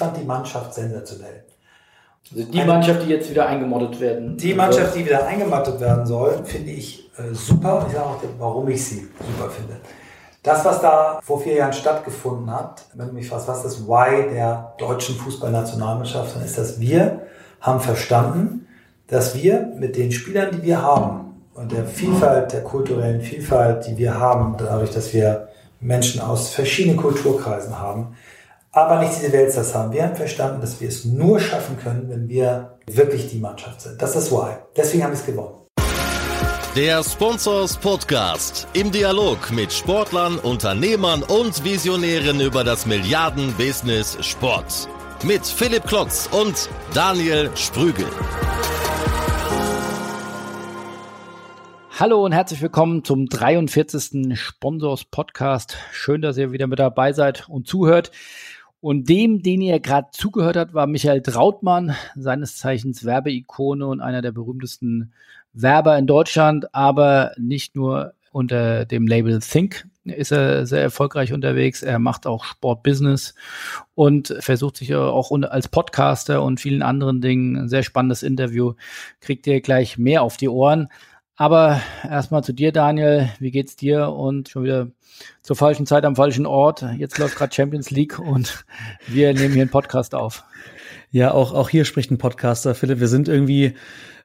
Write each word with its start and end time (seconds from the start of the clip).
fand 0.00 0.16
die 0.16 0.24
Mannschaft 0.24 0.72
sensationell. 0.74 1.44
Also 2.32 2.50
die 2.50 2.64
Mannschaft, 2.64 3.02
die 3.04 3.10
jetzt 3.10 3.28
wieder 3.30 3.46
eingemottet 3.46 4.00
werden. 4.00 4.36
Die 4.36 4.54
Mannschaft, 4.54 4.94
die 4.94 5.04
wieder 5.04 5.26
eingemottet 5.26 5.78
werden 5.80 6.06
soll, 6.06 6.42
finde 6.44 6.70
ich 6.70 7.10
äh, 7.18 7.34
super. 7.34 7.84
Ich 7.86 7.94
sage 7.94 8.06
auch, 8.06 8.22
warum 8.38 8.68
ich 8.68 8.82
sie 8.84 9.08
super 9.18 9.50
finde. 9.50 9.76
Das, 10.42 10.64
was 10.64 10.80
da 10.80 11.20
vor 11.22 11.40
vier 11.40 11.54
Jahren 11.54 11.72
stattgefunden 11.72 12.50
hat, 12.50 12.86
wenn 12.94 13.08
du 13.08 13.14
mich 13.14 13.28
fragst, 13.28 13.46
was 13.48 13.58
ist 13.58 13.64
das 13.64 13.86
Why 13.86 14.32
der 14.32 14.74
deutschen 14.78 15.16
Fußballnationalmannschaft, 15.16 16.34
dann 16.34 16.44
ist 16.44 16.56
das, 16.56 16.80
wir 16.80 17.26
haben 17.60 17.80
verstanden, 17.80 18.66
dass 19.06 19.34
wir 19.34 19.68
mit 19.76 19.96
den 19.96 20.12
Spielern, 20.12 20.50
die 20.52 20.62
wir 20.62 20.80
haben 20.80 21.34
und 21.52 21.72
der 21.72 21.84
Vielfalt, 21.84 22.54
der 22.54 22.62
kulturellen 22.62 23.20
Vielfalt, 23.20 23.86
die 23.86 23.98
wir 23.98 24.18
haben, 24.18 24.56
dadurch, 24.56 24.92
dass 24.92 25.12
wir 25.12 25.48
Menschen 25.80 26.22
aus 26.22 26.50
verschiedenen 26.50 26.96
Kulturkreisen 26.96 27.78
haben, 27.78 28.16
aber 28.72 29.00
nicht 29.00 29.16
diese 29.16 29.32
Weltstars 29.32 29.74
haben. 29.74 29.92
Wir 29.92 30.04
haben 30.04 30.16
verstanden, 30.16 30.60
dass 30.60 30.80
wir 30.80 30.88
es 30.88 31.04
nur 31.04 31.40
schaffen 31.40 31.76
können, 31.78 32.08
wenn 32.08 32.28
wir 32.28 32.78
wirklich 32.86 33.28
die 33.30 33.38
Mannschaft 33.38 33.80
sind. 33.80 34.00
Das 34.00 34.14
ist 34.14 34.30
das 34.30 34.32
Why. 34.32 34.54
Deswegen 34.76 35.02
haben 35.02 35.12
wir 35.12 35.18
es 35.18 35.26
gewonnen. 35.26 35.54
Der 36.76 37.02
Sponsors 37.02 37.76
Podcast 37.76 38.68
im 38.74 38.92
Dialog 38.92 39.50
mit 39.50 39.72
Sportlern, 39.72 40.38
Unternehmern 40.38 41.24
und 41.24 41.64
Visionären 41.64 42.40
über 42.40 42.62
das 42.62 42.86
Milliarden-Business 42.86 44.18
Sport. 44.24 44.88
Mit 45.24 45.44
Philipp 45.44 45.84
Klotz 45.86 46.28
und 46.30 46.68
Daniel 46.94 47.50
Sprügel. 47.56 48.06
Hallo 51.98 52.24
und 52.24 52.32
herzlich 52.32 52.62
willkommen 52.62 53.04
zum 53.04 53.26
43. 53.26 54.38
Sponsors 54.38 55.04
Podcast. 55.04 55.76
Schön, 55.92 56.22
dass 56.22 56.38
ihr 56.38 56.50
wieder 56.50 56.66
mit 56.66 56.78
dabei 56.78 57.12
seid 57.12 57.46
und 57.48 57.66
zuhört. 57.66 58.10
Und 58.80 59.08
dem, 59.08 59.42
den 59.42 59.60
ihr 59.60 59.78
gerade 59.78 60.08
zugehört 60.12 60.56
habt, 60.56 60.72
war 60.72 60.86
Michael 60.86 61.22
Trautmann, 61.22 61.94
seines 62.16 62.56
Zeichens 62.56 63.04
Werbeikone 63.04 63.86
und 63.86 64.00
einer 64.00 64.22
der 64.22 64.32
berühmtesten 64.32 65.12
Werber 65.52 65.98
in 65.98 66.06
Deutschland, 66.06 66.74
aber 66.74 67.32
nicht 67.36 67.76
nur 67.76 68.14
unter 68.32 68.84
dem 68.84 69.06
Label 69.06 69.40
Think 69.40 69.86
ist 70.04 70.32
er 70.32 70.66
sehr 70.66 70.80
erfolgreich 70.80 71.32
unterwegs. 71.32 71.82
Er 71.82 71.98
macht 71.98 72.26
auch 72.26 72.44
Sportbusiness 72.44 73.34
und 73.94 74.34
versucht 74.40 74.78
sich 74.78 74.94
auch 74.94 75.30
als 75.42 75.68
Podcaster 75.68 76.42
und 76.42 76.60
vielen 76.60 76.82
anderen 76.82 77.20
Dingen 77.20 77.56
ein 77.56 77.68
sehr 77.68 77.82
spannendes 77.82 78.22
Interview. 78.22 78.74
Kriegt 79.20 79.46
ihr 79.46 79.60
gleich 79.60 79.98
mehr 79.98 80.22
auf 80.22 80.36
die 80.36 80.48
Ohren. 80.48 80.88
Aber 81.40 81.80
erstmal 82.06 82.44
zu 82.44 82.52
dir, 82.52 82.70
Daniel. 82.70 83.30
Wie 83.38 83.50
geht's 83.50 83.74
dir? 83.74 84.10
Und 84.10 84.50
schon 84.50 84.64
wieder 84.64 84.88
zur 85.40 85.56
falschen 85.56 85.86
Zeit 85.86 86.04
am 86.04 86.14
falschen 86.14 86.44
Ort. 86.44 86.84
Jetzt 86.98 87.16
läuft 87.16 87.36
gerade 87.36 87.54
Champions 87.54 87.90
League 87.90 88.18
und 88.18 88.66
wir 89.08 89.32
nehmen 89.32 89.54
hier 89.54 89.62
einen 89.62 89.70
Podcast 89.70 90.14
auf. 90.14 90.44
Ja, 91.10 91.32
auch, 91.32 91.54
auch 91.54 91.70
hier 91.70 91.86
spricht 91.86 92.10
ein 92.10 92.18
Podcaster. 92.18 92.74
Philipp, 92.74 93.00
wir 93.00 93.08
sind 93.08 93.26
irgendwie, 93.26 93.72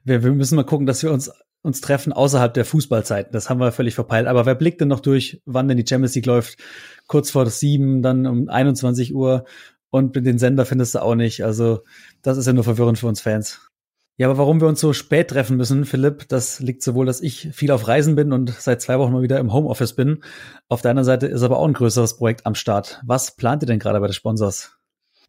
wir, 0.04 0.24
wir 0.24 0.32
müssen 0.32 0.56
mal 0.56 0.64
gucken, 0.64 0.84
dass 0.84 1.02
wir 1.02 1.10
uns 1.10 1.32
uns 1.62 1.80
treffen 1.80 2.12
außerhalb 2.12 2.52
der 2.52 2.66
Fußballzeiten. 2.66 3.32
Das 3.32 3.48
haben 3.48 3.60
wir 3.60 3.72
völlig 3.72 3.94
verpeilt. 3.94 4.26
Aber 4.26 4.44
wer 4.44 4.54
blickt 4.54 4.82
denn 4.82 4.88
noch 4.88 5.00
durch, 5.00 5.40
wann 5.46 5.68
denn 5.68 5.78
die 5.78 5.86
Champions 5.88 6.14
League 6.16 6.26
läuft? 6.26 6.58
Kurz 7.06 7.30
vor 7.30 7.46
sieben, 7.46 8.02
dann 8.02 8.26
um 8.26 8.50
21 8.50 9.14
Uhr 9.14 9.46
und 9.88 10.14
den 10.16 10.36
Sender 10.36 10.66
findest 10.66 10.94
du 10.94 10.98
auch 11.00 11.14
nicht. 11.14 11.44
Also 11.44 11.80
das 12.20 12.36
ist 12.36 12.44
ja 12.44 12.52
nur 12.52 12.64
verwirrend 12.64 12.98
für 12.98 13.06
uns 13.06 13.22
Fans. 13.22 13.70
Ja, 14.18 14.28
aber 14.28 14.38
warum 14.38 14.62
wir 14.62 14.68
uns 14.68 14.80
so 14.80 14.94
spät 14.94 15.28
treffen 15.28 15.58
müssen, 15.58 15.84
Philipp, 15.84 16.26
das 16.28 16.58
liegt 16.60 16.82
sowohl, 16.82 17.04
dass 17.04 17.20
ich 17.20 17.50
viel 17.52 17.70
auf 17.70 17.86
Reisen 17.86 18.16
bin 18.16 18.32
und 18.32 18.50
seit 18.50 18.80
zwei 18.80 18.98
Wochen 18.98 19.12
mal 19.12 19.22
wieder 19.22 19.38
im 19.38 19.52
Homeoffice 19.52 19.94
bin. 19.94 20.22
Auf 20.68 20.80
deiner 20.80 21.04
Seite 21.04 21.26
ist 21.26 21.42
aber 21.42 21.58
auch 21.58 21.66
ein 21.66 21.74
größeres 21.74 22.16
Projekt 22.16 22.46
am 22.46 22.54
Start. 22.54 23.02
Was 23.04 23.36
plant 23.36 23.62
ihr 23.62 23.66
denn 23.66 23.78
gerade 23.78 24.00
bei 24.00 24.06
den 24.06 24.14
Sponsors? 24.14 24.76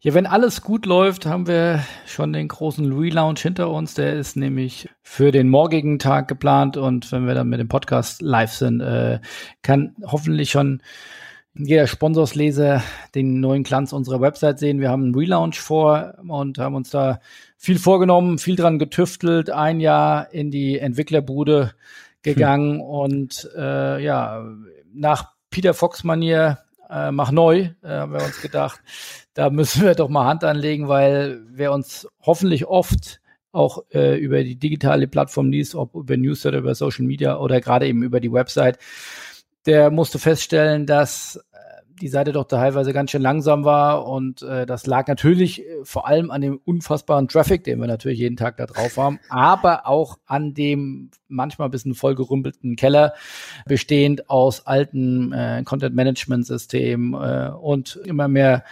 Ja, 0.00 0.14
wenn 0.14 0.26
alles 0.26 0.62
gut 0.62 0.86
läuft, 0.86 1.26
haben 1.26 1.46
wir 1.48 1.84
schon 2.06 2.32
den 2.32 2.48
großen 2.48 2.90
Relaunch 2.90 3.42
hinter 3.42 3.68
uns. 3.68 3.94
Der 3.94 4.14
ist 4.14 4.36
nämlich 4.36 4.88
für 5.02 5.32
den 5.32 5.48
morgigen 5.48 5.98
Tag 5.98 6.28
geplant 6.28 6.76
und 6.76 7.10
wenn 7.12 7.26
wir 7.26 7.34
dann 7.34 7.48
mit 7.48 7.58
dem 7.58 7.68
Podcast 7.68 8.22
live 8.22 8.52
sind, 8.52 8.80
äh, 8.80 9.18
kann 9.62 9.96
hoffentlich 10.06 10.50
schon 10.50 10.82
jeder 11.58 11.86
Sponsorsleser 11.86 12.82
den 13.14 13.40
neuen 13.40 13.64
Glanz 13.64 13.92
unserer 13.92 14.20
Website 14.20 14.58
sehen. 14.58 14.80
Wir 14.80 14.90
haben 14.90 15.04
einen 15.04 15.14
Relaunch 15.14 15.58
vor 15.58 16.14
und 16.26 16.58
haben 16.58 16.74
uns 16.74 16.90
da 16.90 17.20
viel 17.56 17.78
vorgenommen, 17.78 18.38
viel 18.38 18.56
dran 18.56 18.78
getüftelt, 18.78 19.50
ein 19.50 19.80
Jahr 19.80 20.32
in 20.32 20.50
die 20.50 20.78
Entwicklerbude 20.78 21.74
gegangen 22.22 22.74
hm. 22.74 22.80
und 22.80 23.50
äh, 23.56 24.02
ja, 24.02 24.44
nach 24.92 25.32
Peter 25.50 25.74
Fox-Manier 25.74 26.58
äh, 26.90 27.10
mach 27.10 27.30
neu, 27.30 27.70
äh, 27.82 27.88
haben 27.88 28.12
wir 28.12 28.24
uns 28.24 28.40
gedacht, 28.40 28.80
da 29.34 29.50
müssen 29.50 29.82
wir 29.82 29.94
doch 29.94 30.08
mal 30.08 30.26
Hand 30.26 30.44
anlegen, 30.44 30.88
weil 30.88 31.40
wer 31.50 31.72
uns 31.72 32.08
hoffentlich 32.20 32.66
oft 32.66 33.20
auch 33.52 33.84
äh, 33.92 34.16
über 34.18 34.44
die 34.44 34.56
digitale 34.56 35.08
Plattform 35.08 35.50
liest, 35.50 35.74
ob 35.74 35.94
über 35.94 36.16
Newsletter, 36.16 36.58
über 36.58 36.74
Social 36.74 37.04
Media 37.04 37.38
oder 37.38 37.60
gerade 37.60 37.86
eben 37.86 38.02
über 38.02 38.20
die 38.20 38.32
Website, 38.32 38.78
der 39.66 39.90
musste 39.90 40.18
feststellen, 40.18 40.86
dass 40.86 41.40
die 41.98 42.08
Seite 42.08 42.32
doch 42.32 42.44
teilweise 42.44 42.92
ganz 42.92 43.10
schön 43.10 43.22
langsam 43.22 43.64
war 43.64 44.06
und 44.06 44.42
äh, 44.42 44.66
das 44.66 44.86
lag 44.86 45.06
natürlich 45.06 45.60
äh, 45.60 45.84
vor 45.84 46.06
allem 46.06 46.30
an 46.30 46.40
dem 46.40 46.60
unfassbaren 46.64 47.28
Traffic, 47.28 47.64
den 47.64 47.80
wir 47.80 47.86
natürlich 47.86 48.18
jeden 48.18 48.36
Tag 48.36 48.56
da 48.56 48.66
drauf 48.66 48.96
haben, 48.96 49.18
aber 49.28 49.86
auch 49.86 50.18
an 50.26 50.54
dem 50.54 51.10
manchmal 51.28 51.68
ein 51.68 51.70
bisschen 51.70 51.94
vollgerümpelten 51.94 52.76
Keller, 52.76 53.14
bestehend 53.66 54.30
aus 54.30 54.66
alten 54.66 55.32
äh, 55.32 55.62
Content-Management-Systemen 55.64 57.14
äh, 57.14 57.50
und 57.50 57.96
immer 58.04 58.28
mehr 58.28 58.64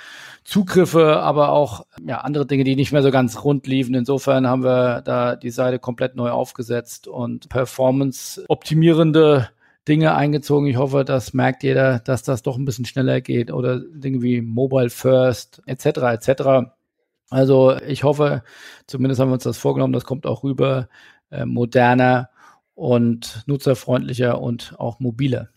Zugriffe, 0.44 1.18
aber 1.18 1.50
auch 1.50 1.86
ja, 2.06 2.18
andere 2.18 2.46
Dinge, 2.46 2.64
die 2.64 2.76
nicht 2.76 2.92
mehr 2.92 3.02
so 3.02 3.10
ganz 3.10 3.42
rund 3.44 3.66
liefen. 3.66 3.94
Insofern 3.94 4.46
haben 4.46 4.62
wir 4.62 5.02
da 5.02 5.36
die 5.36 5.50
Seite 5.50 5.78
komplett 5.78 6.14
neu 6.14 6.30
aufgesetzt 6.30 7.08
und 7.08 7.48
performance 7.48 8.44
optimierende 8.48 9.48
Dinge 9.88 10.14
eingezogen. 10.14 10.66
Ich 10.66 10.76
hoffe, 10.76 11.04
das 11.04 11.32
merkt 11.32 11.62
jeder, 11.62 12.00
dass 12.00 12.22
das 12.22 12.42
doch 12.42 12.56
ein 12.56 12.64
bisschen 12.64 12.84
schneller 12.84 13.20
geht 13.20 13.52
oder 13.52 13.80
Dinge 13.80 14.22
wie 14.22 14.40
Mobile 14.40 14.90
First 14.90 15.62
etc. 15.66 15.86
etc. 15.86 16.70
Also 17.30 17.76
ich 17.86 18.04
hoffe, 18.04 18.42
zumindest 18.86 19.20
haben 19.20 19.30
wir 19.30 19.34
uns 19.34 19.44
das 19.44 19.58
vorgenommen, 19.58 19.92
das 19.92 20.04
kommt 20.04 20.26
auch 20.26 20.44
rüber, 20.44 20.88
äh, 21.30 21.44
moderner 21.44 22.30
und 22.74 23.42
nutzerfreundlicher 23.46 24.40
und 24.40 24.74
auch 24.78 25.00
mobiler. 25.00 25.48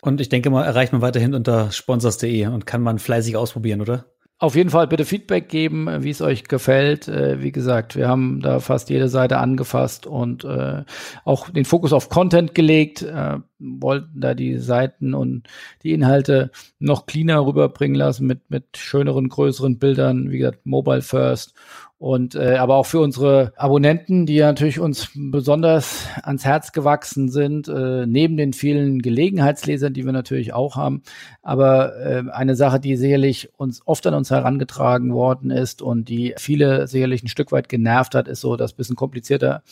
Und 0.00 0.20
ich 0.20 0.28
denke 0.28 0.50
mal, 0.50 0.64
erreicht 0.64 0.92
man 0.92 1.02
weiterhin 1.02 1.34
unter 1.34 1.70
sponsors.de 1.70 2.48
und 2.48 2.66
kann 2.66 2.82
man 2.82 2.98
fleißig 2.98 3.36
ausprobieren, 3.36 3.80
oder? 3.80 4.06
Auf 4.42 4.56
jeden 4.56 4.70
Fall 4.70 4.88
bitte 4.88 5.04
Feedback 5.04 5.48
geben, 5.48 6.02
wie 6.02 6.10
es 6.10 6.20
euch 6.20 6.42
gefällt. 6.42 7.06
Äh, 7.06 7.40
wie 7.40 7.52
gesagt, 7.52 7.94
wir 7.94 8.08
haben 8.08 8.40
da 8.40 8.58
fast 8.58 8.90
jede 8.90 9.08
Seite 9.08 9.38
angefasst 9.38 10.04
und 10.04 10.42
äh, 10.42 10.82
auch 11.24 11.48
den 11.50 11.64
Fokus 11.64 11.92
auf 11.92 12.08
Content 12.08 12.52
gelegt, 12.52 13.02
äh, 13.02 13.38
wollten 13.60 14.20
da 14.20 14.34
die 14.34 14.58
Seiten 14.58 15.14
und 15.14 15.44
die 15.84 15.92
Inhalte 15.92 16.50
noch 16.80 17.06
cleaner 17.06 17.46
rüberbringen 17.46 17.94
lassen 17.94 18.26
mit, 18.26 18.50
mit 18.50 18.76
schöneren, 18.76 19.28
größeren 19.28 19.78
Bildern, 19.78 20.32
wie 20.32 20.38
gesagt, 20.38 20.66
Mobile 20.66 21.02
First 21.02 21.54
und 22.02 22.34
äh, 22.34 22.56
aber 22.56 22.74
auch 22.74 22.86
für 22.86 22.98
unsere 22.98 23.52
Abonnenten, 23.56 24.26
die 24.26 24.34
ja 24.34 24.46
natürlich 24.46 24.80
uns 24.80 25.10
besonders 25.14 26.08
ans 26.24 26.44
Herz 26.44 26.72
gewachsen 26.72 27.28
sind, 27.28 27.68
äh, 27.68 28.06
neben 28.06 28.36
den 28.36 28.54
vielen 28.54 29.02
Gelegenheitslesern, 29.02 29.94
die 29.94 30.04
wir 30.04 30.10
natürlich 30.10 30.52
auch 30.52 30.74
haben. 30.74 31.02
Aber 31.42 31.96
äh, 31.96 32.24
eine 32.32 32.56
Sache, 32.56 32.80
die 32.80 32.96
sicherlich 32.96 33.50
uns 33.56 33.82
oft 33.86 34.04
an 34.08 34.14
uns 34.14 34.32
herangetragen 34.32 35.14
worden 35.14 35.52
ist 35.52 35.80
und 35.80 36.08
die 36.08 36.34
viele 36.38 36.88
sicherlich 36.88 37.22
ein 37.22 37.28
Stück 37.28 37.52
weit 37.52 37.68
genervt 37.68 38.16
hat, 38.16 38.26
ist 38.26 38.40
so 38.40 38.56
das 38.56 38.72
bisschen 38.72 38.96
komplizierter 38.96 39.62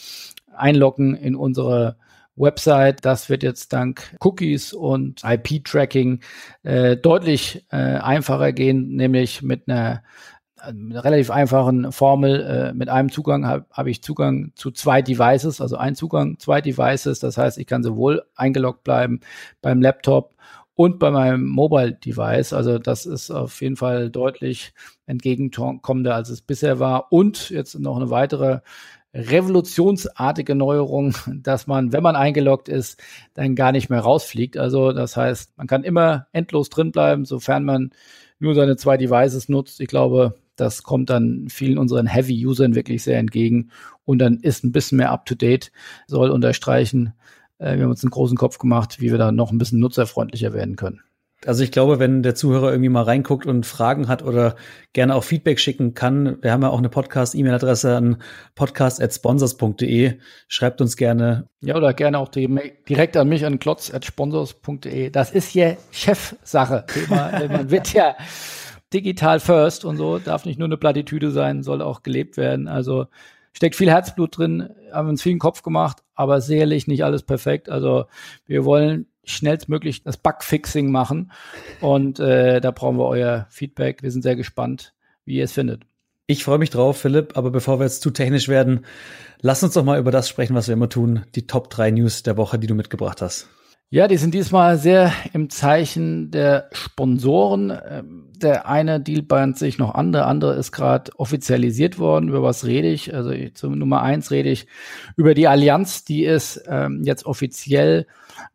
Einloggen 0.54 1.16
in 1.16 1.34
unsere 1.34 1.96
Website. 2.36 3.04
Das 3.04 3.28
wird 3.28 3.42
jetzt 3.42 3.72
dank 3.72 4.16
Cookies 4.20 4.72
und 4.72 5.24
IP-Tracking 5.24 6.20
äh, 6.62 6.96
deutlich 6.96 7.66
äh, 7.72 7.76
einfacher 7.76 8.52
gehen, 8.52 8.94
nämlich 8.94 9.42
mit 9.42 9.68
einer 9.68 10.04
einer 10.60 11.04
relativ 11.04 11.30
einfachen 11.30 11.92
Formel, 11.92 12.40
äh, 12.40 12.72
mit 12.74 12.88
einem 12.88 13.10
Zugang 13.10 13.46
habe 13.46 13.66
hab 13.70 13.86
ich 13.86 14.02
Zugang 14.02 14.52
zu 14.54 14.70
zwei 14.70 15.02
Devices, 15.02 15.60
also 15.60 15.76
ein 15.76 15.94
Zugang, 15.94 16.38
zwei 16.38 16.60
Devices. 16.60 17.20
Das 17.20 17.38
heißt, 17.38 17.58
ich 17.58 17.66
kann 17.66 17.82
sowohl 17.82 18.22
eingeloggt 18.36 18.84
bleiben 18.84 19.20
beim 19.62 19.80
Laptop 19.80 20.34
und 20.74 20.98
bei 20.98 21.10
meinem 21.10 21.46
Mobile 21.46 21.92
Device. 21.92 22.52
Also 22.52 22.78
das 22.78 23.06
ist 23.06 23.30
auf 23.30 23.60
jeden 23.60 23.76
Fall 23.76 24.10
deutlich 24.10 24.72
entgegenkommender, 25.06 26.14
als 26.14 26.30
es 26.30 26.40
bisher 26.42 26.78
war. 26.80 27.12
Und 27.12 27.50
jetzt 27.50 27.78
noch 27.78 27.96
eine 27.96 28.10
weitere 28.10 28.60
revolutionsartige 29.12 30.54
Neuerung, 30.54 31.14
dass 31.42 31.66
man, 31.66 31.92
wenn 31.92 32.02
man 32.02 32.16
eingeloggt 32.16 32.68
ist, 32.68 33.02
dann 33.34 33.56
gar 33.56 33.72
nicht 33.72 33.90
mehr 33.90 34.00
rausfliegt. 34.00 34.56
Also 34.56 34.92
das 34.92 35.16
heißt, 35.16 35.56
man 35.58 35.66
kann 35.66 35.84
immer 35.84 36.26
endlos 36.32 36.70
drin 36.70 36.92
bleiben, 36.92 37.24
sofern 37.24 37.64
man 37.64 37.90
nur 38.38 38.54
seine 38.54 38.76
zwei 38.76 38.96
Devices 38.96 39.48
nutzt. 39.48 39.80
Ich 39.80 39.88
glaube, 39.88 40.34
das 40.60 40.82
kommt 40.82 41.10
dann 41.10 41.46
vielen 41.48 41.78
unseren 41.78 42.06
Heavy-Usern 42.06 42.74
wirklich 42.74 43.02
sehr 43.02 43.18
entgegen 43.18 43.70
und 44.04 44.18
dann 44.18 44.38
ist 44.38 44.64
ein 44.64 44.72
bisschen 44.72 44.98
mehr 44.98 45.10
up-to-date, 45.10 45.72
soll 46.06 46.30
unterstreichen. 46.30 47.14
Äh, 47.58 47.76
wir 47.76 47.84
haben 47.84 47.90
uns 47.90 48.04
einen 48.04 48.10
großen 48.10 48.36
Kopf 48.36 48.58
gemacht, 48.58 49.00
wie 49.00 49.10
wir 49.10 49.18
da 49.18 49.32
noch 49.32 49.52
ein 49.52 49.58
bisschen 49.58 49.80
nutzerfreundlicher 49.80 50.52
werden 50.52 50.76
können. 50.76 51.00
Also 51.46 51.64
ich 51.64 51.72
glaube, 51.72 51.98
wenn 51.98 52.22
der 52.22 52.34
Zuhörer 52.34 52.70
irgendwie 52.70 52.90
mal 52.90 53.04
reinguckt 53.04 53.46
und 53.46 53.64
Fragen 53.64 54.08
hat 54.08 54.22
oder 54.22 54.56
gerne 54.92 55.14
auch 55.14 55.24
Feedback 55.24 55.58
schicken 55.58 55.94
kann, 55.94 56.36
wir 56.42 56.52
haben 56.52 56.60
ja 56.60 56.68
auch 56.68 56.78
eine 56.78 56.90
Podcast-E-Mail-Adresse 56.90 57.96
an 57.96 58.22
podcast.sponsors.de. 58.56 60.18
Schreibt 60.48 60.82
uns 60.82 60.98
gerne. 60.98 61.48
Ja, 61.62 61.76
oder 61.76 61.94
gerne 61.94 62.18
auch 62.18 62.28
direkt 62.28 63.16
an 63.16 63.28
mich 63.30 63.46
an 63.46 63.58
klotz.sponsors.de. 63.58 65.08
Das 65.08 65.30
ist 65.30 65.54
ja 65.54 65.76
Chefsache. 65.90 66.84
Man 67.08 67.70
wird 67.70 67.94
ja 67.94 68.16
digital 68.92 69.40
first 69.40 69.84
und 69.84 69.96
so, 69.96 70.18
darf 70.18 70.44
nicht 70.44 70.58
nur 70.58 70.68
eine 70.68 70.76
Plattitüde 70.76 71.30
sein, 71.30 71.62
soll 71.62 71.82
auch 71.82 72.02
gelebt 72.02 72.36
werden. 72.36 72.68
Also 72.68 73.06
steckt 73.52 73.76
viel 73.76 73.90
Herzblut 73.90 74.38
drin, 74.38 74.70
haben 74.92 75.08
uns 75.08 75.22
viel 75.22 75.36
Kopf 75.38 75.62
gemacht, 75.62 75.98
aber 76.14 76.40
sicherlich 76.40 76.86
nicht 76.86 77.04
alles 77.04 77.22
perfekt. 77.22 77.68
Also 77.68 78.06
wir 78.46 78.64
wollen 78.64 79.06
schnellstmöglich 79.24 80.02
das 80.02 80.16
Bugfixing 80.16 80.90
machen. 80.90 81.32
Und 81.80 82.20
äh, 82.20 82.60
da 82.60 82.70
brauchen 82.70 82.98
wir 82.98 83.06
euer 83.06 83.46
Feedback. 83.50 84.02
Wir 84.02 84.10
sind 84.10 84.22
sehr 84.22 84.36
gespannt, 84.36 84.94
wie 85.24 85.36
ihr 85.36 85.44
es 85.44 85.52
findet. 85.52 85.84
Ich 86.26 86.44
freue 86.44 86.58
mich 86.58 86.70
drauf, 86.70 86.96
Philipp, 86.98 87.36
aber 87.36 87.50
bevor 87.50 87.80
wir 87.80 87.84
jetzt 87.84 88.02
zu 88.02 88.10
technisch 88.10 88.48
werden, 88.48 88.84
lass 89.40 89.64
uns 89.64 89.74
doch 89.74 89.84
mal 89.84 89.98
über 89.98 90.12
das 90.12 90.28
sprechen, 90.28 90.54
was 90.54 90.68
wir 90.68 90.74
immer 90.74 90.88
tun. 90.88 91.24
Die 91.34 91.46
Top 91.48 91.70
3 91.70 91.90
News 91.90 92.22
der 92.22 92.36
Woche, 92.36 92.58
die 92.58 92.68
du 92.68 92.74
mitgebracht 92.74 93.20
hast. 93.20 93.48
Ja, 93.92 94.06
die 94.06 94.18
sind 94.18 94.34
diesmal 94.34 94.78
sehr 94.78 95.12
im 95.32 95.50
Zeichen 95.50 96.30
der 96.30 96.68
Sponsoren. 96.70 97.76
Ähm, 97.88 98.30
der 98.36 98.68
eine 98.68 99.00
Deal 99.00 99.22
bahnt 99.22 99.58
sich 99.58 99.78
noch 99.78 99.96
an, 99.96 100.12
der 100.12 100.28
andere 100.28 100.54
ist 100.54 100.70
gerade 100.70 101.10
offizialisiert 101.18 101.98
worden. 101.98 102.28
Über 102.28 102.40
was 102.40 102.64
rede 102.64 102.88
ich? 102.88 103.12
Also 103.12 103.32
zum 103.52 103.76
Nummer 103.76 104.02
eins 104.02 104.30
rede 104.30 104.48
ich 104.48 104.68
über 105.16 105.34
die 105.34 105.48
Allianz, 105.48 106.04
die 106.04 106.24
ist 106.24 106.62
ähm, 106.68 107.02
jetzt 107.04 107.26
offiziell 107.26 108.06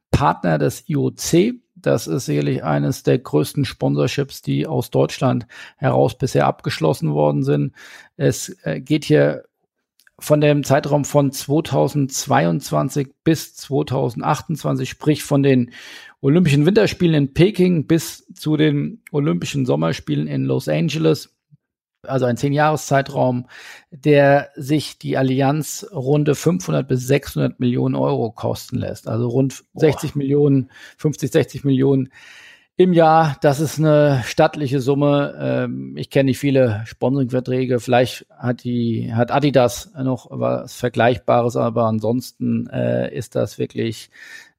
Partner 0.10 0.58
des 0.58 0.88
IOC. 0.88 1.56
Das 1.76 2.08
ist 2.08 2.28
sicherlich 2.28 2.64
eines 2.64 3.04
der 3.04 3.20
größten 3.20 3.66
Sponsorships, 3.66 4.42
die 4.42 4.66
aus 4.66 4.90
Deutschland 4.90 5.48
heraus 5.76 6.18
bisher 6.18 6.48
abgeschlossen 6.48 7.14
worden 7.14 7.44
sind. 7.44 7.74
Es 8.16 8.56
äh, 8.64 8.80
geht 8.80 9.04
hier 9.04 9.44
von 10.20 10.40
dem 10.42 10.64
Zeitraum 10.64 11.06
von 11.06 11.32
2022 11.32 13.10
bis 13.24 13.56
2028, 13.56 14.90
sprich 14.90 15.24
von 15.24 15.44
den 15.44 15.72
Olympischen 16.22 16.66
Winterspielen 16.66 17.16
in 17.16 17.34
Peking 17.34 17.86
bis 17.86 18.26
zu 18.34 18.58
den 18.58 19.04
Olympischen 19.12 19.66
Sommerspielen 19.66 20.28
in 20.28 20.46
Los 20.46 20.68
Angeles 20.68 21.36
also 22.08 22.26
ein 22.26 22.38
Zehn-Jahres-Zeitraum, 22.38 23.48
der 23.92 24.50
sich 24.56 24.98
die 24.98 25.18
Allianz 25.18 25.86
runde 25.92 26.36
500 26.36 26.88
bis 26.88 27.08
600 27.08 27.60
Millionen 27.60 27.96
Euro 27.96 28.32
kosten 28.32 28.78
lässt. 28.78 29.08
Also 29.08 29.28
rund 29.28 29.64
Boah. 29.74 29.82
60 29.82 30.16
Millionen, 30.16 30.72
50, 30.98 31.32
60 31.32 31.64
Millionen 31.64 32.10
im 32.78 32.94
Jahr. 32.94 33.38
Das 33.42 33.60
ist 33.60 33.80
eine 33.80 34.22
stattliche 34.26 34.80
Summe. 34.80 35.36
Ähm, 35.40 35.96
ich 35.98 36.10
kenne 36.10 36.26
nicht 36.26 36.40
viele 36.40 36.84
Sponsoring-Verträge. 36.86 37.80
Vielleicht 37.80 38.26
hat 38.30 38.64
die, 38.64 39.14
hat 39.14 39.32
Adidas 39.32 39.92
noch 39.96 40.28
was 40.30 40.76
Vergleichbares, 40.76 41.56
aber 41.56 41.86
ansonsten 41.86 42.68
äh, 42.68 43.16
ist 43.16 43.36
das 43.36 43.58
wirklich 43.58 44.10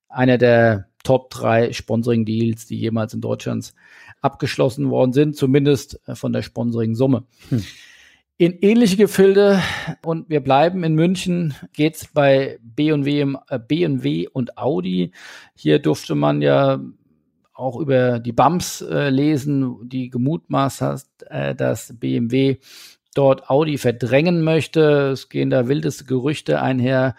einer 0.08 0.38
der 0.38 0.86
Top 1.04 1.30
drei 1.30 1.72
Sponsoring-Deals, 1.72 2.66
die 2.66 2.78
jemals 2.78 3.14
in 3.14 3.20
Deutschland 3.20 3.74
abgeschlossen 4.22 4.90
worden 4.90 5.12
sind, 5.12 5.36
zumindest 5.36 6.00
äh, 6.08 6.14
von 6.14 6.32
der 6.32 6.42
Sponsoring-Summe. 6.42 7.24
Hm. 7.50 7.64
In 8.38 8.58
ähnliche 8.60 8.96
Gefilde 8.96 9.62
und 10.04 10.28
wir 10.28 10.40
bleiben 10.40 10.84
in 10.84 10.94
München, 10.94 11.54
geht's 11.72 12.08
bei 12.12 12.58
BMW, 12.60 13.34
äh, 13.48 13.58
BMW 13.58 14.26
und 14.28 14.58
Audi. 14.58 15.12
Hier 15.54 15.78
durfte 15.78 16.14
man 16.14 16.42
ja 16.42 16.80
auch 17.56 17.78
über 17.80 18.18
die 18.18 18.32
BAMS 18.32 18.82
äh, 18.82 19.10
lesen, 19.10 19.88
die 19.88 20.10
gemutmaßt 20.10 20.80
hat, 20.82 21.04
äh, 21.28 21.54
dass 21.54 21.98
BMW 21.98 22.58
dort 23.14 23.48
Audi 23.48 23.78
verdrängen 23.78 24.42
möchte. 24.42 25.10
Es 25.12 25.28
gehen 25.28 25.48
da 25.50 25.68
wildeste 25.68 26.04
Gerüchte 26.04 26.60
einher, 26.60 27.14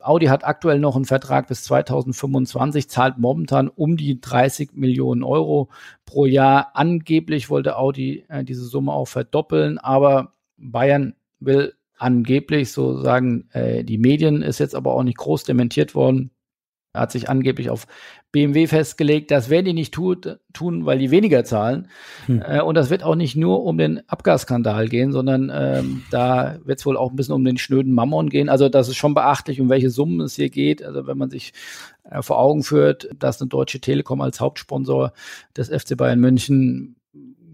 Audi 0.00 0.26
hat 0.26 0.44
aktuell 0.44 0.78
noch 0.78 0.96
einen 0.96 1.04
Vertrag 1.04 1.48
bis 1.48 1.64
2025, 1.64 2.88
zahlt 2.88 3.18
momentan 3.18 3.68
um 3.68 3.96
die 3.96 4.20
30 4.20 4.72
Millionen 4.74 5.22
Euro 5.22 5.70
pro 6.04 6.26
Jahr. 6.26 6.70
Angeblich 6.74 7.50
wollte 7.50 7.76
Audi 7.76 8.24
äh, 8.28 8.44
diese 8.44 8.64
Summe 8.64 8.92
auch 8.92 9.08
verdoppeln, 9.08 9.78
aber 9.78 10.34
Bayern 10.56 11.14
will 11.40 11.74
angeblich, 11.96 12.72
so 12.72 13.00
sagen 13.00 13.48
äh, 13.52 13.82
die 13.84 13.98
Medien, 13.98 14.42
ist 14.42 14.60
jetzt 14.60 14.74
aber 14.74 14.94
auch 14.94 15.02
nicht 15.02 15.18
groß 15.18 15.44
dementiert 15.44 15.94
worden, 15.94 16.30
er 16.92 17.02
hat 17.02 17.12
sich 17.12 17.28
angeblich 17.28 17.70
auf 17.70 17.86
BMW 18.30 18.66
festgelegt. 18.66 19.30
Das 19.30 19.48
werden 19.48 19.64
die 19.64 19.72
nicht 19.72 19.94
tut, 19.94 20.38
tun, 20.52 20.84
weil 20.84 20.98
die 20.98 21.10
weniger 21.10 21.44
zahlen. 21.44 21.88
Hm. 22.26 22.42
Äh, 22.46 22.60
und 22.60 22.74
das 22.74 22.90
wird 22.90 23.02
auch 23.02 23.14
nicht 23.14 23.36
nur 23.36 23.64
um 23.64 23.78
den 23.78 24.06
Abgasskandal 24.08 24.88
gehen, 24.88 25.12
sondern 25.12 25.50
ähm, 25.54 26.02
da 26.10 26.58
wird 26.64 26.78
es 26.78 26.86
wohl 26.86 26.96
auch 26.96 27.10
ein 27.10 27.16
bisschen 27.16 27.34
um 27.34 27.44
den 27.44 27.56
schnöden 27.56 27.92
Mammon 27.92 28.28
gehen. 28.28 28.48
Also 28.48 28.68
das 28.68 28.88
ist 28.88 28.96
schon 28.96 29.14
beachtlich, 29.14 29.60
um 29.60 29.70
welche 29.70 29.90
Summen 29.90 30.20
es 30.20 30.36
hier 30.36 30.50
geht. 30.50 30.82
Also 30.82 31.06
wenn 31.06 31.16
man 31.16 31.30
sich 31.30 31.52
äh, 32.04 32.20
vor 32.20 32.38
Augen 32.38 32.62
führt, 32.62 33.08
dass 33.18 33.40
eine 33.40 33.48
Deutsche 33.48 33.80
Telekom 33.80 34.20
als 34.20 34.40
Hauptsponsor 34.40 35.12
des 35.56 35.68
FC 35.68 35.96
Bayern 35.96 36.20
München 36.20 36.96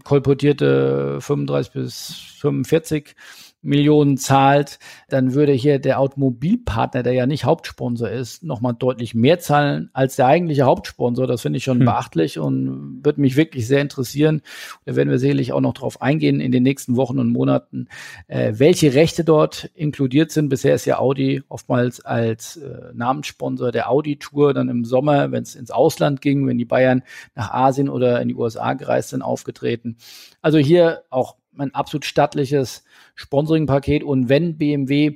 kolportierte 0.03 1.19
35 1.19 1.73
bis 1.73 2.11
45 2.39 3.15
Millionen 3.65 4.17
zahlt, 4.17 4.79
dann 5.09 5.33
würde 5.33 5.51
hier 5.51 5.79
der 5.79 5.99
Automobilpartner, 5.99 7.03
der 7.03 7.13
ja 7.13 7.25
nicht 7.25 7.45
Hauptsponsor 7.45 8.09
ist, 8.09 8.43
nochmal 8.43 8.73
deutlich 8.77 9.15
mehr 9.15 9.39
zahlen 9.39 9.89
als 9.93 10.15
der 10.15 10.27
eigentliche 10.27 10.63
Hauptsponsor. 10.63 11.27
Das 11.27 11.41
finde 11.41 11.57
ich 11.57 11.63
schon 11.63 11.79
hm. 11.79 11.85
beachtlich 11.85 12.39
und 12.39 13.03
würde 13.03 13.21
mich 13.21 13.35
wirklich 13.35 13.67
sehr 13.67 13.81
interessieren. 13.81 14.41
Da 14.85 14.95
werden 14.95 15.09
wir 15.09 15.19
sicherlich 15.19 15.51
auch 15.51 15.61
noch 15.61 15.73
drauf 15.73 16.01
eingehen 16.01 16.39
in 16.39 16.51
den 16.51 16.63
nächsten 16.63 16.95
Wochen 16.95 17.19
und 17.19 17.29
Monaten, 17.31 17.87
äh, 18.27 18.53
welche 18.55 18.93
Rechte 18.93 19.23
dort 19.23 19.69
inkludiert 19.73 20.31
sind. 20.31 20.49
Bisher 20.49 20.75
ist 20.75 20.85
ja 20.85 20.99
Audi 20.99 21.43
oftmals 21.49 21.99
als 22.05 22.57
äh, 22.57 22.91
Namenssponsor 22.93 23.71
der 23.71 23.89
Audi-Tour 23.89 24.53
dann 24.53 24.69
im 24.69 24.85
Sommer, 24.85 25.31
wenn 25.31 25.43
es 25.43 25.55
ins 25.55 25.71
Ausland 25.71 26.21
ging, 26.21 26.47
wenn 26.47 26.57
die 26.57 26.65
Bayern 26.65 27.03
nach 27.33 27.51
Asien 27.51 27.89
oder 27.89 28.21
in 28.21 28.27
die 28.27 28.35
USA 28.35 28.73
gereist 28.73 29.09
sind, 29.09 29.21
aufgetreten. 29.21 29.97
Also 30.41 30.57
hier 30.57 31.03
auch 31.09 31.35
ein 31.57 31.73
absolut 31.73 32.05
stattliches 32.05 32.83
Sponsoring-Paket. 33.15 34.03
Und 34.03 34.29
wenn 34.29 34.57
BMW 34.57 35.15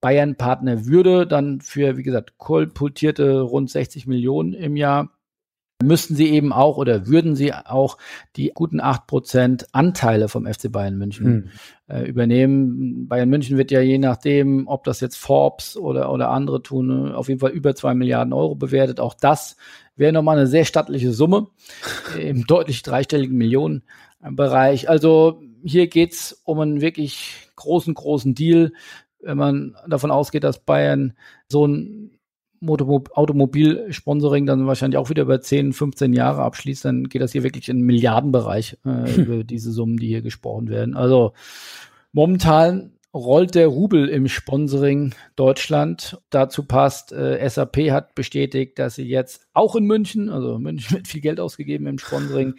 Bayern-Partner 0.00 0.86
würde, 0.86 1.26
dann 1.26 1.60
für, 1.60 1.96
wie 1.96 2.02
gesagt, 2.02 2.38
kolportierte 2.38 3.40
rund 3.40 3.70
60 3.70 4.06
Millionen 4.06 4.52
im 4.52 4.76
Jahr, 4.76 5.10
müssten 5.82 6.16
sie 6.16 6.30
eben 6.30 6.52
auch 6.52 6.76
oder 6.76 7.06
würden 7.06 7.36
sie 7.36 7.54
auch 7.54 7.98
die 8.36 8.50
guten 8.52 8.80
8% 8.80 9.66
Anteile 9.72 10.28
vom 10.28 10.46
FC 10.46 10.72
Bayern 10.72 10.98
München 10.98 11.26
hm. 11.86 11.96
äh, 11.96 12.08
übernehmen. 12.08 13.06
Bayern 13.06 13.28
München 13.28 13.56
wird 13.56 13.70
ja 13.70 13.80
je 13.80 13.98
nachdem, 13.98 14.66
ob 14.66 14.82
das 14.84 15.00
jetzt 15.00 15.16
Forbes 15.16 15.76
oder, 15.76 16.12
oder 16.12 16.30
andere 16.30 16.62
tun, 16.62 17.12
auf 17.12 17.28
jeden 17.28 17.38
Fall 17.38 17.52
über 17.52 17.76
2 17.76 17.94
Milliarden 17.94 18.32
Euro 18.32 18.56
bewertet. 18.56 18.98
Auch 18.98 19.14
das 19.14 19.56
wäre 19.94 20.12
nochmal 20.12 20.38
eine 20.38 20.48
sehr 20.48 20.64
stattliche 20.64 21.12
Summe 21.12 21.46
im 22.20 22.44
deutlich 22.44 22.82
dreistelligen 22.82 23.38
Millionenbereich. 24.20 24.88
Also 24.88 25.40
hier 25.62 25.88
geht's 25.88 26.40
um 26.44 26.60
einen 26.60 26.80
wirklich 26.80 27.48
großen, 27.56 27.94
großen 27.94 28.34
Deal. 28.34 28.72
Wenn 29.20 29.38
man 29.38 29.76
davon 29.88 30.10
ausgeht, 30.10 30.44
dass 30.44 30.60
Bayern 30.60 31.14
so 31.48 31.66
ein 31.66 32.12
Automobilsponsoring 32.60 34.46
dann 34.46 34.66
wahrscheinlich 34.66 34.98
auch 34.98 35.10
wieder 35.10 35.22
über 35.22 35.40
10, 35.40 35.72
15 35.72 36.12
Jahre 36.12 36.42
abschließt, 36.42 36.84
dann 36.84 37.04
geht 37.04 37.22
das 37.22 37.32
hier 37.32 37.44
wirklich 37.44 37.68
in 37.68 37.78
den 37.78 37.86
Milliardenbereich 37.86 38.78
äh, 38.84 39.14
über 39.20 39.44
diese 39.44 39.70
Summen, 39.72 39.96
die 39.96 40.08
hier 40.08 40.22
gesprochen 40.22 40.68
werden. 40.68 40.96
Also 40.96 41.32
momentan 42.12 42.97
rollt 43.14 43.54
der 43.54 43.68
Rubel 43.68 44.08
im 44.08 44.28
Sponsoring 44.28 45.14
Deutschland. 45.34 46.18
Dazu 46.30 46.64
passt, 46.64 47.12
äh, 47.12 47.48
SAP 47.48 47.90
hat 47.90 48.14
bestätigt, 48.14 48.78
dass 48.78 48.96
sie 48.96 49.08
jetzt 49.08 49.46
auch 49.54 49.76
in 49.76 49.86
München, 49.86 50.28
also 50.28 50.58
München 50.58 50.90
wird 50.96 51.08
viel 51.08 51.20
Geld 51.20 51.40
ausgegeben 51.40 51.86
im 51.86 51.98
Sponsoring, 51.98 52.54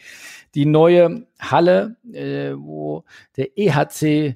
die 0.55 0.65
neue 0.65 1.27
Halle, 1.39 1.97
äh, 2.11 2.53
wo 2.55 3.03
der 3.37 3.57
EHC 3.57 4.35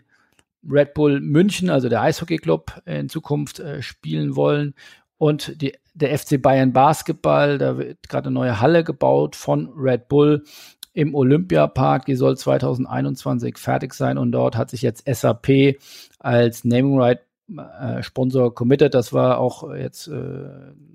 Red 0.69 0.93
Bull 0.93 1.19
München, 1.19 1.69
also 1.69 1.89
der 1.89 2.01
Eishockey-Club, 2.01 2.83
in 2.85 3.09
Zukunft 3.09 3.59
äh, 3.59 3.81
spielen 3.81 4.35
wollen. 4.35 4.75
Und 5.17 5.61
die, 5.61 5.73
der 5.93 6.17
FC 6.17 6.41
Bayern 6.41 6.73
Basketball, 6.73 7.57
da 7.57 7.77
wird 7.77 8.09
gerade 8.09 8.27
eine 8.27 8.33
neue 8.33 8.61
Halle 8.61 8.83
gebaut 8.83 9.35
von 9.35 9.69
Red 9.75 10.07
Bull 10.07 10.43
im 10.93 11.15
Olympiapark. 11.15 12.05
Die 12.05 12.15
soll 12.15 12.37
2021 12.37 13.57
fertig 13.57 13.93
sein 13.93 14.17
und 14.17 14.31
dort 14.31 14.55
hat 14.55 14.69
sich 14.69 14.81
jetzt 14.81 15.03
SAP 15.07 15.77
als 16.19 16.63
Naming 16.63 16.99
Right 16.99 17.19
äh, 17.49 18.01
Sponsor 18.03 18.53
committed. 18.53 18.93
Das 18.93 19.13
war 19.13 19.39
auch 19.39 19.73
jetzt 19.73 20.07
äh, 20.07 20.49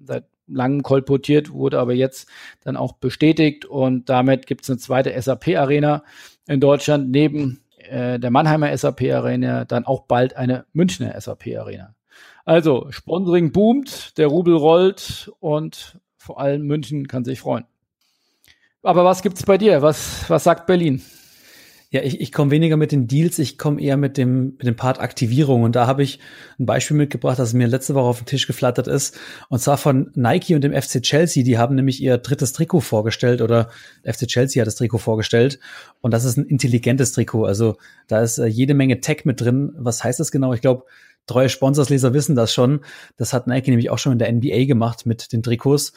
seit 0.05 0.25
langem 0.47 0.83
kolportiert, 0.83 1.52
wurde 1.52 1.78
aber 1.78 1.93
jetzt 1.93 2.28
dann 2.64 2.76
auch 2.76 2.95
bestätigt 2.95 3.67
und 3.67 4.09
damit 4.09 4.47
gibt 4.47 4.62
es 4.62 4.71
eine 4.71 4.78
zweite 4.78 5.21
SAP-Arena 5.21 6.02
in 6.47 6.61
Deutschland 6.61 7.11
neben 7.11 7.61
äh, 7.76 8.19
der 8.19 8.31
Mannheimer 8.31 8.75
SAP-Arena, 8.76 9.64
dann 9.64 9.85
auch 9.85 10.05
bald 10.05 10.37
eine 10.37 10.64
Münchner 10.73 11.19
SAP-Arena. 11.21 11.95
Also, 12.45 12.87
Sponsoring 12.90 13.52
boomt, 13.52 14.17
der 14.17 14.28
Rubel 14.28 14.55
rollt 14.55 15.31
und 15.38 15.99
vor 16.17 16.40
allem 16.40 16.62
München 16.62 17.07
kann 17.07 17.25
sich 17.25 17.40
freuen. 17.40 17.64
Aber 18.82 19.04
was 19.04 19.23
gibt's 19.23 19.42
bei 19.42 19.58
dir? 19.58 19.82
Was, 19.82 20.28
was 20.28 20.44
sagt 20.44 20.66
Berlin? 20.66 21.02
Ja, 21.90 22.02
ich, 22.02 22.20
ich 22.20 22.32
komme 22.32 22.50
weniger 22.50 22.76
mit 22.76 22.92
den 22.92 23.06
Deals, 23.08 23.38
ich 23.38 23.56
komme 23.56 23.80
eher 23.80 23.97
mit 23.97 24.18
dem, 24.18 24.56
mit 24.58 24.66
dem 24.66 24.76
Part 24.76 25.00
Aktivierung. 25.00 25.62
Und 25.62 25.75
da 25.75 25.87
habe 25.87 26.02
ich 26.02 26.18
ein 26.58 26.66
Beispiel 26.66 26.99
mitgebracht, 26.99 27.38
das 27.38 27.54
mir 27.54 27.66
letzte 27.66 27.94
Woche 27.94 28.04
auf 28.04 28.18
den 28.18 28.26
Tisch 28.26 28.47
geflattert 28.47 28.88
ist. 28.88 29.18
Und 29.49 29.61
zwar 29.61 29.78
von 29.78 30.11
Nike 30.14 30.54
und 30.54 30.61
dem 30.61 30.75
FC 30.75 31.02
Chelsea. 31.02 31.44
Die 31.44 31.56
haben 31.56 31.75
nämlich 31.75 32.02
ihr 32.02 32.18
drittes 32.18 32.52
Trikot 32.52 32.80
vorgestellt 32.80 33.40
oder 33.40 33.70
FC 34.04 34.26
Chelsea 34.26 34.61
hat 34.61 34.66
das 34.66 34.75
Trikot 34.75 34.99
vorgestellt. 34.99 35.61
Und 36.02 36.12
das 36.12 36.25
ist 36.25 36.37
ein 36.37 36.44
intelligentes 36.44 37.12
Trikot. 37.12 37.47
Also 37.47 37.78
da 38.06 38.20
ist 38.20 38.37
äh, 38.37 38.47
jede 38.47 38.75
Menge 38.75 39.00
Tech 39.00 39.25
mit 39.25 39.40
drin. 39.40 39.73
Was 39.78 40.04
heißt 40.04 40.20
das 40.20 40.30
genau? 40.30 40.52
Ich 40.52 40.61
glaube, 40.61 40.85
treue 41.26 41.49
Sponsorsleser 41.49 42.12
wissen 42.12 42.37
das 42.37 42.52
schon. 42.52 42.80
Das 43.16 43.32
hat 43.32 43.47
Nike 43.47 43.70
nämlich 43.70 43.88
auch 43.88 43.99
schon 43.99 44.12
in 44.12 44.18
der 44.18 44.30
NBA 44.30 44.66
gemacht 44.66 45.06
mit 45.06 45.32
den 45.32 45.42
Trikots. 45.42 45.94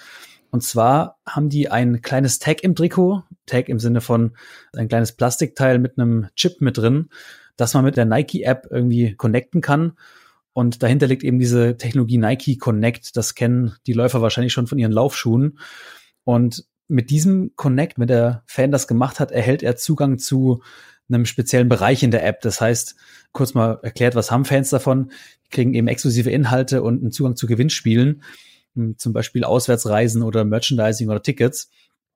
Und 0.52 0.62
zwar 0.62 1.18
haben 1.26 1.50
die 1.50 1.70
ein 1.70 2.02
kleines 2.02 2.40
Tag 2.40 2.64
im 2.64 2.76
Trikot, 2.76 3.24
Tag 3.46 3.70
im 3.70 3.80
Sinne 3.80 4.02
von 4.02 4.36
ein 4.74 4.90
kleines 4.90 5.14
Plastikteil 5.14 5.80
mit 5.80 5.98
einem 5.98 6.28
Chip 6.36 6.62
mit 6.62 6.78
drin, 6.78 7.10
dass 7.56 7.74
man 7.74 7.86
mit 7.86 7.98
der 7.98 8.06
Nike-App 8.06 8.68
irgendwie 8.70 9.16
connecten 9.16 9.62
kann. 9.62 9.94
Und 10.54 10.84
dahinter 10.84 11.08
liegt 11.08 11.24
eben 11.24 11.40
diese 11.40 11.78
Technologie 11.78 12.18
Nike 12.18 12.58
Connect. 12.58 13.16
Das 13.16 13.36
kennen 13.36 13.76
die 13.88 13.94
Läufer 13.94 14.22
wahrscheinlich 14.22 14.52
schon 14.52 14.68
von 14.68 14.78
ihren 14.78 14.92
Laufschuhen. 14.92 15.58
Und 16.26 16.66
mit 16.90 17.10
diesem 17.10 17.56
Connect, 17.56 17.98
wenn 17.98 18.08
der 18.08 18.44
Fan 18.46 18.72
das 18.72 18.88
gemacht 18.88 19.22
hat, 19.22 19.32
erhält 19.32 19.64
er 19.64 19.78
Zugang 19.78 20.18
zu 20.18 20.62
einem 21.08 21.26
speziellen 21.26 21.70
Bereich 21.70 22.04
in 22.04 22.12
der 22.12 22.26
App. 22.26 22.42
Das 22.42 22.60
heißt, 22.60 22.96
kurz 23.32 23.54
mal 23.54 23.80
erklärt, 23.82 24.16
was 24.16 24.32
haben 24.32 24.44
Fans 24.44 24.70
davon? 24.70 25.12
Die 25.46 25.50
kriegen 25.50 25.74
eben 25.74 25.88
exklusive 25.88 26.30
Inhalte 26.30 26.84
und 26.84 27.02
einen 27.02 27.12
Zugang 27.12 27.38
zu 27.38 27.48
Gewinnspielen. 27.48 28.24
Hm, 28.76 28.98
zum 28.98 29.14
Beispiel 29.14 29.44
Auswärtsreisen 29.44 30.24
oder 30.24 30.46
Merchandising 30.46 31.10
oder 31.10 31.22
Tickets. 31.22 31.70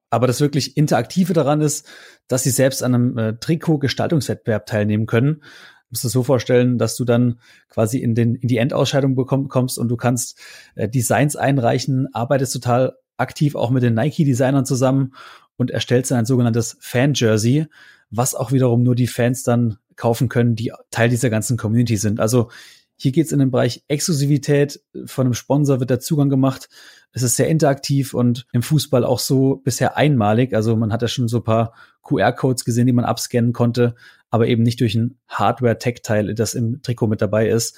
Aber 0.10 0.28
das 0.28 0.40
wirklich 0.40 0.78
Interaktive 0.78 1.34
daran 1.34 1.62
ist, 1.62 1.88
dass 2.28 2.44
sie 2.44 2.52
selbst 2.52 2.84
an 2.84 2.96
einem 2.96 3.18
äh, 3.18 3.34
Trikot-Gestaltungswettbewerb 3.38 4.66
teilnehmen 4.66 5.08
können. 5.08 5.42
Du 5.42 5.92
musst 5.92 6.04
dir 6.04 6.10
so 6.10 6.24
vorstellen, 6.24 6.78
dass 6.78 6.96
du 6.96 7.06
dann 7.06 7.40
quasi 7.70 8.00
in, 8.00 8.16
den, 8.16 8.36
in 8.36 8.48
die 8.48 8.58
Endausscheidung 8.58 9.16
bekommst 9.16 9.78
und 9.78 9.90
du 9.90 9.98
kannst 9.98 10.40
äh, 10.76 10.88
Designs 10.88 11.36
einreichen, 11.36 12.08
arbeitest 12.14 12.54
total 12.54 12.98
aktiv 13.18 13.56
auch 13.56 13.70
mit 13.70 13.84
den 13.84 13.94
Nike-Designern 13.94 14.66
zusammen 14.66 15.14
und 15.58 15.72
erstellst 15.72 16.12
dann 16.12 16.20
ein 16.20 16.26
sogenanntes 16.26 16.78
Fan-Jersey, 16.80 17.68
was 18.10 18.36
auch 18.36 18.52
wiederum 18.52 18.84
nur 18.84 18.96
die 18.96 19.08
Fans 19.08 19.44
dann 19.44 19.78
kaufen 19.96 20.30
können, 20.30 20.56
die 20.56 20.74
Teil 20.92 21.10
dieser 21.10 21.30
ganzen 21.30 21.58
Community 21.58 21.98
sind. 21.98 22.20
Also 22.20 22.50
hier 22.98 23.12
geht 23.12 23.26
es 23.26 23.32
in 23.32 23.40
den 23.40 23.52
Bereich 23.52 23.84
Exklusivität. 23.88 24.82
Von 25.06 25.28
einem 25.28 25.34
Sponsor 25.34 25.80
wird 25.80 25.90
der 25.90 26.00
Zugang 26.00 26.30
gemacht. 26.30 26.70
Es 27.12 27.24
ist 27.24 27.36
sehr 27.36 27.50
interaktiv 27.50 28.14
und 28.14 28.48
im 28.54 28.62
Fußball 28.62 29.04
auch 29.04 29.20
so 29.20 29.58
bisher 29.58 29.98
einmalig. 29.98 30.54
Also 30.54 30.76
man 30.76 30.94
hat 30.94 31.02
ja 31.02 31.08
schon 31.08 31.28
so 31.28 31.38
ein 31.38 31.44
paar 31.44 31.74
QR-Codes 32.04 32.64
gesehen, 32.64 32.88
die 32.88 32.94
man 32.94 33.06
abscannen 33.06 33.54
konnte, 33.54 33.96
aber 34.30 34.48
eben 34.48 34.64
nicht 34.64 34.80
durch 34.80 34.96
ein 34.96 35.18
Hardware-Tech-Teil, 35.28 36.34
das 36.36 36.54
im 36.54 36.82
Trikot 36.82 37.08
mit 37.08 37.22
dabei 37.22 37.50
ist. 37.50 37.78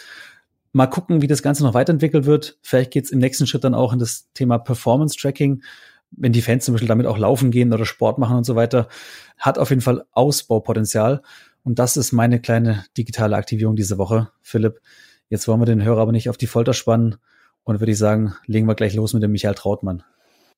Mal 0.72 0.88
gucken, 0.88 1.22
wie 1.22 1.28
das 1.28 1.42
Ganze 1.42 1.64
noch 1.64 1.74
weiterentwickelt 1.74 2.26
wird. 2.26 2.60
Vielleicht 2.62 2.92
geht 2.92 3.06
es 3.06 3.12
im 3.12 3.20
nächsten 3.20 3.48
Schritt 3.48 3.64
dann 3.64 3.74
auch 3.74 3.94
in 3.94 4.00
das 4.00 4.32
Thema 4.34 4.60
Performance-Tracking. 4.60 5.64
Wenn 6.12 6.32
die 6.32 6.42
Fans 6.42 6.66
zum 6.66 6.74
Beispiel 6.74 6.88
damit 6.88 7.06
auch 7.06 7.18
laufen 7.18 7.52
gehen 7.52 7.74
oder 7.74 7.86
Sport 7.86 8.18
machen 8.18 8.38
und 8.38 8.44
so 8.46 8.56
weiter, 8.56 8.88
hat 9.38 9.58
auf 9.58 9.70
jeden 9.70 9.82
Fall 9.82 10.06
Ausbaupotenzial. 10.12 11.22
Und 11.64 11.80
das 11.80 11.98
ist 11.98 12.12
meine 12.12 12.40
kleine 12.40 12.86
digitale 12.98 13.36
Aktivierung 13.36 13.76
diese 13.76 13.98
Woche. 13.98 14.30
Philipp, 14.42 14.80
Jetzt 15.30 15.48
wollen 15.48 15.62
wir 15.62 15.66
den 15.66 15.84
Hörer 15.84 16.02
aber 16.02 16.12
nicht 16.12 16.30
auf 16.30 16.38
die 16.38 16.48
Folter 16.48 16.74
spannen 16.74 17.16
und 17.64 17.80
würde 17.80 17.92
ich 17.92 17.98
sagen, 17.98 18.36
legen 18.46 18.68
wir 18.68 18.76
gleich 18.76 18.94
los 18.94 19.14
mit 19.14 19.24
dem 19.24 19.32
Michael 19.32 19.56
Trautmann. 19.56 20.04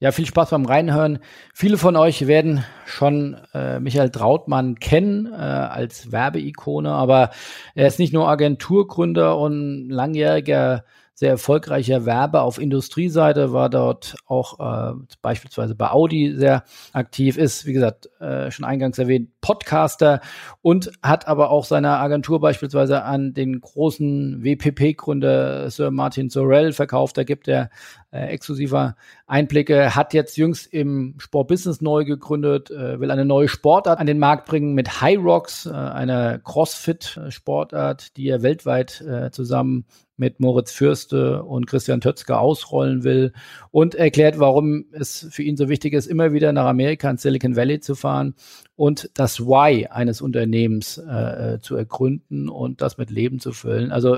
Ja, 0.02 0.14
viel 0.14 0.26
Spaß 0.26 0.52
beim 0.52 0.66
Reinhören. 0.66 1.20
Viele 1.54 1.78
von 1.78 1.98
euch 1.98 2.26
werden 2.26 2.64
schon 2.86 3.36
äh, 3.54 3.82
Michael 3.82 4.12
Trautmann 4.12 4.76
kennen 4.76 5.26
äh, 5.26 5.36
als 5.36 6.14
Werbeikone, 6.14 6.90
aber 6.90 7.32
er 7.76 7.88
ist 7.88 8.00
nicht 8.00 8.14
nur 8.14 8.30
Agenturgründer 8.30 9.38
und 9.38 9.90
langjähriger 9.90 10.86
sehr 11.20 11.32
erfolgreicher 11.32 12.06
Werber 12.06 12.44
auf 12.44 12.62
Industrieseite, 12.62 13.52
war 13.52 13.70
dort 13.70 14.16
auch 14.26 14.58
äh, 14.62 14.94
beispielsweise 15.22 15.76
bei 15.76 15.92
Audi 15.92 16.34
sehr 16.34 16.64
aktiv, 16.94 17.38
ist, 17.38 17.66
wie 17.66 17.74
gesagt, 17.74 18.10
äh, 18.22 18.50
schon 18.52 18.64
eingangs 18.64 18.98
erwähnt, 19.00 19.30
Podcaster 19.42 20.22
und 20.62 20.94
hat 21.04 21.28
aber 21.28 21.50
auch 21.50 21.66
seine 21.66 21.98
Agentur 21.98 22.40
beispielsweise 22.40 23.04
an 23.04 23.34
den 23.34 23.60
großen 23.60 24.46
WPP-Gründer 24.46 25.70
Sir 25.70 25.92
Martin 25.92 26.30
Sorrell 26.30 26.72
verkauft. 26.72 27.18
Da 27.18 27.26
gibt 27.26 27.50
er 27.50 27.70
äh, 28.12 28.28
exklusiver 28.28 28.96
Einblicke, 29.28 29.96
hat 29.96 30.14
jetzt 30.14 30.38
jüngst 30.38 30.74
im 30.74 31.16
Sportbusiness 31.18 31.82
neu 31.82 32.06
gegründet, 32.06 32.72
äh, 32.72 33.00
will 33.00 33.12
eine 33.12 33.26
neue 33.26 33.48
Sportart 33.48 34.00
an 34.00 34.08
den 34.08 34.20
Markt 34.20 34.48
bringen 34.48 34.74
mit 34.74 35.02
High 35.02 35.20
Rocks, 35.20 35.66
äh, 35.66 35.72
einer 35.72 36.40
Crossfit-Sportart, 36.40 38.18
die 38.18 38.28
er 38.28 38.42
weltweit 38.42 39.02
äh, 39.02 39.32
zusammen 39.32 39.86
mit 40.18 40.40
Moritz 40.40 40.72
Fürste 40.72 41.44
und 41.44 41.66
Christian 41.66 42.02
Tötzke 42.02 42.38
ausrollen 42.38 43.04
will 43.04 43.32
und 43.72 43.96
erklärt, 43.96 44.38
warum 44.38 44.86
es 44.92 45.28
für 45.32 45.44
ihn 45.44 45.56
so 45.56 45.70
wichtig 45.70 45.94
ist, 45.94 46.08
immer 46.08 46.34
wieder 46.34 46.52
nach 46.52 46.66
Amerika 46.66 47.10
ins 47.10 47.22
Silicon 47.22 47.56
Valley 47.56 47.80
zu 47.80 47.96
fahren 47.96 48.36
und 48.76 49.10
das 49.14 49.40
Why 49.40 49.88
eines 49.88 50.22
Unternehmens 50.22 50.98
äh, 50.98 51.54
äh 51.54 51.60
zu 51.62 51.76
ergründen 51.76 52.50
und 52.50 52.82
das 52.82 52.98
mit 52.98 53.12
Leben 53.12 53.40
zu 53.40 53.54
füllen. 53.54 53.92
Also 53.92 54.18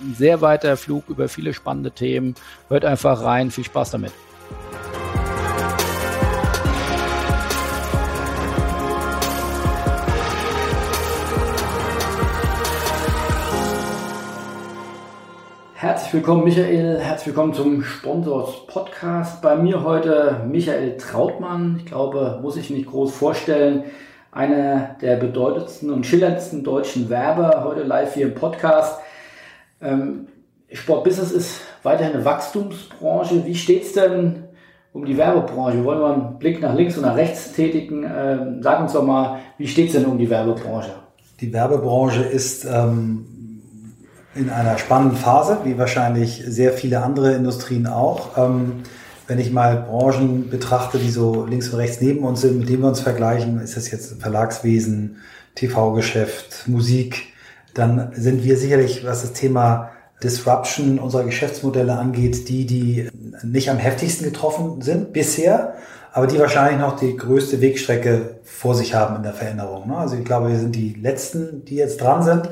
ein 0.00 0.14
sehr 0.14 0.40
weiter 0.40 0.76
Flug 0.76 1.08
über 1.08 1.28
viele 1.28 1.54
spannende 1.54 1.90
Themen. 1.90 2.34
Hört 2.68 2.84
einfach 2.84 3.22
rein. 3.22 3.50
Viel 3.50 3.64
Spaß 3.64 3.92
damit. 3.92 4.12
Herzlich 15.80 16.12
willkommen, 16.12 16.44
Michael. 16.44 16.98
Herzlich 16.98 17.28
willkommen 17.28 17.54
zum 17.54 17.82
Sponsors 17.82 18.66
Podcast. 18.66 19.40
Bei 19.40 19.56
mir 19.56 19.82
heute 19.82 20.42
Michael 20.46 20.98
Trautmann. 20.98 21.76
Ich 21.78 21.86
glaube, 21.86 22.38
muss 22.42 22.58
ich 22.58 22.68
nicht 22.68 22.90
groß 22.90 23.14
vorstellen. 23.14 23.84
Einer 24.30 24.96
der 25.00 25.16
bedeutendsten 25.16 25.90
und 25.90 26.04
schillerndsten 26.04 26.64
deutschen 26.64 27.08
Werber. 27.08 27.64
Heute 27.64 27.82
live 27.82 28.12
hier 28.12 28.26
im 28.26 28.34
Podcast. 28.34 29.00
Ähm, 29.80 30.26
Sportbusiness 30.72 31.32
ist 31.32 31.60
weiterhin 31.82 32.14
eine 32.14 32.24
Wachstumsbranche. 32.24 33.44
Wie 33.44 33.54
steht 33.54 33.84
es 33.84 33.92
denn 33.92 34.44
um 34.92 35.04
die 35.04 35.16
Werbebranche? 35.16 35.84
Wollen 35.84 36.00
wir 36.00 36.12
einen 36.12 36.38
Blick 36.38 36.60
nach 36.60 36.74
links 36.74 36.96
und 36.96 37.02
nach 37.02 37.16
rechts 37.16 37.52
tätigen? 37.52 38.04
Ähm, 38.04 38.62
sag 38.62 38.80
uns 38.80 38.92
doch 38.92 39.04
mal, 39.04 39.40
wie 39.58 39.66
steht 39.66 39.88
es 39.88 39.94
denn 39.94 40.06
um 40.06 40.18
die 40.18 40.30
Werbebranche? 40.30 40.90
Die 41.40 41.52
Werbebranche 41.52 42.22
ist 42.22 42.64
ähm, 42.64 43.26
in 44.34 44.50
einer 44.50 44.78
spannenden 44.78 45.16
Phase, 45.16 45.58
wie 45.64 45.78
wahrscheinlich 45.78 46.42
sehr 46.46 46.72
viele 46.72 47.02
andere 47.02 47.32
Industrien 47.32 47.86
auch. 47.86 48.36
Ähm, 48.36 48.82
wenn 49.26 49.38
ich 49.38 49.52
mal 49.52 49.76
Branchen 49.88 50.50
betrachte, 50.50 50.98
die 50.98 51.10
so 51.10 51.46
links 51.46 51.68
und 51.68 51.78
rechts 51.78 52.00
neben 52.00 52.24
uns 52.24 52.40
sind, 52.40 52.58
mit 52.58 52.68
denen 52.68 52.82
wir 52.82 52.88
uns 52.88 53.00
vergleichen, 53.00 53.60
ist 53.60 53.76
das 53.76 53.90
jetzt 53.90 54.20
Verlagswesen, 54.20 55.18
TV-Geschäft, 55.54 56.64
Musik, 56.66 57.29
dann 57.74 58.12
sind 58.14 58.44
wir 58.44 58.56
sicherlich, 58.56 59.04
was 59.04 59.22
das 59.22 59.32
Thema 59.32 59.90
Disruption 60.22 60.98
unserer 60.98 61.24
Geschäftsmodelle 61.24 61.96
angeht, 61.96 62.48
die, 62.48 62.66
die 62.66 63.08
nicht 63.42 63.70
am 63.70 63.78
heftigsten 63.78 64.26
getroffen 64.26 64.82
sind 64.82 65.12
bisher, 65.12 65.74
aber 66.12 66.26
die 66.26 66.38
wahrscheinlich 66.38 66.80
noch 66.80 66.98
die 66.98 67.16
größte 67.16 67.60
Wegstrecke 67.60 68.40
vor 68.42 68.74
sich 68.74 68.94
haben 68.94 69.16
in 69.16 69.22
der 69.22 69.32
Veränderung. 69.32 69.88
Ne? 69.88 69.96
Also 69.96 70.16
ich 70.16 70.24
glaube, 70.24 70.50
wir 70.50 70.58
sind 70.58 70.74
die 70.74 70.94
Letzten, 70.94 71.64
die 71.64 71.76
jetzt 71.76 72.00
dran 72.00 72.22
sind. 72.22 72.48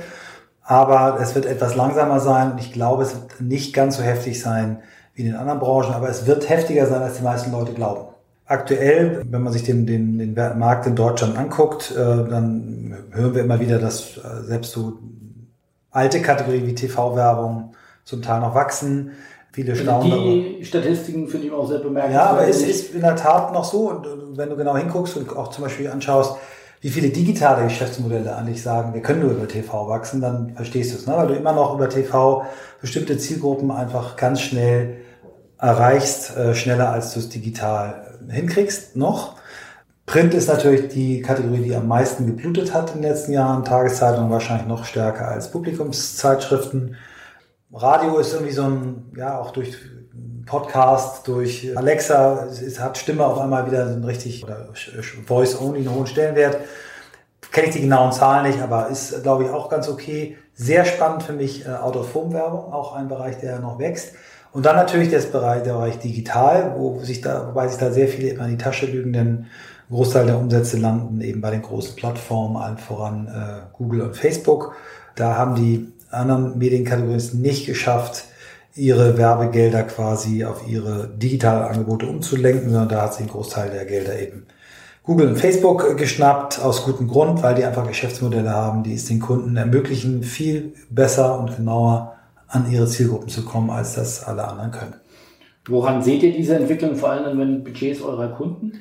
Aber 0.62 1.18
es 1.18 1.34
wird 1.34 1.46
etwas 1.46 1.76
langsamer 1.76 2.20
sein 2.20 2.52
und 2.52 2.60
ich 2.60 2.74
glaube, 2.74 3.02
es 3.02 3.14
wird 3.14 3.40
nicht 3.40 3.72
ganz 3.72 3.96
so 3.96 4.02
heftig 4.02 4.38
sein 4.38 4.82
wie 5.14 5.22
in 5.22 5.28
den 5.28 5.36
anderen 5.36 5.60
Branchen, 5.60 5.94
aber 5.94 6.10
es 6.10 6.26
wird 6.26 6.48
heftiger 6.50 6.86
sein, 6.86 7.00
als 7.00 7.16
die 7.16 7.22
meisten 7.22 7.52
Leute 7.52 7.72
glauben. 7.72 8.14
Aktuell, 8.50 9.22
wenn 9.28 9.42
man 9.42 9.52
sich 9.52 9.62
den, 9.62 9.84
den, 9.84 10.18
den 10.18 10.34
Markt 10.58 10.86
in 10.86 10.96
Deutschland 10.96 11.36
anguckt, 11.36 11.92
äh, 11.92 11.96
dann 11.96 12.96
hören 13.10 13.34
wir 13.34 13.42
immer 13.42 13.60
wieder, 13.60 13.78
dass 13.78 14.16
äh, 14.16 14.42
selbst 14.44 14.72
so 14.72 14.94
alte 15.90 16.22
Kategorien 16.22 16.66
wie 16.66 16.74
TV-Werbung 16.74 17.74
zum 18.04 18.22
Teil 18.22 18.40
noch 18.40 18.54
wachsen. 18.54 19.12
Viele 19.52 19.76
staunen. 19.76 20.10
Die 20.10 20.64
Statistiken 20.64 21.28
finde 21.28 21.48
ich 21.48 21.52
auch 21.52 21.68
sehr 21.68 21.80
bemerkenswert. 21.80 22.24
Ja, 22.24 22.30
aber 22.30 22.48
es 22.48 22.62
ist 22.62 22.94
in 22.94 23.02
der 23.02 23.16
Tat 23.16 23.52
noch 23.52 23.64
so. 23.64 23.90
Und 23.90 24.38
wenn 24.38 24.48
du 24.48 24.56
genau 24.56 24.76
hinguckst 24.78 25.18
und 25.18 25.36
auch 25.36 25.48
zum 25.48 25.64
Beispiel 25.64 25.90
anschaust, 25.90 26.36
wie 26.80 26.88
viele 26.88 27.10
digitale 27.10 27.64
Geschäftsmodelle 27.64 28.34
eigentlich 28.34 28.62
sagen, 28.62 28.94
wir 28.94 29.02
können 29.02 29.20
nur 29.20 29.32
über 29.32 29.46
TV 29.46 29.88
wachsen, 29.88 30.22
dann 30.22 30.54
verstehst 30.54 30.92
du 30.92 30.96
es, 30.96 31.06
ne? 31.06 31.14
weil 31.16 31.26
du 31.26 31.34
immer 31.34 31.52
noch 31.52 31.74
über 31.74 31.90
TV 31.90 32.44
bestimmte 32.80 33.18
Zielgruppen 33.18 33.70
einfach 33.70 34.16
ganz 34.16 34.40
schnell 34.40 34.98
erreichst, 35.58 36.36
äh, 36.36 36.54
schneller 36.54 36.92
als 36.92 37.12
du 37.12 37.18
es 37.18 37.28
digital 37.28 38.07
hinkriegst 38.28 38.96
noch. 38.96 39.36
Print 40.06 40.32
ist 40.32 40.48
natürlich 40.48 40.88
die 40.88 41.20
Kategorie, 41.20 41.62
die 41.62 41.74
am 41.74 41.86
meisten 41.86 42.26
geblutet 42.26 42.72
hat 42.72 42.94
in 42.94 43.02
den 43.02 43.10
letzten 43.10 43.32
Jahren. 43.32 43.64
Tageszeitungen 43.64 44.30
wahrscheinlich 44.30 44.66
noch 44.66 44.84
stärker 44.84 45.28
als 45.28 45.50
Publikumszeitschriften. 45.50 46.96
Radio 47.72 48.16
ist 48.16 48.32
irgendwie 48.32 48.52
so 48.52 48.62
ein, 48.62 49.12
ja, 49.16 49.38
auch 49.38 49.50
durch 49.50 49.76
Podcast, 50.46 51.28
durch 51.28 51.76
Alexa, 51.76 52.46
es 52.46 52.80
hat 52.80 52.96
Stimme 52.96 53.26
auf 53.26 53.38
einmal 53.38 53.66
wieder 53.66 53.86
so 53.86 53.96
ein 53.96 54.04
richtig, 54.04 54.42
oder 54.44 54.70
Voice-Only 55.26 55.80
einen 55.80 55.94
hohen 55.94 56.06
Stellenwert. 56.06 56.56
Kenne 57.52 57.68
ich 57.68 57.74
die 57.74 57.82
genauen 57.82 58.12
Zahlen 58.12 58.46
nicht, 58.46 58.62
aber 58.62 58.88
ist, 58.88 59.22
glaube 59.22 59.44
ich, 59.44 59.50
auch 59.50 59.68
ganz 59.68 59.88
okay. 59.88 60.38
Sehr 60.54 60.86
spannend 60.86 61.22
für 61.22 61.34
mich 61.34 61.66
äh, 61.66 61.68
Out-of-Home-Werbung, 61.68 62.72
auch 62.72 62.94
ein 62.94 63.08
Bereich, 63.08 63.38
der 63.38 63.58
noch 63.58 63.78
wächst. 63.78 64.14
Und 64.58 64.66
dann 64.66 64.74
natürlich 64.74 65.08
das 65.08 65.26
Bereich, 65.26 65.62
der 65.62 65.74
Bereich 65.74 66.00
digital, 66.00 66.74
wo 66.76 66.98
sich 67.04 67.20
da, 67.20 67.46
wobei 67.46 67.68
sich 67.68 67.78
da 67.78 67.92
sehr 67.92 68.08
viele 68.08 68.30
immer 68.30 68.46
in 68.46 68.50
die 68.50 68.58
Tasche 68.58 68.86
lügen, 68.86 69.12
denn 69.12 69.28
ein 69.28 69.46
Großteil 69.88 70.26
der 70.26 70.36
Umsätze 70.36 70.78
landen 70.78 71.20
eben 71.20 71.40
bei 71.40 71.52
den 71.52 71.62
großen 71.62 71.94
Plattformen, 71.94 72.56
allen 72.56 72.76
voran 72.76 73.28
äh, 73.28 73.68
Google 73.72 74.00
und 74.00 74.16
Facebook. 74.16 74.74
Da 75.14 75.36
haben 75.36 75.54
die 75.54 75.92
anderen 76.10 76.58
Medienkategorien 76.58 77.18
es 77.18 77.34
nicht 77.34 77.66
geschafft, 77.66 78.24
ihre 78.74 79.16
Werbegelder 79.16 79.84
quasi 79.84 80.44
auf 80.44 80.68
ihre 80.68 81.06
digitalen 81.06 81.62
Angebote 81.62 82.08
umzulenken, 82.08 82.70
sondern 82.70 82.88
da 82.88 83.02
hat 83.02 83.14
sich 83.14 83.26
ein 83.26 83.30
Großteil 83.30 83.70
der 83.70 83.84
Gelder 83.84 84.18
eben 84.18 84.44
Google 85.04 85.28
und 85.28 85.36
Facebook 85.36 85.96
geschnappt, 85.96 86.60
aus 86.60 86.84
gutem 86.84 87.06
Grund, 87.06 87.44
weil 87.44 87.54
die 87.54 87.64
einfach 87.64 87.86
Geschäftsmodelle 87.86 88.50
haben, 88.50 88.82
die 88.82 88.94
es 88.94 89.04
den 89.04 89.20
Kunden 89.20 89.56
ermöglichen, 89.56 90.24
viel 90.24 90.74
besser 90.90 91.38
und 91.38 91.54
genauer 91.54 92.17
an 92.48 92.70
ihre 92.70 92.86
Zielgruppen 92.86 93.28
zu 93.28 93.44
kommen, 93.44 93.70
als 93.70 93.94
das 93.94 94.24
alle 94.24 94.46
anderen 94.46 94.70
können. 94.70 94.94
Woran 95.68 96.02
seht 96.02 96.22
ihr 96.22 96.32
diese 96.32 96.56
Entwicklung 96.56 96.96
vor 96.96 97.10
allem 97.10 97.40
in 97.40 97.62
Budgets 97.62 98.00
eurer 98.00 98.28
Kunden? 98.28 98.72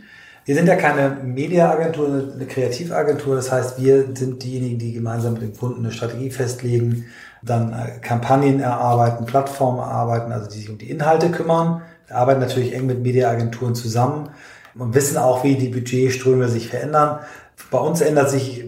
Wir 0.46 0.56
sind 0.56 0.68
ja 0.68 0.78
keine 0.78 1.18
Mediaagentur, 1.26 2.08
eine 2.34 2.46
Kreativagentur. 2.46 3.36
Das 3.36 3.52
heißt, 3.52 3.82
wir 3.82 4.16
sind 4.16 4.42
diejenigen, 4.42 4.80
die 4.80 4.94
gemeinsam 4.94 5.34
mit 5.34 5.42
dem 5.42 5.58
Kunden 5.58 5.84
eine 5.84 5.92
Strategie 5.92 6.30
festlegen, 6.30 7.06
dann 7.44 7.74
äh, 7.74 8.00
Kampagnen 8.00 8.62
erarbeiten, 8.62 9.26
Plattformen 9.26 9.80
erarbeiten, 9.80 10.32
also 10.32 10.50
die 10.50 10.60
sich 10.60 10.70
um 10.70 10.78
die 10.78 10.90
Inhalte 10.90 11.32
kümmern. 11.32 11.82
Wir 12.08 12.16
arbeiten 12.16 12.40
natürlich 12.40 12.74
eng 12.74 12.86
mit 12.86 13.04
Mediaagenturen 13.04 13.76
zusammen 13.76 14.30
und 14.74 14.96
wissen 14.96 15.18
auch, 15.18 15.44
wie 15.44 15.56
die 15.56 15.68
Budgetströme 15.68 16.48
sich 16.48 16.70
verändern. 16.70 17.20
Bei 17.70 17.80
uns 17.80 18.00
ändert 18.00 18.30
sich, 18.30 18.64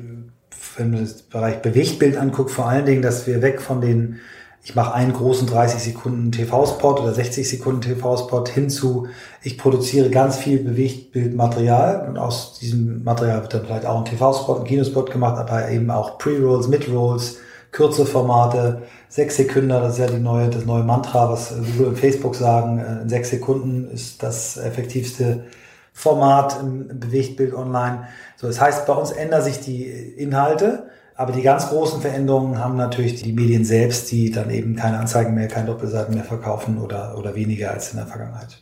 wenn 0.75 0.91
man 0.91 1.03
das 1.03 1.21
Bereich 1.21 1.61
Bewegtbild 1.61 2.17
anguckt, 2.17 2.51
vor 2.51 2.67
allen 2.67 2.85
Dingen, 2.85 3.01
dass 3.01 3.25
wir 3.25 3.41
weg 3.41 3.61
von 3.61 3.79
den 3.79 4.19
ich 4.63 4.75
mache 4.75 4.93
einen 4.93 5.13
großen 5.13 5.47
30 5.47 5.81
Sekunden 5.81 6.31
TV-Spot 6.31 7.01
oder 7.01 7.13
60 7.13 7.47
Sekunden 7.47 7.81
TV-Spot 7.81 8.45
hinzu, 8.45 9.07
ich 9.41 9.57
produziere 9.57 10.09
ganz 10.09 10.37
viel 10.37 10.59
Bewegtbildmaterial 10.59 12.07
und 12.07 12.17
aus 12.17 12.59
diesem 12.59 13.03
Material 13.03 13.41
wird 13.41 13.53
dann 13.53 13.65
vielleicht 13.65 13.85
auch 13.85 13.97
ein 13.97 14.05
TV-Spot, 14.05 14.59
ein 14.59 14.65
Kinospot 14.65 15.11
gemacht, 15.11 15.37
aber 15.37 15.69
eben 15.69 15.89
auch 15.89 16.17
Pre-Rolls, 16.17 16.67
Mid-Rolls, 16.67 17.37
kürze 17.71 18.05
Formate, 18.05 18.83
sechs 19.07 19.37
Sekunden, 19.37 19.69
das 19.69 19.93
ist 19.93 19.99
ja 19.99 20.07
die 20.07 20.21
neue, 20.21 20.49
das 20.49 20.65
neue 20.65 20.83
Mantra, 20.83 21.31
was 21.31 21.53
Google 21.55 21.87
und 21.87 21.99
Facebook 21.99 22.35
sagen, 22.35 22.79
äh, 22.79 23.01
in 23.01 23.09
sechs 23.09 23.29
Sekunden 23.29 23.89
ist 23.91 24.21
das 24.23 24.57
effektivste 24.57 25.45
Format 25.93 26.59
im 26.61 26.99
Bewegtbild 26.99 27.53
online. 27.53 28.07
So, 28.37 28.47
das 28.47 28.59
heißt, 28.59 28.85
bei 28.85 28.93
uns 28.93 29.11
ändern 29.11 29.41
sich 29.41 29.59
die 29.59 29.85
Inhalte, 29.85 30.89
aber 31.19 31.33
die 31.33 31.41
ganz 31.41 31.67
großen 31.67 31.99
Veränderungen 31.99 32.63
haben 32.63 32.77
natürlich 32.77 33.21
die 33.21 33.33
Medien 33.33 33.65
selbst, 33.65 34.09
die 34.09 34.31
dann 34.31 34.49
eben 34.49 34.77
keine 34.77 34.99
Anzeigen 34.99 35.35
mehr, 35.35 35.49
keine 35.49 35.67
Doppelseiten 35.67 36.15
mehr 36.15 36.23
verkaufen 36.23 36.77
oder, 36.77 37.17
oder 37.17 37.35
weniger 37.35 37.71
als 37.71 37.91
in 37.91 37.97
der 37.97 38.07
Vergangenheit. 38.07 38.57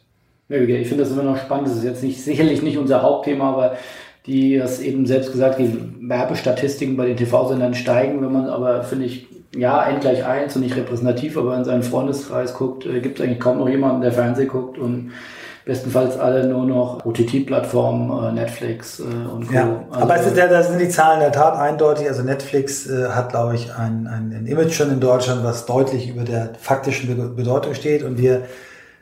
ich 0.50 0.88
finde 0.88 1.04
das 1.04 1.14
immer 1.14 1.22
noch 1.22 1.38
spannend. 1.38 1.68
Das 1.68 1.76
ist 1.78 1.84
jetzt 1.84 2.02
nicht, 2.02 2.20
sicherlich 2.20 2.64
nicht 2.64 2.80
unser 2.80 3.04
Hauptthema, 3.04 3.52
aber 3.52 3.78
die 4.26 4.58
das 4.58 4.80
eben 4.80 5.06
selbst 5.06 5.32
gesagt, 5.34 5.60
die 5.60 5.72
Werbestatistiken 6.02 6.98
bei 6.98 7.06
den 7.06 7.18
TV-Sendern 7.18 7.76
steigen, 7.76 8.24
wenn 8.24 8.34
man 8.34 8.48
aber, 8.48 8.84
finde 8.84 9.06
ich, 9.06 9.28
ja, 9.56 9.88
n 9.88 10.00
gleich 10.00 10.26
eins 10.26 10.56
und 10.56 10.64
nicht 10.64 10.76
repräsentativ, 10.76 11.38
aber 11.38 11.56
in 11.56 11.64
seinen 11.64 11.84
Freundeskreis 11.84 12.56
guckt, 12.56 12.88
äh, 12.88 13.02
gibt 13.02 13.20
es 13.20 13.24
eigentlich 13.24 13.40
kaum 13.40 13.60
noch 13.60 13.70
jemanden, 13.70 14.02
der 14.02 14.12
Fernsehen 14.12 14.48
guckt 14.48 14.80
und 14.80 15.12
bestenfalls 15.68 16.18
alle 16.18 16.48
nur 16.48 16.66
noch 16.66 17.06
OTT-Plattformen, 17.06 18.30
äh, 18.30 18.32
Netflix 18.32 19.00
äh, 19.00 19.04
und 19.04 19.48
Co. 19.48 19.54
Ja, 19.54 19.86
also, 19.92 20.02
aber 20.02 20.16
es 20.16 20.26
ist, 20.26 20.38
da 20.38 20.64
sind 20.64 20.80
die 20.80 20.88
Zahlen 20.88 21.18
in 21.18 21.24
der 21.24 21.34
Tat 21.34 21.58
eindeutig. 21.58 22.08
Also 22.08 22.24
Netflix 22.24 22.90
äh, 22.90 23.10
hat, 23.10 23.30
glaube 23.30 23.56
ich, 23.56 23.74
ein, 23.76 24.08
ein, 24.08 24.34
ein 24.34 24.48
Image 24.48 24.74
schon 24.74 24.92
in 24.92 25.02
Deutschland, 25.02 25.44
was 25.44 25.66
deutlich 25.66 26.10
über 26.10 26.24
der 26.24 26.52
faktischen 26.58 27.36
Bedeutung 27.36 27.74
steht. 27.74 28.04
Und 28.04 28.18
wir 28.18 28.44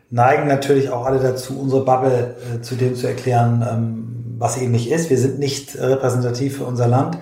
neigen 0.09 0.47
natürlich 0.47 0.89
auch 0.89 1.05
alle 1.05 1.19
dazu, 1.19 1.59
unsere 1.59 1.85
Bubble 1.85 2.35
äh, 2.55 2.61
zu 2.61 2.75
dem 2.75 2.95
zu 2.95 3.07
erklären, 3.07 3.65
ähm, 3.69 4.35
was 4.39 4.59
eben 4.59 4.71
nicht 4.71 4.91
ist. 4.91 5.11
Wir 5.11 5.19
sind 5.19 5.37
nicht 5.37 5.79
repräsentativ 5.79 6.57
für 6.57 6.65
unser 6.65 6.87
Land. 6.87 7.19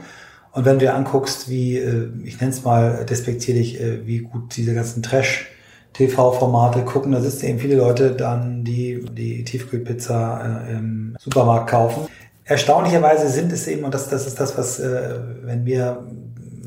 Und 0.53 0.65
wenn 0.65 0.79
du 0.79 0.85
dir 0.85 0.95
anguckst, 0.95 1.49
wie, 1.49 1.77
äh, 1.77 2.09
ich 2.23 2.39
nenne 2.39 2.53
es 2.53 2.63
mal 2.63 3.05
despektierlich, 3.05 3.81
äh, 3.81 4.07
wie 4.07 4.19
gut 4.19 4.55
diese 4.55 4.73
ganzen 4.73 5.03
Trash- 5.03 5.49
TV-Formate 5.93 6.81
gucken. 6.81 7.11
Da 7.11 7.21
sitzen 7.21 7.45
eben 7.47 7.59
viele 7.59 7.75
Leute 7.75 8.11
dann, 8.11 8.63
die 8.63 9.05
die 9.11 9.43
Tiefkühlpizza 9.43 10.65
äh, 10.67 10.73
im 10.73 11.15
Supermarkt 11.19 11.69
kaufen. 11.69 12.07
Erstaunlicherweise 12.45 13.29
sind 13.29 13.51
es 13.53 13.67
eben, 13.67 13.85
und 13.85 13.93
das, 13.93 14.09
das 14.09 14.27
ist 14.27 14.39
das, 14.39 14.57
was, 14.57 14.79
äh, 14.79 15.15
wenn 15.43 15.65
wir 15.65 16.03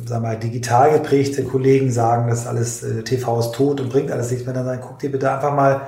sagen 0.06 0.22
wir, 0.22 0.36
digital 0.36 0.92
geprägte 0.92 1.42
Kollegen 1.42 1.90
sagen, 1.90 2.28
dass 2.28 2.46
alles 2.46 2.82
äh, 2.82 3.02
TV 3.02 3.40
ist 3.40 3.52
tot 3.52 3.80
und 3.80 3.90
bringt 3.90 4.10
alles 4.10 4.30
nichts 4.30 4.46
mehr, 4.46 4.54
dann 4.54 4.64
sagen, 4.64 4.82
guck 4.86 4.98
dir 4.98 5.10
bitte 5.10 5.30
einfach 5.30 5.54
mal 5.54 5.82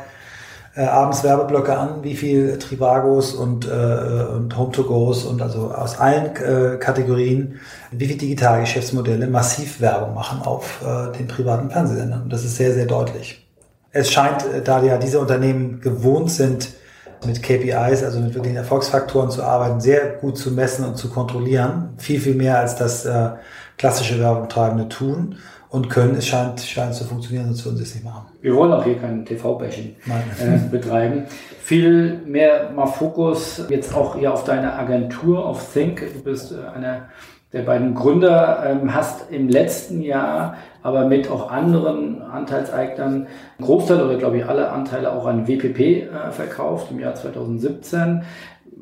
äh, 0.78 0.84
abends 0.84 1.24
Werbeblöcke 1.24 1.76
an, 1.76 2.04
wie 2.04 2.14
viel 2.14 2.56
Trivagos 2.58 3.34
und, 3.34 3.66
äh, 3.66 3.70
und 3.70 4.56
Home-to-Gos 4.56 5.24
und 5.24 5.42
also 5.42 5.72
aus 5.72 5.98
allen 5.98 6.36
äh, 6.36 6.76
Kategorien, 6.78 7.58
wie 7.90 8.06
viele 8.06 8.18
Digitalgeschäftsmodelle 8.18 9.26
massiv 9.26 9.80
Werbung 9.80 10.14
machen 10.14 10.40
auf 10.42 10.80
äh, 10.82 11.16
den 11.18 11.26
privaten 11.26 11.68
Fernsehsendern. 11.70 12.22
Und 12.22 12.32
das 12.32 12.44
ist 12.44 12.56
sehr, 12.56 12.72
sehr 12.72 12.86
deutlich. 12.86 13.44
Es 13.90 14.12
scheint, 14.12 14.44
äh, 14.46 14.62
da 14.62 14.80
ja 14.82 14.98
diese 14.98 15.18
Unternehmen 15.18 15.80
gewohnt 15.80 16.30
sind, 16.30 16.70
mit 17.26 17.42
KPIs, 17.42 18.04
also 18.04 18.20
mit 18.20 18.32
wirklichen 18.36 18.58
Erfolgsfaktoren 18.58 19.32
zu 19.32 19.42
arbeiten, 19.42 19.80
sehr 19.80 20.06
gut 20.20 20.38
zu 20.38 20.52
messen 20.52 20.84
und 20.84 20.96
zu 20.96 21.10
kontrollieren. 21.10 21.94
Viel, 21.96 22.20
viel 22.20 22.36
mehr 22.36 22.60
als 22.60 22.76
das 22.76 23.04
äh, 23.04 23.30
klassische 23.76 24.20
Werbetreibende 24.20 24.88
tun 24.88 25.34
und 25.70 25.90
können. 25.90 26.14
Es 26.14 26.26
scheint, 26.26 26.61
scheint 26.61 26.94
zu 26.94 27.04
funktionieren, 27.04 27.46
sonst 27.46 27.64
würden 27.64 27.76
sie 27.76 27.83
es 27.83 27.94
nicht 27.94 28.04
machen. 28.04 28.26
Wir 28.40 28.54
wollen 28.54 28.72
auch 28.72 28.85
hier 28.85 28.96
kein 28.96 29.24
TV-Bashing 29.24 29.96
äh, 30.07 30.70
betreiben. 30.70 31.24
Viel 31.61 32.20
mehr 32.24 32.70
mal 32.70 32.87
Fokus 32.87 33.62
jetzt 33.68 33.94
auch 33.94 34.16
eher 34.16 34.33
auf 34.33 34.44
deine 34.44 34.74
Agentur, 34.74 35.44
auf 35.44 35.72
Think. 35.72 36.02
Du 36.14 36.22
bist 36.22 36.52
äh, 36.52 36.76
einer 36.76 37.09
der 37.52 37.62
beiden 37.62 37.94
Gründer, 37.94 38.62
ähm, 38.66 38.94
hast 38.94 39.31
im 39.31 39.48
letzten 39.48 40.02
Jahr 40.02 40.57
aber 40.83 41.07
mit 41.07 41.31
auch 41.31 41.50
anderen 41.50 42.22
Anteilseignern 42.22 43.26
einen 43.59 43.66
Großteil 43.66 44.02
oder 44.02 44.16
glaube 44.16 44.38
ich 44.38 44.46
alle 44.46 44.70
Anteile 44.70 45.12
auch 45.12 45.26
an 45.26 45.48
WPP 45.48 45.81
äh, 45.81 46.31
verkauft 46.31 46.90
im 46.90 47.00
Jahr 47.00 47.14
2017. 47.14 48.22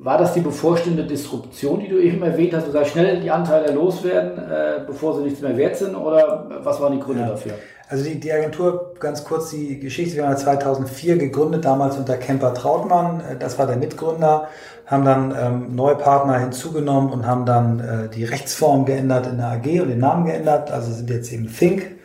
War 0.06 0.18
das 0.18 0.34
die 0.34 0.40
bevorstehende 0.40 1.02
Disruption, 1.02 1.80
die 1.80 1.88
du 1.88 1.98
eben 1.98 2.22
erwähnt 2.22 2.54
hast? 2.54 2.68
Du 2.68 2.70
sagst 2.70 2.92
schnell 2.92 3.18
die 3.18 3.28
Anteile 3.28 3.72
loswerden, 3.72 4.38
äh, 4.38 4.84
bevor 4.86 5.16
sie 5.16 5.24
nichts 5.24 5.40
mehr 5.40 5.56
wert 5.56 5.76
sind? 5.76 5.96
Oder 5.96 6.46
was 6.62 6.80
waren 6.80 6.92
die 6.92 7.00
Gründe 7.00 7.22
ja. 7.22 7.30
dafür? 7.30 7.54
Also 7.88 8.04
die, 8.04 8.20
die 8.20 8.32
Agentur, 8.32 8.94
ganz 9.00 9.24
kurz 9.24 9.50
die 9.50 9.80
Geschichte, 9.80 10.14
wir 10.14 10.28
haben 10.28 10.36
2004 10.36 11.16
gegründet, 11.16 11.64
damals 11.64 11.96
unter 11.96 12.16
Kemper 12.18 12.54
Trautmann, 12.54 13.20
äh, 13.20 13.36
das 13.36 13.58
war 13.58 13.66
der 13.66 13.78
Mitgründer, 13.78 14.46
haben 14.86 15.04
dann 15.04 15.34
ähm, 15.36 15.74
neue 15.74 15.96
Partner 15.96 16.38
hinzugenommen 16.38 17.12
und 17.12 17.26
haben 17.26 17.44
dann 17.44 17.80
äh, 17.80 18.08
die 18.08 18.22
Rechtsform 18.22 18.84
geändert 18.84 19.26
in 19.26 19.38
der 19.38 19.48
AG 19.48 19.80
und 19.80 19.88
den 19.88 19.98
Namen 19.98 20.26
geändert, 20.26 20.70
also 20.70 20.92
sind 20.92 21.10
jetzt 21.10 21.32
eben 21.32 21.52
Think, 21.52 21.95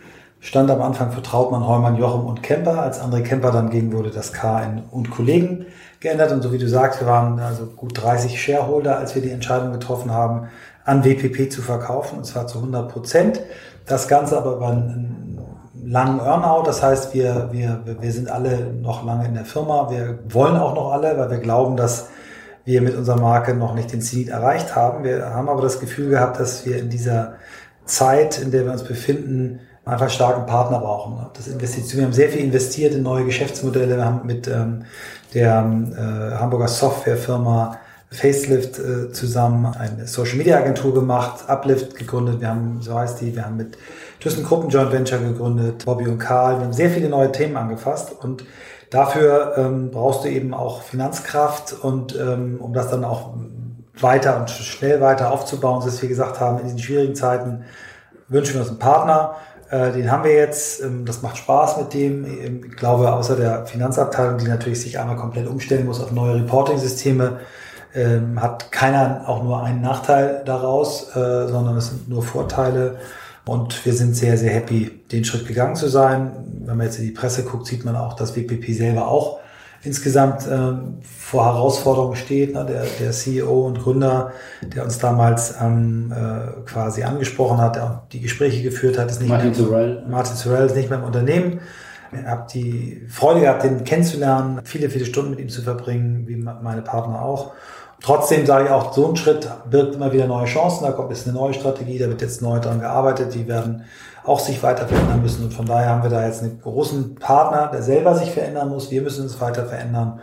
stand 0.41 0.69
am 0.71 0.81
Anfang 0.81 1.11
für 1.11 1.21
Trautmann, 1.21 1.65
Heumann, 1.65 1.95
Jochum 1.95 2.25
und 2.25 2.43
Kemper, 2.43 2.81
als 2.81 2.99
André 2.99 3.21
Kemper 3.21 3.51
dann 3.51 3.69
ging, 3.69 3.93
wurde 3.93 4.09
das 4.09 4.33
K 4.33 4.61
in 4.63 4.83
und 4.89 5.11
Kollegen 5.11 5.67
geändert. 5.99 6.31
Und 6.31 6.41
so 6.41 6.51
wie 6.51 6.57
du 6.57 6.67
sagst, 6.67 6.99
wir 6.99 7.07
waren 7.07 7.39
also 7.39 7.67
gut 7.67 8.01
30 8.01 8.41
Shareholder, 8.41 8.97
als 8.97 9.15
wir 9.15 9.21
die 9.21 9.29
Entscheidung 9.29 9.71
getroffen 9.71 10.11
haben, 10.11 10.49
an 10.83 11.05
WPP 11.05 11.51
zu 11.51 11.61
verkaufen, 11.61 12.17
und 12.17 12.25
zwar 12.25 12.47
zu 12.47 12.57
100 12.57 12.91
Prozent. 12.91 13.39
Das 13.85 14.07
Ganze 14.07 14.35
aber 14.35 14.55
über 14.55 14.69
einen 14.69 15.39
langen 15.83 16.19
Earnout. 16.19 16.63
Das 16.65 16.81
heißt, 16.81 17.13
wir, 17.13 17.49
wir, 17.51 17.83
wir 17.85 18.11
sind 18.11 18.29
alle 18.29 18.73
noch 18.73 19.05
lange 19.05 19.27
in 19.27 19.35
der 19.35 19.45
Firma. 19.45 19.91
Wir 19.91 20.19
wollen 20.27 20.57
auch 20.57 20.73
noch 20.73 20.91
alle, 20.91 21.17
weil 21.17 21.29
wir 21.29 21.37
glauben, 21.37 21.77
dass 21.77 22.09
wir 22.65 22.81
mit 22.81 22.95
unserer 22.95 23.19
Marke 23.19 23.53
noch 23.53 23.75
nicht 23.75 23.93
den 23.93 24.01
Zenit 24.01 24.29
erreicht 24.29 24.75
haben. 24.75 25.03
Wir 25.03 25.33
haben 25.33 25.49
aber 25.49 25.61
das 25.61 25.79
Gefühl 25.79 26.09
gehabt, 26.09 26.39
dass 26.39 26.65
wir 26.65 26.79
in 26.79 26.89
dieser 26.89 27.33
Zeit, 27.85 28.39
in 28.39 28.51
der 28.51 28.65
wir 28.65 28.71
uns 28.71 28.83
befinden, 28.83 29.59
einfach 29.91 30.09
starken 30.09 30.45
Partner 30.45 30.79
brauchen. 30.79 31.25
Das 31.33 31.47
Investition, 31.47 31.99
wir 31.99 32.05
haben 32.05 32.13
sehr 32.13 32.29
viel 32.29 32.41
investiert 32.41 32.93
in 32.93 33.03
neue 33.03 33.25
Geschäftsmodelle. 33.25 33.97
Wir 33.97 34.05
haben 34.05 34.25
mit 34.25 34.47
ähm, 34.47 34.85
der 35.33 35.59
äh, 35.59 36.35
Hamburger 36.37 36.67
Softwarefirma 36.67 37.77
Facelift 38.11 38.77
äh, 38.77 39.11
zusammen 39.11 39.65
eine 39.65 40.05
Social 40.05 40.37
Media 40.37 40.57
Agentur 40.57 40.93
gemacht, 40.93 41.47
Uplift 41.47 41.95
gegründet. 41.95 42.41
Wir 42.41 42.49
haben, 42.49 42.81
so 42.81 42.97
heißt 42.97 43.21
die, 43.21 43.35
wir 43.35 43.45
haben 43.45 43.55
mit 43.55 43.77
ThyssenKruppen 44.19 44.69
Joint 44.69 44.91
Venture 44.91 45.19
gegründet, 45.19 45.85
Bobby 45.85 46.07
und 46.07 46.19
Karl. 46.19 46.57
Wir 46.57 46.65
haben 46.65 46.73
sehr 46.73 46.89
viele 46.89 47.07
neue 47.07 47.31
Themen 47.31 47.55
angefasst 47.55 48.11
und 48.21 48.43
dafür 48.89 49.53
ähm, 49.57 49.91
brauchst 49.91 50.25
du 50.25 50.29
eben 50.29 50.53
auch 50.53 50.81
Finanzkraft 50.81 51.73
und 51.81 52.13
ähm, 52.19 52.59
um 52.59 52.73
das 52.73 52.89
dann 52.89 53.05
auch 53.05 53.33
weiter 53.99 54.37
und 54.41 54.49
schnell 54.49 54.99
weiter 54.99 55.31
aufzubauen, 55.31 55.81
so 55.81 55.87
dass 55.87 56.01
wir 56.01 56.09
gesagt 56.09 56.39
haben, 56.41 56.59
in 56.59 56.65
diesen 56.65 56.79
schwierigen 56.79 57.15
Zeiten 57.15 57.63
wünschen 58.27 58.55
wir 58.55 58.61
uns 58.61 58.69
einen 58.69 58.79
Partner. 58.79 59.35
Äh, 59.71 59.93
den 59.93 60.11
haben 60.11 60.25
wir 60.25 60.33
jetzt. 60.33 60.81
Ähm, 60.83 61.05
das 61.05 61.21
macht 61.21 61.37
Spaß 61.37 61.77
mit 61.77 61.93
dem. 61.93 62.25
Ähm, 62.25 62.61
ich 62.69 62.75
glaube, 62.75 63.11
außer 63.13 63.35
der 63.37 63.65
Finanzabteilung, 63.65 64.37
die 64.37 64.47
natürlich 64.47 64.81
sich 64.81 64.99
einmal 64.99 65.15
komplett 65.15 65.47
umstellen 65.47 65.85
muss 65.85 66.01
auf 66.01 66.11
neue 66.11 66.35
Reporting-Systeme, 66.35 67.39
ähm, 67.95 68.41
hat 68.41 68.71
keiner 68.71 69.23
auch 69.27 69.43
nur 69.43 69.63
einen 69.63 69.81
Nachteil 69.81 70.43
daraus, 70.45 71.15
äh, 71.15 71.47
sondern 71.47 71.77
es 71.77 71.87
sind 71.87 72.09
nur 72.09 72.21
Vorteile. 72.21 72.99
Und 73.45 73.85
wir 73.85 73.93
sind 73.93 74.15
sehr, 74.15 74.37
sehr 74.37 74.51
happy, 74.51 75.01
den 75.11 75.25
Schritt 75.25 75.47
gegangen 75.47 75.75
zu 75.75 75.87
sein. 75.87 76.31
Wenn 76.65 76.77
man 76.77 76.85
jetzt 76.85 76.99
in 76.99 77.05
die 77.05 77.11
Presse 77.11 77.43
guckt, 77.43 77.65
sieht 77.65 77.85
man 77.85 77.95
auch, 77.95 78.13
dass 78.13 78.35
WPP 78.35 78.73
selber 78.73 79.07
auch 79.07 79.39
insgesamt 79.83 80.47
ähm, 80.49 80.99
vor 81.01 81.45
Herausforderungen 81.45 82.15
steht. 82.15 82.53
Ne? 82.53 82.65
Der, 82.65 82.83
der 82.99 83.11
CEO 83.11 83.67
und 83.67 83.79
Gründer, 83.79 84.31
der 84.61 84.83
uns 84.83 84.99
damals 84.99 85.55
ähm, 85.61 86.13
äh, 86.15 86.61
quasi 86.65 87.03
angesprochen 87.03 87.59
hat, 87.59 87.75
der 87.75 87.83
auch 87.83 88.09
die 88.11 88.21
Gespräche 88.21 88.61
geführt 88.61 88.97
hat, 88.97 89.09
ist 89.09 89.19
nicht 89.19 89.29
Martin 89.29 89.53
Zurell. 89.53 90.03
Martin 90.07 90.35
Zurell 90.35 90.65
ist 90.65 90.75
nicht 90.75 90.89
mehr 90.89 90.99
im 90.99 91.05
Unternehmen. 91.05 91.59
Ich 92.11 92.25
habe 92.25 92.45
die 92.53 93.05
Freude 93.07 93.41
gehabt, 93.41 93.63
den 93.63 93.83
kennenzulernen, 93.85 94.59
viele, 94.65 94.89
viele 94.89 95.05
Stunden 95.05 95.31
mit 95.31 95.39
ihm 95.39 95.49
zu 95.49 95.61
verbringen, 95.61 96.27
wie 96.27 96.35
meine 96.35 96.81
Partner 96.81 97.21
auch. 97.21 97.53
Trotzdem 98.03 98.45
sage 98.45 98.65
ich 98.65 98.71
auch, 98.71 98.93
so 98.93 99.09
ein 99.09 99.15
Schritt 99.15 99.47
birgt 99.69 99.95
immer 99.95 100.11
wieder 100.11 100.27
neue 100.27 100.45
Chancen. 100.45 100.83
Da 100.83 100.91
kommt 100.91 101.11
jetzt 101.11 101.27
eine 101.27 101.37
neue 101.37 101.53
Strategie, 101.53 101.99
da 101.99 102.07
wird 102.07 102.21
jetzt 102.21 102.41
neu 102.41 102.59
dran 102.59 102.79
gearbeitet. 102.79 103.33
Die 103.33 103.47
werden 103.47 103.85
auch 104.23 104.39
sich 104.39 104.61
weiter 104.61 104.87
verändern 104.87 105.21
müssen. 105.21 105.45
Und 105.45 105.53
von 105.53 105.65
daher 105.65 105.89
haben 105.89 106.03
wir 106.03 106.09
da 106.09 106.25
jetzt 106.25 106.43
einen 106.43 106.61
großen 106.61 107.15
Partner, 107.15 107.69
der 107.71 107.81
selber 107.81 108.15
sich 108.15 108.31
verändern 108.31 108.69
muss. 108.69 108.91
Wir 108.91 109.01
müssen 109.01 109.23
uns 109.23 109.39
weiter 109.41 109.65
verändern. 109.65 110.19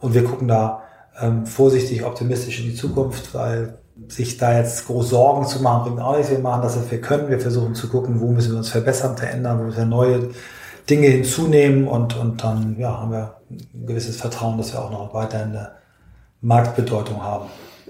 Und 0.00 0.14
wir 0.14 0.24
gucken 0.24 0.48
da 0.48 0.82
ähm, 1.20 1.46
vorsichtig 1.46 2.04
optimistisch 2.04 2.60
in 2.60 2.66
die 2.66 2.74
Zukunft, 2.74 3.34
weil 3.34 3.78
sich 4.08 4.36
da 4.36 4.56
jetzt 4.56 4.86
groß 4.86 5.10
Sorgen 5.10 5.46
zu 5.46 5.62
machen, 5.62 5.84
bringt 5.84 6.00
auch 6.00 6.16
nichts. 6.16 6.30
Wir 6.30 6.38
machen 6.38 6.62
das, 6.62 6.76
was 6.76 6.90
wir 6.90 7.00
können. 7.00 7.28
Wir 7.28 7.40
versuchen 7.40 7.74
zu 7.74 7.88
gucken, 7.88 8.20
wo 8.20 8.30
müssen 8.30 8.52
wir 8.52 8.58
uns 8.58 8.68
verbessern, 8.68 9.16
verändern, 9.16 9.58
wo 9.58 9.64
müssen 9.64 9.78
wir 9.78 9.86
neue 9.86 10.30
Dinge 10.90 11.06
hinzunehmen. 11.06 11.88
Und, 11.88 12.16
und 12.16 12.42
dann 12.42 12.76
ja, 12.78 13.00
haben 13.00 13.12
wir 13.12 13.36
ein 13.50 13.86
gewisses 13.86 14.16
Vertrauen, 14.16 14.58
dass 14.58 14.72
wir 14.72 14.82
auch 14.82 14.90
noch 14.90 15.14
weiterhin 15.14 15.50
eine 15.50 15.70
Marktbedeutung 16.42 17.22
haben. 17.22 17.46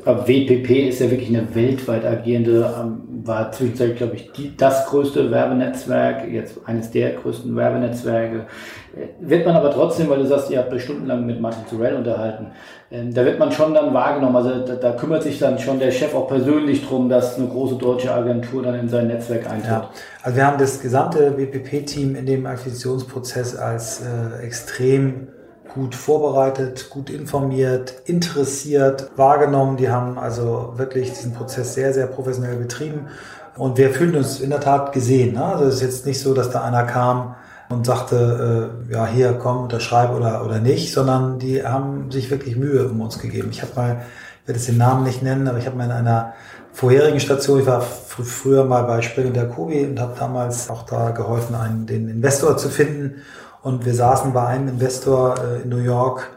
WPP 0.07 0.88
ist 0.88 1.01
ja 1.01 1.11
wirklich 1.11 1.29
eine 1.31 1.53
weltweit 1.55 2.05
agierende, 2.05 2.73
ähm, 2.81 3.03
war 3.27 3.51
zwischenzeitlich, 3.51 3.99
glaube 3.99 4.14
ich, 4.14 4.31
die, 4.33 4.57
das 4.57 4.87
größte 4.87 5.33
Werbenetzwerk, 5.33 6.29
jetzt 6.31 6.61
eines 6.64 6.92
der 6.92 7.14
größten 7.14 7.57
Werbenetzwerke. 7.57 8.47
Äh, 8.95 9.09
wird 9.19 9.45
man 9.45 9.57
aber 9.57 9.73
trotzdem, 9.73 10.09
weil 10.09 10.19
du 10.19 10.27
sagst, 10.27 10.51
ihr 10.51 10.59
habt 10.59 10.73
euch 10.73 10.85
stundenlang 10.85 11.27
mit 11.27 11.40
Martin 11.40 11.66
Zurell 11.66 11.97
unterhalten, 11.97 12.53
ähm, 12.92 13.12
da 13.12 13.25
wird 13.25 13.40
man 13.40 13.51
schon 13.51 13.75
dann 13.75 13.92
wahrgenommen, 13.92 14.37
also 14.37 14.64
da, 14.64 14.77
da, 14.77 14.92
kümmert 14.92 15.25
sich 15.25 15.40
dann 15.40 15.59
schon 15.59 15.81
der 15.81 15.90
Chef 15.90 16.14
auch 16.14 16.29
persönlich 16.29 16.87
drum, 16.87 17.09
dass 17.09 17.37
eine 17.37 17.49
große 17.49 17.75
deutsche 17.75 18.14
Agentur 18.14 18.62
dann 18.62 18.77
in 18.77 18.88
sein 18.88 19.09
Netzwerk 19.09 19.51
eintritt. 19.51 19.71
Ja. 19.71 19.90
Also 20.23 20.37
wir 20.37 20.47
haben 20.47 20.59
das 20.59 20.81
gesamte 20.81 21.37
WPP-Team 21.37 22.14
in 22.14 22.27
dem 22.27 22.47
Akquisitionsprozess 22.47 23.57
als 23.57 24.03
äh, 24.03 24.45
extrem 24.45 25.29
gut 25.76 25.94
vorbereitet, 25.94 26.88
gut 26.88 27.10
informiert, 27.10 27.94
interessiert, 28.06 29.10
wahrgenommen. 29.16 29.76
Die 29.76 29.90
haben 29.90 30.18
also 30.18 30.72
wirklich 30.76 31.12
diesen 31.12 31.34
Prozess 31.34 31.74
sehr, 31.74 31.92
sehr 31.92 32.06
professionell 32.06 32.56
betrieben. 32.56 33.08
Und 33.56 33.76
wir 33.76 33.90
fühlen 33.90 34.16
uns 34.16 34.40
in 34.40 34.50
der 34.50 34.60
Tat 34.60 34.92
gesehen. 34.92 35.34
Ne? 35.34 35.44
Also 35.44 35.66
es 35.66 35.76
ist 35.76 35.82
jetzt 35.82 36.06
nicht 36.06 36.20
so, 36.20 36.32
dass 36.32 36.50
da 36.50 36.62
einer 36.62 36.84
kam 36.84 37.36
und 37.68 37.84
sagte, 37.84 38.70
äh, 38.88 38.92
ja, 38.92 39.06
hier, 39.06 39.34
komm, 39.34 39.64
unterschreib 39.64 40.14
oder, 40.14 40.44
oder 40.44 40.60
nicht, 40.60 40.92
sondern 40.94 41.38
die 41.38 41.62
haben 41.62 42.10
sich 42.10 42.30
wirklich 42.30 42.56
Mühe 42.56 42.88
um 42.88 43.00
uns 43.02 43.18
gegeben. 43.18 43.48
Ich 43.50 43.60
habe 43.60 43.72
mal, 43.76 44.02
ich 44.42 44.48
werde 44.48 44.58
jetzt 44.58 44.68
den 44.68 44.78
Namen 44.78 45.04
nicht 45.04 45.22
nennen, 45.22 45.46
aber 45.46 45.58
ich 45.58 45.66
habe 45.66 45.76
mal 45.76 45.84
in 45.84 45.92
einer 45.92 46.32
vorherigen 46.72 47.20
Station, 47.20 47.60
ich 47.60 47.66
war 47.66 47.82
fr 47.82 48.22
früher 48.22 48.64
mal 48.64 48.82
bei 48.84 49.02
Spring 49.02 49.28
und 49.28 49.36
Jacobi 49.36 49.84
und 49.84 50.00
habe 50.00 50.14
damals 50.18 50.70
auch 50.70 50.84
da 50.84 51.10
geholfen, 51.10 51.54
einen, 51.54 51.86
den 51.86 52.08
Investor 52.08 52.56
zu 52.56 52.70
finden. 52.70 53.22
Und 53.66 53.85
wir 53.85 53.94
saßen 53.94 54.33
bei 54.33 54.46
einem 54.46 54.68
Investor 54.68 55.35
äh, 55.40 55.62
in 55.62 55.70
New 55.70 55.79
York 55.79 56.31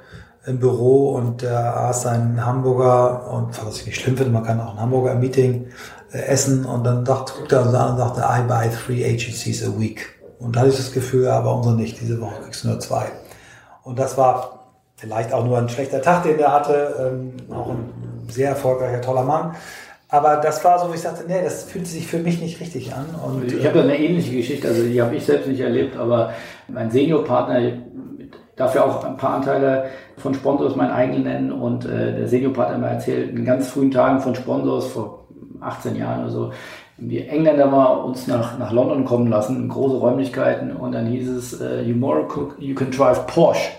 im 0.47 0.59
Büro 0.59 1.11
und 1.11 1.43
der 1.43 1.77
aß 1.77 2.07
einen 2.07 2.43
Hamburger 2.43 3.31
und 3.31 3.63
was 3.63 3.81
ich 3.81 3.85
nicht 3.85 4.01
schlimm 4.01 4.17
finde, 4.17 4.31
man 4.31 4.43
kann 4.43 4.59
auch 4.59 4.73
ein 4.73 4.81
Hamburger 4.81 5.13
Meeting 5.13 5.67
äh, 6.11 6.23
essen 6.23 6.65
und 6.65 6.83
dann 6.83 7.05
dachte, 7.05 7.33
guckte 7.37 7.57
er 7.57 7.67
uns 7.67 7.75
an 7.75 7.91
und 7.91 7.97
sagte, 7.99 8.21
I 8.21 8.47
buy 8.47 8.67
three 8.71 9.05
agencies 9.05 9.63
a 9.63 9.79
week. 9.79 10.19
Und 10.39 10.55
da 10.55 10.61
hatte 10.61 10.71
ich 10.71 10.77
das 10.77 10.91
Gefühl, 10.91 11.27
aber 11.27 11.55
unsere 11.55 11.75
nicht, 11.75 12.01
diese 12.01 12.19
Woche 12.19 12.33
kriegst 12.41 12.63
du 12.63 12.69
nur 12.69 12.79
zwei. 12.79 13.05
Und 13.83 13.99
das 13.99 14.17
war 14.17 14.71
vielleicht 14.95 15.31
auch 15.31 15.45
nur 15.45 15.59
ein 15.59 15.69
schlechter 15.69 16.01
Tag, 16.01 16.23
den 16.23 16.37
der 16.37 16.51
hatte, 16.51 16.95
ähm, 16.99 17.33
auch 17.55 17.69
ein 17.69 17.91
sehr 18.27 18.49
erfolgreicher, 18.49 19.01
toller 19.01 19.23
Mann. 19.23 19.55
Aber 20.07 20.37
das 20.37 20.65
war 20.65 20.79
so, 20.79 20.89
wo 20.89 20.95
ich 20.95 21.01
sagte, 21.01 21.25
nee, 21.27 21.43
das 21.43 21.65
fühlt 21.65 21.85
sich 21.85 22.07
für 22.07 22.17
mich 22.17 22.41
nicht 22.41 22.59
richtig 22.59 22.95
an. 22.95 23.05
Und, 23.23 23.53
ich 23.53 23.63
habe 23.67 23.77
da 23.77 23.83
eine 23.83 23.99
ähnliche 23.99 24.35
Geschichte, 24.35 24.67
also 24.67 24.81
die 24.81 24.99
habe 24.99 25.15
ich 25.15 25.23
selbst 25.23 25.47
nicht 25.47 25.59
erlebt, 25.59 25.95
aber 25.95 26.33
mein 26.73 26.91
Seniorpartner 26.91 27.73
darf 28.55 28.75
ja 28.75 28.83
auch 28.83 29.03
ein 29.03 29.17
paar 29.17 29.35
Anteile 29.35 29.85
von 30.17 30.33
Sponsors 30.33 30.75
mein 30.75 30.91
eigen 30.91 31.23
nennen 31.23 31.51
und 31.51 31.85
äh, 31.85 32.15
der 32.15 32.27
Seniorpartner 32.27 32.77
mir 32.77 32.87
erzählt, 32.87 33.31
in 33.31 33.45
ganz 33.45 33.69
frühen 33.69 33.91
Tagen 33.91 34.19
von 34.19 34.35
Sponsors 34.35 34.87
vor 34.87 35.27
18 35.61 35.95
Jahren 35.95 36.21
oder 36.21 36.31
so, 36.31 36.51
die 36.97 37.25
Engländer 37.25 37.67
mal 37.67 37.93
uns 37.93 38.27
nach, 38.27 38.59
nach 38.59 38.73
London 38.73 39.05
kommen 39.05 39.27
lassen, 39.27 39.67
große 39.69 39.97
Räumlichkeiten 39.97 40.75
und 40.75 40.91
dann 40.91 41.07
hieß 41.07 41.29
es, 41.29 41.61
uh, 41.61 41.79
you, 41.81 41.95
more 41.95 42.23
cook, 42.23 42.55
you 42.59 42.75
can 42.75 42.91
drive 42.91 43.25
Porsche. 43.27 43.69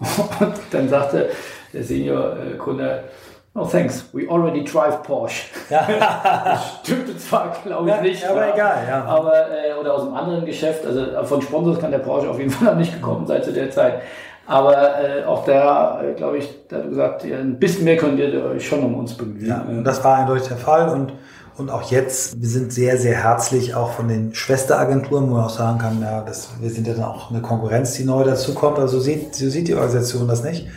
und 0.40 0.54
dann 0.70 0.88
sagte 0.88 1.28
der 1.72 1.84
Senior-Kunde, 1.84 3.04
Oh, 3.52 3.64
thanks. 3.64 4.04
We 4.12 4.28
already 4.28 4.62
drive 4.62 5.02
Porsche. 5.02 5.46
Ja. 5.70 5.84
das 6.44 6.78
stimmte 6.82 7.18
zwar, 7.18 7.56
glaube 7.64 7.88
ich, 7.88 7.94
ja, 7.96 8.00
nicht. 8.00 8.28
Aber 8.28 8.40
war, 8.40 8.54
egal, 8.54 8.86
ja. 8.88 9.04
Aber, 9.04 9.34
äh, 9.34 9.74
oder 9.78 9.94
aus 9.94 10.02
einem 10.02 10.14
anderen 10.14 10.46
Geschäft. 10.46 10.86
Also 10.86 11.00
äh, 11.00 11.24
von 11.24 11.42
Sponsors 11.42 11.80
kann 11.80 11.90
der 11.90 11.98
Porsche 11.98 12.30
auf 12.30 12.38
jeden 12.38 12.50
Fall 12.50 12.72
noch 12.72 12.78
nicht 12.78 12.92
gekommen 12.92 13.26
sein 13.26 13.42
zu 13.42 13.52
der 13.52 13.70
Zeit. 13.70 14.02
Aber 14.46 14.74
äh, 15.00 15.24
auch 15.24 15.44
da, 15.44 16.00
äh, 16.00 16.14
glaube 16.14 16.38
ich, 16.38 16.48
da 16.68 16.76
hat 16.76 16.88
gesagt, 16.88 17.24
ja, 17.24 17.38
ein 17.38 17.58
bisschen 17.58 17.84
mehr 17.84 17.96
könnt 17.96 18.20
ihr 18.20 18.44
euch 18.44 18.66
schon 18.66 18.84
um 18.84 18.94
uns 18.94 19.14
bemühen. 19.14 19.46
Ja, 19.46 19.62
und 19.68 19.82
das 19.82 20.02
war 20.04 20.18
eindeutig 20.18 20.46
der 20.46 20.56
Fall. 20.56 20.88
Und, 20.88 21.12
und 21.56 21.70
auch 21.70 21.82
jetzt, 21.90 22.40
wir 22.40 22.48
sind 22.48 22.72
sehr, 22.72 22.98
sehr 22.98 23.16
herzlich 23.16 23.74
auch 23.74 23.90
von 23.90 24.06
den 24.06 24.32
Schwesteragenturen, 24.32 25.28
wo 25.28 25.34
man 25.34 25.44
auch 25.46 25.50
sagen 25.50 25.78
kann, 25.78 26.00
ja, 26.00 26.22
das, 26.22 26.50
wir 26.60 26.70
sind 26.70 26.86
ja 26.86 26.94
dann 26.94 27.04
auch 27.04 27.30
eine 27.30 27.40
Konkurrenz, 27.40 27.94
die 27.94 28.04
neu 28.04 28.22
dazukommt. 28.22 28.78
Also 28.78 28.98
so 28.98 29.02
sieht, 29.02 29.34
so 29.34 29.50
sieht 29.50 29.66
die 29.66 29.74
Organisation 29.74 30.28
das 30.28 30.44
nicht 30.44 30.68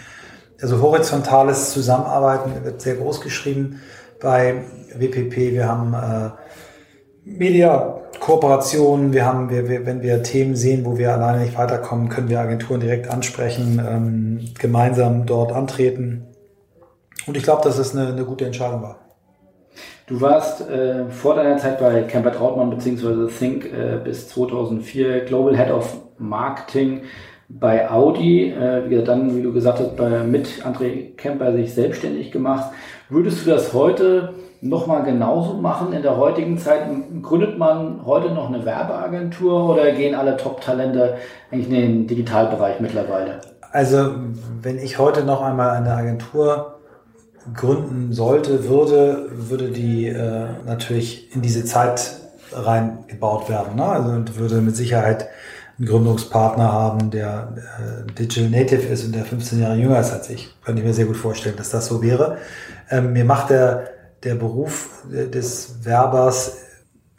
also 0.63 0.81
horizontales 0.81 1.73
Zusammenarbeiten 1.73 2.63
wird 2.63 2.81
sehr 2.81 2.95
groß 2.95 3.19
geschrieben 3.19 3.81
bei 4.21 4.63
WPP. 4.95 5.51
Wir 5.51 5.67
haben 5.67 5.93
äh, 5.93 6.29
Media-Kooperationen, 7.25 9.11
wir 9.11 9.25
haben, 9.25 9.49
wir, 9.49 9.67
wir, 9.67 9.85
wenn 9.85 10.01
wir 10.01 10.23
Themen 10.23 10.55
sehen, 10.55 10.85
wo 10.85 10.97
wir 10.97 11.11
alleine 11.11 11.43
nicht 11.43 11.57
weiterkommen, 11.57 12.07
können 12.07 12.29
wir 12.29 12.39
Agenturen 12.39 12.79
direkt 12.79 13.09
ansprechen, 13.09 13.85
ähm, 13.85 14.53
gemeinsam 14.57 15.25
dort 15.25 15.51
antreten. 15.51 16.27
Und 17.27 17.35
ich 17.35 17.43
glaube, 17.43 17.63
dass 17.63 17.77
es 17.77 17.93
eine, 17.93 18.13
eine 18.13 18.23
gute 18.23 18.45
Entscheidung 18.45 18.81
war. 18.81 18.99
Du 20.07 20.21
warst 20.21 20.61
äh, 20.69 21.09
vor 21.09 21.35
deiner 21.35 21.57
Zeit 21.57 21.79
bei 21.79 22.03
Camper 22.03 22.31
Trautmann 22.31 22.69
bzw. 22.69 23.27
Think 23.27 23.65
äh, 23.65 23.99
bis 24.01 24.29
2004 24.29 25.25
Global 25.25 25.57
Head 25.57 25.71
of 25.71 25.93
Marketing 26.17 27.01
bei 27.49 27.89
Audi, 27.89 28.49
äh, 28.49 29.03
dann, 29.03 29.35
wie 29.35 29.41
du 29.41 29.53
gesagt 29.53 29.79
hast, 29.79 29.95
bei, 29.95 30.23
mit 30.23 30.47
André 30.65 31.15
Kemper 31.15 31.53
sich 31.53 31.73
selbstständig 31.73 32.31
gemacht. 32.31 32.71
Würdest 33.09 33.45
du 33.45 33.49
das 33.51 33.73
heute 33.73 34.33
nochmal 34.61 35.03
genauso 35.03 35.53
machen 35.55 35.93
in 35.93 36.01
der 36.01 36.17
heutigen 36.17 36.57
Zeit? 36.57 36.83
Gründet 37.21 37.57
man 37.57 38.05
heute 38.05 38.33
noch 38.33 38.49
eine 38.49 38.65
Werbeagentur 38.65 39.69
oder 39.69 39.91
gehen 39.91 40.15
alle 40.15 40.37
Top-Talente 40.37 41.15
eigentlich 41.51 41.67
in 41.67 41.73
den 41.73 42.07
Digitalbereich 42.07 42.79
mittlerweile? 42.79 43.41
Also, 43.71 44.11
wenn 44.61 44.77
ich 44.77 44.99
heute 44.99 45.23
noch 45.23 45.41
einmal 45.41 45.71
eine 45.71 45.93
Agentur 45.93 46.75
gründen 47.53 48.13
sollte, 48.13 48.69
würde, 48.69 49.29
würde 49.31 49.69
die 49.69 50.07
äh, 50.07 50.45
natürlich 50.65 51.35
in 51.35 51.41
diese 51.41 51.65
Zeit 51.65 52.13
reingebaut 52.53 53.49
werden. 53.49 53.75
Ne? 53.75 53.83
Also 53.83 54.37
würde 54.37 54.61
mit 54.61 54.75
Sicherheit 54.75 55.27
einen 55.77 55.87
Gründungspartner 55.87 56.71
haben, 56.71 57.09
der 57.09 57.53
äh, 57.57 58.11
Digital 58.13 58.49
Native 58.49 58.87
ist 58.87 59.05
und 59.05 59.15
der 59.15 59.25
15 59.25 59.59
Jahre 59.59 59.75
jünger 59.75 59.99
ist 59.99 60.11
als 60.11 60.29
ich. 60.29 60.55
Könnte 60.63 60.81
ich 60.81 60.87
mir 60.87 60.93
sehr 60.93 61.05
gut 61.05 61.17
vorstellen, 61.17 61.55
dass 61.55 61.71
das 61.71 61.87
so 61.87 62.01
wäre. 62.01 62.37
Ähm, 62.89 63.13
mir 63.13 63.25
macht 63.25 63.49
der, 63.49 63.89
der 64.23 64.35
Beruf 64.35 65.03
des 65.09 65.83
Werbers, 65.83 66.57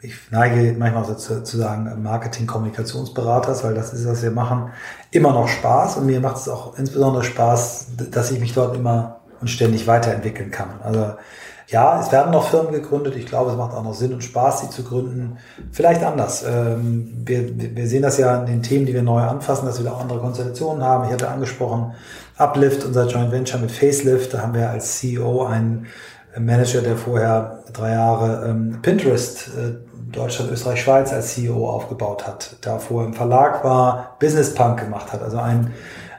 ich 0.05 0.31
neige 0.31 0.77
manchmal 0.77 1.05
so 1.05 1.15
zu, 1.15 1.57
sagen 1.57 2.01
Marketing-Kommunikationsberaters, 2.01 3.63
weil 3.63 3.73
das 3.73 3.93
ist, 3.93 4.07
was 4.07 4.21
wir 4.21 4.31
machen, 4.31 4.71
immer 5.11 5.33
noch 5.33 5.47
Spaß. 5.47 5.97
Und 5.97 6.05
mir 6.05 6.19
macht 6.19 6.37
es 6.37 6.47
auch 6.47 6.77
insbesondere 6.77 7.23
Spaß, 7.23 7.87
dass 8.11 8.31
ich 8.31 8.39
mich 8.39 8.53
dort 8.53 8.75
immer 8.75 9.21
und 9.41 9.49
ständig 9.49 9.87
weiterentwickeln 9.87 10.51
kann. 10.51 10.79
Also 10.83 11.13
ja, 11.67 11.99
es 11.99 12.11
werden 12.11 12.31
noch 12.31 12.49
Firmen 12.49 12.71
gegründet. 12.71 13.15
Ich 13.15 13.25
glaube, 13.25 13.51
es 13.51 13.57
macht 13.57 13.73
auch 13.73 13.83
noch 13.83 13.93
Sinn 13.93 14.13
und 14.13 14.23
Spaß, 14.23 14.61
sie 14.61 14.69
zu 14.69 14.83
gründen. 14.83 15.37
Vielleicht 15.71 16.03
anders. 16.03 16.43
Ähm, 16.47 17.23
wir, 17.25 17.75
wir 17.75 17.87
sehen 17.87 18.03
das 18.03 18.17
ja 18.17 18.37
in 18.37 18.45
den 18.45 18.61
Themen, 18.61 18.85
die 18.85 18.93
wir 18.93 19.01
neu 19.01 19.21
anfassen, 19.21 19.65
dass 19.65 19.79
wir 19.79 19.85
da 19.85 19.93
auch 19.93 20.01
andere 20.01 20.19
Konstellationen 20.19 20.83
haben. 20.83 21.05
Ich 21.05 21.11
hatte 21.11 21.27
angesprochen, 21.27 21.93
Uplift, 22.37 22.85
unser 22.85 23.07
Joint 23.07 23.31
Venture 23.31 23.59
mit 23.59 23.71
Facelift. 23.71 24.33
Da 24.33 24.41
haben 24.41 24.53
wir 24.53 24.69
als 24.69 24.99
CEO 24.99 25.45
einen 25.45 25.87
Manager, 26.37 26.81
der 26.81 26.97
vorher 26.97 27.63
drei 27.73 27.93
Jahre 27.93 28.47
ähm, 28.49 28.79
Pinterest 28.81 29.47
äh, 29.47 29.75
Deutschland, 30.11 30.51
Österreich, 30.51 30.81
Schweiz 30.81 31.11
als 31.11 31.33
CEO 31.33 31.67
aufgebaut 31.69 32.27
hat, 32.27 32.57
davor 32.61 33.05
im 33.05 33.13
Verlag 33.13 33.63
war, 33.63 34.15
Business 34.19 34.53
Punk 34.53 34.79
gemacht 34.79 35.11
hat. 35.11 35.21
Also 35.21 35.37
ein, 35.37 35.73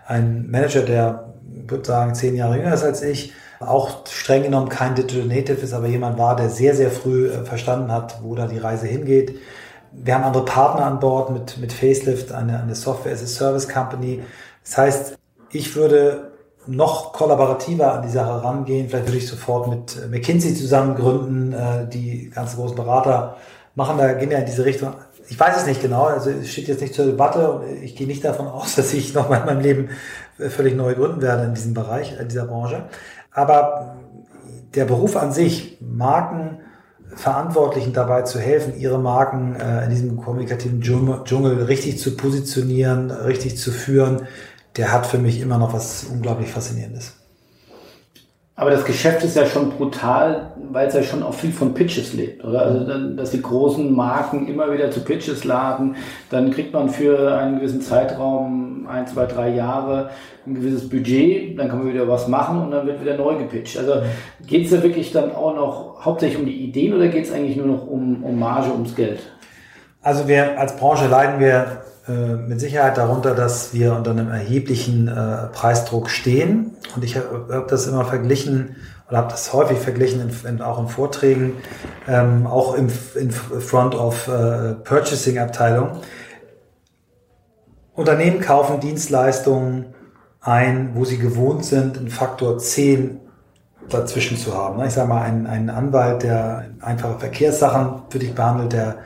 ein 0.07 0.51
Manager, 0.51 0.83
der, 0.83 1.35
würde 1.69 1.85
sagen, 1.85 2.15
zehn 2.15 2.35
Jahre 2.35 2.57
jünger 2.57 2.75
ist 2.75 2.83
als 2.83 3.03
ich, 3.03 3.33
auch 3.61 4.07
streng 4.07 4.43
genommen 4.43 4.69
kein 4.69 4.95
Digital 4.95 5.27
Native 5.27 5.61
ist, 5.61 5.73
aber 5.73 5.87
jemand 5.87 6.19
war, 6.19 6.37
der 6.37 6.51
sehr, 6.51 6.75
sehr 6.75 6.91
früh 6.91 7.29
äh, 7.29 7.45
verstanden 7.45 7.91
hat, 7.91 8.21
wo 8.23 8.35
da 8.35 8.47
die 8.47 8.59
Reise 8.59 8.87
hingeht. 8.87 9.39
Wir 9.93 10.15
haben 10.15 10.25
andere 10.25 10.45
Partner 10.45 10.87
an 10.87 11.01
Bord 11.01 11.31
mit, 11.31 11.59
mit 11.59 11.73
Facelift, 11.73 12.33
eine, 12.33 12.61
eine 12.61 12.75
Software 12.75 13.13
as 13.13 13.23
a 13.23 13.27
Service 13.27 13.69
Company. 13.69 14.23
Das 14.63 14.77
heißt, 14.77 15.19
ich 15.51 15.75
würde 15.75 16.33
noch 16.67 17.13
kollaborativer 17.13 17.95
an 17.95 18.03
die 18.03 18.11
Sache 18.11 18.43
rangehen. 18.43 18.89
Vielleicht 18.89 19.07
würde 19.07 19.19
ich 19.19 19.29
sofort 19.29 19.69
mit 19.69 19.97
äh, 19.97 20.09
McKinsey 20.09 20.55
zusammen 20.55 20.97
gründen, 20.97 21.53
äh, 21.53 21.89
die 21.89 22.31
ganzen 22.31 22.57
großen 22.57 22.77
Berater 22.77 23.37
machen 23.75 23.99
da, 23.99 24.13
gehen 24.15 24.31
ja 24.31 24.39
in 24.39 24.47
diese 24.47 24.65
Richtung. 24.65 24.95
Ich 25.29 25.39
weiß 25.39 25.57
es 25.57 25.67
nicht 25.67 25.83
genau, 25.83 26.05
also 26.05 26.31
es 26.31 26.53
steht 26.53 26.69
jetzt 26.69 26.81
nicht 26.81 26.95
zur 26.95 27.07
Debatte 27.07 27.51
und 27.51 27.83
ich 27.83 27.97
gehe 27.97 28.07
nicht 28.07 28.25
davon 28.25 28.47
aus, 28.47 28.75
dass 28.77 28.93
ich 28.93 29.15
nochmal 29.15 29.41
in 29.41 29.47
meinem 29.47 29.61
Leben 29.61 29.89
völlig 30.39 30.77
neu 30.77 30.95
gründen 30.95 31.23
werde 31.23 31.45
in 31.45 31.55
diesem 31.55 31.75
Bereich, 31.75 32.19
in 32.19 32.29
dieser 32.29 32.47
Branche. 32.47 32.85
Aber 33.37 33.99
der 34.75 34.87
Beruf 34.87 35.15
an 35.15 35.31
sich, 35.31 35.77
Marken 35.83 36.61
Verantwortlichen 37.15 37.93
dabei 37.93 38.23
zu 38.23 38.41
helfen, 38.41 38.79
ihre 38.79 38.99
Marken 38.99 39.55
äh, 39.57 39.85
in 39.85 39.91
diesem 39.91 40.17
kommunikativen 40.17 40.81
Dschungel 40.81 41.65
richtig 41.65 41.99
zu 41.99 42.17
positionieren, 42.17 43.11
richtig 43.11 43.59
zu 43.59 43.73
führen, 43.73 44.23
der 44.77 44.91
hat 44.91 45.07
für 45.07 45.19
mich 45.19 45.41
immer 45.41 45.59
noch 45.59 45.75
was 45.75 46.05
unglaublich 46.05 46.51
Faszinierendes. 46.51 47.13
Aber 48.59 48.71
das 48.71 48.87
Geschäft 48.87 49.23
ist 49.23 49.37
ja 49.37 49.45
schon 49.45 49.69
brutal, 49.69 50.53
weil 50.71 50.89
es 50.89 50.95
ja 50.95 51.03
schon 51.03 51.23
auch 51.23 51.35
viel 51.35 51.53
von 51.53 51.75
Pitches 51.75 52.15
lebt, 52.15 52.43
oder? 52.43 52.63
Also, 52.63 53.15
dass 53.15 53.31
die 53.31 53.43
großen 53.43 53.95
Marken 53.95 54.49
immer 54.49 54.73
wieder 54.73 54.91
zu 54.91 55.01
Pitches 55.01 55.45
laden, 55.45 55.97
dann 56.31 56.51
kriegt 56.51 56.73
man 56.73 56.89
für 56.89 57.37
einen 57.37 57.57
gewissen 57.57 57.83
Zeitraum, 57.83 58.87
ein, 58.89 59.07
zwei, 59.07 59.27
drei 59.27 59.51
Jahre, 59.51 60.09
ein 60.47 60.55
gewisses 60.55 60.89
Budget, 60.89 61.59
dann 61.59 61.69
kann 61.69 61.81
man 61.81 61.93
wieder 61.93 62.09
was 62.09 62.29
machen 62.29 62.63
und 62.63 62.71
dann 62.71 62.87
wird 62.87 63.03
wieder 63.03 63.19
neu 63.19 63.37
gepitcht. 63.37 63.77
Also 63.77 64.03
geht 64.47 64.65
es 64.65 64.71
ja 64.71 64.83
wirklich 64.83 65.13
dann 65.13 65.33
auch 65.33 65.55
noch 65.55 66.07
hauptsächlich 66.07 66.39
um 66.39 66.47
die 66.47 66.65
Ideen 66.65 66.95
oder 66.95 67.09
geht 67.09 67.27
es 67.27 67.33
eigentlich 67.33 67.59
nur 67.59 67.67
noch 67.67 67.87
um, 67.87 68.25
um 68.25 68.39
Marge, 68.39 68.73
ums 68.73 68.97
Geld? 68.97 69.21
Also 70.01 70.29
wir 70.29 70.59
als 70.59 70.77
Branche 70.77 71.09
leiden 71.09 71.41
wir 71.41 71.83
mit 72.09 72.61
Sicherheit 72.61 72.97
darunter, 72.97 73.35
dass 73.35 73.75
wir 73.75 73.95
unter 73.95 74.13
einem 74.13 74.31
erheblichen 74.31 75.09
äh, 75.09 75.49
Preisdruck 75.53 76.09
stehen. 76.09 76.77
Und 76.95 77.05
ich 77.05 77.17
habe 77.17 77.49
hab 77.51 77.69
das 77.69 77.87
immer 77.87 78.05
verglichen 78.05 78.77
oder 79.09 79.19
habe 79.19 79.31
das 79.31 79.53
häufig 79.53 79.79
verglichen, 79.79 80.21
in, 80.21 80.49
in, 80.49 80.63
auch 80.63 80.79
in 80.81 80.89
Vorträgen, 80.89 81.55
ähm, 82.09 82.47
auch 82.47 82.75
im 82.75 82.89
in 83.15 83.31
Front 83.31 83.95
of 83.95 84.29
äh, 84.29 84.75
Purchasing 84.75 85.39
Abteilung. 85.39 86.01
Unternehmen 87.95 88.41
kaufen 88.41 88.79
Dienstleistungen 88.81 89.95
ein, 90.41 90.91
wo 90.95 91.05
sie 91.05 91.19
gewohnt 91.19 91.65
sind, 91.65 91.99
einen 91.99 92.11
Faktor 92.11 92.59
10 92.59 93.21
dazwischen 93.89 94.37
zu 94.37 94.55
haben. 94.55 94.85
Ich 94.85 94.93
sage 94.93 95.09
mal, 95.09 95.23
ein, 95.23 95.47
ein 95.47 95.71
Anwalt, 95.71 96.23
der 96.23 96.67
einfache 96.81 97.19
Verkehrssachen 97.19 98.03
für 98.11 98.19
dich 98.19 98.35
behandelt, 98.35 98.73
der 98.73 98.99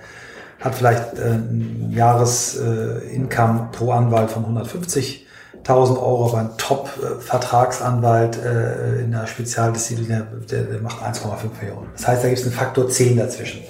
hat 0.60 0.74
vielleicht 0.74 1.18
äh, 1.18 1.32
ein 1.32 1.90
Jahres-Income 1.92 3.68
äh, 3.72 3.76
pro 3.76 3.92
Anwalt 3.92 4.30
von 4.30 4.44
150.000 4.44 5.26
Euro, 5.68 6.28
aber 6.28 6.38
ein 6.38 6.50
Top-Vertragsanwalt 6.58 8.36
äh, 8.36 9.00
in 9.00 9.12
der 9.12 9.26
Spezialdisziplin, 9.26 10.26
der, 10.50 10.62
der 10.62 10.80
macht 10.80 11.02
1,5 11.02 11.60
Millionen. 11.60 11.88
Das 11.96 12.06
heißt, 12.06 12.22
da 12.22 12.28
gibt 12.28 12.40
es 12.40 12.46
einen 12.46 12.54
Faktor 12.54 12.88
10 12.88 13.16
dazwischen. 13.16 13.60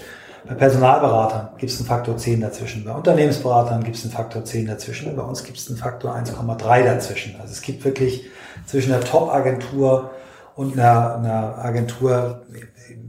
Bei 0.49 0.55
Personalberatern 0.55 1.51
gibt 1.59 1.71
es 1.71 1.79
einen 1.79 1.87
Faktor 1.87 2.17
10 2.17 2.41
dazwischen. 2.41 2.85
Bei 2.85 2.93
Unternehmensberatern 2.93 3.85
gibt 3.85 3.97
es 3.97 4.05
einen 4.05 4.13
Faktor 4.13 4.45
10 4.45 4.67
dazwischen. 4.67 5.15
Bei 5.15 5.23
uns 5.23 5.45
gibt 5.45 5.59
es 5.59 5.69
einen 5.69 5.79
Faktor 5.79 6.17
1,3 6.17 6.83
dazwischen. 6.83 7.37
Also 7.41 7.53
es 7.53 7.63
gibt 7.63 7.85
wirklich 7.85 8.25
zwischen 8.67 8.91
der 8.91 9.01
Top-Agentur 9.01 10.11
und 10.57 10.73
einer, 10.79 11.17
einer 11.17 11.59
Agentur, 11.65 12.43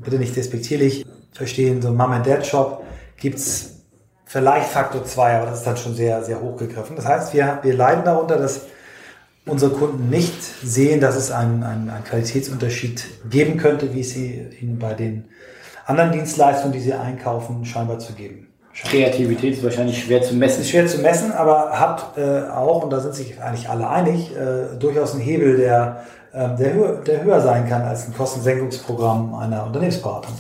bitte 0.03 0.17
nicht 0.17 0.35
despektierlich 0.35 1.05
verstehen, 1.31 1.81
so 1.81 1.91
Mom-and-Dad-Shop, 1.91 2.83
gibt's 3.17 3.70
vielleicht 4.31 4.69
Faktor 4.69 5.03
2, 5.03 5.37
aber 5.37 5.47
das 5.47 5.59
ist 5.59 5.67
dann 5.67 5.75
schon 5.75 5.93
sehr, 5.93 6.23
sehr 6.23 6.41
hochgegriffen. 6.41 6.95
Das 6.95 7.05
heißt, 7.05 7.33
wir, 7.33 7.59
wir 7.63 7.73
leiden 7.73 8.05
darunter, 8.05 8.37
dass 8.37 8.61
unsere 9.45 9.71
Kunden 9.71 10.09
nicht 10.09 10.41
sehen, 10.63 11.01
dass 11.01 11.17
es 11.17 11.31
einen, 11.31 11.63
einen, 11.63 11.89
einen 11.89 12.03
Qualitätsunterschied 12.05 13.03
geben 13.29 13.57
könnte, 13.57 13.93
wie 13.93 13.99
es 13.99 14.11
sie 14.11 14.47
ihnen 14.61 14.79
bei 14.79 14.93
den 14.93 15.25
anderen 15.85 16.13
Dienstleistungen, 16.13 16.71
die 16.71 16.79
sie 16.79 16.93
einkaufen, 16.93 17.65
scheinbar 17.65 17.99
zu 17.99 18.13
geben. 18.13 18.47
Kreativität 18.73 19.55
ist 19.55 19.63
wahrscheinlich 19.65 20.01
schwer 20.01 20.21
zu 20.21 20.33
messen. 20.33 20.61
Ist 20.61 20.69
schwer 20.69 20.87
zu 20.87 20.99
messen, 20.99 21.33
aber 21.33 21.71
hat 21.77 22.17
äh, 22.17 22.49
auch, 22.49 22.83
und 22.83 22.93
da 22.93 23.01
sind 23.01 23.13
sich 23.13 23.41
eigentlich 23.41 23.67
alle 23.67 23.89
einig, 23.89 24.33
äh, 24.33 24.77
durchaus 24.79 25.11
einen 25.11 25.23
Hebel, 25.23 25.57
der, 25.57 26.05
äh, 26.31 26.55
der, 26.55 26.73
höher, 26.73 27.01
der 27.05 27.23
höher 27.25 27.41
sein 27.41 27.67
kann 27.67 27.81
als 27.81 28.07
ein 28.07 28.13
Kostensenkungsprogramm 28.13 29.33
einer 29.33 29.65
Unternehmensberatung. 29.65 30.35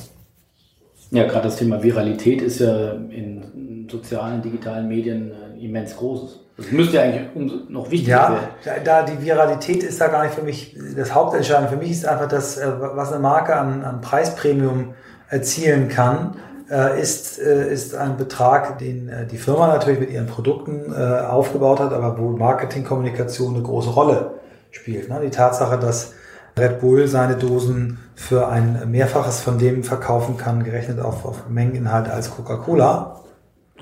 Ja, 1.09 1.25
gerade 1.25 1.49
das 1.49 1.57
Thema 1.57 1.83
Viralität 1.83 2.41
ist 2.41 2.61
ja 2.61 2.93
in 2.93 3.43
sozialen, 3.91 4.41
digitalen 4.41 4.87
Medien 4.87 5.31
äh, 5.31 5.65
immens 5.65 5.95
großes. 5.95 6.39
Das 6.57 6.71
müsste 6.71 6.97
ja 6.97 7.03
eigentlich 7.03 7.69
noch 7.69 7.89
wichtiger 7.89 8.17
ja, 8.17 8.31
werden. 8.31 8.83
Da, 8.83 9.03
die 9.03 9.23
Viralität 9.23 9.83
ist 9.83 9.99
da 9.99 10.07
gar 10.07 10.23
nicht 10.23 10.35
für 10.35 10.43
mich 10.43 10.77
das 10.95 11.13
Hauptentscheidende. 11.13 11.69
Für 11.69 11.77
mich 11.77 11.91
ist 11.91 12.05
einfach 12.05 12.27
das, 12.27 12.57
äh, 12.57 12.67
was 12.79 13.11
eine 13.11 13.21
Marke 13.21 13.55
an, 13.55 13.83
an 13.83 14.01
Preispremium 14.01 14.93
erzielen 15.29 15.87
kann, 15.87 16.35
äh, 16.69 17.01
ist, 17.01 17.37
ist 17.37 17.95
ein 17.95 18.17
Betrag, 18.17 18.79
den 18.79 19.11
die 19.31 19.37
Firma 19.37 19.67
natürlich 19.67 19.99
mit 19.99 20.09
ihren 20.09 20.27
Produkten 20.27 20.93
aufgebaut 20.93 21.79
hat, 21.79 21.93
aber 21.93 22.17
wo 22.17 22.29
Marketingkommunikation 22.29 23.55
eine 23.55 23.63
große 23.63 23.89
Rolle 23.89 24.31
spielt. 24.71 25.09
Ne? 25.09 25.19
Die 25.23 25.29
Tatsache, 25.29 25.77
dass 25.77 26.13
Red 26.57 26.79
Bull 26.79 27.07
seine 27.07 27.35
Dosen 27.35 27.99
für 28.15 28.49
ein 28.49 28.89
Mehrfaches 28.91 29.39
von 29.39 29.57
dem 29.57 29.83
verkaufen 29.83 30.37
kann, 30.37 30.63
gerechnet 30.63 30.99
auf, 30.99 31.25
auf 31.25 31.49
Mengeninhalt 31.49 32.09
als 32.09 32.31
Coca-Cola, 32.31 33.20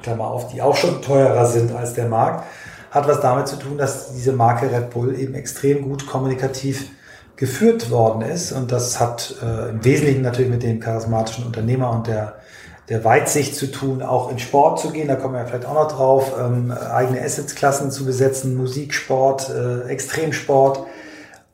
Klammer 0.02 0.28
auf, 0.28 0.48
die 0.48 0.62
auch 0.62 0.76
schon 0.76 1.02
teurer 1.02 1.46
sind 1.46 1.76
als 1.76 1.94
der 1.94 2.08
Markt, 2.08 2.46
hat 2.92 3.08
was 3.08 3.22
damit 3.22 3.48
zu 3.48 3.58
tun, 3.58 3.78
dass 3.78 4.14
diese 4.14 4.34
Marke 4.34 4.72
Red 4.72 4.90
Bull 4.90 5.18
eben 5.18 5.36
extrem 5.36 5.84
gut 5.84 6.08
kommunikativ 6.08 6.90
geführt 7.36 7.92
worden 7.92 8.22
ist. 8.22 8.52
Und 8.52 8.72
das 8.72 9.00
hat 9.00 9.36
äh, 9.42 9.70
im 9.70 9.84
Wesentlichen 9.86 10.22
natürlich 10.22 10.52
mit 10.52 10.64
dem 10.64 10.80
charismatischen 10.80 11.46
Unternehmer 11.46 11.92
und 11.92 12.08
der, 12.08 12.36
der 12.90 13.04
Weitsicht 13.04 13.56
zu 13.56 13.72
tun, 13.72 14.02
auch 14.02 14.32
in 14.32 14.40
Sport 14.40 14.80
zu 14.80 14.92
gehen. 14.92 15.08
Da 15.08 15.16
kommen 15.16 15.36
wir 15.36 15.46
vielleicht 15.46 15.66
auch 15.66 15.76
noch 15.76 15.92
drauf, 15.92 16.34
ähm, 16.40 16.72
eigene 16.72 17.22
Assetsklassen 17.22 17.92
zu 17.92 18.06
besetzen, 18.06 18.58
Musik, 18.58 18.94
Sport, 18.94 19.50
äh, 19.50 19.88
Extremsport 19.88 20.86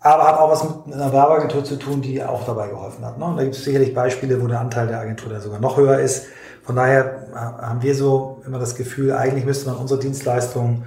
aber 0.05 0.27
hat 0.27 0.37
auch 0.37 0.51
was 0.51 0.63
mit 0.63 0.93
einer 0.93 1.11
Werbeagentur 1.11 1.63
zu 1.63 1.77
tun, 1.77 1.99
die 1.99 2.23
auch 2.23 2.45
dabei 2.45 2.67
geholfen 2.67 3.03
hat. 3.03 3.17
Ne? 3.17 3.25
Und 3.25 3.37
da 3.37 3.43
gibt 3.43 3.55
es 3.55 3.63
sicherlich 3.63 3.91
Beispiele, 3.91 4.39
wo 4.39 4.45
der 4.45 4.59
Anteil 4.59 4.85
der 4.85 4.99
Agentur 4.99 5.31
da 5.31 5.39
sogar 5.39 5.59
noch 5.59 5.77
höher 5.77 5.97
ist. 5.99 6.27
Von 6.65 6.75
daher 6.75 7.27
haben 7.33 7.81
wir 7.83 7.93
so 7.93 8.41
immer 8.45 8.57
das 8.57 8.75
Gefühl, 8.75 9.11
eigentlich 9.13 9.45
müsste 9.45 9.69
man 9.69 9.77
unsere 9.77 9.99
Dienstleistungen 9.99 10.85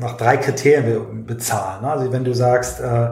nach 0.00 0.16
drei 0.16 0.36
Kriterien 0.36 1.24
bezahlen. 1.24 1.82
Ne? 1.82 1.90
Also 1.90 2.12
wenn 2.12 2.24
du 2.24 2.34
sagst, 2.34 2.80
äh, 2.80 3.10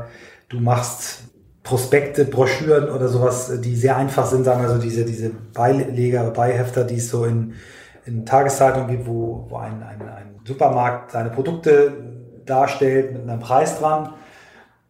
du 0.48 0.58
machst 0.58 1.20
Prospekte, 1.62 2.24
Broschüren 2.24 2.90
oder 2.90 3.08
sowas, 3.08 3.52
die 3.60 3.76
sehr 3.76 3.96
einfach 3.96 4.26
sind, 4.26 4.44
sagen 4.44 4.62
wir 4.62 4.68
so 4.68 4.78
diese, 4.78 5.04
diese 5.04 5.30
Beileger, 5.30 6.24
Beihefter, 6.30 6.82
die 6.82 6.96
es 6.96 7.08
so 7.08 7.24
in, 7.24 7.54
in 8.04 8.26
Tageszeitungen 8.26 8.88
gibt, 8.88 9.06
wo, 9.06 9.46
wo 9.48 9.56
ein, 9.58 9.82
ein, 9.82 10.02
ein 10.02 10.40
Supermarkt 10.44 11.12
seine 11.12 11.30
Produkte 11.30 11.92
darstellt 12.46 13.12
mit 13.12 13.22
einem 13.22 13.38
Preis 13.38 13.78
dran 13.78 14.14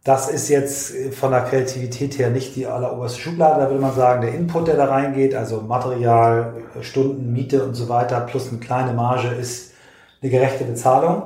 das 0.05 0.29
ist 0.29 0.49
jetzt 0.49 0.93
von 1.13 1.31
der 1.31 1.43
Kreativität 1.43 2.19
her 2.19 2.31
nicht 2.31 2.57
die 2.57 2.67
alleroberste 2.67 3.21
Schublade. 3.21 3.61
Da 3.61 3.69
würde 3.69 3.81
man 3.81 3.95
sagen, 3.95 4.23
der 4.23 4.35
Input, 4.35 4.67
der 4.67 4.77
da 4.77 4.87
reingeht, 4.87 5.35
also 5.35 5.61
Material, 5.61 6.55
Stunden, 6.81 7.33
Miete 7.33 7.65
und 7.65 7.75
so 7.75 7.89
weiter, 7.89 8.21
plus 8.21 8.49
eine 8.49 8.59
kleine 8.59 8.95
Marge, 8.95 9.29
ist 9.29 9.73
eine 10.21 10.31
gerechte 10.31 10.65
Bezahlung. 10.65 11.25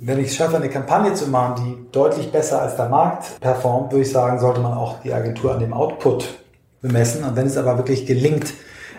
Wenn 0.00 0.18
ich 0.18 0.28
es 0.28 0.36
schaffe, 0.36 0.56
eine 0.56 0.70
Kampagne 0.70 1.14
zu 1.14 1.28
machen, 1.28 1.64
die 1.64 1.92
deutlich 1.92 2.32
besser 2.32 2.62
als 2.62 2.74
der 2.76 2.88
Markt 2.88 3.40
performt, 3.40 3.92
würde 3.92 4.02
ich 4.02 4.10
sagen, 4.10 4.40
sollte 4.40 4.60
man 4.60 4.72
auch 4.72 5.00
die 5.02 5.12
Agentur 5.12 5.52
an 5.52 5.60
dem 5.60 5.72
Output 5.72 6.26
bemessen. 6.80 7.22
Und 7.22 7.36
wenn 7.36 7.46
es 7.46 7.56
aber 7.56 7.76
wirklich 7.76 8.06
gelingt, 8.06 8.54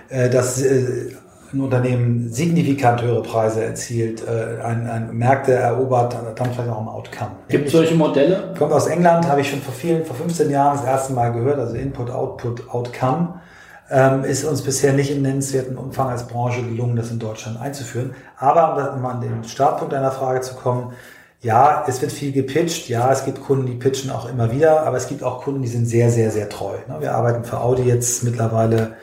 äh, 0.10 0.30
dass 0.30 0.62
äh, 0.62 1.12
ein 1.56 1.62
Unternehmen 1.62 2.32
signifikant 2.32 3.02
höhere 3.02 3.24
Preise 3.24 3.64
erzielt, 3.64 4.22
äh, 4.28 4.62
ein, 4.64 4.88
ein 4.88 5.16
Märkte 5.16 5.54
erobert, 5.54 6.16
dann 6.36 6.54
vielleicht 6.54 6.70
auch 6.70 6.82
ein 6.82 6.88
Outcome. 6.88 7.32
Gibt 7.48 7.68
es 7.68 7.72
solche 7.72 7.96
Modelle? 7.96 8.54
Kommt 8.58 8.74
aus 8.74 8.88
England, 8.88 9.28
habe 9.28 9.42
ich 9.42 9.50
schon 9.50 9.62
vor 9.62 9.74
vielen, 9.74 10.06
vor 10.06 10.16
15 10.16 10.50
Jahren 10.50 10.78
das 10.78 10.86
erste 10.86 11.14
Mal 11.14 11.32
gehört, 11.32 11.60
also 11.60 11.76
Input, 11.76 12.12
Output, 12.12 12.70
Outcome. 12.70 13.42
Ähm, 13.90 14.24
ist 14.24 14.44
uns 14.46 14.64
bisher 14.64 14.94
nicht 14.94 15.12
in 15.12 15.22
nennenswerten 15.22 15.78
Umfang 15.78 16.10
als 16.10 16.28
Branche 16.28 16.64
gelungen, 16.64 16.96
das 16.96 17.12
in 17.12 17.20
Deutschland 17.20 17.62
einzuführen. 17.62 18.16
Aber 18.38 18.94
um 18.96 19.06
an 19.06 19.22
den 19.22 19.44
Startpunkt 19.44 19.94
einer 19.94 20.12
Frage 20.12 20.42
zu 20.42 20.56
kommen, 20.56 20.94
ja, 21.42 21.86
es 21.88 22.02
wird 22.02 22.12
viel 22.12 22.32
gepitcht. 22.32 22.90
Ja, 22.90 23.12
es 23.12 23.24
gibt 23.24 23.42
Kunden, 23.42 23.68
die 23.68 23.76
pitchen 23.76 24.10
auch 24.10 24.28
immer 24.28 24.52
wieder, 24.52 24.82
aber 24.88 24.98
es 24.98 25.08
gibt 25.08 25.22
auch 25.22 25.44
Kunden, 25.44 25.62
die 25.62 25.68
sind 25.68 25.86
sehr, 25.86 26.10
sehr, 26.10 26.32
sehr 26.32 26.50
treu. 26.50 26.74
Ne? 26.88 26.98
Wir 27.00 27.14
arbeiten 27.14 27.44
für 27.44 27.60
Audi 27.62 27.84
jetzt 27.84 28.24
mittlerweile 28.24 28.96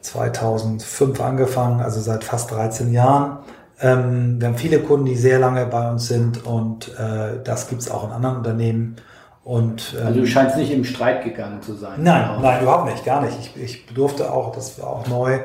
2005 0.00 1.20
angefangen, 1.20 1.80
also 1.80 2.00
seit 2.00 2.24
fast 2.24 2.50
13 2.50 2.92
Jahren. 2.92 3.38
Ähm, 3.80 4.40
wir 4.40 4.48
haben 4.48 4.56
viele 4.56 4.80
Kunden, 4.80 5.06
die 5.06 5.16
sehr 5.16 5.38
lange 5.38 5.66
bei 5.66 5.90
uns 5.90 6.08
sind 6.08 6.46
und 6.46 6.88
äh, 6.98 7.42
das 7.44 7.68
gibt's 7.68 7.90
auch 7.90 8.04
in 8.04 8.10
anderen 8.10 8.38
Unternehmen. 8.38 8.96
Und, 9.44 9.94
ähm, 10.00 10.06
also 10.06 10.20
du 10.20 10.26
scheinst 10.26 10.56
nicht 10.56 10.72
im 10.72 10.84
Streit 10.84 11.22
gegangen 11.22 11.62
zu 11.62 11.74
sein. 11.74 12.02
Nein, 12.02 12.40
nein, 12.40 12.62
überhaupt 12.62 12.90
nicht, 12.90 13.04
gar 13.04 13.22
nicht. 13.22 13.38
Ich, 13.38 13.62
ich 13.62 13.86
durfte 13.94 14.32
auch, 14.32 14.52
das 14.52 14.80
war 14.80 14.88
auch 14.88 15.06
neu, 15.06 15.40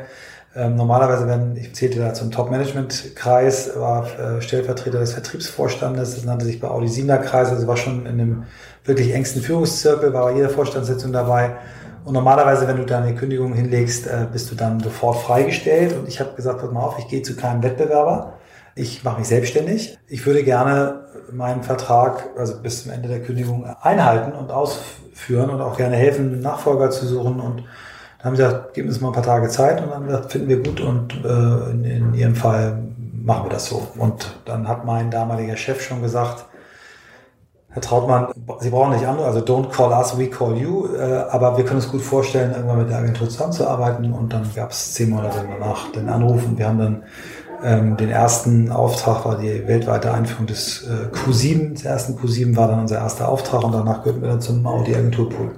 ähm, 0.53 0.75
normalerweise, 0.75 1.27
wenn 1.27 1.55
ich 1.55 1.73
zählte 1.75 1.99
da 1.99 2.13
zum 2.13 2.29
Top-Management-Kreis, 2.29 3.71
war 3.77 4.07
äh, 4.19 4.41
Stellvertreter 4.41 4.99
des 4.99 5.13
Vertriebsvorstandes, 5.13 6.15
das 6.15 6.25
nannte 6.25 6.45
sich 6.45 6.59
bei 6.59 6.67
Audi 6.67 6.87
7er 6.87 7.19
Kreis, 7.19 7.49
also 7.49 7.67
war 7.67 7.77
schon 7.77 8.05
in 8.05 8.19
einem 8.19 8.43
wirklich 8.83 9.13
engsten 9.13 9.41
Führungszirkel, 9.41 10.13
war 10.13 10.25
bei 10.25 10.35
jeder 10.35 10.49
Vorstandssitzung 10.49 11.13
dabei. 11.13 11.55
Und 12.03 12.13
normalerweise, 12.13 12.67
wenn 12.67 12.77
du 12.77 12.85
deine 12.85 13.15
Kündigung 13.15 13.53
hinlegst, 13.53 14.07
äh, 14.07 14.25
bist 14.31 14.51
du 14.51 14.55
dann 14.55 14.79
sofort 14.79 15.17
freigestellt. 15.17 15.97
Und 15.97 16.07
ich 16.07 16.19
habe 16.19 16.33
gesagt, 16.35 16.61
pass 16.61 16.71
mal 16.71 16.81
auf, 16.81 16.97
ich 16.99 17.07
gehe 17.07 17.21
zu 17.21 17.35
keinem 17.35 17.61
Wettbewerber. 17.63 18.33
Ich 18.75 19.03
mache 19.03 19.19
mich 19.19 19.27
selbstständig. 19.27 19.97
Ich 20.07 20.25
würde 20.25 20.43
gerne 20.43 21.05
meinen 21.31 21.63
Vertrag, 21.63 22.29
also 22.37 22.57
bis 22.61 22.83
zum 22.83 22.91
Ende 22.91 23.07
der 23.07 23.21
Kündigung, 23.21 23.65
einhalten 23.81 24.31
und 24.33 24.51
ausführen 24.51 25.49
und 25.49 25.61
auch 25.61 25.77
gerne 25.77 25.95
helfen, 25.95 26.39
Nachfolger 26.39 26.89
zu 26.89 27.05
suchen. 27.05 27.39
Und 27.39 27.63
dann 28.17 28.25
haben 28.25 28.35
sie 28.35 28.43
gesagt, 28.43 28.73
geben 28.73 28.87
uns 28.87 29.01
mal 29.01 29.09
ein 29.09 29.13
paar 29.13 29.23
Tage 29.23 29.49
Zeit 29.49 29.81
und 29.81 29.91
dann 29.91 30.05
gesagt, 30.05 30.31
finden 30.31 30.47
wir 30.47 30.63
gut 30.63 30.79
und 30.81 31.23
äh, 31.23 31.71
in, 31.71 31.83
in 31.83 32.13
ihrem 32.13 32.35
Fall 32.35 32.79
machen 33.23 33.45
wir 33.45 33.49
das 33.49 33.67
so. 33.67 33.87
Und 33.97 34.35
dann 34.45 34.67
hat 34.67 34.85
mein 34.85 35.11
damaliger 35.11 35.57
Chef 35.57 35.81
schon 35.81 36.01
gesagt, 36.01 36.45
Herr 37.73 37.81
Trautmann, 37.81 38.27
Sie 38.59 38.69
brauchen 38.69 38.91
nicht 38.93 39.05
andere, 39.05 39.27
also 39.27 39.39
don't 39.39 39.69
call 39.69 39.91
us, 39.91 40.17
we 40.17 40.27
call 40.27 40.57
you, 40.57 40.87
äh, 40.93 41.23
aber 41.29 41.57
wir 41.57 41.63
können 41.63 41.77
uns 41.77 41.89
gut 41.89 42.01
vorstellen, 42.01 42.51
irgendwann 42.51 42.79
mit 42.79 42.89
der 42.89 42.97
Agentur 42.97 43.29
zusammenzuarbeiten 43.29 44.11
und 44.11 44.33
dann 44.33 44.43
gab 44.53 44.71
es 44.71 44.93
zehn 44.93 45.09
Monate 45.09 45.45
danach 45.49 45.89
den 45.93 46.09
Anruf 46.09 46.45
und 46.45 46.57
wir 46.57 46.67
haben 46.67 46.79
dann 46.79 47.03
ähm, 47.63 47.95
den 47.95 48.09
ersten 48.09 48.71
Auftrag, 48.71 49.23
war 49.23 49.37
die 49.37 49.65
weltweite 49.67 50.13
Einführung 50.13 50.47
des 50.47 50.85
äh, 50.85 51.15
Q7, 51.15 51.73
des 51.73 51.85
ersten 51.85 52.17
Q7 52.17 52.57
war 52.57 52.67
dann 52.67 52.81
unser 52.81 52.97
erster 52.97 53.29
Auftrag 53.29 53.63
und 53.63 53.71
danach 53.71 54.03
gehörten 54.03 54.21
wir 54.21 54.29
dann 54.29 54.41
zum 54.41 54.65
Audi 54.67 54.93
Agenturpool. 54.93 55.51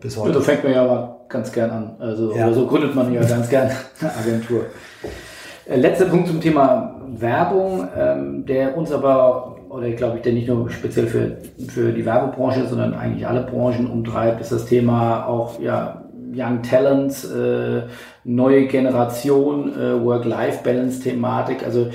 Bis 0.00 0.16
heute. 0.16 0.30
Ja, 0.30 0.34
da 0.34 0.40
fängt 0.40 0.64
man 0.64 0.72
ja 0.72 0.82
aber 0.82 1.20
ganz 1.28 1.52
gern 1.52 1.70
an, 1.70 1.96
also 2.00 2.34
ja. 2.34 2.52
so 2.52 2.66
gründet 2.66 2.96
man 2.96 3.12
ja 3.12 3.22
ganz 3.22 3.48
gern 3.48 3.70
eine 4.00 4.16
Agentur. 4.16 4.62
Äh, 5.66 5.76
letzter 5.76 6.06
Punkt 6.06 6.26
zum 6.26 6.40
Thema 6.40 6.96
Werbung, 7.06 7.86
ähm, 7.96 8.44
der 8.44 8.76
uns 8.76 8.90
aber 8.90 9.53
oder 9.74 9.90
glaube 9.90 10.18
ich, 10.18 10.22
der 10.22 10.32
nicht 10.32 10.46
nur 10.46 10.70
speziell 10.70 11.08
für, 11.08 11.36
für 11.68 11.92
die 11.92 12.06
Werbebranche, 12.06 12.66
sondern 12.66 12.94
eigentlich 12.94 13.26
alle 13.26 13.42
Branchen 13.42 13.90
umtreibt, 13.90 14.40
ist 14.40 14.52
das 14.52 14.66
Thema 14.66 15.26
auch 15.26 15.60
ja, 15.60 16.04
Young 16.32 16.62
Talents, 16.62 17.24
äh, 17.24 17.82
neue 18.22 18.66
Generation, 18.66 19.72
äh, 19.74 20.04
Work-Life-Balance-Thematik. 20.04 21.64
Also 21.64 21.88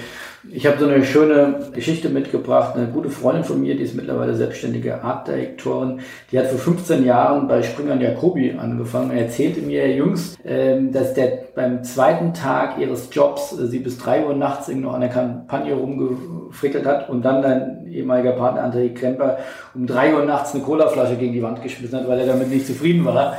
ich 0.48 0.66
habe 0.66 0.80
so 0.80 0.88
eine 0.88 1.04
schöne 1.04 1.70
Geschichte 1.74 2.10
mitgebracht. 2.10 2.76
Eine 2.76 2.88
gute 2.88 3.10
Freundin 3.10 3.44
von 3.44 3.60
mir, 3.60 3.76
die 3.76 3.84
ist 3.84 3.96
mittlerweile 3.96 4.36
selbstständige 4.36 5.04
Artdirektorin, 5.04 6.00
die 6.32 6.40
hat 6.40 6.48
vor 6.48 6.60
15 6.60 7.06
Jahren 7.06 7.48
bei 7.48 7.62
Springer 7.62 7.94
und 7.94 8.02
Jacobi 8.02 8.56
angefangen. 8.58 9.12
Er 9.12 9.24
erzählte 9.24 9.62
mir 9.62 9.94
jüngst, 9.94 10.40
ähm, 10.46 10.94
dass 10.94 11.14
der 11.14 11.40
beim 11.56 11.84
zweiten 11.84 12.34
Tag 12.34 12.78
ihres 12.80 13.10
Jobs 13.12 13.58
äh, 13.58 13.68
sie 13.68 13.80
bis 13.80 13.98
drei 13.98 14.26
Uhr 14.26 14.34
nachts 14.34 14.70
noch 14.70 14.94
an 14.94 15.02
der 15.02 15.10
Kampagne 15.10 15.74
rumgefrickelt 15.74 16.86
hat 16.86 17.10
und 17.10 17.24
dann 17.24 17.42
dein 17.42 17.88
ehemaliger 17.88 18.32
Partner 18.32 18.64
André 18.64 18.94
Kremper 18.94 19.40
um 19.76 19.88
drei 19.88 20.14
Uhr 20.14 20.24
nachts 20.24 20.54
eine 20.54 20.64
Colaflasche 20.64 21.18
gegen 21.18 21.34
die 21.34 21.44
Wand 21.44 21.62
geschmissen 21.62 22.00
hat, 22.00 22.08
weil 22.08 22.20
er 22.20 22.28
damit 22.28 22.50
nicht 22.50 22.66
zufrieden 22.66 23.04
war. 23.04 23.38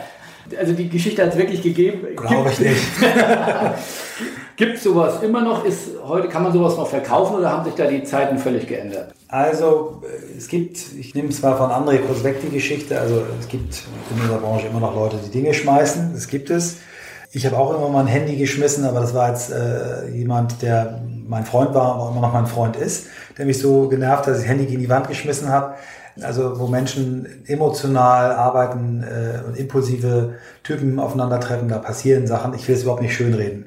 Also 0.59 0.73
die 0.73 0.89
Geschichte 0.89 1.23
hat 1.23 1.31
es 1.31 1.39
wirklich 1.39 1.63
gegeben. 1.63 2.09
Glaube 2.17 2.51
ich 2.51 2.61
nicht. 2.61 2.83
Gibt 4.61 4.77
es 4.77 4.83
sowas 4.83 5.23
immer 5.23 5.41
noch? 5.41 5.65
Ist, 5.65 5.89
heute 6.05 6.29
kann 6.29 6.43
man 6.43 6.53
sowas 6.53 6.77
noch 6.77 6.87
verkaufen 6.87 7.37
oder 7.37 7.51
haben 7.51 7.65
sich 7.65 7.73
da 7.77 7.87
die 7.87 8.03
Zeiten 8.05 8.37
völlig 8.37 8.67
geändert? 8.67 9.15
Also 9.29 10.03
es 10.37 10.49
gibt, 10.49 10.77
ich 10.99 11.15
nehme 11.15 11.31
zwar 11.31 11.57
von 11.57 11.71
André 11.71 11.97
kurz 12.01 12.23
weg 12.25 12.43
die 12.43 12.51
Geschichte, 12.51 13.01
also 13.01 13.23
es 13.41 13.49
gibt 13.49 13.85
in 14.11 14.21
unserer 14.21 14.37
Branche 14.37 14.67
immer 14.67 14.81
noch 14.81 14.95
Leute, 14.95 15.17
die 15.25 15.31
Dinge 15.31 15.55
schmeißen, 15.55 16.11
das 16.13 16.29
gibt 16.29 16.51
es. 16.51 16.77
Ich 17.33 17.47
habe 17.47 17.57
auch 17.57 17.75
immer 17.75 17.89
mal 17.89 18.01
ein 18.01 18.07
Handy 18.07 18.37
geschmissen, 18.37 18.85
aber 18.85 19.01
das 19.01 19.15
war 19.15 19.31
jetzt 19.31 19.51
äh, 19.51 20.11
jemand, 20.11 20.61
der 20.61 21.01
mein 21.27 21.47
Freund 21.47 21.73
war 21.73 21.97
auch 21.97 22.11
immer 22.11 22.21
noch 22.21 22.35
mein 22.35 22.47
Freund 22.47 22.77
ist, 22.77 23.07
der 23.39 23.47
mich 23.47 23.59
so 23.61 23.89
genervt 23.89 24.27
hat, 24.27 24.35
dass 24.35 24.41
ich 24.41 24.43
das 24.43 24.51
Handy 24.51 24.67
gegen 24.67 24.83
die 24.83 24.91
Wand 24.91 25.09
geschmissen 25.09 25.49
habe. 25.49 25.77
Also 26.21 26.59
wo 26.59 26.67
Menschen 26.67 27.45
emotional 27.47 28.33
arbeiten 28.33 29.05
äh, 29.05 29.47
und 29.47 29.57
impulsive 29.57 30.35
Typen 30.65 30.99
aufeinandertreffen, 30.99 31.69
da 31.69 31.79
passieren 31.79 32.27
Sachen. 32.27 32.53
Ich 32.53 32.69
will 32.69 32.75
es 32.75 32.83
überhaupt 32.83 33.01
nicht 33.01 33.15
schönreden. 33.15 33.65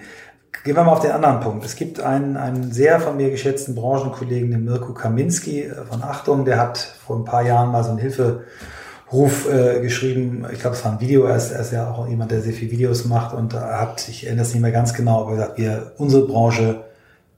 Gehen 0.63 0.75
wir 0.75 0.83
mal 0.83 0.93
auf 0.93 1.01
den 1.01 1.11
anderen 1.11 1.41
Punkt. 1.41 1.65
Es 1.65 1.75
gibt 1.75 1.99
einen, 1.99 2.37
einen 2.37 2.71
sehr 2.71 2.99
von 3.01 3.17
mir 3.17 3.29
geschätzten 3.29 3.75
Branchenkollegen, 3.75 4.51
den 4.51 4.63
Mirko 4.63 4.93
Kaminski 4.93 5.63
äh, 5.63 5.85
von 5.85 6.03
Achtung, 6.03 6.45
der 6.45 6.59
hat 6.59 6.77
vor 6.77 7.17
ein 7.17 7.25
paar 7.25 7.41
Jahren 7.41 7.71
mal 7.71 7.83
so 7.83 7.89
einen 7.89 7.99
Hilferuf 7.99 9.51
äh, 9.51 9.81
geschrieben. 9.81 10.45
Ich 10.53 10.59
glaube, 10.59 10.75
es 10.75 10.85
war 10.85 10.93
ein 10.93 11.01
Video. 11.01 11.25
Er 11.25 11.35
ist, 11.35 11.51
er 11.51 11.61
ist 11.61 11.73
ja 11.73 11.91
auch 11.91 12.07
jemand, 12.07 12.31
der 12.31 12.41
sehr 12.41 12.53
viel 12.53 12.71
Videos 12.71 13.05
macht 13.05 13.33
und 13.33 13.53
hat, 13.53 14.07
ich 14.07 14.25
erinnere 14.25 14.45
es 14.45 14.53
nicht 14.53 14.61
mehr 14.61 14.71
ganz 14.71 14.93
genau, 14.93 15.21
aber 15.21 15.31
er 15.33 15.37
sagt, 15.37 15.57
wir, 15.57 15.91
unsere 15.97 16.25
Branche 16.27 16.83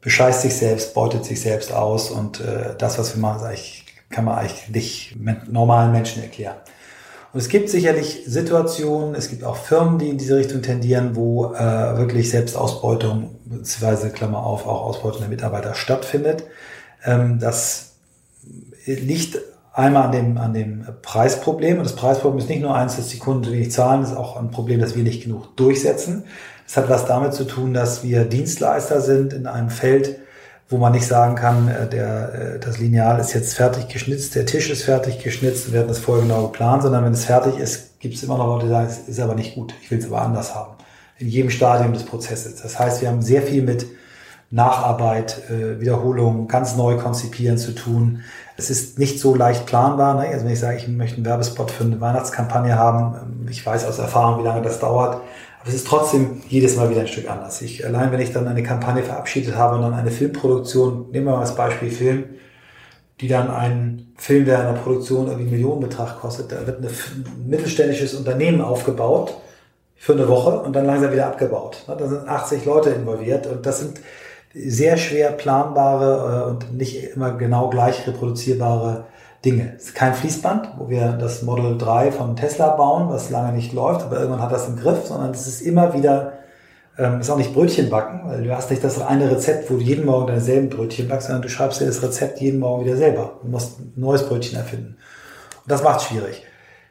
bescheißt 0.02 0.42
sich 0.44 0.56
selbst, 0.56 0.94
beutet 0.94 1.26
sich 1.26 1.42
selbst 1.42 1.74
aus 1.74 2.12
und 2.12 2.40
äh, 2.40 2.76
das, 2.78 3.00
was 3.00 3.16
wir 3.16 3.22
machen, 3.22 3.48
kann 4.12 4.24
man 4.24 4.38
eigentlich 4.38 4.70
nicht 4.70 5.16
mit 5.20 5.52
normalen 5.52 5.92
Menschen 5.92 6.22
erklären. 6.22 6.58
Und 7.36 7.42
es 7.42 7.50
gibt 7.50 7.70
sicherlich 7.70 8.24
Situationen, 8.26 9.14
es 9.14 9.28
gibt 9.28 9.44
auch 9.44 9.58
Firmen, 9.58 10.00
die 10.00 10.08
in 10.08 10.18
diese 10.18 10.38
Richtung 10.38 10.62
tendieren, 10.62 11.18
wo 11.18 11.54
äh, 11.54 11.98
wirklich 11.98 12.30
Selbstausbeutung, 12.30 13.36
beziehungsweise 13.44 14.10
Klammer 14.12 14.46
auf, 14.46 14.66
auch 14.66 14.84
Ausbeutung 14.84 15.20
der 15.20 15.28
Mitarbeiter 15.28 15.74
stattfindet. 15.74 16.46
Ähm, 17.04 17.38
das 17.42 17.96
liegt 18.86 19.38
einmal 19.74 20.04
an 20.04 20.12
dem, 20.14 20.38
an 20.38 20.54
dem 20.54 20.86
Preisproblem. 21.02 21.80
Und 21.80 21.84
das 21.84 21.98
Preisproblem 21.98 22.40
ist 22.40 22.48
nicht 22.48 22.62
nur 22.62 22.74
eins, 22.74 22.96
dass 22.96 23.10
die 23.10 23.20
Kunden 23.20 23.52
wenig 23.52 23.74
zahlen, 23.74 24.04
ist 24.04 24.16
auch 24.16 24.38
ein 24.38 24.50
Problem, 24.50 24.80
dass 24.80 24.96
wir 24.96 25.04
nicht 25.04 25.24
genug 25.24 25.58
durchsetzen. 25.58 26.24
Es 26.66 26.78
hat 26.78 26.88
was 26.88 27.06
damit 27.06 27.34
zu 27.34 27.44
tun, 27.44 27.74
dass 27.74 28.02
wir 28.02 28.24
Dienstleister 28.24 29.02
sind 29.02 29.34
in 29.34 29.46
einem 29.46 29.72
Feld, 29.72 30.20
wo 30.70 30.78
man 30.78 30.94
nicht 30.94 31.08
sagen 31.08 31.36
kann, 31.36 31.68
äh, 31.68 31.88
der, 31.88 32.34
äh, 32.34 32.60
das 32.60 32.80
Lineal 32.80 33.20
ist 33.20 33.34
jetzt 33.34 33.56
fertig 33.56 33.88
geschnitzt, 33.88 34.36
der 34.36 34.46
Tisch 34.46 34.70
ist 34.70 34.84
fertig 34.84 35.24
geschnitzt, 35.24 35.72
wir 35.72 35.80
hatten 35.80 35.90
das 35.90 36.00
vorher 36.00 36.24
genau 36.24 36.44
geplant, 36.48 36.84
sondern 36.84 37.06
wenn 37.06 37.14
es 37.14 37.26
fertig 37.26 37.58
ist, 37.58 38.00
gibt 38.00 38.16
es 38.16 38.24
immer 38.24 38.38
noch 38.38 38.48
Leute, 38.48 38.66
die 38.66 38.72
sagen, 38.72 38.88
es 38.88 39.08
ist 39.08 39.20
aber 39.20 39.36
nicht 39.36 39.56
gut, 39.56 39.74
ich 39.82 39.92
will 39.92 40.00
es 40.00 40.06
aber 40.06 40.22
anders 40.22 40.56
haben. 40.56 40.74
In 41.18 41.28
jedem 41.28 41.50
Stadium 41.50 41.94
des 41.94 42.04
Prozesses. 42.04 42.62
Das 42.62 42.78
heißt, 42.78 43.02
wir 43.02 43.10
haben 43.10 43.22
sehr 43.22 43.42
viel 43.42 43.64
mit 43.64 43.86
Nacharbeit, 44.52 45.50
äh, 45.50 45.80
Wiederholung, 45.80 46.48
ganz 46.48 46.76
neu 46.76 46.98
konzipieren 46.98 47.58
zu 47.58 47.74
tun. 47.74 48.22
Es 48.58 48.70
ist 48.70 49.00
nicht 49.00 49.20
so 49.20 49.36
leicht 49.36 49.66
planbar. 49.66 50.16
Ne? 50.16 50.30
Also 50.30 50.46
wenn 50.46 50.54
ich 50.54 50.60
sage, 50.60 50.78
ich 50.78 50.88
möchte 50.88 51.18
einen 51.18 51.26
Werbespot 51.26 51.72
für 51.72 51.84
eine 51.84 52.00
Weihnachtskampagne 52.00 52.78
haben, 52.78 53.16
ähm, 53.16 53.48
ich 53.50 53.66
weiß 53.66 53.86
aus 53.86 54.00
Erfahrung, 54.00 54.40
wie 54.40 54.48
lange 54.48 54.62
das 54.62 54.80
dauert. 54.80 55.22
Aber 55.66 55.74
es 55.74 55.82
ist 55.82 55.88
trotzdem 55.88 56.44
jedes 56.48 56.76
Mal 56.76 56.92
wieder 56.92 57.02
ein 57.02 57.08
Stück 57.08 57.28
anders. 57.28 57.60
Ich, 57.64 57.84
allein 57.84 58.12
wenn 58.12 58.22
ich 58.22 58.32
dann 58.32 58.48
eine 58.48 58.62
Kampagne 58.62 59.02
verabschiedet 59.02 59.56
habe 59.56 59.78
und 59.78 59.82
dann 59.82 59.96
eine 59.96 60.12
Filmproduktion, 60.12 61.10
nehmen 61.10 61.26
wir 61.26 61.32
mal 61.32 61.40
als 61.40 61.56
Beispiel 61.56 61.90
Film, 61.90 62.26
die 63.20 63.28
dann 63.28 63.50
einen 63.50 64.14
Film, 64.16 64.46
der 64.46 64.70
in 64.70 64.76
Produktion 64.76 65.26
irgendwie 65.26 65.48
einen 65.48 65.52
Millionenbetrag 65.54 66.20
kostet, 66.22 66.52
da 66.52 66.68
wird 66.68 66.84
ein 66.84 67.48
mittelständisches 67.48 68.14
Unternehmen 68.14 68.62
aufgebaut 68.62 69.34
für 69.96 70.14
eine 70.14 70.28
Woche 70.28 70.60
und 70.60 70.74
dann 70.74 70.86
langsam 70.86 71.12
wieder 71.12 71.26
abgebaut. 71.26 71.84
Da 71.88 72.08
sind 72.08 72.28
80 72.28 72.64
Leute 72.66 72.92
involviert 72.92 73.48
und 73.48 73.66
das 73.66 73.80
sind 73.80 74.00
sehr 74.54 74.98
schwer 74.98 75.32
planbare 75.32 76.44
äh, 76.46 76.50
und 76.52 76.78
nicht 76.78 77.04
immer 77.16 77.32
genau 77.32 77.72
gleich 77.72 78.06
reproduzierbare 78.06 79.06
Dinge. 79.46 79.74
Es 79.78 79.86
ist 79.86 79.96
kein 79.96 80.16
Fließband, 80.16 80.72
wo 80.78 80.90
wir 80.90 81.14
das 81.14 81.44
Model 81.44 81.78
3 81.78 82.12
von 82.12 82.36
Tesla 82.36 82.70
bauen, 82.70 83.10
was 83.10 83.30
lange 83.30 83.54
nicht 83.54 83.74
läuft, 83.74 84.02
aber 84.02 84.18
irgendwann 84.18 84.42
hat 84.42 84.52
das 84.52 84.68
im 84.68 84.76
Griff, 84.76 85.06
sondern 85.06 85.32
es 85.32 85.48
ist 85.48 85.62
immer 85.62 85.94
wieder, 85.94 86.34
ähm, 86.98 87.22
ist 87.22 87.30
auch 87.30 87.38
nicht 87.38 87.54
Brötchen 87.54 87.90
backen, 87.90 88.28
weil 88.28 88.44
du 88.44 88.56
hast 88.56 88.72
nicht 88.72 88.84
das 88.84 89.00
eine 89.00 89.30
Rezept, 89.30 89.70
wo 89.70 89.76
du 89.76 89.82
jeden 89.82 90.06
Morgen 90.06 90.28
deine 90.28 90.42
selben 90.42 90.70
Brötchen 90.70 91.08
backst, 91.08 91.28
sondern 91.28 91.44
du 91.44 91.50
schreibst 91.50 91.80
dir 91.80 91.86
das 91.86 92.02
Rezept 92.02 92.42
jeden 92.42 92.60
Morgen 92.60 92.84
wieder 92.84 92.98
selber. 92.98 93.40
Du 93.44 93.48
musst 93.48 93.80
ein 93.80 93.94
neues 93.96 94.28
Brötchen 94.28 94.58
erfinden. 94.58 94.98
Und 95.64 95.72
das 95.72 95.84
macht 95.84 96.02
schwierig. 96.02 96.44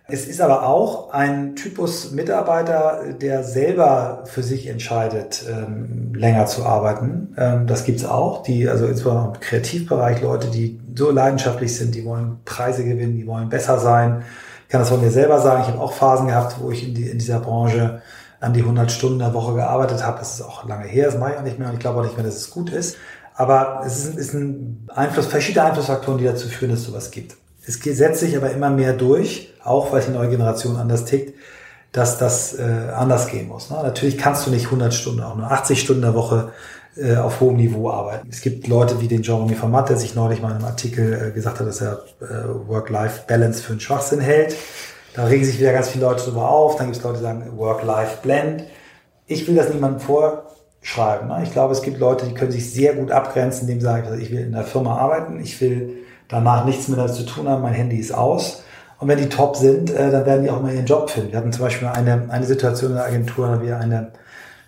Es 0.07 0.27
ist 0.27 0.43
aber 0.43 0.67
auch 0.69 1.12
ein 1.12 1.57
Typus 1.57 2.12
Mitarbeiter, 2.12 3.14
der 3.18 3.43
selber 3.43 4.24
für 4.26 4.43
sich 4.43 4.66
entscheidet, 4.66 5.43
ähm, 5.51 6.14
länger 6.14 6.45
zu 6.45 6.66
arbeiten. 6.66 7.35
Ähm, 7.39 7.66
das 7.66 7.85
gibt's 7.85 8.05
auch, 8.05 8.43
die, 8.43 8.68
also 8.68 8.85
insbesondere 8.85 9.33
im 9.35 9.41
Kreativbereich, 9.41 10.20
Leute, 10.20 10.49
die 10.49 10.78
so 10.95 11.11
leidenschaftlich 11.11 11.74
sind, 11.74 11.95
die 11.95 12.05
wollen 12.05 12.41
Preise 12.45 12.85
gewinnen, 12.85 13.16
die 13.16 13.26
wollen 13.26 13.49
besser 13.49 13.78
sein. 13.78 14.24
Ich 14.64 14.68
kann 14.68 14.83
das 14.83 14.91
von 14.91 15.01
mir 15.01 15.11
selber 15.11 15.41
sagen. 15.41 15.62
Ich 15.62 15.68
habe 15.68 15.81
auch 15.81 15.95
Phasen 15.95 16.26
gehabt, 16.26 16.57
wo 16.61 16.70
ich 16.70 16.87
in, 16.87 16.95
die, 16.95 17.09
in 17.09 17.18
dieser 17.18 17.41
Branche 17.41 18.03
an 18.41 18.53
die 18.53 18.61
100 18.61 18.93
Stunden 18.93 19.20
der 19.20 19.33
Woche 19.33 19.55
gearbeitet 19.55 20.05
habe. 20.05 20.18
Das 20.18 20.35
ist 20.35 20.43
auch 20.43 20.68
lange 20.68 20.87
her, 20.87 21.07
das 21.07 21.18
mache 21.18 21.33
ich 21.33 21.39
auch 21.39 21.43
nicht 21.43 21.59
mehr 21.59 21.68
und 21.68 21.74
ich 21.74 21.81
glaube 21.81 22.01
auch 22.01 22.05
nicht 22.05 22.16
mehr, 22.16 22.26
dass 22.26 22.37
es 22.37 22.51
gut 22.51 22.70
ist. 22.70 22.99
Aber 23.37 23.83
es 23.87 24.05
ist, 24.05 24.18
ist 24.18 24.35
ein 24.35 24.87
Einfluss, 24.95 25.26
verschiedene 25.26 25.64
Einflussfaktoren, 25.64 26.18
die 26.18 26.24
dazu 26.24 26.47
führen, 26.47 26.72
dass 26.72 26.81
es 26.81 26.87
sowas 26.87 27.11
gibt. 27.11 27.37
Es 27.67 27.81
setzt 27.83 28.21
sich 28.21 28.37
aber 28.37 28.51
immer 28.51 28.71
mehr 28.71 28.93
durch, 28.93 29.55
auch 29.62 29.93
weil 29.93 30.03
die 30.03 30.11
neue 30.11 30.29
Generation 30.29 30.77
anders 30.77 31.05
tickt, 31.05 31.35
dass 31.93 32.19
das 32.19 32.59
äh, 32.59 32.62
anders 32.95 33.29
gehen 33.29 33.49
muss. 33.49 33.71
Ne? 33.71 33.77
Natürlich 33.83 34.19
kannst 34.19 34.47
du 34.47 34.51
nicht 34.51 34.67
100 34.67 34.93
Stunden, 34.93 35.21
auch 35.21 35.37
nur 35.37 35.51
80 35.51 35.81
Stunden 35.81 36.03
der 36.03 36.15
Woche 36.15 36.53
äh, 36.97 37.17
auf 37.17 37.41
hohem 37.41 37.57
Niveau 37.57 37.91
arbeiten. 37.91 38.29
Es 38.31 38.41
gibt 38.41 38.67
Leute 38.67 39.01
wie 39.01 39.09
den 39.09 39.23
Jeremy 39.23 39.55
Format, 39.55 39.89
der 39.89 39.97
sich 39.97 40.15
neulich 40.15 40.43
mal 40.43 40.51
in 40.51 40.57
einem 40.57 40.65
Artikel 40.67 41.29
äh, 41.29 41.31
gesagt 41.33 41.61
hat, 41.61 41.67
dass 41.67 41.81
er 41.81 42.05
äh, 42.21 42.69
Work-Life-Balance 42.69 43.62
für 43.62 43.73
einen 43.73 43.81
Schwachsinn 43.81 44.21
hält. 44.21 44.55
Da 45.15 45.25
regen 45.25 45.45
sich 45.45 45.59
wieder 45.59 45.73
ganz 45.73 45.89
viele 45.89 46.07
Leute 46.07 46.25
drüber 46.25 46.49
auf. 46.49 46.77
Dann 46.77 46.87
gibt 46.87 46.99
es 46.99 47.03
Leute, 47.03 47.19
die 47.19 47.23
sagen 47.23 47.57
Work-Life-Blend. 47.57 48.65
Ich 49.27 49.47
will 49.49 49.55
das 49.55 49.71
niemandem 49.73 50.01
vorschreiben. 50.01 51.29
Ne? 51.29 51.41
Ich 51.45 51.53
glaube, 51.53 51.73
es 51.73 51.83
gibt 51.83 51.99
Leute, 51.99 52.27
die 52.27 52.35
können 52.35 52.53
sich 52.53 52.73
sehr 52.73 52.95
gut 52.95 53.11
abgrenzen, 53.11 53.62
indem 53.62 53.81
sie 53.81 53.87
sagen, 53.87 54.21
ich 54.21 54.31
will 54.31 54.41
in 54.41 54.53
der 54.53 54.65
Firma 54.65 54.99
arbeiten, 54.99 55.41
ich 55.41 55.61
will 55.61 56.03
danach 56.29 56.64
nichts 56.64 56.89
mehr 56.89 56.97
damit 56.97 57.14
zu 57.14 57.25
tun 57.25 57.49
haben, 57.49 57.62
mein 57.62 57.75
Handy 57.75 57.97
ist 57.97 58.12
aus. 58.12 58.62
Und 58.99 59.09
wenn 59.09 59.18
die 59.18 59.29
top 59.29 59.57
sind, 59.57 59.91
äh, 59.91 60.11
dann 60.11 60.25
werden 60.25 60.45
die 60.45 60.51
auch 60.51 60.62
mal 60.62 60.72
ihren 60.72 60.87
Job 60.87 61.11
finden. 61.11 61.33
Wir 61.33 61.39
hatten 61.39 61.53
zum 61.53 61.64
Beispiel 61.64 61.89
eine, 61.89 62.27
eine 62.29 62.47
Situation 62.47 62.93
in 62.93 62.97
der 62.97 63.07
Agentur, 63.07 63.49
da 63.49 63.62
wir 63.62 63.79
eine 63.79 64.12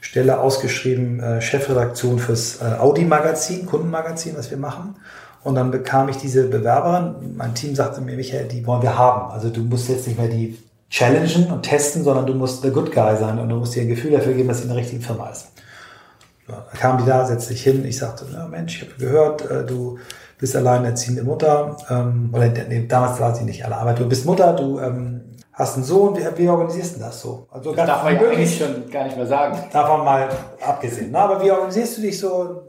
Stelle 0.01 0.41
ausgeschrieben, 0.41 1.21
äh, 1.21 1.41
Chefredaktion 1.41 2.19
fürs 2.19 2.61
äh, 2.61 2.79
Audi-Magazin, 2.79 3.67
Kundenmagazin, 3.67 4.37
was 4.37 4.51
wir 4.51 4.59
machen. 4.59 4.97
Und 5.43 5.55
dann 5.55 5.71
bekam 5.71 6.09
ich 6.09 6.17
diese 6.17 6.49
Bewerberin. 6.49 7.37
Mein 7.37 7.55
Team 7.55 7.75
sagte 7.75 8.01
mir, 8.01 8.17
Michael, 8.17 8.49
die 8.49 8.67
wollen 8.67 8.83
wir 8.83 8.99
haben. 8.99 9.31
Also 9.31 9.49
du 9.49 9.61
musst 9.61 9.89
jetzt 9.89 10.07
nicht 10.07 10.19
mehr 10.19 10.29
die 10.29 10.59
challengen 10.91 11.53
und 11.53 11.63
testen, 11.63 12.05
sondern 12.05 12.27
du 12.27 12.35
musst 12.35 12.65
der 12.65 12.73
Good 12.73 12.93
Guy 12.93 13.17
sein 13.17 13.39
und 13.39 13.49
du 13.49 13.57
musst 13.57 13.75
dir 13.75 13.83
ein 13.83 13.89
Gefühl 13.89 14.13
dafür 14.13 14.35
geben, 14.35 14.49
dass 14.49 14.59
sie 14.59 14.65
in 14.65 14.71
der 14.71 14.79
richtigen 14.79 15.03
Firma 15.03 15.31
ist. 15.31 15.49
Ja, 16.49 16.65
dann 16.71 16.81
kam 16.81 16.99
die 16.99 17.05
da, 17.05 17.25
setzte 17.27 17.53
sich 17.53 17.63
hin. 17.63 17.85
Ich 17.85 17.99
sagte, 17.99 18.27
na 18.31 18.47
Mensch, 18.47 18.77
ich 18.77 18.89
habe 18.89 18.99
gehört, 18.99 19.51
äh, 19.51 19.65
du 19.65 19.99
bist 20.39 20.57
alleinerziehende 20.57 21.23
Mutter. 21.23 21.77
Ähm, 21.91 22.31
oder 22.33 22.49
nee, 22.49 22.87
damals 22.87 23.21
war 23.21 23.35
sie 23.35 23.45
nicht 23.45 23.65
alle, 23.65 23.77
aber 23.77 23.93
du 23.93 24.09
bist 24.09 24.27
Mutter, 24.27 24.53
du 24.53 24.79
ähm, 24.81 25.37
hast 25.53 25.77
einen 25.77 25.85
Sohn, 25.85 26.17
wie, 26.17 26.25
wie 26.39 26.49
organisierst 26.49 26.97
du 26.97 27.01
das 27.01 27.21
so? 27.21 27.47
Also 27.51 27.75
das 27.75 27.87
darf 27.87 28.05
man 28.05 28.15
ja 28.15 28.29
eigentlich 28.29 28.59
schon 28.59 28.91
gar 28.91 29.05
nicht 29.05 29.17
mehr 29.17 29.27
sagen. 29.27 29.59
Davon 29.73 30.05
mal 30.05 30.29
abgesehen. 30.61 31.09
Na, 31.11 31.21
aber 31.21 31.43
wie 31.43 31.51
organisierst 31.51 31.99
du 31.99 32.03
dich 32.03 32.19
so? 32.19 32.63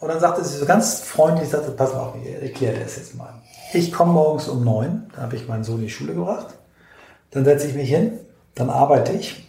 Und 0.00 0.08
dann 0.08 0.20
sagte 0.20 0.44
sie 0.44 0.58
so 0.58 0.66
ganz 0.66 1.00
freundlich, 1.00 1.48
sagte, 1.48 1.70
pass 1.72 1.92
mal 1.92 2.00
auf, 2.00 2.14
ich 2.22 2.42
erkläre 2.42 2.78
das 2.78 2.96
jetzt 2.96 3.16
mal. 3.16 3.42
Ich 3.72 3.92
komme 3.92 4.12
morgens 4.12 4.48
um 4.48 4.62
neun, 4.62 5.10
da 5.14 5.22
habe 5.22 5.36
ich 5.36 5.48
meinen 5.48 5.64
Sohn 5.64 5.76
in 5.76 5.84
die 5.84 5.90
Schule 5.90 6.14
gebracht. 6.14 6.48
Dann 7.30 7.44
setze 7.44 7.66
ich 7.66 7.74
mich 7.74 7.88
hin, 7.88 8.20
dann 8.54 8.70
arbeite 8.70 9.12
ich 9.12 9.48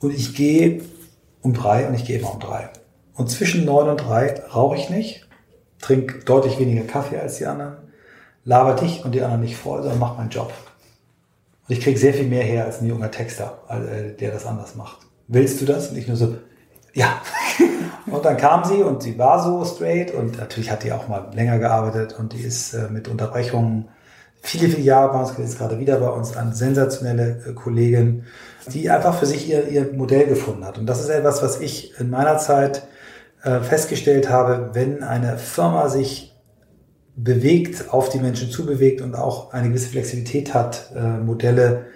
und 0.00 0.12
ich 0.12 0.34
gehe 0.34 0.82
um 1.42 1.52
drei 1.52 1.86
und 1.86 1.94
ich 1.94 2.04
gehe 2.04 2.18
immer 2.18 2.32
um 2.32 2.40
drei. 2.40 2.70
Und 3.14 3.30
zwischen 3.30 3.64
neun 3.64 3.88
und 3.88 3.98
drei 3.98 4.42
rauche 4.52 4.76
ich 4.76 4.90
nicht, 4.90 5.28
trinke 5.80 6.24
deutlich 6.24 6.58
weniger 6.58 6.84
Kaffee 6.84 7.18
als 7.18 7.38
die 7.38 7.46
anderen, 7.46 7.76
laber 8.44 8.74
dich 8.74 9.04
und 9.04 9.12
die 9.12 9.22
anderen 9.22 9.40
nicht 9.40 9.56
voll, 9.56 9.82
sondern 9.82 9.98
mache 9.98 10.18
meinen 10.18 10.30
Job. 10.30 10.52
Und 11.68 11.76
ich 11.76 11.80
kriege 11.82 11.98
sehr 11.98 12.14
viel 12.14 12.26
mehr 12.26 12.42
her 12.42 12.64
als 12.64 12.80
ein 12.80 12.86
junger 12.86 13.10
Texter, 13.10 13.58
äh, 13.68 14.16
der 14.16 14.32
das 14.32 14.46
anders 14.46 14.74
macht. 14.74 14.98
Willst 15.28 15.60
du 15.60 15.64
das? 15.64 15.88
Und 15.88 15.96
ich 15.96 16.08
nur 16.08 16.16
so, 16.16 16.36
ja. 16.92 17.20
Und 18.06 18.24
dann 18.24 18.36
kam 18.36 18.64
sie 18.64 18.82
und 18.82 19.04
sie 19.04 19.16
war 19.18 19.40
so 19.40 19.64
straight 19.64 20.12
und 20.12 20.38
natürlich 20.38 20.68
hat 20.72 20.82
die 20.82 20.90
auch 20.90 21.06
mal 21.06 21.30
länger 21.32 21.60
gearbeitet 21.60 22.18
und 22.18 22.32
die 22.32 22.40
ist 22.40 22.74
äh, 22.74 22.88
mit 22.90 23.06
Unterbrechungen 23.06 23.88
viele, 24.42 24.68
viele 24.68 24.82
Jahre 24.82 25.12
bei 25.12 25.20
uns, 25.20 25.38
ist 25.38 25.58
gerade 25.58 25.78
wieder 25.78 25.98
bei 25.98 26.08
uns, 26.08 26.36
eine 26.36 26.54
sensationelle 26.54 27.42
äh, 27.46 27.52
Kollegin, 27.52 28.24
die 28.66 28.90
einfach 28.90 29.18
für 29.18 29.26
sich 29.26 29.48
ihr, 29.48 29.68
ihr 29.68 29.92
Modell 29.92 30.26
gefunden 30.26 30.64
hat. 30.64 30.78
Und 30.78 30.86
das 30.86 31.00
ist 31.00 31.08
etwas, 31.08 31.42
was 31.42 31.60
ich 31.60 31.98
in 32.00 32.10
meiner 32.10 32.38
Zeit 32.38 32.86
festgestellt 33.42 34.28
habe, 34.28 34.70
wenn 34.74 35.02
eine 35.02 35.38
Firma 35.38 35.88
sich 35.88 36.30
bewegt, 37.16 37.92
auf 37.92 38.08
die 38.08 38.18
Menschen 38.18 38.50
zubewegt 38.50 39.00
und 39.00 39.14
auch 39.14 39.52
eine 39.52 39.68
gewisse 39.68 39.88
Flexibilität 39.88 40.54
hat, 40.54 40.90
äh, 40.94 41.18
Modelle 41.18 41.86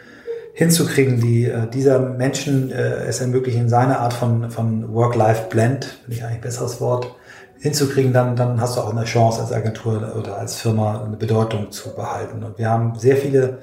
hinzukriegen, 0.53 1.21
die 1.21 1.47
äh, 1.47 1.69
dieser 1.69 1.99
Menschen 1.99 2.71
äh, 2.71 3.07
es 3.07 3.21
ermöglichen, 3.21 3.69
seine 3.69 3.99
Art 4.01 4.13
von, 4.13 4.51
von 4.51 4.93
Work-Life-Blend, 4.93 5.85
finde 5.85 6.17
ich 6.17 6.23
eigentlich 6.23 6.37
ein 6.37 6.41
besseres 6.43 6.81
Wort, 6.81 7.15
hinzukriegen, 7.59 8.13
dann, 8.13 8.37
dann 8.37 8.61
hast 8.61 8.77
du 8.77 8.81
auch 8.81 8.91
eine 8.91 9.05
Chance 9.05 9.41
als 9.41 9.53
Agentur 9.53 10.15
oder 10.19 10.39
als 10.39 10.61
Firma 10.61 11.03
eine 11.05 11.17
Bedeutung 11.17 11.71
zu 11.71 11.95
behalten. 11.95 12.45
Und 12.45 12.59
wir 12.59 12.69
haben 12.69 12.99
sehr 12.99 13.17
viele 13.17 13.59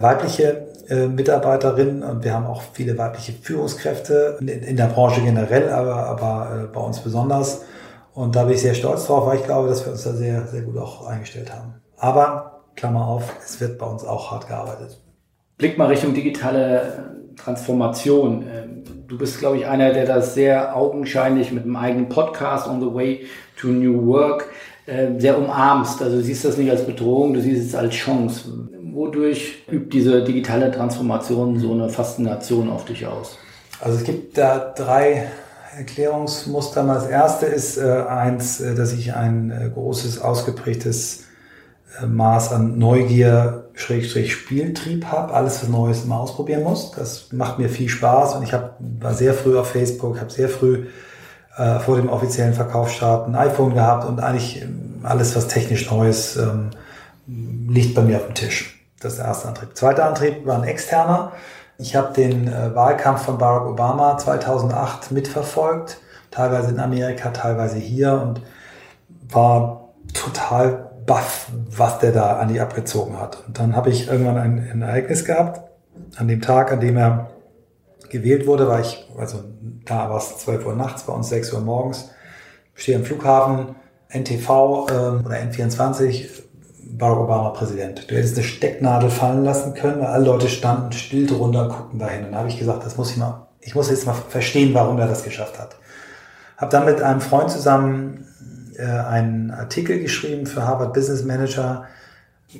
weibliche 0.00 0.67
äh, 0.88 1.06
Mitarbeiterinnen 1.06 2.02
und 2.02 2.24
wir 2.24 2.32
haben 2.32 2.46
auch 2.46 2.62
viele 2.72 2.96
weibliche 2.96 3.32
Führungskräfte 3.32 4.38
in, 4.40 4.76
der 4.76 4.86
Branche 4.86 5.20
generell, 5.20 5.68
aber, 5.68 6.06
aber 6.06 6.62
äh, 6.62 6.66
bei 6.74 6.80
uns 6.80 7.00
besonders. 7.00 7.62
Und 8.14 8.34
da 8.34 8.44
bin 8.44 8.54
ich 8.54 8.62
sehr 8.62 8.72
stolz 8.72 9.06
drauf, 9.06 9.26
weil 9.26 9.36
ich 9.36 9.44
glaube, 9.44 9.68
dass 9.68 9.84
wir 9.84 9.92
uns 9.92 10.04
da 10.04 10.12
sehr, 10.12 10.46
sehr 10.46 10.62
gut 10.62 10.78
auch 10.78 11.06
eingestellt 11.06 11.52
haben. 11.52 11.74
Aber, 11.98 12.62
Klammer 12.74 13.06
auf, 13.06 13.34
es 13.44 13.60
wird 13.60 13.76
bei 13.76 13.84
uns 13.84 14.02
auch 14.02 14.30
hart 14.30 14.48
gearbeitet. 14.48 14.98
Blick 15.58 15.76
mal 15.76 15.88
Richtung 15.88 16.14
digitale 16.14 17.16
Transformation. 17.36 18.46
Ähm, 18.50 18.84
du 19.06 19.18
bist, 19.18 19.40
glaube 19.40 19.58
ich, 19.58 19.66
einer, 19.66 19.92
der 19.92 20.06
das 20.06 20.32
sehr 20.32 20.74
augenscheinlich 20.74 21.52
mit 21.52 21.64
einem 21.64 21.76
eigenen 21.76 22.08
Podcast 22.08 22.66
On 22.66 22.80
the 22.80 22.94
Way 22.94 23.26
to 23.60 23.68
New 23.68 24.06
Work 24.06 24.46
sehr 25.18 25.36
umarmst. 25.36 26.00
Also 26.00 26.16
du 26.16 26.22
siehst 26.22 26.46
das 26.46 26.56
nicht 26.56 26.70
als 26.70 26.86
Bedrohung, 26.86 27.34
du 27.34 27.42
siehst 27.42 27.68
es 27.68 27.74
als 27.74 27.92
Chance. 27.92 28.70
Wodurch 28.98 29.62
übt 29.70 29.90
diese 29.92 30.24
digitale 30.24 30.72
Transformation 30.72 31.60
so 31.60 31.72
eine 31.72 31.88
Faszination 31.88 32.68
auf 32.68 32.84
dich 32.84 33.06
aus? 33.06 33.38
Also 33.80 33.96
es 33.96 34.02
gibt 34.02 34.36
da 34.36 34.72
drei 34.76 35.28
Erklärungsmuster. 35.76 36.82
Das 36.82 37.06
erste 37.06 37.46
ist 37.46 37.78
äh, 37.78 37.82
eins, 38.08 38.60
äh, 38.60 38.74
dass 38.74 38.92
ich 38.92 39.14
ein 39.14 39.52
äh, 39.52 39.70
großes, 39.72 40.20
ausgeprägtes 40.20 41.26
äh, 42.02 42.06
Maß 42.06 42.50
an 42.50 42.76
Neugier, 42.76 43.70
Schrägstrich 43.74 44.32
Spieltrieb 44.32 45.04
habe, 45.04 45.32
alles 45.32 45.62
was 45.62 45.68
Neues 45.68 46.04
mal 46.04 46.18
ausprobieren 46.18 46.64
muss. 46.64 46.90
Das 46.90 47.28
macht 47.30 47.60
mir 47.60 47.68
viel 47.68 47.88
Spaß 47.88 48.34
und 48.34 48.42
ich 48.42 48.52
hab, 48.52 48.78
war 48.80 49.14
sehr 49.14 49.32
früh 49.32 49.56
auf 49.56 49.70
Facebook, 49.70 50.18
habe 50.18 50.30
sehr 50.30 50.48
früh 50.48 50.86
äh, 51.56 51.78
vor 51.78 51.94
dem 51.94 52.08
offiziellen 52.08 52.54
Verkaufsstart 52.54 53.28
ein 53.28 53.36
iPhone 53.36 53.74
gehabt 53.74 54.08
und 54.08 54.18
eigentlich 54.18 54.60
ähm, 54.60 55.02
alles, 55.04 55.36
was 55.36 55.46
technisch 55.46 55.88
Neues 55.88 56.36
ähm, 56.36 56.70
liegt 57.28 57.94
bei 57.94 58.02
mir 58.02 58.16
auf 58.16 58.26
dem 58.26 58.34
Tisch. 58.34 58.77
Das 59.00 59.12
ist 59.12 59.18
der 59.18 59.26
erste 59.26 59.48
Antrieb. 59.48 59.76
Zweiter 59.76 60.06
Antrieb 60.06 60.44
war 60.46 60.60
ein 60.60 60.68
externer. 60.68 61.32
Ich 61.78 61.94
habe 61.94 62.12
den 62.12 62.48
äh, 62.48 62.74
Wahlkampf 62.74 63.22
von 63.22 63.38
Barack 63.38 63.66
Obama 63.66 64.18
2008 64.18 65.12
mitverfolgt, 65.12 66.00
teilweise 66.30 66.70
in 66.70 66.80
Amerika, 66.80 67.30
teilweise 67.30 67.76
hier 67.76 68.20
und 68.20 68.42
war 69.32 69.90
total 70.12 70.90
baff, 71.06 71.48
was 71.70 72.00
der 72.00 72.12
da 72.12 72.38
an 72.38 72.48
die 72.48 72.60
abgezogen 72.60 73.18
hat. 73.18 73.44
Und 73.46 73.58
dann 73.58 73.76
habe 73.76 73.90
ich 73.90 74.08
irgendwann 74.08 74.38
ein, 74.38 74.68
ein 74.70 74.82
Ereignis 74.82 75.24
gehabt. 75.24 75.62
An 76.16 76.26
dem 76.26 76.40
Tag, 76.40 76.72
an 76.72 76.80
dem 76.80 76.96
er 76.96 77.30
gewählt 78.10 78.46
wurde, 78.46 78.66
war 78.66 78.80
ich, 78.80 79.08
also 79.16 79.44
da 79.84 80.10
war 80.10 80.18
es 80.18 80.38
12 80.38 80.66
Uhr 80.66 80.74
nachts, 80.74 81.04
bei 81.04 81.12
uns 81.12 81.28
6 81.28 81.52
Uhr 81.52 81.60
morgens, 81.60 82.10
stehe 82.74 82.98
am 82.98 83.04
Flughafen, 83.04 83.76
NTV 84.08 84.88
ähm, 84.90 85.26
oder 85.26 85.36
N24, 85.36 86.28
Barack 86.84 87.18
Obama 87.18 87.50
Präsident. 87.50 88.10
Du 88.10 88.16
hättest 88.16 88.36
eine 88.36 88.44
Stecknadel 88.44 89.10
fallen 89.10 89.44
lassen 89.44 89.74
können, 89.74 90.00
weil 90.00 90.08
alle 90.08 90.24
Leute 90.24 90.48
standen 90.48 90.92
still 90.92 91.26
drunter, 91.26 91.68
guckten 91.68 91.98
dahin. 91.98 92.26
Und 92.26 92.32
da 92.32 92.38
habe 92.38 92.48
ich 92.48 92.58
gesagt, 92.58 92.84
das 92.84 92.96
muss 92.96 93.10
ich 93.10 93.16
mal, 93.16 93.46
ich 93.60 93.74
muss 93.74 93.90
jetzt 93.90 94.06
mal 94.06 94.14
verstehen, 94.14 94.74
warum 94.74 94.98
er 94.98 95.06
das 95.06 95.22
geschafft 95.22 95.58
hat. 95.58 95.76
Habe 96.56 96.72
dann 96.72 96.84
mit 96.84 97.02
einem 97.02 97.20
Freund 97.20 97.50
zusammen 97.50 98.26
äh, 98.76 98.84
einen 98.84 99.50
Artikel 99.50 100.00
geschrieben 100.00 100.46
für 100.46 100.66
Harvard 100.66 100.92
Business 100.92 101.24
Manager, 101.24 101.84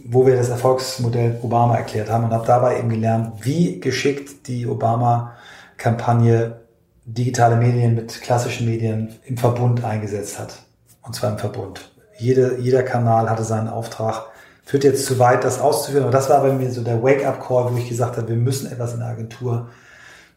wo 0.07 0.27
wir 0.27 0.37
das 0.37 0.51
Erfolgsmodell 0.51 1.39
Obama 1.43 1.77
erklärt 1.77 2.11
haben 2.11 2.25
und 2.25 2.33
habe 2.33 2.47
dabei 2.47 2.79
eben 2.79 2.91
gelernt, 2.91 3.45
wie 3.45 3.81
geschickt 3.81 4.47
die 4.47 4.66
Obama-Kampagne 4.66 6.61
digitale 7.05 7.57
Medien 7.57 7.95
mit 7.95 8.21
klassischen 8.21 8.66
Medien 8.66 9.14
im 9.25 9.39
Verbund 9.39 9.83
eingesetzt 9.83 10.39
hat. 10.39 10.62
Und 11.03 11.14
zwar 11.14 11.33
im 11.33 11.39
Verbund. 11.39 11.91
Jede, 12.19 12.59
jeder 12.59 12.83
Kanal 12.83 13.31
hatte 13.31 13.45
seinen 13.45 13.69
Auftrag. 13.69 14.27
Führt 14.64 14.85
jetzt 14.85 15.07
zu 15.07 15.19
weit, 15.19 15.45
das 15.45 15.61
auszuführen. 15.61 16.05
Aber 16.05 16.12
das 16.12 16.29
war 16.29 16.43
bei 16.43 16.53
mir 16.53 16.71
so 16.71 16.83
der 16.83 17.03
Wake-up-Call, 17.03 17.73
wo 17.73 17.79
ich 17.79 17.89
gesagt 17.89 18.16
habe, 18.16 18.29
wir 18.29 18.37
müssen 18.37 18.71
etwas 18.71 18.93
in 18.93 19.01
der 19.01 19.09
Agentur 19.09 19.69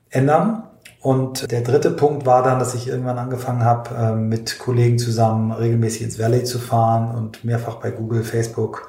ändern. 0.10 0.64
Und 1.02 1.52
der 1.52 1.62
dritte 1.62 1.90
Punkt 1.90 2.28
war 2.28 2.44
dann, 2.44 2.60
dass 2.60 2.76
ich 2.76 2.88
irgendwann 2.88 3.18
angefangen 3.18 3.66
habe, 3.66 3.90
ähm, 3.96 4.30
mit 4.30 4.60
Kollegen 4.60 5.00
zusammen 5.00 5.52
regelmäßig 5.52 6.04
ins 6.04 6.20
Valley 6.20 6.44
zu 6.44 6.60
fahren 6.60 7.16
und 7.16 7.44
mehrfach 7.44 7.78
bei 7.78 7.90
Google, 7.90 8.24
Facebook, 8.24 8.88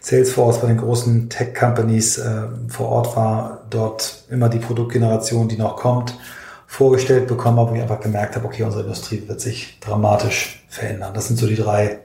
Salesforce, 0.00 0.60
bei 0.60 0.66
den 0.66 0.78
großen 0.78 1.28
Tech-Companies 1.28 2.18
äh, 2.18 2.48
vor 2.66 2.88
Ort 2.88 3.16
war, 3.16 3.60
dort 3.70 4.24
immer 4.28 4.48
die 4.48 4.58
Produktgeneration, 4.58 5.46
die 5.46 5.56
noch 5.56 5.76
kommt, 5.76 6.18
vorgestellt 6.66 7.28
bekommen 7.28 7.58
habe, 7.58 7.70
wo 7.70 7.74
ich 7.76 7.82
einfach 7.82 8.00
gemerkt 8.00 8.34
habe, 8.34 8.46
okay, 8.46 8.64
unsere 8.64 8.82
Industrie 8.82 9.22
wird 9.28 9.40
sich 9.40 9.78
dramatisch 9.78 10.66
verändern. 10.68 11.14
Das 11.14 11.28
sind 11.28 11.38
so 11.38 11.46
die 11.46 11.54
drei 11.54 12.00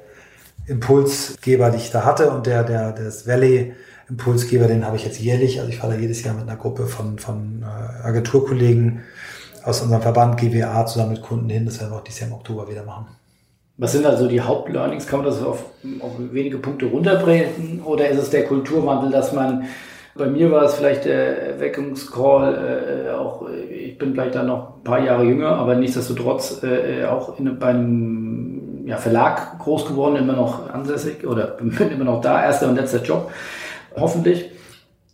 Impulsgeber, 0.68 1.70
die 1.72 1.78
ich 1.78 1.91
da 1.91 2.03
hatte 2.03 2.30
und 2.30 2.45
der, 2.45 2.63
der, 2.63 2.91
des 2.91 3.28
Valley 3.28 3.74
Impulsgeber, 4.09 4.68
den 4.68 4.86
habe 4.86 4.95
ich 4.95 5.05
jetzt 5.05 5.20
jährlich. 5.20 5.59
Also 5.59 5.70
ich 5.70 5.78
fahre 5.78 5.93
da 5.93 5.99
jedes 5.99 6.24
Jahr 6.24 6.34
mit 6.34 6.47
einer 6.47 6.57
Gruppe 6.57 6.86
von, 6.86 7.20
von 7.20 7.63
äh, 7.63 8.05
Agenturkollegen 8.07 9.01
aus 9.63 9.82
unserem 9.82 10.01
Verband 10.01 10.38
GWA 10.38 10.86
zusammen 10.86 11.13
mit 11.13 11.22
Kunden 11.22 11.49
hin. 11.49 11.65
Das 11.65 11.80
werden 11.80 11.91
wir 11.91 11.97
auch 11.97 12.03
dieses 12.03 12.22
Jahr 12.22 12.30
im 12.30 12.36
Oktober 12.36 12.70
wieder 12.70 12.84
machen. 12.84 13.07
Was 13.78 13.91
sind 13.91 14.05
also 14.05 14.28
die 14.28 14.41
Hauptlearnings? 14.41 15.05
Kann 15.07 15.20
man 15.20 15.28
das 15.28 15.43
auf, 15.43 15.65
auf 15.99 16.11
wenige 16.32 16.57
Punkte 16.57 16.88
runterbrechen? 16.88 17.82
Oder 17.84 18.09
ist 18.09 18.20
es 18.20 18.30
der 18.30 18.45
Kulturwandel, 18.45 19.11
dass 19.11 19.34
man, 19.34 19.65
bei 20.15 20.28
mir 20.28 20.51
war 20.51 20.63
es 20.63 20.76
vielleicht 20.76 21.05
der 21.05 21.53
Erweckungscall, 21.53 23.07
äh, 23.07 23.11
auch 23.11 23.47
ich 23.70 23.97
bin 23.97 24.13
vielleicht 24.13 24.36
dann 24.36 24.47
noch 24.47 24.78
ein 24.78 24.84
paar 24.84 25.03
Jahre 25.03 25.26
jünger, 25.26 25.49
aber 25.49 25.76
nichtsdestotrotz 25.76 26.63
äh, 26.63 27.05
auch 27.05 27.38
in, 27.38 27.59
beim 27.59 28.57
ja, 28.88 28.98
Verlag 28.98 29.60
groß 29.60 29.86
geworden, 29.86 30.16
immer 30.16 30.34
noch 30.34 30.74
ansässig 30.74 31.28
oder 31.28 31.48
bin 31.60 31.72
immer 31.92 32.06
noch 32.06 32.22
da, 32.22 32.44
erster 32.44 32.70
und 32.70 32.76
letzter 32.76 33.04
Job, 33.04 33.32
hoffentlich 33.96 34.50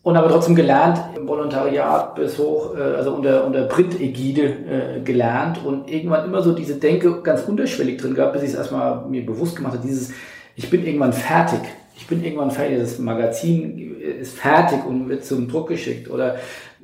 und 0.03 0.17
aber 0.17 0.29
trotzdem 0.29 0.53
gelernt, 0.53 0.99
im 1.15 1.27
Volontariat 1.27 2.15
bis 2.15 2.37
hoch, 2.37 2.75
äh, 2.77 2.81
also 2.81 3.13
unter, 3.15 3.45
unter 3.45 3.63
Print-Ägide 3.63 4.43
äh, 4.43 4.99
gelernt 5.01 5.61
und 5.65 5.89
irgendwann 5.89 6.25
immer 6.25 6.41
so 6.41 6.51
diese 6.51 6.75
Denke 6.75 7.21
ganz 7.21 7.43
unterschwellig 7.43 8.01
drin 8.01 8.13
gehabt, 8.13 8.33
bis 8.33 8.43
ich 8.43 8.49
es 8.49 8.55
erstmal 8.55 9.05
mir 9.05 9.25
bewusst 9.25 9.55
gemacht 9.55 9.73
habe, 9.73 9.87
dieses, 9.87 10.11
ich 10.55 10.69
bin 10.69 10.85
irgendwann 10.85 11.13
fertig. 11.13 11.61
Ich 11.95 12.07
bin 12.07 12.23
irgendwann 12.23 12.51
fertig, 12.51 12.79
das 12.79 12.99
Magazin 12.99 13.95
ist 14.01 14.37
fertig 14.37 14.83
und 14.85 15.07
wird 15.07 15.23
zum 15.23 15.47
Druck 15.47 15.69
geschickt. 15.69 16.09
Oder 16.09 16.35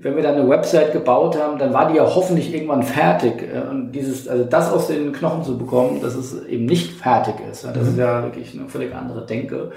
wenn 0.01 0.15
wir 0.15 0.23
dann 0.23 0.35
eine 0.35 0.49
Website 0.49 0.93
gebaut 0.93 1.37
haben, 1.37 1.57
dann 1.59 1.73
war 1.73 1.89
die 1.89 1.97
ja 1.97 2.03
hoffentlich 2.03 2.53
irgendwann 2.53 2.83
fertig. 2.83 3.43
Äh, 3.43 3.69
und 3.69 3.91
dieses, 3.91 4.27
also 4.27 4.45
das 4.45 4.71
aus 4.71 4.87
den 4.87 5.11
Knochen 5.11 5.43
zu 5.43 5.57
bekommen, 5.57 6.01
dass 6.01 6.15
es 6.15 6.45
eben 6.45 6.65
nicht 6.65 6.93
fertig 6.93 7.35
ist, 7.51 7.65
das 7.65 7.87
ist 7.87 7.93
mhm. 7.93 7.99
ja 7.99 8.23
wirklich 8.23 8.57
eine 8.57 8.69
völlig 8.69 8.95
andere 8.95 9.25
Denke. 9.25 9.71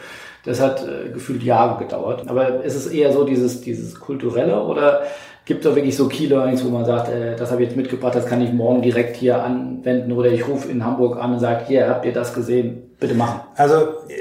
Das 0.45 0.61
hat 0.61 0.87
äh, 0.87 1.11
gefühlt 1.11 1.43
Jahre 1.43 1.79
gedauert. 1.79 2.25
Aber 2.29 2.62
ist 2.64 2.75
es 2.75 2.87
eher 2.87 3.12
so 3.12 3.25
dieses, 3.25 3.61
dieses 3.61 3.99
kulturelle 3.99 4.62
oder 4.62 5.03
gibt 5.45 5.64
es 5.64 5.70
da 5.70 5.74
wirklich 5.74 5.97
so 5.97 6.09
Key 6.09 6.26
Learnings, 6.26 6.64
wo 6.64 6.68
man 6.68 6.84
sagt, 6.84 7.09
äh, 7.09 7.36
das 7.36 7.51
habe 7.51 7.62
ich 7.62 7.68
jetzt 7.68 7.76
mitgebracht, 7.76 8.14
das 8.14 8.26
kann 8.26 8.40
ich 8.40 8.53
morgen 8.53 8.82
direkt 8.82 9.16
hier 9.16 9.43
anwenden 9.43 10.12
oder 10.12 10.30
ich 10.30 10.47
rufe 10.47 10.70
in 10.70 10.84
Hamburg 10.84 11.18
an 11.18 11.34
und 11.34 11.40
sage, 11.40 11.64
hier, 11.66 11.88
habt 11.88 12.05
ihr 12.05 12.12
das 12.12 12.32
gesehen? 12.32 12.82
Bitte 13.01 13.14
machen. 13.14 13.40
Also 13.57 13.74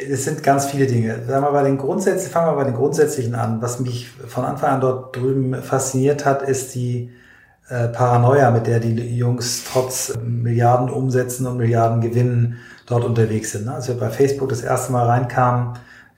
es 0.09 0.26
sind 0.26 0.41
ganz 0.41 0.65
viele 0.65 0.88
Dinge. 0.88 1.19
Sagen 1.28 1.45
wir 1.45 1.51
bei 1.51 1.63
den 1.63 1.78
Grundsätzen, 1.78 2.32
fangen 2.32 2.51
wir 2.51 2.55
bei 2.55 2.63
den 2.63 2.74
Grundsätzlichen 2.74 3.36
an. 3.36 3.61
Was 3.61 3.80
mich 3.80 4.09
von 4.09 4.43
Anfang 4.43 4.72
an 4.72 4.82
dort 4.82 5.15
drüben 5.15 5.53
fasziniert 5.61 6.26
hat, 6.26 6.41
ist 6.41 6.74
die 6.74 7.11
äh, 7.69 7.89
Paranoia, 7.89 8.49
mit 8.49 8.65
der 8.65 8.80
die 8.80 9.15
Jungs 9.15 9.65
trotz 9.72 10.17
Milliarden 10.26 10.89
Umsätzen 10.89 11.45
und 11.45 11.57
Milliarden 11.57 12.01
Gewinnen 12.01 12.57
dort 12.88 13.05
unterwegs 13.05 13.51
sind. 13.51 13.69
Als 13.69 13.88
wir 13.88 13.95
bei 13.95 14.09
Facebook 14.09 14.49
das 14.49 14.63
erste 14.63 14.91
Mal 14.91 15.05
reinkamen, 15.05 15.74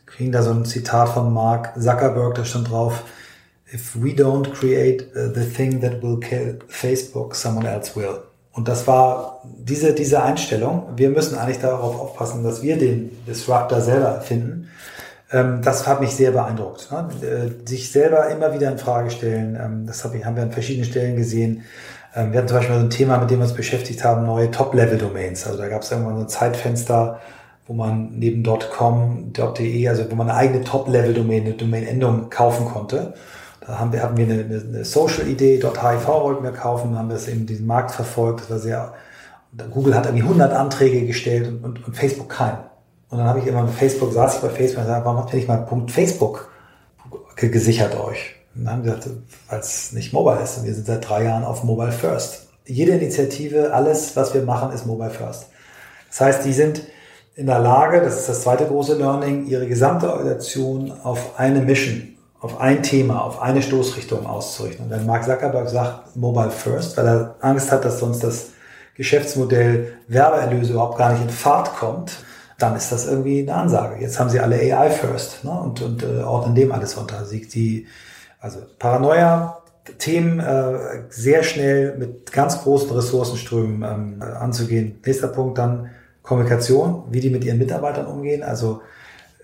kriegen 0.05 0.31
da 0.31 0.41
so 0.41 0.51
ein 0.51 0.63
Zitat 0.63 1.09
von 1.09 1.33
Mark 1.33 1.73
Zuckerberg, 1.77 2.35
da 2.35 2.45
stand 2.45 2.71
drauf, 2.71 3.03
if 3.73 3.95
we 3.95 4.13
don't 4.13 4.53
create 4.53 5.07
uh, 5.15 5.33
the 5.33 5.45
thing 5.45 5.81
that 5.81 6.01
will 6.01 6.19
kill 6.19 6.59
Facebook, 6.67 7.35
someone 7.35 7.65
else 7.65 7.95
will. 7.95 8.19
Und 8.53 8.67
das 8.67 8.85
war 8.85 9.41
diese, 9.43 9.93
diese 9.93 10.21
Einstellung. 10.21 10.83
Wir 10.95 11.09
müssen 11.09 11.37
eigentlich 11.37 11.59
darauf 11.59 11.99
aufpassen, 11.99 12.43
dass 12.43 12.61
wir 12.61 12.77
den 12.77 13.09
Disruptor 13.25 13.81
selber 13.81 14.21
finden. 14.21 14.69
Ähm, 15.31 15.61
das 15.63 15.87
hat 15.87 15.99
mich 16.01 16.11
sehr 16.11 16.31
beeindruckt. 16.31 16.91
Ne? 16.91 17.09
Äh, 17.27 17.67
sich 17.67 17.91
selber 17.91 18.29
immer 18.29 18.53
wieder 18.53 18.71
in 18.71 18.77
Frage 18.77 19.09
stellen. 19.09 19.57
Ähm, 19.59 19.87
das 19.87 20.03
haben 20.05 20.13
wir 20.13 20.43
an 20.43 20.51
verschiedenen 20.51 20.87
Stellen 20.87 21.15
gesehen. 21.15 21.63
Ähm, 22.15 22.31
wir 22.31 22.37
hatten 22.37 22.47
zum 22.47 22.57
Beispiel 22.57 22.75
so 22.75 22.81
ein 22.81 22.89
Thema, 22.91 23.17
mit 23.17 23.31
dem 23.31 23.39
wir 23.39 23.45
uns 23.45 23.55
beschäftigt 23.55 24.03
haben, 24.03 24.23
neue 24.27 24.51
Top-Level-Domains. 24.51 25.47
Also 25.47 25.57
da 25.57 25.67
gab 25.67 25.81
es 25.81 25.89
irgendwann 25.89 26.17
so 26.17 26.21
ein 26.21 26.29
Zeitfenster, 26.29 27.19
wo 27.65 27.73
man 27.73 28.11
neben 28.19 28.43
.com, 28.43 29.33
.de, 29.33 29.87
also 29.87 30.11
wo 30.11 30.15
man 30.15 30.29
eine 30.29 30.37
eigene 30.37 30.63
Top-Level-Domain, 30.63 31.45
eine 31.45 31.53
Domain-Endung 31.53 32.29
kaufen 32.29 32.65
konnte. 32.67 33.15
Da 33.65 33.79
haben 33.79 33.93
wir, 33.93 34.03
hatten 34.03 34.17
wir 34.17 34.25
eine, 34.25 34.43
eine 34.43 34.85
Social-Idee, 34.85 35.61
.hiv 35.61 36.07
wollten 36.07 36.43
wir 36.43 36.51
kaufen, 36.51 36.97
haben 36.97 37.09
wir 37.09 37.15
es 37.15 37.27
eben 37.27 37.45
diesen 37.45 37.65
Markt 37.65 37.91
verfolgt. 37.91 38.41
Das 38.41 38.49
war 38.49 38.59
sehr, 38.59 38.93
Google 39.71 39.95
hat 39.95 40.05
irgendwie 40.05 40.23
100 40.23 40.51
Anträge 40.53 41.05
gestellt 41.05 41.47
und, 41.47 41.63
und, 41.63 41.87
und 41.87 41.95
Facebook 41.95 42.29
keinen. 42.29 42.57
Und 43.09 43.19
dann 43.19 43.27
habe 43.27 43.39
ich 43.39 43.47
immer 43.47 43.63
mit 43.63 43.73
Facebook, 43.73 44.11
saß 44.11 44.35
ich 44.35 44.41
bei 44.41 44.49
Facebook 44.49 44.79
und 44.79 44.87
gesagt, 44.87 45.05
warum 45.05 45.19
habt 45.19 45.31
ihr 45.31 45.37
nicht 45.37 45.47
mal 45.47 45.57
Punkt 45.57 45.91
Facebook 45.91 46.51
gesichert 47.35 47.95
euch? 47.95 48.35
Und 48.55 48.65
dann 48.65 48.73
haben 48.73 48.83
wir 48.83 48.95
gesagt, 48.95 49.15
weil 49.49 49.59
es 49.59 49.91
nicht 49.93 50.13
mobile 50.13 50.41
ist. 50.41 50.57
Und 50.57 50.65
wir 50.65 50.73
sind 50.73 50.85
seit 50.85 51.07
drei 51.07 51.23
Jahren 51.23 51.43
auf 51.43 51.63
Mobile 51.63 51.91
First. 51.91 52.47
Jede 52.65 52.93
Initiative, 52.93 53.73
alles, 53.73 54.15
was 54.15 54.33
wir 54.33 54.41
machen, 54.43 54.73
ist 54.73 54.85
Mobile 54.85 55.09
First. 55.09 55.47
Das 56.09 56.21
heißt, 56.21 56.45
die 56.45 56.53
sind 56.53 56.83
in 57.35 57.47
der 57.47 57.59
Lage, 57.59 58.01
das 58.01 58.19
ist 58.19 58.29
das 58.29 58.41
zweite 58.41 58.65
große 58.65 58.95
Learning, 58.95 59.47
ihre 59.47 59.67
gesamte 59.67 60.11
Organisation 60.11 60.91
auf 61.03 61.39
eine 61.39 61.61
Mission, 61.61 62.12
auf 62.43 62.59
ein 62.59 62.83
Thema, 62.83 63.23
auf 63.23 63.41
eine 63.41 63.61
Stoßrichtung 63.61 64.25
auszurichten. 64.25 64.85
Und 64.85 64.91
wenn 64.91 65.05
Mark 65.05 65.23
Zuckerberg 65.23 65.69
sagt 65.69 66.17
Mobile 66.17 66.51
First, 66.51 66.97
weil 66.97 67.07
er 67.07 67.35
Angst 67.39 67.71
hat, 67.71 67.85
dass 67.85 67.99
sonst 67.99 68.21
das 68.21 68.49
Geschäftsmodell 68.95 69.93
Werbeerlöse 70.09 70.73
überhaupt 70.73 70.97
gar 70.97 71.13
nicht 71.13 71.21
in 71.21 71.29
Fahrt 71.29 71.73
kommt, 71.77 72.17
dann 72.59 72.75
ist 72.75 72.91
das 72.91 73.07
irgendwie 73.07 73.43
eine 73.43 73.53
Ansage. 73.55 74.01
Jetzt 74.01 74.19
haben 74.19 74.29
sie 74.29 74.41
alle 74.41 74.57
AI 74.57 74.89
First 74.89 75.45
ne? 75.45 75.51
und, 75.51 75.81
und 75.81 76.03
äh, 76.03 76.21
ordnen 76.21 76.53
dem 76.53 76.73
alles 76.73 76.95
unter. 76.95 77.23
Sie, 77.23 77.47
die, 77.47 77.87
also 78.41 78.59
Paranoia, 78.77 79.59
Themen 79.97 80.41
äh, 80.41 81.03
sehr 81.07 81.43
schnell 81.43 81.97
mit 81.97 82.33
ganz 82.33 82.61
großen 82.61 82.91
Ressourcenströmen 82.91 83.83
ähm, 83.83 84.21
anzugehen. 84.21 84.99
Nächster 85.05 85.29
Punkt 85.29 85.57
dann 85.57 85.91
Kommunikation, 86.23 87.05
wie 87.09 87.21
die 87.21 87.29
mit 87.29 87.45
ihren 87.45 87.57
Mitarbeitern 87.57 88.05
umgehen, 88.05 88.43
also 88.43 88.81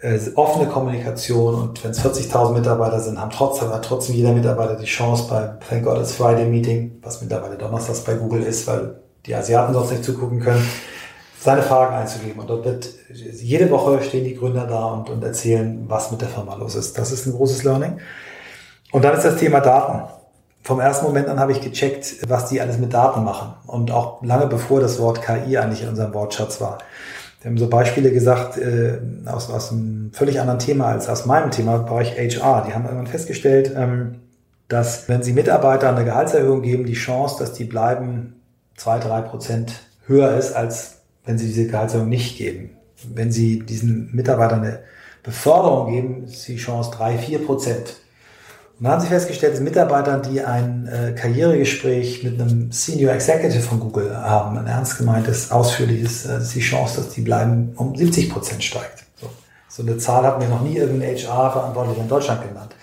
äh, 0.02 0.20
offene 0.36 0.68
Kommunikation 0.68 1.56
und 1.56 1.84
wenn 1.84 1.92
es 1.92 2.04
40.000 2.04 2.54
Mitarbeiter 2.54 3.00
sind, 3.00 3.20
haben 3.20 3.32
trotzdem, 3.32 3.70
hat 3.70 3.84
trotzdem 3.84 4.16
jeder 4.16 4.32
Mitarbeiter 4.32 4.76
die 4.76 4.86
Chance 4.86 5.26
bei 5.30 5.50
Thank 5.68 5.84
God 5.84 5.98
It's 5.98 6.14
Friday 6.14 6.46
Meeting, 6.46 7.00
was 7.02 7.22
mittlerweile 7.22 7.58
Donnerstags 7.58 8.02
bei 8.02 8.14
Google 8.14 8.44
ist, 8.44 8.68
weil 8.68 9.00
die 9.26 9.36
Asiaten 9.36 9.74
sonst 9.74 9.92
nicht 9.92 10.04
zugucken 10.04 10.40
können, 10.40 10.66
seine 11.40 11.62
Fragen 11.62 11.96
einzugeben. 11.96 12.40
Und 12.40 12.50
dort 12.50 12.66
wird 12.66 12.90
jede 13.10 13.70
Woche 13.72 14.02
stehen 14.02 14.24
die 14.24 14.36
Gründer 14.36 14.66
da 14.66 14.86
und, 14.88 15.10
und 15.10 15.24
erzählen, 15.24 15.86
was 15.88 16.12
mit 16.12 16.22
der 16.22 16.30
Firma 16.30 16.56
los 16.56 16.76
ist. 16.76 16.98
Das 16.98 17.12
ist 17.12 17.26
ein 17.26 17.34
großes 17.34 17.64
Learning. 17.64 17.98
Und 18.92 19.04
dann 19.04 19.16
ist 19.16 19.26
das 19.26 19.38
Thema 19.38 19.60
Daten 19.60 20.04
vom 20.64 20.80
ersten 20.80 21.06
Moment 21.06 21.28
an 21.28 21.40
habe 21.40 21.52
ich 21.52 21.62
gecheckt, 21.62 22.30
was 22.30 22.48
die 22.48 22.62
alles 22.62 22.78
mit 22.78 22.94
Daten 22.94 23.24
machen. 23.24 23.54
Und 23.66 23.92
auch 23.92 24.22
lange 24.24 24.48
bevor 24.48 24.80
das 24.80 25.00
Wort 25.00 25.22
KI 25.22 25.58
eigentlich 25.58 25.82
in 25.82 25.90
unserem 25.90 26.14
Wortschatz 26.14 26.62
war. 26.62 26.80
Wir 27.42 27.50
haben 27.50 27.58
so 27.58 27.70
Beispiele 27.70 28.12
gesagt 28.12 28.58
äh, 28.58 29.00
aus, 29.26 29.50
aus 29.50 29.72
einem 29.72 30.12
völlig 30.14 30.42
anderen 30.42 30.60
Thema 30.60 30.88
als 30.88 31.08
aus 31.08 31.26
meinem 31.26 31.52
Thema, 31.52 31.78
Bereich 31.78 32.18
HR. 32.18 32.66
Die 32.68 32.74
haben 32.74 32.84
irgendwann 32.84 33.08
festgestellt, 33.08 33.72
ähm, 33.76 34.16
dass 34.68 35.08
wenn 35.08 35.24
sie 35.24 35.34
Mitarbeitern 35.34 35.96
eine 35.96 36.06
Gehaltserhöhung 36.06 36.62
geben, 36.62 36.86
die 36.86 36.94
Chance, 36.94 37.38
dass 37.40 37.54
die 37.54 37.64
bleiben, 37.64 38.42
zwei, 38.76 39.00
drei 39.00 39.22
Prozent 39.22 39.74
höher 40.06 40.38
ist, 40.38 40.54
als 40.54 40.98
wenn 41.26 41.38
sie 41.38 41.48
diese 41.48 41.68
Gehaltserhöhung 41.68 42.10
nicht 42.10 42.38
geben. 42.38 42.72
Wenn 43.14 43.32
sie 43.32 43.60
diesen 43.60 44.14
Mitarbeitern 44.14 44.62
eine 44.62 44.80
Beförderung 45.24 45.92
geben, 45.92 46.26
ist 46.26 46.48
die 46.48 46.58
Chance 46.58 46.92
drei, 46.92 47.18
vier 47.18 47.46
Prozent 47.46 47.98
und 48.80 48.86
da 48.86 48.92
haben 48.92 49.02
sie 49.02 49.08
festgestellt, 49.08 49.54
dass 49.54 49.60
Mitarbeiter, 49.60 50.20
die 50.20 50.42
ein 50.42 50.88
äh, 50.88 51.12
Karrieregespräch 51.12 52.24
mit 52.24 52.40
einem 52.40 52.72
Senior 52.72 53.12
Executive 53.12 53.62
von 53.62 53.82
Google 53.82 54.16
haben, 54.16 54.58
ein 54.58 54.68
ernst 54.68 54.98
gemeintes, 54.98 55.52
ausführliches, 55.52 56.26
äh, 56.26 56.38
ist 56.38 56.56
die 56.56 56.62
Chance, 56.62 57.02
dass 57.02 57.10
die 57.10 57.20
bleiben, 57.20 57.74
um 57.76 57.94
70 57.94 58.30
Prozent 58.30 58.64
steigt. 58.64 59.04
So. 59.20 59.30
so 59.68 59.84
eine 59.84 59.98
Zahl 59.98 60.26
hat 60.26 60.40
mir 60.40 60.48
noch 60.48 60.62
nie 60.62 60.78
irgendein 60.78 61.14
HR-Verantwortlicher 61.14 62.02
in 62.02 62.08
Deutschland 62.08 62.42
genannt. 62.48 62.74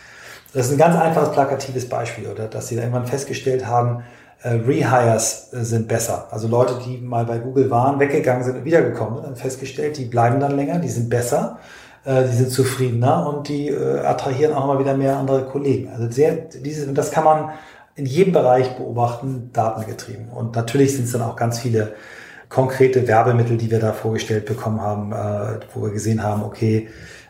Das 0.52 0.66
ist 0.66 0.72
ein 0.72 0.78
ganz 0.78 0.96
einfaches, 0.96 1.32
plakatives 1.32 1.88
Beispiel, 1.88 2.26
oder 2.26 2.46
dass 2.46 2.68
sie 2.68 2.74
irgendwann 2.74 3.06
festgestellt 3.06 3.66
haben, 3.66 4.04
äh, 4.42 4.50
Rehires 4.50 5.50
äh, 5.54 5.64
sind 5.64 5.88
besser. 5.88 6.28
Also 6.30 6.46
Leute, 6.46 6.78
die 6.84 6.98
mal 6.98 7.24
bei 7.24 7.38
Google 7.38 7.70
waren, 7.70 7.98
weggegangen 7.98 8.44
sind 8.44 8.58
und 8.58 8.64
wiedergekommen 8.66 9.16
sind, 9.16 9.26
haben 9.28 9.36
festgestellt, 9.36 9.96
die 9.96 10.04
bleiben 10.04 10.40
dann 10.40 10.56
länger, 10.56 10.78
die 10.78 10.90
sind 10.90 11.08
besser 11.08 11.58
die 12.06 12.36
sind 12.36 12.50
zufriedener 12.50 13.28
und 13.28 13.48
die 13.48 13.68
äh, 13.68 13.98
attrahieren 14.00 14.54
auch 14.54 14.66
mal 14.66 14.78
wieder 14.78 14.96
mehr 14.96 15.16
andere 15.16 15.44
Kollegen. 15.44 15.90
Also 15.90 16.10
sehr, 16.10 16.34
dieses, 16.36 16.86
und 16.86 16.96
das 16.96 17.10
kann 17.10 17.24
man 17.24 17.50
in 17.96 18.06
jedem 18.06 18.32
Bereich 18.32 18.76
beobachten, 18.76 19.50
datengetrieben. 19.52 20.28
Und 20.28 20.54
natürlich 20.54 20.94
sind 20.94 21.06
es 21.06 21.12
dann 21.12 21.22
auch 21.22 21.36
ganz 21.36 21.58
viele 21.58 21.94
konkrete 22.48 23.08
Werbemittel, 23.08 23.56
die 23.56 23.70
wir 23.70 23.80
da 23.80 23.92
vorgestellt 23.92 24.46
bekommen 24.46 24.80
haben, 24.80 25.12
äh, 25.12 25.60
wo 25.74 25.82
wir 25.82 25.90
gesehen 25.90 26.22
haben, 26.22 26.42
okay, 26.42 26.88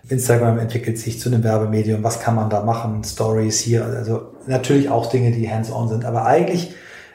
Instagram 0.09 0.59
entwickelt 0.59 0.99
sich 0.99 1.19
zu 1.21 1.31
einem 1.31 1.43
Werbemedium, 1.43 2.05
was 2.05 2.21
kann 2.21 2.35
man 2.35 2.51
da 2.51 2.63
machen, 2.63 3.03
Stories 3.03 3.59
hier, 3.59 3.85
also 3.85 4.35
natürlich 4.47 4.89
auch 4.89 5.07
Dinge, 5.07 5.33
die 5.33 5.51
hands-on 5.51 5.89
sind, 5.89 6.05
aber 6.05 6.27
eigentlich 6.27 6.75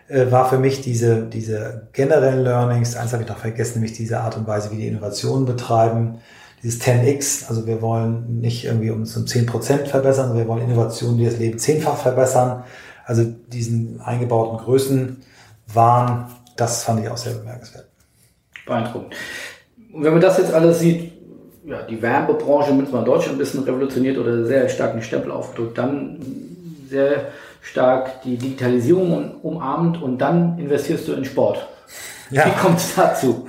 äh, 0.09 0.29
war 0.29 0.49
für 0.49 0.57
mich 0.57 0.81
diese, 0.81 1.23
diese 1.23 1.87
generellen 1.93 2.43
Learnings, 2.43 2.95
eins 2.97 3.13
habe 3.13 3.23
ich 3.23 3.29
noch 3.29 3.37
vergessen, 3.37 3.79
nämlich 3.79 3.93
diese 3.95 4.19
Art 4.19 4.35
und 4.35 4.47
Weise, 4.47 4.71
wie 4.71 4.77
die 4.77 4.87
Innovationen 4.87 5.45
betreiben, 5.45 6.19
dieses 6.63 6.81
10x, 6.81 7.47
also 7.47 7.65
wir 7.65 7.81
wollen 7.81 8.39
nicht 8.39 8.65
irgendwie 8.65 8.91
uns 8.91 9.15
um 9.17 9.25
10% 9.25 9.87
verbessern, 9.87 10.27
sondern 10.27 10.45
wir 10.45 10.47
wollen 10.47 10.69
Innovationen, 10.69 11.17
die 11.17 11.25
das 11.25 11.37
Leben 11.37 11.57
zehnfach 11.57 11.97
verbessern. 11.97 12.63
Also 13.05 13.23
diesen 13.23 13.99
eingebauten 14.01 14.57
Größenwahn, 14.59 16.27
das 16.55 16.83
fand 16.83 17.03
ich 17.03 17.09
auch 17.09 17.17
sehr 17.17 17.33
bemerkenswert. 17.33 17.87
Beeindruckend. 18.65 19.15
Und 19.91 20.03
wenn 20.03 20.13
man 20.13 20.21
das 20.21 20.37
jetzt 20.37 20.53
alles 20.53 20.79
sieht, 20.79 21.11
ja, 21.65 21.81
die 21.83 22.01
Werbebranche 22.01 22.69
mindestens 22.69 22.93
mal 22.93 22.99
in 22.99 23.05
Deutschland 23.05 23.35
ein 23.35 23.39
bisschen 23.39 23.63
revolutioniert 23.63 24.17
oder 24.17 24.45
sehr 24.45 24.69
stark 24.69 24.91
einen 24.93 25.01
Stempel 25.01 25.31
aufgedrückt, 25.31 25.77
dann 25.77 26.19
sehr 26.89 27.29
stark 27.61 28.21
die 28.23 28.37
Digitalisierung 28.37 29.35
umarmt 29.41 30.01
und 30.01 30.19
dann 30.19 30.57
investierst 30.59 31.07
du 31.07 31.13
in 31.13 31.25
Sport. 31.25 31.67
Ja. 32.31 32.45
Wie 32.45 32.59
kommt 32.61 32.79
es 32.79 32.95
dazu? 32.95 33.47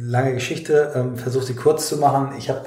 Lange 0.00 0.34
Geschichte, 0.34 0.92
ähm, 0.94 1.16
versuche 1.16 1.44
sie 1.44 1.54
kurz 1.54 1.88
zu 1.88 1.98
machen. 1.98 2.30
Ich 2.38 2.48
habe 2.48 2.62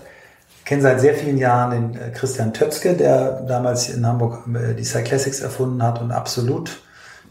kenne 0.66 0.82
seit 0.82 1.00
sehr 1.00 1.14
vielen 1.14 1.38
Jahren 1.38 1.72
den 1.72 2.02
äh, 2.02 2.12
Christian 2.12 2.54
Tötzke, 2.54 2.94
der 2.96 3.42
damals 3.42 3.90
in 3.90 4.06
Hamburg 4.06 4.44
äh, 4.48 4.74
die 4.74 4.84
Cyclassics 4.84 5.40
erfunden 5.40 5.82
hat 5.82 6.02
und 6.02 6.12
absolut 6.12 6.82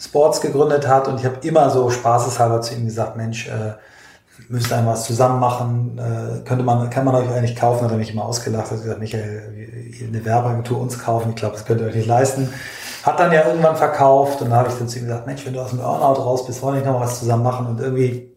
Sports 0.01 0.41
gegründet 0.41 0.87
hat. 0.87 1.09
Und 1.09 1.18
ich 1.18 1.26
habe 1.26 1.37
immer 1.43 1.68
so 1.70 1.91
spaßeshalber 1.91 2.61
zu 2.61 2.74
ihm 2.74 2.87
gesagt, 2.87 3.16
Mensch, 3.16 3.49
äh, 3.49 3.72
müsst 4.49 4.72
ihr 4.72 4.87
was 4.87 5.05
zusammen 5.05 5.41
machen, 5.41 5.99
äh, 5.99 6.45
könnte 6.45 6.64
man, 6.64 6.89
kann 6.91 7.05
man 7.05 7.14
euch 7.14 7.28
eigentlich 7.30 7.57
kaufen, 7.57 7.85
hat 7.85 7.91
er 7.91 7.99
mich 7.99 8.12
immer 8.12 8.24
ausgelacht, 8.24 8.70
hat 8.70 8.82
gesagt, 8.82 9.01
Michael, 9.01 9.43
eine 10.07 10.24
Werbeagentur 10.24 10.80
uns 10.80 10.99
kaufen, 10.99 11.30
ich 11.30 11.37
glaube, 11.37 11.55
das 11.55 11.64
könnt 11.64 11.80
ihr 11.80 11.87
euch 11.87 11.95
nicht 11.95 12.09
leisten. 12.09 12.53
Hat 13.05 13.21
dann 13.21 13.33
ja 13.33 13.47
irgendwann 13.47 13.77
verkauft 13.77 14.41
und 14.41 14.51
da 14.51 14.57
habe 14.57 14.71
ich 14.71 14.75
dann 14.77 14.89
zu 14.89 14.99
ihm 14.99 15.07
gesagt, 15.07 15.27
Mensch, 15.27 15.45
wenn 15.45 15.53
du 15.53 15.61
aus 15.61 15.71
dem 15.71 15.79
Burnout 15.79 16.23
raus 16.23 16.47
bist, 16.47 16.63
wollen 16.63 16.77
wir 16.77 16.81
nicht 16.81 16.91
noch 16.91 17.01
was 17.01 17.19
zusammen 17.19 17.43
machen 17.43 17.67
und 17.67 17.81
irgendwie 17.81 18.35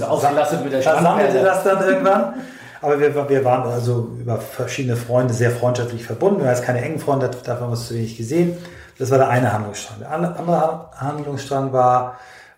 ausgelastet 0.00 0.64
mit 0.64 0.72
der 0.72 0.82
Versammelte 0.82 1.42
das 1.42 1.64
dann 1.64 1.86
irgendwann. 1.86 2.34
Aber 2.80 2.98
wir, 2.98 3.28
wir 3.28 3.44
waren 3.44 3.70
also 3.70 4.10
über 4.18 4.38
verschiedene 4.38 4.96
Freunde 4.96 5.34
sehr 5.34 5.50
freundschaftlich 5.50 6.04
verbunden. 6.04 6.40
Wir 6.40 6.46
haben 6.46 6.54
jetzt 6.54 6.64
keine 6.64 6.82
engen 6.82 6.98
Freunde, 6.98 7.28
davon 7.28 7.52
haben 7.52 7.60
wir 7.60 7.70
uns 7.72 7.88
zu 7.88 7.94
wenig 7.94 8.16
gesehen. 8.16 8.56
Das 8.98 9.10
war 9.10 9.18
der 9.18 9.28
eine 9.28 9.52
Handlungsstrang. 9.52 10.00
Der 10.00 10.10
andere 10.12 10.90
Handlungsstrang 10.96 11.72
war 11.72 12.16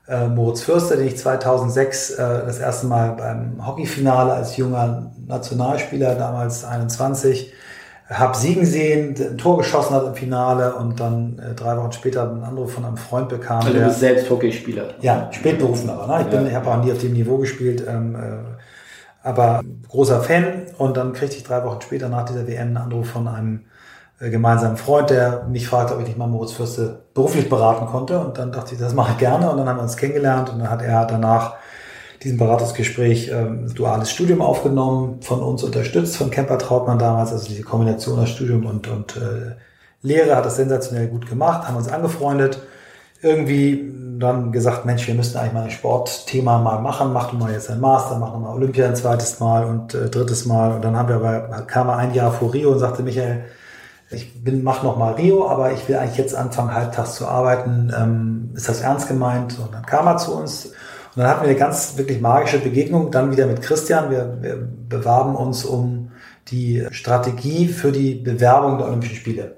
äh, 0.09 0.27
Moritz 0.29 0.63
Fürster, 0.63 0.97
den 0.97 1.09
ich 1.09 1.19
2006 1.19 2.11
äh, 2.11 2.17
das 2.47 2.59
erste 2.59 2.87
Mal 2.87 3.13
beim 3.13 3.67
Hockeyfinale 3.67 4.33
als 4.33 4.57
junger 4.57 5.11
Nationalspieler, 5.27 6.15
damals 6.15 6.65
21, 6.65 7.53
habe 8.09 8.37
siegen 8.37 8.65
sehen, 8.65 9.17
ein 9.19 9.39
Tor 9.39 9.59
geschossen 9.59 9.95
hat 9.95 10.07
im 10.07 10.15
Finale 10.15 10.77
und 10.77 11.01
dann 11.01 11.39
äh, 11.39 11.55
drei 11.55 11.77
Wochen 11.77 11.93
später 11.93 12.31
einen 12.31 12.45
Anruf 12.45 12.73
von 12.73 12.85
einem 12.85 12.97
Freund 12.97 13.29
bekam. 13.29 13.59
Also 13.59 13.73
du 13.73 13.85
bist 13.85 14.01
selbst 14.01 14.31
Hockeyspieler. 14.31 14.95
Ja, 15.01 15.29
spätberufen 15.33 15.91
aber. 15.91 16.07
Ne? 16.07 16.23
Ich, 16.23 16.29
bin, 16.29 16.43
ja. 16.43 16.49
ich 16.49 16.55
habe 16.55 16.71
auch 16.71 16.85
nie 16.85 16.93
auf 16.93 16.99
dem 16.99 17.13
Niveau 17.13 17.39
gespielt. 17.39 17.85
Ähm, 17.87 18.15
äh, 18.15 19.27
aber 19.27 19.63
großer 19.89 20.21
Fan. 20.21 20.67
Und 20.79 20.97
dann 20.97 21.13
kriegte 21.13 21.37
ich 21.37 21.43
drei 21.43 21.65
Wochen 21.65 21.81
später 21.81 22.09
nach 22.09 22.25
dieser 22.25 22.47
WM 22.47 22.69
einen 22.69 22.77
Anruf 22.77 23.09
von 23.09 23.27
einem 23.27 23.65
äh, 24.21 24.31
gemeinsamen 24.31 24.77
Freund, 24.77 25.11
der 25.11 25.45
mich 25.51 25.67
fragte, 25.67 25.95
ob 25.95 26.01
ich 26.01 26.07
nicht 26.07 26.19
mal 26.19 26.29
Moritz 26.29 26.53
Fürste 26.53 27.01
beruflich 27.13 27.49
beraten 27.49 27.87
konnte. 27.87 28.21
Und 28.21 28.39
dann 28.39 28.53
dachte 28.53 28.75
ich, 28.75 28.81
das 28.81 28.95
mache 28.95 29.13
ich 29.13 29.19
gerne. 29.19 29.51
Und 29.51 29.59
dann 29.59 29.69
haben 29.69 29.79
wir 29.79 29.83
uns 29.83 29.97
kennengelernt 29.97 30.49
und 30.51 30.61
dann 30.61 30.71
hat 30.71 30.81
er 30.81 31.07
danach 31.07 31.55
diesem 32.27 32.39
Beratungsgespräch 32.39 33.31
ähm, 33.33 33.73
duales 33.73 34.11
Studium 34.11 34.43
aufgenommen, 34.43 35.23
von 35.23 35.41
uns 35.41 35.63
unterstützt, 35.63 36.17
von 36.17 36.31
Kemper 36.31 36.59
Trautmann 36.59 36.99
damals, 36.99 37.33
also 37.33 37.47
diese 37.47 37.63
Kombination 37.63 38.19
aus 38.19 38.31
Studium 38.31 38.67
und, 38.67 38.89
und 38.89 39.17
äh, 39.17 39.55
Lehre, 40.03 40.35
hat 40.35 40.45
das 40.45 40.57
sensationell 40.57 41.07
gut 41.07 41.29
gemacht, 41.29 41.69
haben 41.69 41.77
uns 41.77 41.89
angefreundet, 41.89 42.61
irgendwie 43.23 43.93
dann 44.19 44.51
gesagt, 44.51 44.85
Mensch, 44.87 45.07
wir 45.07 45.15
müssten 45.15 45.39
eigentlich 45.39 45.53
mal 45.53 45.65
ein 45.65 45.71
Sportthema 45.71 46.59
mal 46.59 46.81
machen, 46.81 47.13
mach 47.13 47.31
du 47.31 47.37
mal 47.37 47.53
jetzt 47.53 47.71
ein 47.71 47.81
Master, 47.81 48.19
mach 48.19 48.33
nochmal 48.33 48.57
Olympia 48.57 48.87
ein 48.87 48.97
zweites 48.97 49.39
Mal 49.39 49.65
und 49.65 49.95
äh, 49.95 50.09
drittes 50.11 50.47
Mal. 50.47 50.73
Und 50.73 50.85
dann 50.85 50.97
haben 50.97 51.09
wir 51.09 51.17
aber, 51.17 51.63
kam 51.63 51.89
er 51.89 51.97
ein 51.99 52.13
Jahr 52.13 52.33
vor 52.33 52.53
Rio 52.53 52.73
und 52.73 52.81
sagte, 52.81 53.05
Michael, 53.05 53.45
ich 54.11 54.43
bin, 54.43 54.65
mach 54.65 54.83
noch 54.83 54.97
mal 54.97 55.15
Rio, 55.15 55.49
aber 55.49 55.73
ich 55.73 55.89
will 55.89 55.97
eigentlich 55.97 56.19
jetzt 56.19 56.35
anfangen, 56.35 56.75
halbtags 56.75 57.15
zu 57.15 57.27
arbeiten. 57.27 57.93
Ähm, 57.97 58.51
ist 58.55 58.69
das 58.69 58.81
ernst 58.81 59.07
gemeint? 59.07 59.59
Und 59.59 59.73
dann 59.73 59.87
kam 59.87 60.07
er 60.07 60.17
zu 60.17 60.35
uns. 60.35 60.73
Und 61.17 61.23
dann 61.23 61.31
hatten 61.31 61.43
wir 61.45 61.49
eine 61.49 61.59
ganz 61.59 61.97
wirklich 61.97 62.21
magische 62.21 62.59
Begegnung, 62.59 63.11
dann 63.11 63.33
wieder 63.33 63.47
mit 63.47 63.63
Christian. 63.63 64.11
Wir, 64.11 64.37
wir 64.43 64.57
bewarben 64.89 65.35
uns 65.35 65.65
um 65.65 66.11
die 66.49 66.87
Strategie 66.91 67.69
für 67.69 67.91
die 67.91 68.17
Bewerbung 68.17 68.77
der 68.77 68.87
Olympischen 68.89 69.17
Spiele. 69.17 69.57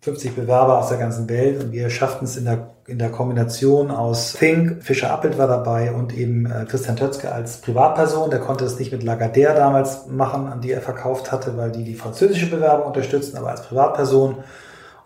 50 0.00 0.34
Bewerber 0.34 0.78
aus 0.78 0.88
der 0.88 0.96
ganzen 0.96 1.28
Welt 1.28 1.62
und 1.62 1.72
wir 1.72 1.90
schafften 1.90 2.24
es 2.24 2.38
in 2.38 2.46
der, 2.46 2.70
in 2.86 2.98
der 2.98 3.10
Kombination 3.10 3.90
aus 3.90 4.30
Fink, 4.30 4.82
Fischer 4.82 5.10
Appelt 5.10 5.36
war 5.36 5.46
dabei 5.46 5.92
und 5.92 6.16
eben 6.16 6.46
äh, 6.46 6.64
Christian 6.66 6.96
Tötzke 6.96 7.30
als 7.30 7.60
Privatperson. 7.60 8.30
Der 8.30 8.40
konnte 8.40 8.64
es 8.64 8.78
nicht 8.78 8.92
mit 8.92 9.02
Lagardère 9.02 9.52
damals 9.52 10.06
machen, 10.06 10.46
an 10.46 10.62
die 10.62 10.72
er 10.72 10.80
verkauft 10.80 11.30
hatte, 11.30 11.58
weil 11.58 11.70
die 11.70 11.84
die 11.84 11.94
französische 11.94 12.48
Bewerbung 12.48 12.86
unterstützten, 12.86 13.36
aber 13.36 13.50
als 13.50 13.62
Privatperson. 13.62 14.36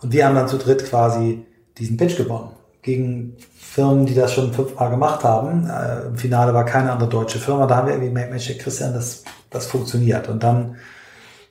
Und 0.01 0.13
wir 0.13 0.25
haben 0.25 0.37
dann 0.37 0.47
zu 0.47 0.59
dritt 0.59 0.85
quasi 0.85 1.45
diesen 1.77 1.97
Pitch 1.97 2.17
gewonnen. 2.17 2.51
Gegen 2.81 3.37
Firmen, 3.75 4.07
die 4.07 4.15
das 4.15 4.33
schon 4.33 4.53
fünfmal 4.53 4.89
gemacht 4.89 5.25
haben. 5.25 5.69
Äh, 5.69 6.07
Im 6.07 6.17
Finale 6.17 6.55
war 6.55 6.65
keine 6.65 6.93
andere 6.93 7.09
deutsche 7.09 7.41
Firma. 7.41 7.67
Da 7.67 7.75
haben 7.75 7.89
wir 7.89 7.95
irgendwie 7.95 8.11
gemerkt, 8.11 8.31
Mensch, 8.31 8.57
Christian, 8.57 8.95
das, 8.95 9.25
das 9.51 9.67
funktioniert. 9.67 10.29
Und 10.29 10.45
dann 10.45 10.77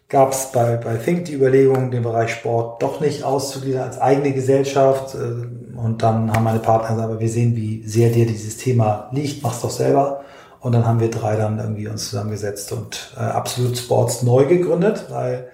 gab 0.07 0.31
es 0.31 0.53
bei, 0.53 0.77
bei 0.77 0.95
Think 0.95 1.25
die 1.25 1.33
Überlegung, 1.33 1.91
den 1.91 2.01
Bereich 2.01 2.31
Sport 2.31 2.81
doch 2.81 3.01
nicht 3.01 3.25
auszugliedern 3.25 3.83
als 3.83 3.99
eigene 3.99 4.31
Gesellschaft. 4.31 5.15
Äh, 5.15 5.77
und 5.77 6.01
dann 6.01 6.31
haben 6.31 6.45
meine 6.45 6.59
Partner 6.59 6.95
gesagt, 6.95 7.09
aber 7.09 7.19
wir 7.19 7.27
sehen, 7.27 7.57
wie 7.57 7.83
sehr 7.85 8.09
dir 8.09 8.25
dieses 8.25 8.55
Thema 8.55 9.09
liegt, 9.11 9.43
mach's 9.43 9.59
doch 9.59 9.71
selber. 9.71 10.21
Und 10.61 10.71
dann 10.71 10.85
haben 10.87 11.01
wir 11.01 11.11
drei 11.11 11.35
dann 11.35 11.59
irgendwie 11.59 11.89
uns 11.89 12.09
zusammengesetzt 12.09 12.71
und 12.71 13.13
äh, 13.17 13.19
Absolut 13.19 13.77
Sports 13.77 14.23
neu 14.23 14.45
gegründet, 14.45 15.07
weil 15.09 15.49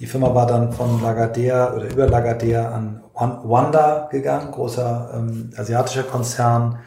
die 0.00 0.06
Firma 0.06 0.34
war 0.34 0.46
dann 0.46 0.72
von 0.72 1.02
Lagardère 1.02 1.74
oder 1.74 1.84
über 1.90 2.06
Lagardère 2.06 2.72
an 2.72 3.02
Wanda 3.14 4.08
gegangen, 4.10 4.50
großer 4.50 5.10
ähm, 5.14 5.50
asiatischer 5.56 6.04
Konzern. 6.04 6.78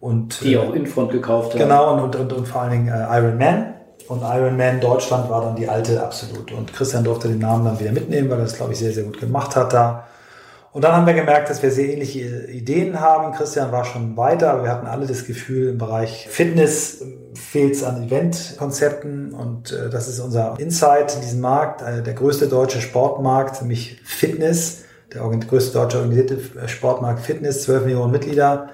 Und, 0.00 0.42
die 0.44 0.56
auch 0.56 0.74
Infront 0.74 1.10
gekauft 1.10 1.52
haben. 1.52 1.58
Genau, 1.58 1.94
und, 1.94 2.00
und, 2.00 2.16
und, 2.16 2.32
und 2.32 2.46
vor 2.46 2.62
allen 2.62 2.70
Dingen 2.70 2.88
äh, 2.88 3.18
Iron 3.18 3.36
Man 3.38 3.74
und 4.08 4.22
Ironman 4.22 4.80
Deutschland 4.80 5.28
war 5.28 5.42
dann 5.42 5.56
die 5.56 5.68
alte 5.68 6.02
absolut. 6.02 6.52
Und 6.52 6.72
Christian 6.72 7.04
durfte 7.04 7.28
den 7.28 7.38
Namen 7.38 7.64
dann 7.64 7.80
wieder 7.80 7.92
mitnehmen, 7.92 8.30
weil 8.30 8.38
er 8.38 8.44
das, 8.44 8.56
glaube 8.56 8.72
ich, 8.72 8.78
sehr, 8.78 8.92
sehr 8.92 9.04
gut 9.04 9.18
gemacht 9.18 9.56
hat 9.56 9.72
da. 9.72 10.06
Und 10.72 10.84
dann 10.84 10.92
haben 10.92 11.06
wir 11.06 11.14
gemerkt, 11.14 11.50
dass 11.50 11.62
wir 11.62 11.70
sehr 11.70 11.88
ähnliche 11.88 12.46
Ideen 12.50 13.00
haben. 13.00 13.32
Christian 13.32 13.72
war 13.72 13.84
schon 13.84 14.16
weiter, 14.16 14.52
aber 14.52 14.64
wir 14.64 14.70
hatten 14.70 14.86
alle 14.86 15.06
das 15.06 15.26
Gefühl, 15.26 15.70
im 15.70 15.78
Bereich 15.78 16.28
Fitness 16.30 17.02
fehlt 17.38 17.74
es 17.74 17.84
an 17.84 18.02
Eventkonzepten. 18.02 19.32
Und 19.32 19.72
äh, 19.72 19.88
das 19.90 20.08
ist 20.08 20.20
unser 20.20 20.58
Insight 20.58 21.14
in 21.14 21.20
diesem 21.22 21.40
Markt, 21.40 21.82
äh, 21.82 22.02
der 22.02 22.14
größte 22.14 22.48
deutsche 22.48 22.80
Sportmarkt, 22.80 23.60
nämlich 23.60 24.00
Fitness. 24.04 24.84
Der 25.14 25.22
größte 25.22 25.72
deutsche 25.72 25.98
organisierte 25.98 26.68
Sportmarkt 26.68 27.20
Fitness, 27.20 27.62
12 27.62 27.84
Millionen 27.86 28.12
Mitglieder. 28.12 28.68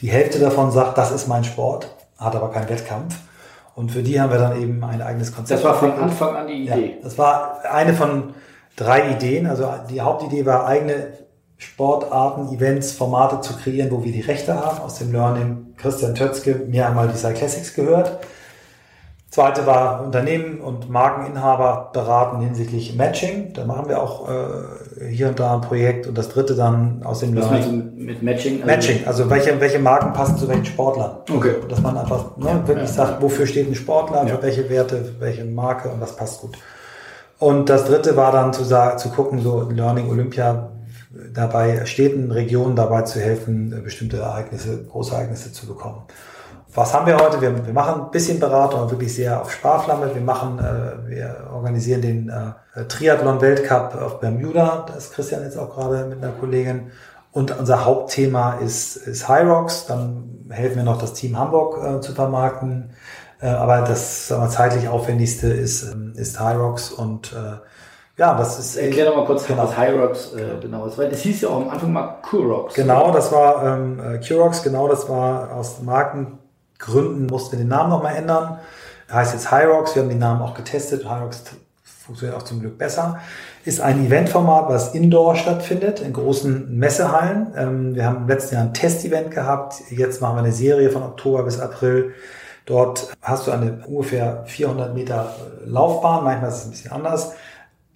Die 0.00 0.08
Hälfte 0.08 0.38
davon 0.38 0.70
sagt, 0.70 0.96
das 0.96 1.10
ist 1.10 1.26
mein 1.26 1.42
Sport, 1.42 1.94
hat 2.16 2.36
aber 2.36 2.52
keinen 2.52 2.68
Wettkampf. 2.68 3.16
Und 3.74 3.90
für 3.90 4.02
die 4.02 4.20
haben 4.20 4.30
wir 4.30 4.38
dann 4.38 4.60
eben 4.60 4.82
ein 4.84 5.02
eigenes 5.02 5.34
Konzept. 5.34 5.60
Das 5.60 5.64
war 5.64 5.78
von 5.78 5.92
Anfang 5.92 6.36
an 6.36 6.46
die 6.46 6.64
Idee. 6.64 6.96
Ja, 6.96 7.02
das 7.02 7.18
war 7.18 7.60
eine 7.70 7.94
von 7.94 8.34
drei 8.76 9.10
Ideen. 9.10 9.46
Also 9.46 9.68
die 9.88 10.00
Hauptidee 10.00 10.46
war, 10.46 10.66
eigene 10.66 11.12
Sportarten, 11.60 12.54
Events, 12.54 12.92
Formate 12.92 13.42
zu 13.42 13.54
kreieren, 13.54 13.90
wo 13.90 14.02
wir 14.02 14.12
die 14.12 14.22
Rechte 14.22 14.54
haben. 14.54 14.80
Aus 14.80 14.98
dem 14.98 15.12
Learning 15.12 15.74
Christian 15.76 16.14
Tötzke 16.14 16.54
mir 16.66 16.86
einmal 16.86 17.08
die 17.08 17.16
Cyclassics 17.16 17.74
gehört. 17.74 18.18
Zweite 19.28 19.64
war 19.66 20.02
Unternehmen 20.02 20.60
und 20.60 20.90
Markeninhaber 20.90 21.90
beraten 21.92 22.40
hinsichtlich 22.40 22.96
Matching. 22.96 23.52
Da 23.52 23.66
machen 23.66 23.88
wir 23.88 24.02
auch 24.02 24.28
äh, 24.28 25.08
hier 25.10 25.28
und 25.28 25.38
da 25.38 25.54
ein 25.54 25.60
Projekt. 25.60 26.06
Und 26.06 26.16
das 26.16 26.30
dritte 26.30 26.56
dann 26.56 27.02
aus 27.04 27.20
dem 27.20 27.36
Was 27.36 27.50
Learning. 27.50 27.92
Du 27.94 28.02
mit 28.04 28.22
Matching? 28.22 28.62
Also 28.62 28.66
Matching, 28.66 29.06
also 29.06 29.30
welche, 29.30 29.60
welche 29.60 29.78
Marken 29.78 30.14
passen 30.14 30.38
zu 30.38 30.48
welchen 30.48 30.64
Sportlern. 30.64 31.18
Okay. 31.32 31.56
Dass 31.68 31.80
man 31.82 31.96
einfach 31.96 32.38
ne, 32.38 32.62
wirklich 32.66 32.88
ja, 32.88 32.94
sagt, 32.94 33.22
wofür 33.22 33.46
steht 33.46 33.68
ein 33.68 33.74
Sportler, 33.74 34.26
ja. 34.26 34.34
für 34.34 34.42
welche 34.42 34.68
Werte, 34.70 35.12
welche 35.20 35.44
Marke 35.44 35.90
und 35.90 36.00
was 36.00 36.16
passt 36.16 36.40
gut. 36.40 36.56
Und 37.38 37.68
das 37.68 37.84
dritte 37.84 38.16
war 38.16 38.32
dann 38.32 38.52
zu, 38.52 38.64
sagen, 38.64 38.98
zu 38.98 39.10
gucken, 39.10 39.42
so 39.42 39.68
Learning 39.70 40.10
Olympia, 40.10 40.70
dabei 41.10 41.84
Städten, 41.86 42.30
Regionen 42.30 42.76
dabei 42.76 43.02
zu 43.02 43.20
helfen, 43.20 43.82
bestimmte 43.82 44.18
Ereignisse, 44.18 44.84
große 44.84 45.14
Ereignisse 45.14 45.52
zu 45.52 45.66
bekommen. 45.66 46.02
Was 46.72 46.94
haben 46.94 47.06
wir 47.06 47.18
heute? 47.18 47.40
Wir, 47.40 47.66
wir 47.66 47.72
machen 47.72 48.02
ein 48.02 48.10
bisschen 48.12 48.38
Beratung, 48.38 48.88
wirklich 48.90 49.12
sehr 49.12 49.40
auf 49.40 49.50
Sparflamme. 49.50 50.14
Wir 50.14 50.22
machen, 50.22 50.60
äh, 50.60 51.08
wir 51.08 51.48
organisieren 51.52 52.02
den 52.02 52.28
äh, 52.28 52.84
Triathlon-Weltcup 52.84 53.96
auf 54.00 54.20
Bermuda. 54.20 54.86
Da 54.86 54.94
ist 54.94 55.12
Christian 55.12 55.42
jetzt 55.42 55.58
auch 55.58 55.74
gerade 55.74 56.06
mit 56.06 56.22
einer 56.22 56.32
Kollegin. 56.32 56.92
Und 57.32 57.58
unser 57.58 57.84
Hauptthema 57.84 58.54
ist, 58.54 58.96
ist 58.96 59.28
High 59.28 59.48
Rocks. 59.48 59.86
Dann 59.86 60.46
helfen 60.50 60.76
wir 60.76 60.84
noch, 60.84 60.98
das 60.98 61.12
Team 61.14 61.36
Hamburg 61.36 61.84
äh, 61.84 62.00
zu 62.00 62.12
vermarkten. 62.12 62.90
Äh, 63.40 63.48
aber 63.48 63.80
das 63.80 64.28
sagen 64.28 64.48
zeitlich 64.50 64.88
aufwendigste 64.88 65.48
ist, 65.48 65.90
ähm, 65.90 66.12
ist 66.14 66.38
High 66.38 66.58
Rocks 66.58 66.92
und 66.92 67.32
äh, 67.32 67.56
ja, 68.20 68.34
das 68.34 68.58
ist. 68.58 68.76
Erklär 68.76 69.06
doch 69.06 69.16
mal 69.16 69.24
kurz, 69.24 69.46
genau. 69.46 69.64
was 69.64 69.76
High 69.76 69.94
Rocks 69.94 70.32
äh, 70.34 70.60
genau 70.60 70.86
ist, 70.86 70.96
weil 70.96 71.08
das 71.08 71.20
hieß 71.20 71.40
ja 71.40 71.48
auch 71.48 71.62
am 71.62 71.70
Anfang 71.70 71.92
mal 71.92 72.18
Q-Rocks. 72.22 72.74
Genau, 72.74 73.10
das 73.10 73.32
war 73.32 73.66
ähm, 73.66 73.98
äh, 73.98 74.18
Q-Rocks, 74.18 74.62
genau, 74.62 74.86
das 74.86 75.08
war 75.08 75.52
aus 75.54 75.80
Marken 75.82 76.38
Gründen 76.80 77.26
mussten 77.26 77.52
wir 77.52 77.58
den 77.58 77.68
Namen 77.68 77.90
nochmal 77.90 78.16
ändern. 78.16 78.58
Er 79.08 79.16
heißt 79.16 79.34
jetzt 79.34 79.52
Hyrox. 79.52 79.94
Wir 79.94 80.02
haben 80.02 80.08
den 80.08 80.18
Namen 80.18 80.40
auch 80.42 80.54
getestet. 80.54 81.04
Hyrox 81.04 81.44
funktioniert 81.82 82.36
auch 82.36 82.44
zum 82.44 82.60
Glück 82.60 82.78
besser. 82.78 83.20
Ist 83.64 83.80
ein 83.80 84.06
Eventformat, 84.06 84.68
was 84.68 84.94
indoor 84.94 85.36
stattfindet, 85.36 86.00
in 86.00 86.12
großen 86.12 86.76
Messehallen. 86.76 87.52
Ähm, 87.56 87.94
wir 87.94 88.06
haben 88.06 88.22
im 88.22 88.28
letzten 88.28 88.54
Jahr 88.54 88.64
ein 88.64 88.74
Testevent 88.74 89.30
gehabt. 89.30 89.74
Jetzt 89.90 90.20
machen 90.20 90.36
wir 90.36 90.42
eine 90.42 90.52
Serie 90.52 90.90
von 90.90 91.02
Oktober 91.02 91.42
bis 91.42 91.60
April. 91.60 92.14
Dort 92.64 93.08
hast 93.20 93.46
du 93.46 93.50
eine 93.50 93.82
ungefähr 93.86 94.44
400 94.46 94.94
Meter 94.94 95.34
Laufbahn. 95.66 96.24
Manchmal 96.24 96.50
ist 96.50 96.58
es 96.58 96.64
ein 96.64 96.70
bisschen 96.70 96.92
anders. 96.92 97.32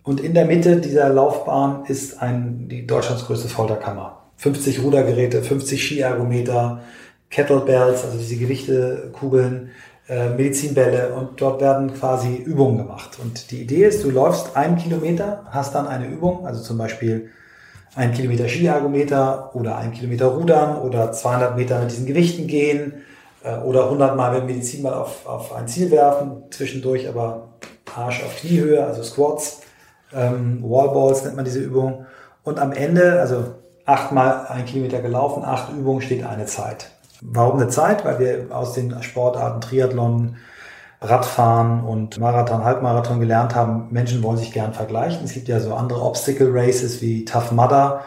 Und 0.04 0.20
in 0.20 0.34
der 0.34 0.44
Mitte 0.44 0.76
dieser 0.76 1.08
Laufbahn 1.08 1.86
ist 1.86 2.20
ein, 2.20 2.68
die 2.68 2.86
Deutschlands 2.86 3.26
größte 3.26 3.48
Folterkammer. 3.48 4.20
50 4.36 4.82
Rudergeräte, 4.82 5.42
50 5.42 5.82
Skiergometer, 5.82 6.82
Kettlebells, 7.30 8.04
also 8.04 8.18
diese 8.18 8.36
Gewichtekugeln, 8.36 9.70
äh, 10.06 10.28
Medizinbälle 10.28 11.14
und 11.14 11.40
dort 11.40 11.62
werden 11.62 11.94
quasi 11.94 12.36
Übungen 12.36 12.76
gemacht. 12.76 13.18
Und 13.22 13.50
die 13.50 13.62
Idee 13.62 13.86
ist, 13.86 14.04
du 14.04 14.10
läufst 14.10 14.54
einen 14.54 14.76
Kilometer, 14.76 15.46
hast 15.50 15.74
dann 15.74 15.86
eine 15.86 16.06
Übung, 16.06 16.46
also 16.46 16.62
zum 16.62 16.76
Beispiel 16.76 17.30
ein 17.94 18.12
Kilometer 18.12 18.46
Skiergometer 18.46 19.54
oder 19.54 19.78
ein 19.78 19.92
Kilometer 19.92 20.26
Rudern 20.26 20.82
oder 20.82 21.12
200 21.12 21.56
Meter 21.56 21.80
mit 21.80 21.90
diesen 21.90 22.04
Gewichten 22.04 22.46
gehen 22.46 22.92
äh, 23.42 23.56
oder 23.60 23.84
100 23.84 24.14
Mal 24.16 24.32
mit 24.32 24.42
dem 24.42 24.46
Medizinball 24.48 24.92
auf, 24.92 25.26
auf 25.26 25.54
ein 25.54 25.66
Ziel 25.66 25.90
werfen, 25.90 26.42
zwischendurch 26.50 27.08
aber 27.08 27.48
Arsch 27.94 28.22
auf 28.22 28.36
Kniehöhe, 28.36 28.84
also 28.84 29.02
Squats, 29.02 29.62
ähm, 30.14 30.62
Wallballs 30.62 31.24
nennt 31.24 31.36
man 31.36 31.44
diese 31.44 31.60
Übung. 31.60 32.06
Und 32.42 32.58
am 32.58 32.72
Ende, 32.72 33.20
also 33.20 33.54
achtmal 33.86 34.46
ein 34.48 34.64
Kilometer 34.64 35.00
gelaufen, 35.00 35.44
acht 35.44 35.72
Übungen 35.72 36.00
steht 36.00 36.24
eine 36.24 36.46
Zeit. 36.46 36.90
Warum 37.20 37.58
eine 37.58 37.68
Zeit? 37.68 38.04
Weil 38.04 38.18
wir 38.18 38.56
aus 38.56 38.74
den 38.74 39.02
Sportarten 39.02 39.60
Triathlon, 39.60 40.36
Radfahren 41.00 41.84
und 41.84 42.18
Marathon, 42.18 42.64
Halbmarathon 42.64 43.20
gelernt 43.20 43.54
haben, 43.54 43.88
Menschen 43.90 44.22
wollen 44.22 44.38
sich 44.38 44.52
gern 44.52 44.72
vergleichen. 44.72 45.24
Es 45.24 45.32
gibt 45.32 45.48
ja 45.48 45.60
so 45.60 45.74
andere 45.74 46.02
Obstacle 46.02 46.50
Races 46.50 47.02
wie 47.02 47.24
Tough 47.24 47.52
Mudder. 47.52 48.02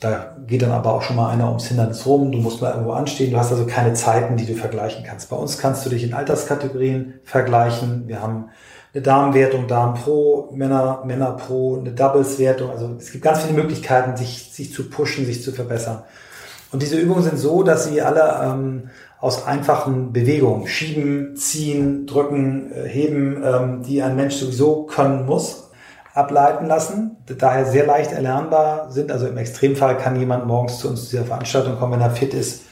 Da 0.00 0.36
geht 0.46 0.62
dann 0.62 0.72
aber 0.72 0.92
auch 0.92 1.02
schon 1.02 1.16
mal 1.16 1.30
einer 1.30 1.48
ums 1.48 1.66
Hindernis 1.66 2.04
rum. 2.04 2.30
Du 2.30 2.38
musst 2.38 2.60
mal 2.60 2.72
irgendwo 2.72 2.92
anstehen. 2.92 3.30
Du 3.30 3.38
hast 3.38 3.52
also 3.52 3.66
keine 3.66 3.94
Zeiten, 3.94 4.36
die 4.36 4.46
du 4.46 4.54
vergleichen 4.54 5.04
kannst. 5.04 5.30
Bei 5.30 5.36
uns 5.36 5.58
kannst 5.58 5.86
du 5.86 5.90
dich 5.90 6.04
in 6.04 6.12
Alterskategorien 6.12 7.14
vergleichen. 7.24 8.06
Wir 8.06 8.20
haben 8.20 8.50
eine 8.94 9.02
Damenwertung, 9.02 9.66
Damen 9.66 9.94
Pro, 9.94 10.50
Männer, 10.54 11.02
Männer 11.04 11.32
Pro, 11.32 11.78
eine 11.80 11.90
Doubles-Wertung. 11.90 12.70
Also 12.70 12.94
es 12.96 13.10
gibt 13.10 13.24
ganz 13.24 13.42
viele 13.42 13.60
Möglichkeiten, 13.60 14.16
sich, 14.16 14.52
sich 14.52 14.72
zu 14.72 14.88
pushen, 14.88 15.26
sich 15.26 15.42
zu 15.42 15.50
verbessern. 15.50 16.04
Und 16.70 16.80
diese 16.80 16.96
Übungen 16.96 17.22
sind 17.22 17.38
so, 17.38 17.64
dass 17.64 17.86
sie 17.86 18.00
alle 18.00 18.40
ähm, 18.42 18.90
aus 19.20 19.46
einfachen 19.46 20.12
Bewegungen, 20.12 20.68
schieben, 20.68 21.36
ziehen, 21.36 22.06
drücken, 22.06 22.70
äh, 22.72 22.88
heben, 22.88 23.42
ähm, 23.44 23.82
die 23.82 24.00
ein 24.00 24.14
Mensch 24.14 24.36
sowieso 24.36 24.84
können 24.84 25.26
muss, 25.26 25.70
ableiten 26.14 26.66
lassen, 26.66 27.16
daher 27.38 27.66
sehr 27.66 27.86
leicht 27.86 28.12
erlernbar 28.12 28.92
sind. 28.92 29.10
Also 29.10 29.26
im 29.26 29.36
Extremfall 29.36 29.98
kann 29.98 30.18
jemand 30.18 30.46
morgens 30.46 30.78
zu 30.78 30.88
uns 30.88 31.04
zu 31.04 31.10
dieser 31.10 31.24
Veranstaltung 31.24 31.76
kommen, 31.78 31.94
wenn 31.94 32.00
er 32.00 32.10
fit 32.10 32.32
ist 32.32 32.62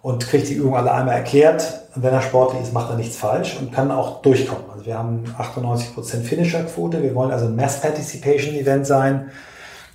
und 0.00 0.24
kriegt 0.24 0.48
die 0.48 0.54
Übung 0.54 0.76
alle 0.76 0.92
einmal 0.92 1.16
erklärt. 1.16 1.81
Wenn 1.94 2.12
er 2.12 2.22
sportlich 2.22 2.62
ist, 2.62 2.72
macht 2.72 2.90
er 2.90 2.96
nichts 2.96 3.16
falsch 3.16 3.58
und 3.60 3.72
kann 3.72 3.90
auch 3.90 4.22
durchkommen. 4.22 4.64
Also 4.72 4.86
wir 4.86 4.96
haben 4.96 5.24
98% 5.38 6.22
Finisher-Quote. 6.22 7.02
Wir 7.02 7.14
wollen 7.14 7.30
also 7.30 7.46
ein 7.46 7.56
Mass-Participation-Event 7.56 8.86
sein. 8.86 9.30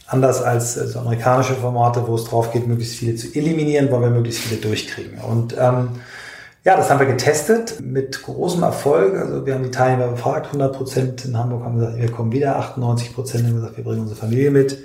Anders 0.05 0.41
als 0.41 0.77
äh, 0.77 0.87
so 0.87 0.99
amerikanische 0.99 1.55
Formate, 1.55 2.07
wo 2.07 2.15
es 2.15 2.25
drauf 2.25 2.51
geht, 2.51 2.67
möglichst 2.67 2.95
viele 2.95 3.15
zu 3.15 3.27
eliminieren, 3.33 3.91
wollen 3.91 4.03
wir 4.03 4.09
möglichst 4.09 4.41
viele 4.41 4.61
durchkriegen. 4.61 5.19
Und 5.19 5.55
ähm, 5.59 5.89
ja, 6.63 6.75
das 6.75 6.89
haben 6.89 6.99
wir 6.99 7.07
getestet 7.07 7.79
mit 7.81 8.21
großem 8.23 8.61
Erfolg. 8.61 9.15
Also 9.15 9.45
wir 9.45 9.55
haben 9.55 9.63
die 9.63 9.71
Teilnehmer 9.71 10.09
befragt, 10.09 10.47
100 10.47 10.75
Prozent 10.75 11.25
in 11.25 11.37
Hamburg 11.37 11.63
haben 11.63 11.79
gesagt, 11.79 11.97
wir 11.97 12.11
kommen 12.11 12.31
wieder, 12.31 12.57
98 12.57 13.15
Prozent 13.15 13.47
haben 13.47 13.55
gesagt, 13.55 13.77
wir 13.77 13.83
bringen 13.83 14.01
unsere 14.01 14.19
Familie 14.19 14.51
mit. 14.51 14.77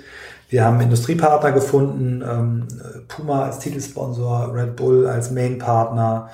Wir 0.49 0.63
haben 0.65 0.79
Industriepartner 0.81 1.51
gefunden, 1.51 2.23
ähm, 2.25 2.67
Puma 3.07 3.43
als 3.43 3.59
Titelsponsor, 3.59 4.53
Red 4.53 4.75
Bull 4.75 5.07
als 5.07 5.31
Mainpartner, 5.31 6.29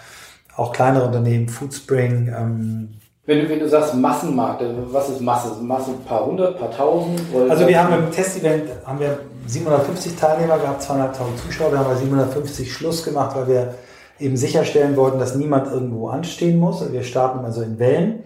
auch 0.60 0.74
kleinere 0.74 1.06
Unternehmen, 1.06 1.50
Foodspring, 1.50 2.34
ähm, 2.38 2.90
wenn 3.30 3.42
du, 3.42 3.50
wenn 3.50 3.60
du 3.60 3.70
sagst 3.70 3.94
Massenmarkt, 3.94 4.64
was 4.92 5.08
ist 5.08 5.22
Masse? 5.22 5.52
Masse 5.62 5.92
ein 5.92 6.04
paar 6.04 6.26
hundert, 6.26 6.58
paar 6.58 6.72
tausend? 6.72 7.22
Also 7.48 7.68
wir 7.68 7.84
haben 7.84 7.94
im 7.94 8.12
Testevent 8.12 8.64
haben 8.84 9.00
wir 9.00 9.20
750 9.46 10.16
Teilnehmer 10.16 10.58
gehabt, 10.58 10.82
200.000 10.82 11.14
Zuschauer. 11.46 11.72
Wir 11.72 11.78
haben 11.78 11.90
bei 11.92 11.96
750 11.96 12.74
Schluss 12.74 13.04
gemacht, 13.04 13.36
weil 13.36 13.48
wir 13.48 13.76
eben 14.20 14.36
sicherstellen 14.36 14.96
wollten, 14.98 15.20
dass 15.20 15.36
niemand 15.36 15.72
irgendwo 15.72 16.08
anstehen 16.08 16.58
muss. 16.58 16.82
Also 16.82 16.92
wir 16.92 17.04
starten 17.04 17.46
also 17.46 17.62
in 17.62 17.78
Wellen. 17.78 18.24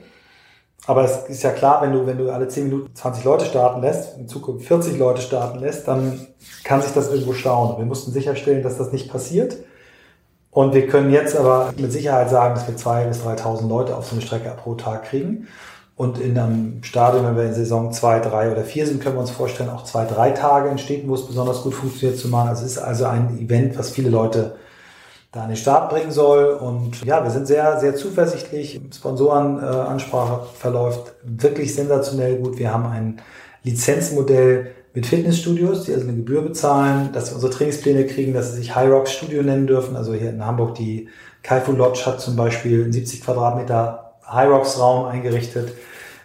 Aber 0.86 1.04
es 1.04 1.28
ist 1.28 1.44
ja 1.44 1.52
klar, 1.52 1.82
wenn 1.82 1.92
du, 1.92 2.08
wenn 2.08 2.18
du 2.18 2.32
alle 2.32 2.48
10 2.48 2.70
Minuten 2.70 2.96
20 2.96 3.26
Leute 3.26 3.44
starten 3.44 3.82
lässt, 3.82 4.18
in 4.18 4.30
Zukunft 4.30 4.66
40 4.68 4.98
Leute 4.98 5.22
starten 5.22 5.60
lässt, 5.60 5.86
dann 5.86 6.28
kann 6.64 6.82
sich 6.82 6.94
das 6.94 7.10
irgendwo 7.10 7.34
stauen. 7.34 7.78
Wir 7.78 7.86
mussten 7.86 8.14
sicherstellen, 8.14 8.64
dass 8.64 8.78
das 8.78 8.94
nicht 8.94 9.12
passiert. 9.12 9.58
Und 10.54 10.74
wir 10.74 10.88
können 10.88 11.12
jetzt 11.12 11.36
aber 11.36 11.74
mit 11.78 11.92
Sicherheit 11.92 12.30
sagen, 12.30 12.54
dass 12.54 12.68
wir 12.68 12.76
2.000 12.76 13.08
bis 13.08 13.24
3.000 13.24 13.68
Leute 13.68 13.96
auf 13.96 14.06
so 14.06 14.16
eine 14.16 14.22
Strecke 14.22 14.54
pro 14.56 14.76
Tag 14.76 15.06
kriegen. 15.06 15.48
Und 15.96 16.20
in 16.20 16.38
einem 16.38 16.84
Stadion, 16.84 17.26
wenn 17.26 17.36
wir 17.36 17.44
in 17.44 17.54
Saison 17.54 17.92
2, 17.92 18.20
3 18.20 18.52
oder 18.52 18.64
4 18.64 18.88
sind, 18.88 19.02
können 19.02 19.16
wir 19.16 19.22
uns 19.22 19.32
vorstellen, 19.32 19.70
auch 19.70 19.84
zwei, 19.84 20.06
drei 20.06 20.32
Tage 20.32 20.70
in 20.70 20.78
Städten, 20.78 21.08
wo 21.08 21.16
es 21.16 21.26
besonders 21.26 21.62
gut 21.64 21.74
funktioniert, 21.74 22.20
zu 22.20 22.28
machen. 22.30 22.50
Also 22.50 22.66
es 22.66 22.74
ist 22.74 22.78
also 22.80 23.06
ein 23.06 23.38
Event, 23.40 23.78
was 23.78 23.92
viele 23.92 24.10
Leute 24.10 24.56
da 25.32 25.44
an 25.44 25.50
den 25.50 25.58
Start 25.58 25.90
bringen 25.90 26.12
soll. 26.12 26.46
Und 26.46 27.04
ja, 27.04 27.24
wir 27.24 27.32
sind 27.32 27.48
sehr, 27.48 27.80
sehr 27.80 27.96
zuversichtlich. 27.96 28.80
Sponsorenansprache 28.96 30.42
äh, 30.42 30.58
verläuft 30.60 31.14
wirklich 31.24 31.74
sensationell 31.74 32.38
gut. 32.38 32.58
Wir 32.58 32.72
haben 32.72 32.86
ein 32.86 33.22
Lizenzmodell 33.64 34.72
mit 34.94 35.06
Fitnessstudios, 35.06 35.86
die 35.86 35.94
also 35.94 36.08
eine 36.08 36.16
Gebühr 36.16 36.42
bezahlen, 36.42 37.10
dass 37.14 37.30
sie 37.30 37.36
unsere 37.36 37.52
Trainingspläne 37.52 38.06
kriegen, 38.06 38.34
dass 38.34 38.52
sie 38.52 38.58
sich 38.58 38.76
High 38.76 38.92
Rocks 38.92 39.14
Studio 39.14 39.42
nennen 39.42 39.66
dürfen. 39.66 39.96
Also 39.96 40.14
hier 40.14 40.30
in 40.30 40.46
Hamburg 40.46 40.76
die 40.76 41.10
Kaifu 41.42 41.72
Lodge 41.72 42.06
hat 42.06 42.22
zum 42.22 42.36
Beispiel 42.36 42.84
einen 42.84 42.94
70 42.94 43.22
Quadratmeter 43.22 44.14
High 44.30 44.50
Rocks 44.50 44.80
Raum 44.80 45.06
eingerichtet. 45.06 45.74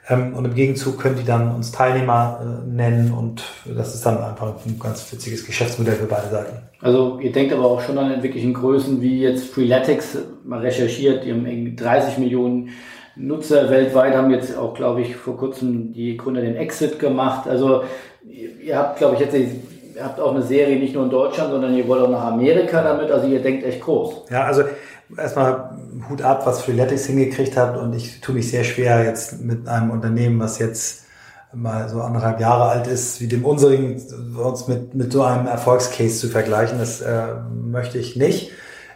Ähm, 0.08 0.34
und 0.34 0.44
im 0.44 0.54
Gegenzug 0.54 0.98
können 0.98 1.16
die 1.16 1.24
dann 1.24 1.54
uns 1.54 1.72
Teilnehmer 1.72 2.40
äh, 2.40 2.68
nennen 2.68 3.12
und 3.12 3.42
das 3.64 3.94
ist 3.94 4.04
dann 4.06 4.18
einfach 4.18 4.54
ein 4.66 4.78
ganz 4.78 5.10
witziges 5.12 5.44
Geschäftsmodell 5.44 5.96
für 5.96 6.06
beide 6.06 6.28
Seiten. 6.30 6.56
Also 6.80 7.18
ihr 7.20 7.32
denkt 7.32 7.52
aber 7.52 7.64
auch 7.64 7.80
schon 7.80 7.98
an 7.98 8.22
wirklichen 8.22 8.54
Größen 8.54 9.02
wie 9.02 9.20
jetzt 9.20 9.50
Freeletics, 9.52 10.18
mal 10.44 10.60
recherchiert, 10.60 11.24
die 11.24 11.32
haben 11.32 11.76
30 11.76 12.18
Millionen 12.18 12.70
Nutzer 13.16 13.68
weltweit, 13.68 14.14
haben 14.14 14.30
jetzt 14.30 14.56
auch, 14.56 14.74
glaube 14.74 15.02
ich, 15.02 15.16
vor 15.16 15.36
kurzem 15.36 15.92
die 15.92 16.16
Gründer 16.16 16.40
den 16.40 16.54
Exit 16.54 17.00
gemacht. 17.00 17.48
Also 17.48 17.82
ihr 18.30 18.76
habt, 18.76 18.98
glaube 18.98 19.14
ich, 19.14 19.20
jetzt 19.20 19.34
ihr 19.34 20.04
habt 20.04 20.20
auch 20.20 20.32
eine 20.32 20.42
Serie 20.42 20.78
nicht 20.78 20.94
nur 20.94 21.04
in 21.04 21.10
Deutschland, 21.10 21.50
sondern 21.50 21.74
ihr 21.74 21.86
wollt 21.88 22.02
auch 22.02 22.10
nach 22.10 22.26
Amerika 22.26 22.82
damit. 22.82 23.10
Also 23.10 23.26
ihr 23.26 23.42
denkt 23.42 23.64
echt 23.64 23.80
groß. 23.80 24.26
Ja, 24.30 24.44
also 24.44 24.62
erstmal 25.16 25.70
Hut 26.08 26.22
ab, 26.22 26.46
was 26.46 26.62
Freeletics 26.62 27.06
hingekriegt 27.06 27.56
hat. 27.56 27.76
Und 27.76 27.94
ich 27.94 28.20
tue 28.20 28.34
mich 28.34 28.50
sehr 28.50 28.64
schwer 28.64 29.04
jetzt 29.04 29.40
mit 29.42 29.66
einem 29.66 29.90
Unternehmen, 29.90 30.38
was 30.40 30.58
jetzt 30.58 31.04
mal 31.52 31.88
so 31.88 32.00
anderthalb 32.00 32.40
Jahre 32.40 32.68
alt 32.68 32.86
ist, 32.86 33.20
wie 33.20 33.26
dem 33.26 33.44
unseren, 33.44 34.00
uns 34.42 34.68
mit, 34.68 34.94
mit 34.94 35.12
so 35.12 35.22
einem 35.22 35.46
Erfolgscase 35.46 36.20
zu 36.20 36.28
vergleichen. 36.28 36.78
Das 36.78 37.00
äh, 37.00 37.34
möchte 37.50 37.98
ich 37.98 38.16
nicht. 38.16 38.52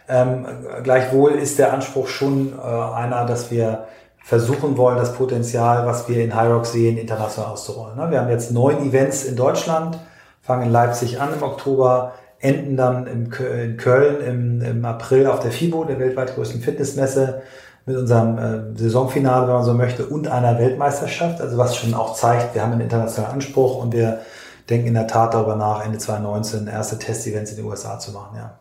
Ähm, 0.07 0.45
gleichwohl 0.83 1.31
ist 1.31 1.59
der 1.59 1.73
Anspruch 1.73 2.07
schon 2.07 2.53
äh, 2.53 2.61
einer, 2.61 3.25
dass 3.25 3.51
wir 3.51 3.87
versuchen 4.23 4.77
wollen, 4.77 4.97
das 4.97 5.13
Potenzial, 5.13 5.85
was 5.85 6.07
wir 6.07 6.23
in 6.23 6.39
Hyrox 6.39 6.71
sehen, 6.71 6.97
international 6.97 7.51
auszurollen. 7.51 7.97
Ne? 7.97 8.09
Wir 8.09 8.21
haben 8.21 8.29
jetzt 8.29 8.51
neun 8.51 8.87
Events 8.87 9.25
in 9.25 9.35
Deutschland, 9.35 9.99
fangen 10.41 10.63
in 10.63 10.71
Leipzig 10.71 11.19
an 11.19 11.33
im 11.33 11.43
Oktober, 11.43 12.13
enden 12.39 12.77
dann 12.77 13.05
in 13.05 13.29
Köln 13.29 14.21
im, 14.21 14.61
im 14.61 14.85
April 14.85 15.27
auf 15.27 15.41
der 15.41 15.51
FIBO, 15.51 15.83
der 15.83 15.99
weltweit 15.99 16.35
größten 16.35 16.61
Fitnessmesse, 16.61 17.41
mit 17.85 17.97
unserem 17.97 18.37
äh, 18.37 18.77
Saisonfinale, 18.77 19.47
wenn 19.47 19.55
man 19.55 19.65
so 19.65 19.73
möchte, 19.73 20.05
und 20.05 20.29
einer 20.29 20.57
Weltmeisterschaft. 20.57 21.41
Also 21.41 21.57
was 21.57 21.75
schon 21.75 21.93
auch 21.93 22.15
zeigt, 22.15 22.55
wir 22.55 22.61
haben 22.61 22.71
einen 22.71 22.81
internationalen 22.81 23.35
Anspruch 23.35 23.81
und 23.81 23.93
wir 23.93 24.21
denken 24.69 24.87
in 24.87 24.93
der 24.93 25.07
Tat 25.07 25.33
darüber 25.33 25.57
nach, 25.57 25.85
Ende 25.85 25.97
2019 25.97 26.67
erste 26.67 26.97
Testevents 26.97 27.51
in 27.51 27.57
den 27.57 27.65
USA 27.65 27.99
zu 27.99 28.11
machen, 28.11 28.37
ja. 28.37 28.59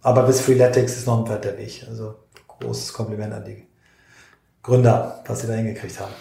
Aber 0.00 0.22
bis 0.22 0.40
Freeletics 0.40 0.96
ist 0.96 1.06
noch 1.06 1.18
ein 1.18 1.30
weiter 1.30 1.56
Weg. 1.58 1.86
Also 1.88 2.14
großes 2.48 2.92
Kompliment 2.92 3.32
an 3.34 3.44
die 3.44 3.66
Gründer, 4.62 5.20
was 5.26 5.40
sie 5.40 5.46
da 5.48 5.54
hingekriegt 5.54 5.98
haben. 6.00 6.12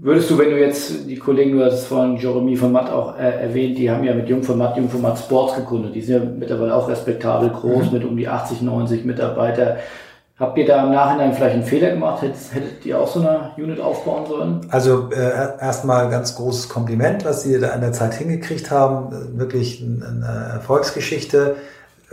Würdest 0.00 0.30
du, 0.30 0.38
wenn 0.38 0.50
du 0.50 0.58
jetzt 0.58 1.08
die 1.08 1.16
Kollegen, 1.16 1.52
du 1.52 1.64
hast 1.64 1.74
es 1.74 1.84
von 1.84 2.16
Jeremy 2.16 2.56
von 2.56 2.72
Matt 2.72 2.90
auch 2.90 3.18
äh, 3.18 3.42
erwähnt, 3.42 3.78
die 3.78 3.90
haben 3.90 4.04
ja 4.04 4.14
mit 4.14 4.28
Jung 4.28 4.42
von 4.42 4.58
Matt, 4.58 4.76
Jung 4.76 4.88
von 4.88 5.00
Matt 5.00 5.18
Sports 5.18 5.56
gegründet. 5.56 5.94
Die 5.94 6.02
sind 6.02 6.22
ja 6.22 6.30
mittlerweile 6.30 6.74
auch 6.74 6.88
respektabel 6.88 7.50
groß 7.50 7.86
mhm. 7.86 7.92
mit 7.92 8.04
um 8.04 8.16
die 8.16 8.28
80, 8.28 8.62
90 8.62 9.04
Mitarbeiter. 9.04 9.78
Habt 10.38 10.58
ihr 10.58 10.66
da 10.66 10.84
im 10.84 10.92
Nachhinein 10.92 11.34
vielleicht 11.34 11.54
einen 11.54 11.64
Fehler 11.64 11.90
gemacht? 11.90 12.22
Hättet, 12.22 12.36
hättet 12.52 12.86
ihr 12.86 12.98
auch 12.98 13.08
so 13.08 13.20
eine 13.20 13.50
Unit 13.56 13.80
aufbauen 13.80 14.26
sollen? 14.26 14.60
Also 14.70 15.10
äh, 15.10 15.60
erstmal 15.60 16.10
ganz 16.10 16.36
großes 16.36 16.68
Kompliment, 16.68 17.24
was 17.24 17.42
sie 17.42 17.60
da 17.60 17.74
in 17.74 17.80
der 17.80 17.92
Zeit 17.92 18.14
hingekriegt 18.14 18.70
haben. 18.70 19.38
Wirklich 19.38 19.82
eine 19.82 20.52
Erfolgsgeschichte 20.54 21.56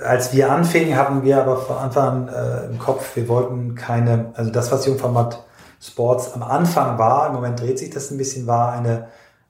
als 0.04 0.34
wir 0.34 0.52
anfingen, 0.52 0.98
hatten 0.98 1.24
wir 1.24 1.42
aber 1.42 1.58
von 1.58 1.78
Anfang 1.78 2.08
an 2.08 2.30
äh, 2.30 2.66
im 2.72 2.80
Kopf, 2.80 3.16
wir 3.16 3.28
wollten 3.28 3.76
keine, 3.76 4.32
also 4.36 4.52
das, 4.52 4.72
was 4.72 4.86
Jungformat 4.86 5.44
Sports 5.82 6.34
am 6.34 6.44
Anfang 6.44 6.98
war, 6.98 7.28
im 7.28 7.34
Moment 7.34 7.60
dreht 7.60 7.80
sich 7.80 7.90
das 7.90 8.12
ein 8.12 8.18
bisschen, 8.18 8.48
war 8.48 8.74
eine 8.74 9.08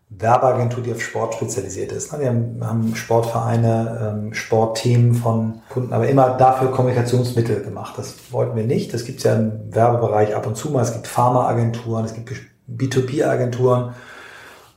Werbeagentur, 0.10 0.82
die 0.82 0.92
auf 0.92 1.02
Sport 1.02 1.36
spezialisiert 1.36 1.92
ist. 1.92 2.12
Wir 2.20 2.28
haben 2.28 2.96
Sportvereine, 2.96 4.16
ähm, 4.26 4.34
Sportthemen 4.34 5.14
von 5.14 5.62
Kunden, 5.70 5.94
aber 5.94 6.08
immer 6.08 6.32
dafür 6.32 6.72
Kommunikationsmittel 6.72 7.62
gemacht. 7.62 7.94
Das 7.98 8.16
wollten 8.32 8.56
wir 8.56 8.64
nicht. 8.64 8.92
Das 8.94 9.06
gibt 9.06 9.20
es 9.20 9.26
ja 9.26 9.36
im 9.36 9.74
Werbebereich 9.74 10.36
ab 10.36 10.48
und 10.48 10.58
zu 10.58 10.72
mal. 10.72 10.82
Es 10.82 10.94
gibt 10.94 11.06
Pharmaagenturen, 11.06 12.06
es 12.06 12.16
gibt 12.16 12.32
B2B-Agenturen. 12.68 13.94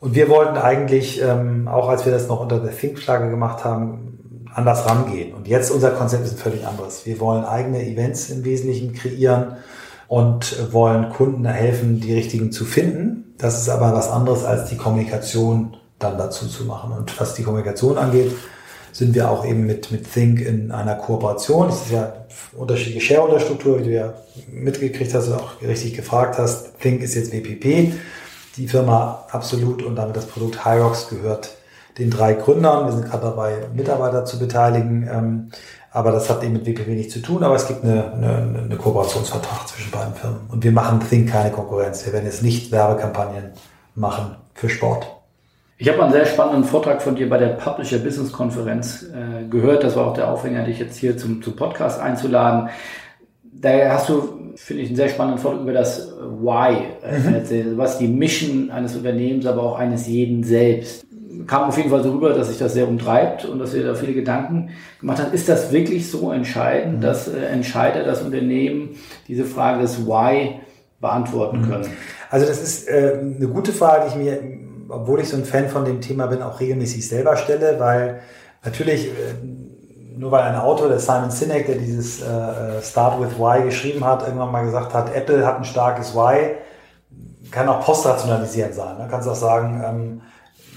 Und 0.00 0.14
wir 0.14 0.28
wollten 0.28 0.56
eigentlich, 0.58 1.22
ähm, 1.22 1.66
auch 1.66 1.88
als 1.88 2.04
wir 2.04 2.12
das 2.12 2.28
noch 2.28 2.40
unter 2.40 2.60
der 2.60 2.76
Think-Flagge 2.76 3.30
gemacht 3.30 3.64
haben, 3.64 4.11
anders 4.54 4.86
rangehen. 4.86 5.34
Und 5.34 5.48
jetzt 5.48 5.70
unser 5.70 5.90
Konzept 5.90 6.26
ist 6.26 6.32
ein 6.32 6.38
völlig 6.38 6.66
anderes. 6.66 7.06
Wir 7.06 7.20
wollen 7.20 7.44
eigene 7.44 7.82
Events 7.84 8.30
im 8.30 8.44
Wesentlichen 8.44 8.92
kreieren 8.92 9.56
und 10.08 10.72
wollen 10.72 11.10
Kunden 11.10 11.44
helfen, 11.46 12.00
die 12.00 12.12
richtigen 12.12 12.52
zu 12.52 12.64
finden. 12.64 13.34
Das 13.38 13.60
ist 13.60 13.68
aber 13.68 13.92
was 13.94 14.10
anderes 14.10 14.44
als 14.44 14.68
die 14.68 14.76
Kommunikation 14.76 15.76
dann 15.98 16.18
dazu 16.18 16.46
zu 16.46 16.64
machen. 16.64 16.92
Und 16.92 17.18
was 17.18 17.34
die 17.34 17.42
Kommunikation 17.42 17.96
angeht, 17.96 18.32
sind 18.92 19.14
wir 19.14 19.30
auch 19.30 19.46
eben 19.46 19.64
mit, 19.64 19.90
mit 19.90 20.12
Think 20.12 20.40
in 20.40 20.70
einer 20.70 20.96
Kooperation. 20.96 21.68
Das 21.68 21.86
ist 21.86 21.92
ja 21.92 22.12
unterschiedliche 22.54 23.00
Shareholder-Struktur, 23.00 23.80
wie 23.80 23.84
du 23.84 23.90
ja 23.90 24.12
mitgekriegt 24.50 25.14
hast 25.14 25.28
und 25.28 25.34
auch 25.34 25.62
richtig 25.62 25.94
gefragt 25.94 26.38
hast. 26.38 26.78
Think 26.80 27.00
ist 27.02 27.14
jetzt 27.14 27.32
WPP. 27.32 27.94
Die 28.58 28.68
Firma 28.68 29.24
Absolut 29.30 29.82
und 29.82 29.96
damit 29.96 30.14
das 30.14 30.26
Produkt 30.26 30.66
Hyrox 30.66 31.08
gehört 31.08 31.56
den 31.98 32.10
drei 32.10 32.34
Gründern. 32.34 32.86
Wir 32.86 32.92
sind 32.92 33.10
gerade 33.10 33.24
dabei, 33.24 33.66
Mitarbeiter 33.74 34.24
zu 34.24 34.38
beteiligen. 34.38 35.08
Ähm, 35.12 35.50
aber 35.90 36.10
das 36.10 36.30
hat 36.30 36.42
eben 36.42 36.54
mit 36.54 36.66
WPP 36.66 36.88
nichts 36.88 37.12
zu 37.12 37.20
tun. 37.20 37.42
Aber 37.42 37.54
es 37.54 37.68
gibt 37.68 37.84
eine, 37.84 38.12
eine, 38.12 38.60
eine 38.64 38.76
Kooperationsvertrag 38.76 39.68
zwischen 39.68 39.90
beiden 39.90 40.14
Firmen. 40.14 40.40
Und 40.48 40.64
wir 40.64 40.72
machen 40.72 41.00
Think 41.08 41.30
keine 41.30 41.50
Konkurrenz. 41.50 42.06
Wir 42.06 42.12
werden 42.12 42.24
jetzt 42.24 42.42
nicht 42.42 42.72
Werbekampagnen 42.72 43.52
machen 43.94 44.36
für 44.54 44.68
Sport. 44.68 45.06
Ich 45.82 45.88
habe 45.88 46.02
einen 46.02 46.12
sehr 46.12 46.26
spannenden 46.26 46.64
Vortrag 46.64 47.02
von 47.02 47.16
dir 47.16 47.28
bei 47.28 47.38
der 47.38 47.48
Publisher 47.48 47.98
Business 47.98 48.32
Konferenz 48.32 49.02
äh, 49.02 49.48
gehört. 49.48 49.82
Das 49.82 49.96
war 49.96 50.06
auch 50.06 50.14
der 50.14 50.30
Aufhänger, 50.30 50.64
dich 50.64 50.78
jetzt 50.78 50.96
hier 50.96 51.18
zum, 51.18 51.42
zum 51.42 51.56
Podcast 51.56 52.00
einzuladen. 52.00 52.70
Da 53.42 53.70
hast 53.90 54.08
du, 54.08 54.52
finde 54.54 54.82
ich, 54.82 54.88
einen 54.88 54.96
sehr 54.96 55.08
spannenden 55.08 55.40
Vortrag 55.40 55.62
über 55.62 55.72
das 55.72 56.12
Why 56.20 56.84
äh, 57.04 57.18
mhm. 57.18 57.34
erzählt, 57.34 57.76
was 57.76 57.98
die 57.98 58.06
Mission 58.06 58.70
eines 58.70 58.94
Unternehmens, 58.96 59.44
aber 59.44 59.62
auch 59.62 59.76
eines 59.76 60.06
jeden 60.06 60.44
selbst. 60.44 61.04
Kam 61.46 61.68
auf 61.68 61.76
jeden 61.76 61.90
Fall 61.90 62.02
so 62.02 62.12
rüber, 62.12 62.34
dass 62.34 62.48
sich 62.48 62.58
das 62.58 62.74
sehr 62.74 62.86
umtreibt 62.86 63.44
und 63.44 63.58
dass 63.58 63.74
ihr 63.74 63.84
da 63.84 63.94
viele 63.94 64.12
Gedanken 64.12 64.70
gemacht 65.00 65.18
habt. 65.20 65.34
Ist 65.34 65.48
das 65.48 65.72
wirklich 65.72 66.10
so 66.10 66.30
entscheidend, 66.30 66.98
mhm. 66.98 67.00
dass 67.00 67.28
äh, 67.28 67.46
Entscheider, 67.46 68.04
das 68.04 68.22
Unternehmen 68.22 68.96
diese 69.28 69.44
Frage 69.44 69.82
des 69.82 70.06
Why 70.06 70.60
beantworten 71.00 71.62
mhm. 71.62 71.70
können? 71.70 71.86
Also 72.30 72.46
das 72.46 72.62
ist 72.62 72.88
äh, 72.88 73.18
eine 73.20 73.48
gute 73.48 73.72
Frage, 73.72 74.04
die 74.04 74.18
ich 74.18 74.24
mir 74.24 74.38
obwohl 74.92 75.20
ich 75.20 75.28
so 75.28 75.36
ein 75.36 75.44
Fan 75.44 75.68
von 75.68 75.84
dem 75.84 76.00
Thema 76.00 76.26
bin, 76.26 76.42
auch 76.42 76.60
regelmäßig 76.60 77.08
selber 77.08 77.36
stelle, 77.36 77.80
weil 77.80 78.20
natürlich, 78.64 79.06
äh, 79.06 79.10
nur 80.16 80.30
weil 80.30 80.42
ein 80.42 80.56
Autor, 80.56 80.88
der 80.88 80.98
Simon 80.98 81.30
Sinek, 81.30 81.66
der 81.66 81.76
dieses 81.76 82.22
äh, 82.22 82.26
äh, 82.26 82.82
Start 82.82 83.20
with 83.20 83.38
Why 83.38 83.64
geschrieben 83.64 84.04
hat, 84.04 84.22
irgendwann 84.22 84.52
mal 84.52 84.64
gesagt 84.64 84.92
hat, 84.94 85.14
Apple 85.14 85.44
hat 85.46 85.56
ein 85.56 85.64
starkes 85.64 86.14
Why, 86.14 86.56
kann 87.50 87.68
auch 87.68 87.84
postrationalisierend 87.84 88.74
sein. 88.74 88.98
Man 88.98 89.08
kann 89.08 89.26
auch 89.26 89.34
sagen, 89.34 89.82
ähm, 89.84 90.20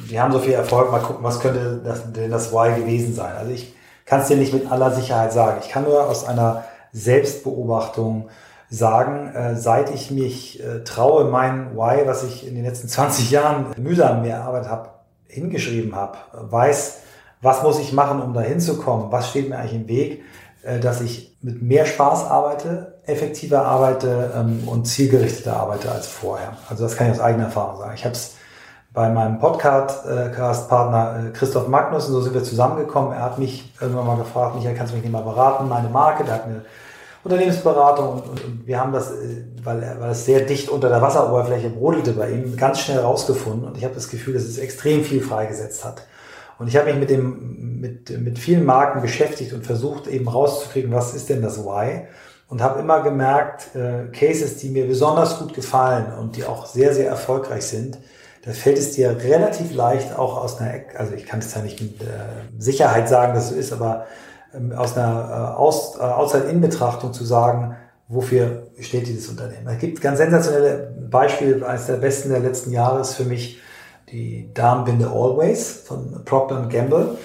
die 0.09 0.19
haben 0.19 0.31
so 0.31 0.39
viel 0.39 0.53
Erfolg, 0.53 0.91
mal 0.91 1.01
gucken, 1.01 1.23
was 1.23 1.39
könnte 1.39 1.81
das, 1.83 2.11
denn 2.11 2.31
das 2.31 2.51
Why 2.51 2.79
gewesen 2.79 3.13
sein. 3.13 3.35
Also 3.37 3.51
ich 3.51 3.73
kann 4.05 4.21
es 4.21 4.27
dir 4.27 4.37
nicht 4.37 4.53
mit 4.53 4.71
aller 4.71 4.91
Sicherheit 4.91 5.33
sagen. 5.33 5.59
Ich 5.61 5.69
kann 5.69 5.83
nur 5.83 6.07
aus 6.07 6.25
einer 6.25 6.65
Selbstbeobachtung 6.93 8.29
sagen, 8.69 9.33
äh, 9.35 9.55
seit 9.55 9.93
ich 9.93 10.11
mich 10.11 10.63
äh, 10.63 10.83
traue, 10.83 11.25
mein 11.25 11.75
Why, 11.75 12.05
was 12.05 12.23
ich 12.23 12.47
in 12.47 12.55
den 12.55 12.63
letzten 12.63 12.87
20 12.89 13.31
Jahren 13.31 13.67
mühsam 13.77 14.21
mehr 14.21 14.43
Arbeit 14.43 14.67
habe, 14.67 14.89
hingeschrieben 15.27 15.95
habe, 15.95 16.17
weiß, 16.33 16.99
was 17.41 17.61
muss 17.63 17.79
ich 17.79 17.93
machen, 17.93 18.21
um 18.21 18.33
da 18.33 18.41
hinzukommen, 18.41 19.11
was 19.11 19.29
steht 19.29 19.49
mir 19.49 19.57
eigentlich 19.57 19.73
im 19.73 19.87
Weg, 19.87 20.23
äh, 20.63 20.79
dass 20.79 21.01
ich 21.01 21.35
mit 21.41 21.61
mehr 21.61 21.85
Spaß 21.85 22.25
arbeite, 22.25 22.99
effektiver 23.05 23.65
arbeite 23.65 24.31
ähm, 24.35 24.63
und 24.67 24.85
zielgerichteter 24.85 25.55
arbeite 25.55 25.91
als 25.91 26.07
vorher. 26.07 26.57
Also 26.69 26.83
das 26.83 26.95
kann 26.95 27.07
ich 27.07 27.13
aus 27.13 27.19
eigener 27.19 27.45
Erfahrung 27.45 27.77
sagen. 27.77 27.91
Ich 27.95 28.03
habe 28.03 28.15
es 28.15 28.35
bei 28.95 29.09
meinem 29.09 29.39
Podcast-Partner 29.39 31.31
Christoph 31.33 31.67
Magnus, 31.67 32.07
und 32.07 32.13
so 32.13 32.21
sind 32.21 32.33
wir 32.33 32.43
zusammengekommen. 32.43 33.11
Er 33.11 33.23
hat 33.23 33.37
mich 33.37 33.69
irgendwann 33.81 34.07
mal 34.07 34.17
gefragt, 34.17 34.55
Michael, 34.55 34.73
kannst 34.75 34.93
du 34.93 34.95
mich 34.95 35.03
nicht 35.03 35.11
mal 35.11 35.21
beraten? 35.21 35.67
Meine 35.67 35.89
Marke, 35.89 36.23
der 36.23 36.35
hat 36.35 36.47
mir 36.47 36.61
Unternehmensberatung 37.25 38.07
und, 38.07 38.29
und, 38.29 38.45
und, 38.45 38.67
wir 38.67 38.79
haben 38.79 38.93
das, 38.93 39.11
äh, 39.11 39.43
weil, 39.63 39.97
weil 39.99 40.11
es 40.11 40.25
sehr 40.25 40.41
dicht 40.41 40.69
unter 40.69 40.89
der 40.89 41.01
Wasseroberfläche 41.01 41.69
brodelte 41.71 42.13
bei 42.13 42.29
ihm, 42.29 42.55
ganz 42.55 42.79
schnell 42.79 42.99
rausgefunden 42.99 43.67
und 43.67 43.77
ich 43.77 43.83
habe 43.83 43.95
das 43.95 44.09
Gefühl, 44.09 44.35
dass 44.35 44.43
es 44.43 44.59
extrem 44.59 45.03
viel 45.03 45.21
freigesetzt 45.21 45.83
hat. 45.83 46.03
Und 46.57 46.67
ich 46.67 46.77
habe 46.77 46.85
mich 46.85 46.97
mit 46.97 47.09
dem 47.09 47.81
mit, 47.81 48.09
mit 48.21 48.39
vielen 48.39 48.63
Marken 48.63 49.01
beschäftigt 49.01 49.53
und 49.53 49.65
versucht 49.65 50.07
eben 50.07 50.27
rauszukriegen, 50.27 50.93
was 50.93 51.13
ist 51.13 51.27
denn 51.29 51.41
das 51.41 51.65
Why 51.65 52.03
und 52.47 52.61
habe 52.61 52.79
immer 52.79 53.01
gemerkt, 53.01 53.75
äh, 53.75 54.05
Cases, 54.11 54.57
die 54.57 54.69
mir 54.69 54.87
besonders 54.87 55.39
gut 55.39 55.53
gefallen 55.53 56.13
und 56.19 56.37
die 56.37 56.45
auch 56.45 56.65
sehr 56.65 56.93
sehr 56.93 57.09
erfolgreich 57.09 57.65
sind, 57.65 57.97
da 58.45 58.51
fällt 58.51 58.77
es 58.77 58.91
dir 58.91 59.17
relativ 59.23 59.73
leicht 59.73 60.17
auch 60.17 60.37
aus 60.37 60.59
einer, 60.61 60.81
also 60.97 61.13
ich 61.13 61.25
kann 61.25 61.39
es 61.39 61.53
ja 61.53 61.61
nicht 61.61 61.81
mit 61.81 62.01
äh, 62.01 62.05
Sicherheit 62.59 63.09
sagen, 63.09 63.33
dass 63.33 63.45
es 63.45 63.49
so 63.49 63.55
ist, 63.55 63.73
aber 63.73 64.05
ähm, 64.53 64.71
aus 64.71 64.95
einer 64.95 65.57
äh, 65.57 66.03
äh, 66.03 66.11
Outside-In-Betrachtung 66.11 67.11
zu 67.11 67.25
sagen, 67.25 67.75
wofür 68.07 68.67
steht 68.79 69.07
dieses 69.07 69.29
Unternehmen. 69.29 69.67
Es 69.67 69.79
gibt 69.79 69.99
ganz 69.99 70.19
sensationelle 70.19 70.93
Beispiele, 71.09 71.65
eines 71.65 71.87
der 71.87 71.95
besten 71.95 72.29
der 72.29 72.39
letzten 72.39 72.71
Jahre 72.71 73.01
ist 73.01 73.15
für 73.15 73.23
mich 73.23 73.59
die 74.11 74.51
Damenbinde 74.53 75.07
Always 75.07 75.81
von 75.85 76.23
Procter 76.23 76.67
Gamble. 76.71 77.17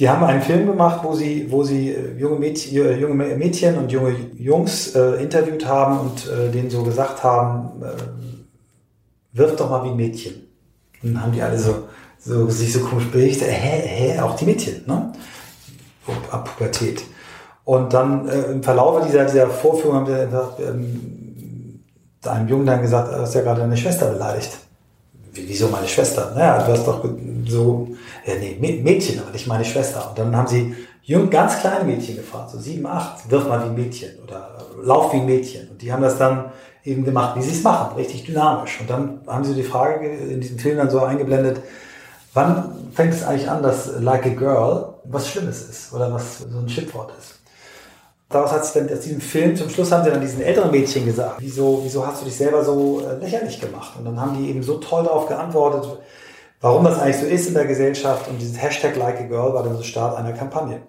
Die 0.00 0.08
haben 0.08 0.24
einen 0.24 0.42
Film 0.42 0.66
gemacht, 0.66 1.04
wo 1.04 1.14
sie, 1.14 1.46
wo 1.52 1.62
sie 1.62 1.92
äh, 1.92 2.18
junge, 2.18 2.40
Mädchen, 2.40 2.98
junge 2.98 3.14
Mädchen 3.14 3.78
und 3.78 3.92
junge 3.92 4.16
Jungs 4.34 4.96
äh, 4.96 5.22
interviewt 5.22 5.64
haben 5.64 6.00
und 6.00 6.28
äh, 6.28 6.50
denen 6.50 6.70
so 6.70 6.82
gesagt 6.82 7.22
haben, 7.22 7.80
äh, 7.84 8.23
wirf 9.34 9.56
doch 9.56 9.68
mal 9.68 9.84
wie 9.84 9.90
ein 9.90 9.96
Mädchen. 9.96 10.34
Und 11.02 11.14
dann 11.14 11.22
haben 11.22 11.32
die 11.32 11.42
alle 11.42 11.58
so, 11.58 11.88
so 12.18 12.48
sich 12.48 12.72
so 12.72 12.80
komisch 12.80 13.10
berichtet, 13.10 13.48
hä, 13.50 13.82
hä, 13.84 14.20
auch 14.20 14.36
die 14.36 14.46
Mädchen, 14.46 14.84
ne? 14.86 15.12
ab 16.30 16.50
Pubertät. 16.56 17.02
Und 17.64 17.92
dann 17.92 18.28
äh, 18.28 18.52
im 18.52 18.62
Verlauf 18.62 19.04
dieser, 19.06 19.24
dieser 19.24 19.48
Vorführung 19.48 19.96
haben 19.96 20.06
wir 20.06 20.26
gesagt, 20.26 20.60
ähm, 20.60 21.80
einem 22.24 22.48
Jungen 22.48 22.66
dann 22.66 22.82
gesagt, 22.82 23.12
du 23.12 23.18
hast 23.18 23.34
ja 23.34 23.42
gerade 23.42 23.60
deine 23.60 23.76
Schwester 23.76 24.10
beleidigt. 24.10 24.58
Wieso 25.32 25.68
meine 25.68 25.88
Schwester? 25.88 26.32
Naja, 26.34 26.64
du 26.64 26.72
hast 26.72 26.86
doch 26.86 27.04
so, 27.46 27.88
ja, 28.24 28.34
nee, 28.38 28.56
Mädchen, 28.82 29.20
aber 29.20 29.30
nicht 29.30 29.46
meine 29.46 29.64
Schwester. 29.64 30.08
Und 30.10 30.18
dann 30.18 30.36
haben 30.36 30.46
sie 30.46 30.74
jung, 31.02 31.28
ganz 31.28 31.60
kleine 31.60 31.84
Mädchen 31.84 32.16
gefragt, 32.16 32.50
so 32.50 32.58
sieben, 32.58 32.86
acht, 32.86 33.28
wirf 33.30 33.48
mal 33.48 33.60
wie 33.62 33.68
ein 33.68 33.74
Mädchen 33.74 34.10
oder 34.22 34.56
lauf 34.82 35.12
wie 35.12 35.18
ein 35.18 35.26
Mädchen. 35.26 35.68
Und 35.68 35.82
die 35.82 35.92
haben 35.92 36.02
das 36.02 36.16
dann 36.18 36.52
eben 36.84 37.04
gemacht, 37.04 37.36
wie 37.36 37.42
sie 37.42 37.52
es 37.52 37.62
machen, 37.62 37.96
richtig 37.96 38.24
dynamisch. 38.24 38.80
Und 38.80 38.90
dann 38.90 39.20
haben 39.26 39.44
sie 39.44 39.54
die 39.54 39.62
Frage 39.62 40.06
in 40.06 40.40
diesem 40.40 40.58
Film 40.58 40.76
dann 40.76 40.90
so 40.90 41.00
eingeblendet, 41.00 41.60
Wann 42.34 42.90
fängt 42.92 43.14
es 43.14 43.22
eigentlich 43.22 43.48
an, 43.48 43.62
dass 43.62 43.92
Like 44.00 44.26
a 44.26 44.30
Girl 44.30 44.94
was 45.04 45.28
Schlimmes 45.28 45.62
ist 45.68 45.92
oder 45.92 46.12
was 46.12 46.40
so 46.40 46.58
ein 46.58 46.68
Schimpfwort 46.68 47.12
ist? 47.16 47.38
Daraus 48.28 48.50
hat 48.50 48.64
sich 48.64 48.74
dann 48.74 48.92
aus 48.92 49.04
diesem 49.04 49.20
Film, 49.20 49.54
zum 49.54 49.70
Schluss 49.70 49.92
haben 49.92 50.02
sie 50.02 50.10
dann 50.10 50.20
diesen 50.20 50.42
älteren 50.42 50.72
Mädchen 50.72 51.06
gesagt, 51.06 51.36
wieso, 51.38 51.80
wieso 51.84 52.04
hast 52.04 52.22
du 52.22 52.24
dich 52.24 52.36
selber 52.36 52.64
so 52.64 53.02
äh, 53.06 53.18
lächerlich 53.18 53.60
gemacht? 53.60 53.92
Und 53.96 54.04
dann 54.04 54.20
haben 54.20 54.36
die 54.36 54.50
eben 54.50 54.64
so 54.64 54.78
toll 54.78 55.04
darauf 55.04 55.28
geantwortet, 55.28 55.86
warum 56.60 56.82
das 56.82 56.98
eigentlich 56.98 57.18
so 57.18 57.26
ist 57.26 57.46
in 57.46 57.54
der 57.54 57.66
Gesellschaft 57.66 58.28
und 58.28 58.40
dieses 58.40 58.60
Hashtag 58.60 58.96
Like 58.96 59.20
a 59.20 59.24
Girl 59.24 59.54
war 59.54 59.62
dann 59.62 59.76
so 59.76 59.84
Start 59.84 60.16
einer 60.16 60.32
Kampagne. 60.32 60.82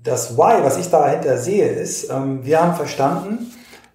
Das 0.00 0.36
Why, 0.36 0.62
was 0.62 0.78
ich 0.78 0.88
dahinter 0.88 1.38
sehe, 1.38 1.68
ist, 1.68 2.08
ähm, 2.10 2.44
wir 2.44 2.62
haben 2.62 2.76
verstanden, 2.76 3.52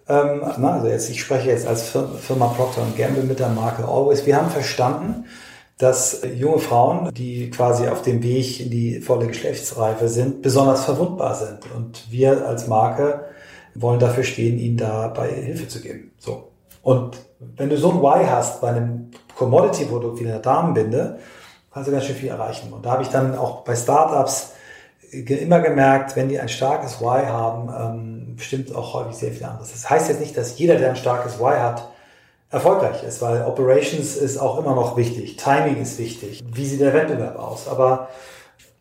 ähm, 0.07 0.41
na, 0.57 0.73
also 0.73 0.87
jetzt, 0.87 1.09
ich 1.09 1.21
spreche 1.21 1.49
jetzt 1.49 1.67
als 1.67 1.95
Firma 2.21 2.47
Procter 2.47 2.81
Gamble 2.97 3.23
mit 3.23 3.39
der 3.39 3.49
Marke 3.49 3.83
Always, 3.85 4.25
wir 4.25 4.35
haben 4.35 4.49
verstanden, 4.49 5.25
dass 5.77 6.21
junge 6.35 6.59
Frauen, 6.59 7.11
die 7.13 7.49
quasi 7.49 7.87
auf 7.87 8.03
dem 8.03 8.21
Weg 8.21 8.59
in 8.59 8.69
die 8.69 9.01
volle 9.01 9.27
Geschlechtsreife 9.27 10.07
sind, 10.09 10.41
besonders 10.41 10.85
verwundbar 10.85 11.33
sind. 11.33 11.59
Und 11.75 12.11
wir 12.11 12.47
als 12.47 12.67
Marke 12.67 13.25
wollen 13.73 13.99
dafür 13.99 14.23
stehen, 14.23 14.59
ihnen 14.59 14.77
dabei 14.77 15.29
Hilfe 15.29 15.67
zu 15.67 15.81
geben. 15.81 16.11
So. 16.19 16.51
Und 16.83 17.17
wenn 17.39 17.69
du 17.69 17.77
so 17.77 17.91
ein 17.91 18.01
Why 18.01 18.25
hast 18.25 18.61
bei 18.61 18.69
einem 18.69 19.11
Commodity-Produkt 19.35 20.19
wie 20.19 20.27
einer 20.27 20.39
Damenbinde, 20.39 21.17
kannst 21.73 21.87
du 21.87 21.91
ganz 21.91 22.05
schön 22.05 22.15
viel 22.15 22.29
erreichen. 22.29 22.71
Und 22.71 22.85
da 22.85 22.91
habe 22.91 23.03
ich 23.03 23.09
dann 23.09 23.35
auch 23.35 23.63
bei 23.63 23.75
Startups 23.75 24.51
immer 25.11 25.59
gemerkt, 25.59 26.15
wenn 26.15 26.29
die 26.29 26.39
ein 26.39 26.49
starkes 26.49 27.01
Why 27.01 27.25
haben, 27.25 27.69
ähm, 27.69 28.35
bestimmt 28.35 28.73
auch 28.73 28.93
häufig 28.93 29.15
sehr 29.15 29.31
viel 29.31 29.45
anderes. 29.45 29.71
Das 29.71 29.89
heißt 29.89 30.09
jetzt 30.09 30.21
nicht, 30.21 30.37
dass 30.37 30.57
jeder, 30.57 30.75
der 30.75 30.89
ein 30.89 30.95
starkes 30.95 31.39
Why 31.39 31.57
hat, 31.59 31.89
erfolgreich 32.49 33.03
ist, 33.03 33.21
weil 33.21 33.43
Operations 33.43 34.17
ist 34.17 34.37
auch 34.37 34.59
immer 34.59 34.75
noch 34.75 34.97
wichtig, 34.97 35.37
Timing 35.37 35.81
ist 35.81 35.97
wichtig, 35.99 36.43
wie 36.53 36.65
sieht 36.65 36.81
der 36.81 36.93
Wettbewerb 36.93 37.39
aus, 37.39 37.67
aber 37.69 38.09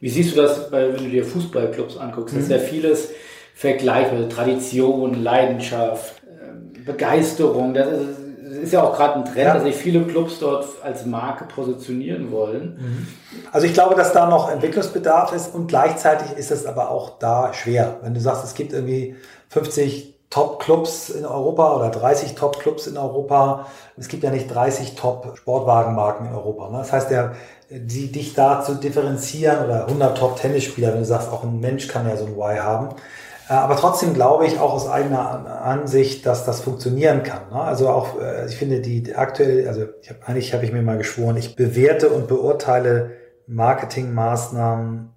wie 0.00 0.08
siehst 0.08 0.36
du 0.36 0.42
das, 0.42 0.72
wenn 0.72 0.96
du 0.96 1.08
dir 1.08 1.24
Fußballclubs 1.24 1.96
anguckst? 1.96 2.34
Das 2.34 2.44
ist 2.44 2.50
ja 2.50 2.56
mhm. 2.56 2.62
vieles 2.62 3.10
vergleichbar, 3.54 4.28
Tradition, 4.28 5.22
Leidenschaft, 5.22 6.22
ähm, 6.26 6.84
Begeisterung. 6.84 7.74
Das 7.74 7.88
ist, 7.88 8.19
ja 8.72 8.82
auch 8.82 8.96
gerade 8.96 9.14
ein 9.14 9.24
Trend, 9.24 9.36
ja. 9.36 9.54
dass 9.54 9.62
sich 9.62 9.76
viele 9.76 10.02
Clubs 10.02 10.38
dort 10.38 10.66
als 10.82 11.06
Marke 11.06 11.44
positionieren 11.44 12.30
wollen. 12.30 12.78
Mhm. 12.78 13.06
Also 13.52 13.66
ich 13.66 13.74
glaube, 13.74 13.94
dass 13.94 14.12
da 14.12 14.28
noch 14.28 14.50
Entwicklungsbedarf 14.50 15.32
ist 15.32 15.54
und 15.54 15.66
gleichzeitig 15.66 16.36
ist 16.36 16.50
es 16.50 16.66
aber 16.66 16.90
auch 16.90 17.18
da 17.18 17.52
schwer. 17.52 17.98
Wenn 18.02 18.14
du 18.14 18.20
sagst, 18.20 18.44
es 18.44 18.54
gibt 18.54 18.72
irgendwie 18.72 19.16
50 19.48 20.20
Top-Clubs 20.30 21.10
in 21.10 21.26
Europa 21.26 21.74
oder 21.74 21.90
30 21.90 22.36
Top-Clubs 22.36 22.86
in 22.86 22.96
Europa. 22.96 23.66
Es 23.96 24.06
gibt 24.06 24.22
ja 24.22 24.30
nicht 24.30 24.46
30 24.46 24.94
Top-Sportwagenmarken 24.94 26.28
in 26.28 26.32
Europa. 26.32 26.70
Ne? 26.70 26.78
Das 26.78 26.92
heißt, 26.92 27.10
der, 27.10 27.34
die, 27.68 28.12
dich 28.12 28.34
da 28.34 28.62
zu 28.62 28.76
differenzieren 28.76 29.64
oder 29.64 29.86
100 29.86 30.16
Top-Tennisspieler, 30.16 30.92
wenn 30.92 31.00
du 31.00 31.04
sagst, 31.04 31.32
auch 31.32 31.42
ein 31.42 31.58
Mensch 31.58 31.88
kann 31.88 32.08
ja 32.08 32.16
so 32.16 32.26
ein 32.26 32.36
Y 32.36 32.60
haben. 32.60 32.90
Äh, 33.50 33.54
aber 33.54 33.76
trotzdem 33.76 34.14
glaube 34.14 34.46
ich 34.46 34.60
auch 34.60 34.72
aus 34.72 34.88
eigener 34.88 35.62
Ansicht, 35.62 36.24
dass 36.24 36.46
das 36.46 36.60
funktionieren 36.60 37.24
kann. 37.24 37.48
Ne? 37.50 37.60
Also 37.60 37.88
auch, 37.88 38.20
äh, 38.20 38.46
ich 38.46 38.56
finde 38.56 38.80
die 38.80 39.14
aktuell, 39.14 39.66
also 39.66 39.86
ich 40.00 40.08
hab, 40.08 40.28
eigentlich 40.28 40.54
habe 40.54 40.64
ich 40.64 40.72
mir 40.72 40.82
mal 40.82 40.98
geschworen, 40.98 41.36
ich 41.36 41.56
bewerte 41.56 42.10
und 42.10 42.28
beurteile 42.28 43.10
Marketingmaßnahmen 43.48 45.10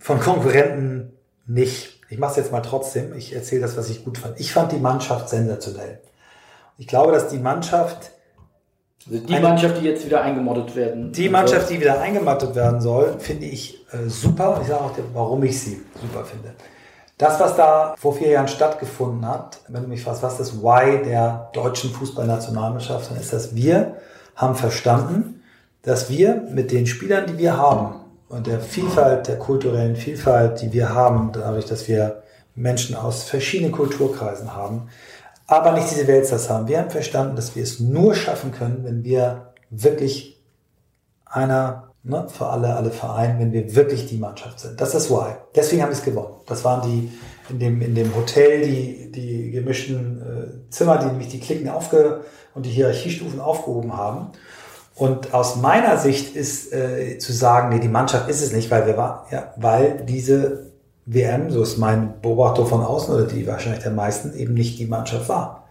von 0.00 0.20
Konkurrenten 0.20 1.12
nicht. 1.46 2.00
Ich 2.10 2.18
mache 2.18 2.32
es 2.32 2.36
jetzt 2.38 2.52
mal 2.52 2.60
trotzdem. 2.60 3.14
Ich 3.14 3.32
erzähle 3.32 3.62
das, 3.62 3.76
was 3.76 3.88
ich 3.88 4.04
gut 4.04 4.18
fand. 4.18 4.40
Ich 4.40 4.52
fand 4.52 4.72
die 4.72 4.78
Mannschaft 4.78 5.28
sensationell. 5.28 6.00
Ich 6.78 6.88
glaube, 6.88 7.12
dass 7.12 7.28
die 7.28 7.38
Mannschaft. 7.38 8.10
Also 9.06 9.24
die 9.24 9.34
eine, 9.34 9.48
Mannschaft, 9.48 9.80
die 9.80 9.84
jetzt 9.84 10.04
wieder 10.04 10.22
eingemottet 10.22 10.74
werden. 10.74 11.12
Die 11.12 11.28
Mannschaft, 11.28 11.70
die 11.70 11.80
wieder 11.80 12.00
eingemottet 12.00 12.56
werden 12.56 12.80
soll, 12.80 13.14
finde 13.20 13.46
ich 13.46 13.86
äh, 13.92 14.08
super. 14.08 14.58
Ich 14.60 14.68
sage 14.68 14.80
auch, 14.80 14.92
warum 15.14 15.44
ich 15.44 15.60
sie 15.60 15.80
super 16.00 16.24
finde. 16.24 16.52
Das, 17.18 17.40
was 17.40 17.56
da 17.56 17.94
vor 17.96 18.14
vier 18.14 18.28
Jahren 18.28 18.48
stattgefunden 18.48 19.26
hat, 19.26 19.60
wenn 19.68 19.82
du 19.82 19.88
mich 19.88 20.02
fragst, 20.02 20.22
was 20.22 20.36
das 20.36 20.62
Why 20.62 21.02
der 21.02 21.50
deutschen 21.54 21.90
Fußballnationalmannschaft, 21.90 23.10
dann 23.10 23.18
ist 23.18 23.32
das, 23.32 23.54
wir 23.54 23.96
haben 24.34 24.54
verstanden, 24.54 25.42
dass 25.82 26.10
wir 26.10 26.42
mit 26.50 26.70
den 26.72 26.86
Spielern, 26.86 27.26
die 27.26 27.38
wir 27.38 27.56
haben, 27.56 28.00
und 28.28 28.46
der 28.46 28.60
Vielfalt, 28.60 29.28
der 29.28 29.38
kulturellen 29.38 29.96
Vielfalt, 29.96 30.60
die 30.60 30.72
wir 30.72 30.92
haben, 30.92 31.30
dadurch, 31.32 31.66
dass 31.66 31.86
wir 31.88 32.22
Menschen 32.54 32.96
aus 32.96 33.22
verschiedenen 33.22 33.72
Kulturkreisen 33.72 34.54
haben, 34.54 34.88
aber 35.46 35.72
nicht 35.72 35.90
diese 35.90 36.08
Weltstars 36.08 36.50
haben. 36.50 36.66
Wir 36.66 36.80
haben 36.80 36.90
verstanden, 36.90 37.36
dass 37.36 37.54
wir 37.54 37.62
es 37.62 37.78
nur 37.78 38.14
schaffen 38.14 38.50
können, 38.50 38.82
wenn 38.82 39.04
wir 39.04 39.52
wirklich 39.70 40.42
einer 41.24 41.85
ne, 42.06 42.26
für 42.28 42.46
alle, 42.46 42.74
alle 42.74 42.90
Vereine, 42.90 43.38
wenn 43.38 43.52
wir 43.52 43.74
wirklich 43.74 44.06
die 44.06 44.18
Mannschaft 44.18 44.60
sind. 44.60 44.80
Das 44.80 44.88
ist 44.88 44.94
das 44.94 45.10
Why. 45.10 45.34
Deswegen 45.54 45.82
haben 45.82 45.90
wir 45.90 45.96
es 45.96 46.04
gewonnen. 46.04 46.34
Das 46.46 46.64
waren 46.64 46.88
die 46.88 47.10
in 47.50 47.58
dem, 47.58 47.80
in 47.80 47.94
dem 47.94 48.14
Hotel 48.14 48.66
die, 48.66 49.12
die 49.12 49.50
gemischten 49.50 50.22
äh, 50.22 50.70
Zimmer, 50.70 50.98
die 50.98 51.06
nämlich 51.06 51.28
die 51.28 51.40
Klicken 51.40 51.68
aufge 51.68 52.22
und 52.54 52.66
die 52.66 52.70
Hierarchiestufen 52.70 53.40
aufgehoben 53.40 53.96
haben. 53.96 54.28
Und 54.94 55.34
aus 55.34 55.56
meiner 55.56 55.98
Sicht 55.98 56.34
ist 56.34 56.72
äh, 56.72 57.18
zu 57.18 57.32
sagen, 57.32 57.68
nee, 57.68 57.80
die 57.80 57.88
Mannschaft 57.88 58.30
ist 58.30 58.42
es 58.42 58.52
nicht, 58.52 58.70
weil 58.70 58.86
wir 58.86 58.96
war, 58.96 59.26
ja, 59.30 59.52
weil 59.56 60.04
diese 60.08 60.70
WM, 61.04 61.50
so 61.50 61.62
ist 61.62 61.76
mein 61.76 62.20
Beobachtung 62.22 62.66
von 62.66 62.82
außen 62.82 63.14
oder 63.14 63.24
die 63.24 63.46
wahrscheinlich 63.46 63.82
der 63.82 63.92
meisten, 63.92 64.34
eben 64.34 64.54
nicht 64.54 64.78
die 64.78 64.86
Mannschaft 64.86 65.28
war. 65.28 65.68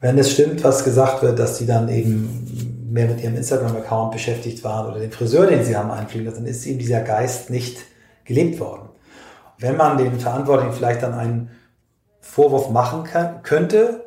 Wenn 0.00 0.18
es 0.18 0.32
stimmt, 0.32 0.64
was 0.64 0.84
gesagt 0.84 1.22
wird, 1.22 1.38
dass 1.38 1.58
die 1.58 1.66
dann 1.66 1.88
eben 1.88 2.75
mehr 2.96 3.06
mit 3.06 3.22
ihrem 3.22 3.36
Instagram-Account 3.36 4.12
beschäftigt 4.12 4.64
waren 4.64 4.90
oder 4.90 4.98
den 4.98 5.12
Friseur, 5.12 5.46
den 5.46 5.62
sie 5.62 5.76
haben 5.76 5.90
einfliegen 5.90 6.26
lassen, 6.26 6.44
dann 6.44 6.46
ist 6.46 6.66
eben 6.66 6.78
dieser 6.78 7.02
Geist 7.02 7.50
nicht 7.50 7.78
gelebt 8.24 8.58
worden. 8.58 8.88
Wenn 9.58 9.76
man 9.76 9.98
den 9.98 10.18
Verantwortlichen 10.18 10.72
vielleicht 10.72 11.02
dann 11.02 11.14
einen 11.14 11.50
Vorwurf 12.20 12.70
machen 12.70 13.04
kann, 13.04 13.42
könnte, 13.42 14.06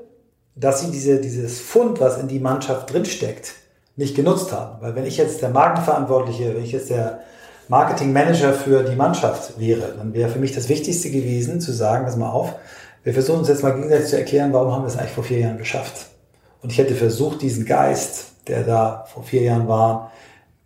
dass 0.55 0.81
sie 0.81 0.91
diese, 0.91 1.21
dieses 1.21 1.61
Fund, 1.61 1.99
was 1.99 2.17
in 2.17 2.27
die 2.27 2.39
Mannschaft 2.39 2.91
drinsteckt, 2.91 3.53
nicht 3.95 4.15
genutzt 4.15 4.51
haben. 4.51 4.81
Weil 4.81 4.95
wenn 4.95 5.05
ich 5.05 5.17
jetzt 5.17 5.41
der 5.41 5.49
Markenverantwortliche, 5.49 6.55
wenn 6.55 6.63
ich 6.63 6.71
jetzt 6.71 6.89
der 6.89 7.19
Marketingmanager 7.67 8.53
für 8.53 8.83
die 8.83 8.95
Mannschaft 8.95 9.59
wäre, 9.59 9.93
dann 9.97 10.13
wäre 10.13 10.29
für 10.29 10.39
mich 10.39 10.53
das 10.53 10.67
Wichtigste 10.67 11.11
gewesen, 11.11 11.61
zu 11.61 11.71
sagen, 11.71 12.05
pass 12.05 12.17
mal 12.17 12.31
auf, 12.31 12.55
wir 13.03 13.13
versuchen 13.13 13.39
uns 13.39 13.47
jetzt 13.49 13.61
mal 13.61 13.71
gegenseitig 13.75 14.07
zu 14.07 14.17
erklären, 14.17 14.51
warum 14.51 14.73
haben 14.73 14.83
wir 14.83 14.87
es 14.87 14.97
eigentlich 14.97 15.11
vor 15.11 15.23
vier 15.23 15.39
Jahren 15.39 15.57
geschafft. 15.59 16.07
Und 16.61 16.71
ich 16.71 16.79
hätte 16.79 16.95
versucht, 16.95 17.41
diesen 17.41 17.65
Geist, 17.65 18.28
der 18.47 18.63
da 18.63 19.05
vor 19.11 19.23
vier 19.23 19.43
Jahren 19.43 19.67
war, 19.67 20.11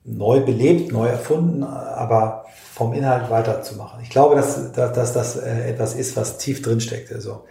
neu 0.05 0.41
belebt, 0.41 0.91
neu 0.91 1.07
erfunden, 1.07 1.63
aber 1.63 2.45
vom 2.73 2.93
Inhalt 2.93 3.29
weiterzumachen. 3.29 3.99
Ich 4.01 4.09
glaube, 4.09 4.35
dass, 4.35 4.71
dass, 4.73 4.93
dass 4.93 5.13
das 5.13 5.35
äh, 5.37 5.69
etwas 5.69 5.93
ist, 5.93 6.17
was 6.17 6.37
tief 6.37 6.61
drin 6.61 6.81
steckt. 6.81 7.11
Also, 7.13 7.45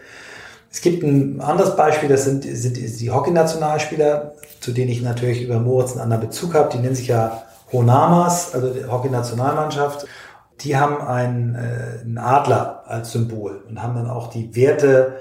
es 0.70 0.80
gibt 0.80 1.02
ein 1.02 1.40
anderes 1.40 1.76
Beispiel, 1.76 2.08
das 2.08 2.24
sind, 2.24 2.44
sind 2.44 2.76
die 2.76 3.10
Hockey-Nationalspieler, 3.10 4.32
zu 4.60 4.72
denen 4.72 4.90
ich 4.90 5.02
natürlich 5.02 5.42
über 5.42 5.58
Moritz 5.58 5.92
einen 5.92 6.00
anderen 6.00 6.28
Bezug 6.28 6.54
habe. 6.54 6.70
Die 6.70 6.78
nennen 6.78 6.94
sich 6.94 7.08
ja 7.08 7.42
Honamas, 7.72 8.54
also 8.54 8.70
die 8.70 8.84
Hockey-Nationalmannschaft. 8.84 10.06
Die 10.60 10.76
haben 10.76 11.00
einen, 11.00 11.54
äh, 11.54 12.00
einen 12.00 12.18
Adler 12.18 12.84
als 12.86 13.12
Symbol 13.12 13.62
und 13.68 13.82
haben 13.82 13.94
dann 13.94 14.08
auch 14.08 14.28
die 14.28 14.56
Werte, 14.56 15.16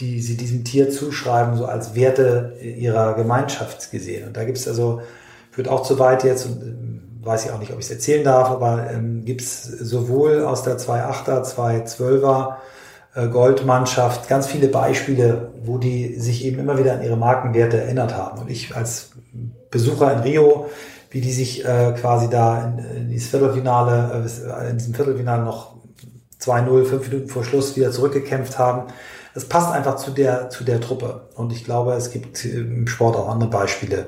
die 0.00 0.20
sie 0.20 0.36
diesem 0.36 0.64
Tier 0.64 0.90
zuschreiben, 0.90 1.56
so 1.56 1.66
als 1.66 1.94
Werte 1.94 2.54
ihrer 2.60 3.14
Gemeinschaft 3.14 3.90
gesehen. 3.90 4.26
Und 4.26 4.36
da 4.36 4.44
gibt 4.44 4.58
es 4.58 4.66
also, 4.66 5.02
führt 5.50 5.68
auch 5.68 5.82
zu 5.82 5.98
weit 5.98 6.24
jetzt, 6.24 6.46
und 6.46 6.62
ähm, 6.62 7.02
weiß 7.22 7.44
ich 7.44 7.50
auch 7.52 7.58
nicht, 7.58 7.72
ob 7.72 7.78
ich 7.78 7.86
es 7.86 7.90
erzählen 7.90 8.24
darf, 8.24 8.50
aber 8.50 8.90
ähm, 8.90 9.24
gibt 9.24 9.40
es 9.40 9.62
sowohl 9.62 10.44
aus 10.44 10.62
der 10.62 10.78
2.8er, 10.78 11.44
2.12er 11.44 12.56
äh, 13.14 13.28
Goldmannschaft, 13.28 14.28
ganz 14.28 14.46
viele 14.46 14.68
Beispiele, 14.68 15.52
wo 15.62 15.78
die 15.78 16.18
sich 16.18 16.44
eben 16.44 16.58
immer 16.58 16.76
wieder 16.78 16.94
an 16.94 17.02
ihre 17.02 17.16
Markenwerte 17.16 17.80
erinnert 17.80 18.14
haben. 18.16 18.40
Und 18.40 18.50
ich 18.50 18.74
als 18.74 19.12
Besucher 19.70 20.12
in 20.12 20.20
Rio, 20.20 20.70
wie 21.10 21.20
die 21.20 21.32
sich 21.32 21.64
äh, 21.64 21.94
quasi 21.98 22.28
da 22.28 22.64
in, 22.64 22.96
in 22.96 23.10
dieses 23.10 23.28
Viertelfinale, 23.28 24.26
äh, 24.26 24.70
in 24.70 24.78
diesem 24.78 24.94
Viertelfinale 24.94 25.44
noch 25.44 25.76
2-0, 26.40 26.84
fünf 26.84 27.08
Minuten 27.08 27.28
vor 27.28 27.44
Schluss 27.44 27.76
wieder 27.76 27.92
zurückgekämpft 27.92 28.58
haben. 28.58 28.92
Das 29.34 29.44
passt 29.46 29.72
einfach 29.72 29.96
zu 29.96 30.12
der, 30.12 30.48
zu 30.48 30.64
der 30.64 30.80
Truppe. 30.80 31.22
Und 31.34 31.52
ich 31.52 31.64
glaube, 31.64 31.92
es 31.94 32.10
gibt 32.10 32.44
im 32.44 32.86
Sport 32.86 33.16
auch 33.16 33.28
andere 33.28 33.50
Beispiele, 33.50 34.06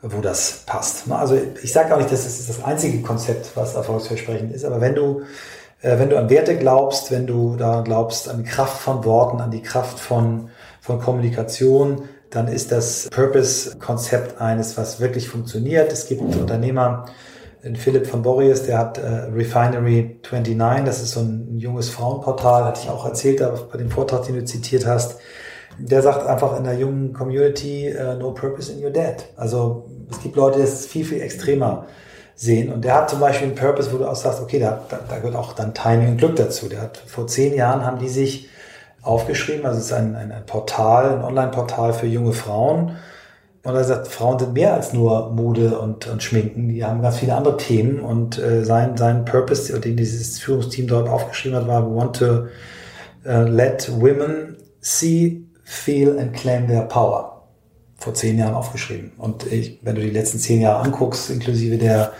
wo 0.00 0.20
das 0.20 0.62
passt. 0.64 1.10
Also 1.10 1.36
ich 1.62 1.72
sage 1.72 1.92
auch 1.92 1.98
nicht, 1.98 2.12
dass 2.12 2.24
es 2.24 2.46
das 2.46 2.64
einzige 2.64 3.02
Konzept, 3.02 3.50
was 3.56 3.74
erfolgsversprechend 3.74 4.54
ist, 4.54 4.64
aber 4.64 4.80
wenn 4.80 4.94
du 4.94 5.22
äh, 5.82 5.98
wenn 5.98 6.10
du 6.10 6.18
an 6.18 6.30
Werte 6.30 6.56
glaubst, 6.56 7.10
wenn 7.10 7.26
du 7.26 7.56
da 7.56 7.82
glaubst 7.82 8.28
an 8.28 8.38
die 8.38 8.48
Kraft 8.48 8.80
von 8.80 9.04
Worten, 9.04 9.40
an 9.40 9.50
die 9.50 9.62
Kraft 9.62 9.98
von, 9.98 10.50
von 10.80 11.00
Kommunikation, 11.00 12.08
dann 12.30 12.46
ist 12.46 12.70
das 12.70 13.08
Purpose-Konzept 13.10 14.40
eines, 14.40 14.76
was 14.76 15.00
wirklich 15.00 15.28
funktioniert. 15.28 15.92
Es 15.92 16.06
gibt 16.06 16.22
Unternehmer, 16.22 17.06
Philipp 17.76 18.06
von 18.06 18.22
Boris, 18.22 18.62
der 18.62 18.78
hat 18.78 18.98
äh, 18.98 19.06
Refinery 19.34 20.18
29, 20.30 20.84
das 20.84 21.02
ist 21.02 21.12
so 21.12 21.20
ein, 21.20 21.56
ein 21.56 21.58
junges 21.58 21.90
Frauenportal, 21.90 22.64
hatte 22.64 22.80
ich 22.84 22.90
auch 22.90 23.04
erzählt 23.04 23.42
bei 23.70 23.78
dem 23.78 23.90
Vortrag, 23.90 24.24
den 24.24 24.36
du 24.36 24.44
zitiert 24.44 24.86
hast. 24.86 25.18
Der 25.78 26.02
sagt 26.02 26.26
einfach 26.26 26.56
in 26.58 26.64
der 26.64 26.74
jungen 26.74 27.12
Community, 27.12 27.94
uh, 27.94 28.18
no 28.18 28.32
purpose 28.32 28.72
in 28.72 28.84
your 28.84 28.90
dead. 28.90 29.24
Also 29.36 29.86
es 30.10 30.20
gibt 30.20 30.36
Leute, 30.36 30.58
die 30.58 30.64
es 30.64 30.86
viel, 30.86 31.04
viel 31.04 31.20
extremer 31.20 31.86
sehen. 32.34 32.72
Und 32.72 32.84
der 32.84 32.94
hat 32.94 33.10
zum 33.10 33.20
Beispiel 33.20 33.48
einen 33.48 33.56
Purpose, 33.56 33.92
wo 33.92 33.98
du 33.98 34.06
auch 34.06 34.16
sagst, 34.16 34.40
okay, 34.40 34.58
da, 34.58 34.82
da, 34.88 34.98
da 35.08 35.16
gehört 35.18 35.36
auch 35.36 35.52
dann 35.52 35.72
Timing 35.72 36.08
und 36.08 36.16
Glück 36.18 36.36
dazu. 36.36 36.68
Der 36.68 36.80
hat 36.80 36.96
vor 37.06 37.26
zehn 37.26 37.54
Jahren 37.54 37.84
haben 37.84 37.98
die 37.98 38.08
sich 38.08 38.48
aufgeschrieben, 39.02 39.64
also 39.64 39.78
es 39.78 39.86
ist 39.86 39.92
ein, 39.92 40.14
ein, 40.16 40.32
ein 40.32 40.44
Portal, 40.44 41.14
ein 41.14 41.24
Online-Portal 41.24 41.92
für 41.92 42.06
junge 42.06 42.32
Frauen. 42.32 42.96
Und 43.62 43.74
er 43.74 43.84
sagt, 43.84 44.08
Frauen 44.08 44.38
sind 44.38 44.54
mehr 44.54 44.72
als 44.72 44.94
nur 44.94 45.30
Mode 45.30 45.78
und, 45.78 46.06
und 46.06 46.22
Schminken, 46.22 46.68
die 46.68 46.82
haben 46.82 47.02
ganz 47.02 47.18
viele 47.18 47.34
andere 47.34 47.58
Themen. 47.58 48.00
Und 48.00 48.38
äh, 48.38 48.64
sein, 48.64 48.96
sein 48.96 49.24
Purpose, 49.26 49.78
den 49.80 49.96
dieses 49.96 50.38
Führungsteam 50.38 50.86
dort 50.86 51.08
aufgeschrieben 51.08 51.58
hat, 51.58 51.66
war, 51.66 51.84
we 51.84 51.94
want 51.94 52.16
to 52.16 52.46
uh, 53.26 53.42
let 53.46 53.90
women 54.00 54.56
see, 54.80 55.42
feel 55.62 56.18
and 56.18 56.32
claim 56.32 56.66
their 56.68 56.82
power 56.82 57.42
vor 57.96 58.14
zehn 58.14 58.38
Jahren 58.38 58.54
aufgeschrieben. 58.54 59.12
Und 59.18 59.46
ich, 59.52 59.78
wenn 59.82 59.94
du 59.94 60.00
die 60.00 60.10
letzten 60.10 60.38
zehn 60.38 60.62
Jahre 60.62 60.82
anguckst, 60.82 61.28
inklusive 61.28 61.76
der 61.76 62.12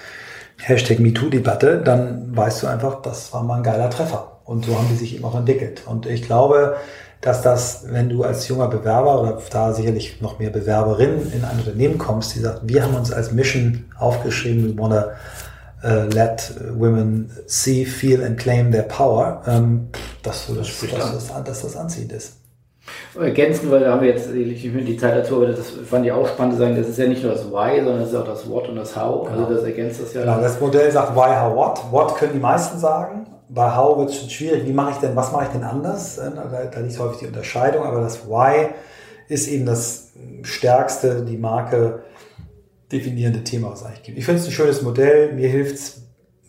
Hashtag 0.58 0.98
MeToo-Debatte, 0.98 1.80
dann 1.82 2.36
weißt 2.36 2.62
du 2.62 2.66
einfach, 2.66 3.00
das 3.00 3.32
war 3.32 3.42
mal 3.42 3.56
ein 3.56 3.62
geiler 3.62 3.88
Treffer. 3.88 4.40
Und 4.44 4.66
so 4.66 4.76
haben 4.76 4.88
die 4.90 4.96
sich 4.96 5.14
eben 5.14 5.24
auch 5.24 5.34
entwickelt. 5.34 5.84
Und 5.86 6.04
ich 6.04 6.22
glaube, 6.22 6.76
dass 7.20 7.42
das, 7.42 7.84
wenn 7.90 8.08
du 8.08 8.24
als 8.24 8.48
junger 8.48 8.68
Bewerber 8.68 9.20
oder 9.20 9.38
da 9.50 9.72
sicherlich 9.72 10.20
noch 10.20 10.38
mehr 10.38 10.50
Bewerberinnen 10.50 11.32
in 11.32 11.44
ein 11.44 11.58
Unternehmen 11.58 11.98
kommst, 11.98 12.34
die 12.34 12.40
sagt, 12.40 12.62
wir 12.64 12.82
haben 12.82 12.94
uns 12.94 13.12
als 13.12 13.32
Mission 13.32 13.84
aufgeschrieben, 13.98 14.76
we 14.76 14.80
wanna 14.80 15.08
uh, 15.84 16.08
let 16.14 16.52
women 16.72 17.30
see, 17.46 17.84
feel 17.84 18.24
and 18.24 18.38
claim 18.38 18.72
their 18.72 18.84
power, 18.84 19.42
ähm, 19.46 19.88
dass, 20.22 20.46
du 20.46 20.54
das, 20.54 20.68
dass, 20.80 21.12
das, 21.12 21.44
dass 21.44 21.62
das 21.62 21.76
anziehend 21.76 22.12
ist 22.12 22.40
ergänzen, 23.18 23.70
weil 23.70 23.80
da 23.80 23.92
haben 23.92 24.02
wir 24.02 24.08
jetzt 24.08 24.30
nicht 24.30 24.74
mehr 24.74 24.84
die 24.84 24.96
Zeit 24.96 25.16
dazu, 25.16 25.36
aber 25.36 25.48
das 25.48 25.70
fand 25.70 26.06
ich 26.06 26.12
auch 26.12 26.26
spannend 26.26 26.54
zu 26.54 26.60
sagen, 26.60 26.76
das 26.76 26.88
ist 26.88 26.98
ja 26.98 27.06
nicht 27.06 27.22
nur 27.22 27.32
das 27.32 27.50
Why, 27.50 27.76
sondern 27.76 28.00
das 28.00 28.10
ist 28.10 28.14
auch 28.14 28.24
das 28.24 28.48
What 28.48 28.68
und 28.68 28.76
das 28.76 28.96
How. 28.96 29.26
Also 29.26 29.32
genau. 29.32 29.46
Also 29.46 29.54
das 29.54 29.64
ergänzt 29.64 30.02
das 30.02 30.14
ja. 30.14 30.20
Genau, 30.22 30.40
das 30.40 30.60
Modell 30.60 30.90
sagt 30.90 31.14
Why, 31.14 31.36
How, 31.40 31.54
What. 31.54 31.80
What 31.90 32.16
können 32.16 32.32
die 32.34 32.40
meisten 32.40 32.78
sagen. 32.78 33.26
Bei 33.52 33.74
How 33.74 33.98
wird 33.98 34.10
es 34.10 34.20
schon 34.20 34.30
schwierig. 34.30 34.64
Wie 34.64 34.72
mache 34.72 34.92
ich 34.92 34.96
denn, 34.98 35.16
was 35.16 35.32
mache 35.32 35.44
ich 35.44 35.50
denn 35.50 35.64
anders? 35.64 36.18
Äh, 36.18 36.30
da, 36.34 36.64
da 36.72 36.80
liegt 36.80 36.98
häufig 36.98 37.18
die 37.18 37.26
Unterscheidung, 37.26 37.84
aber 37.84 38.00
das 38.00 38.28
Why 38.28 38.68
ist 39.28 39.48
eben 39.48 39.66
das 39.66 40.08
stärkste, 40.42 41.24
die 41.24 41.36
Marke 41.36 42.02
definierende 42.90 43.44
Thema, 43.44 43.70
was 43.70 43.80
es 43.80 43.86
eigentlich 43.86 44.02
gibt. 44.02 44.18
Ich 44.18 44.24
finde 44.24 44.40
es 44.40 44.46
ein 44.46 44.52
schönes 44.52 44.82
Modell. 44.82 45.32
Mir 45.32 45.48
hilft 45.48 45.74
es 45.74 46.02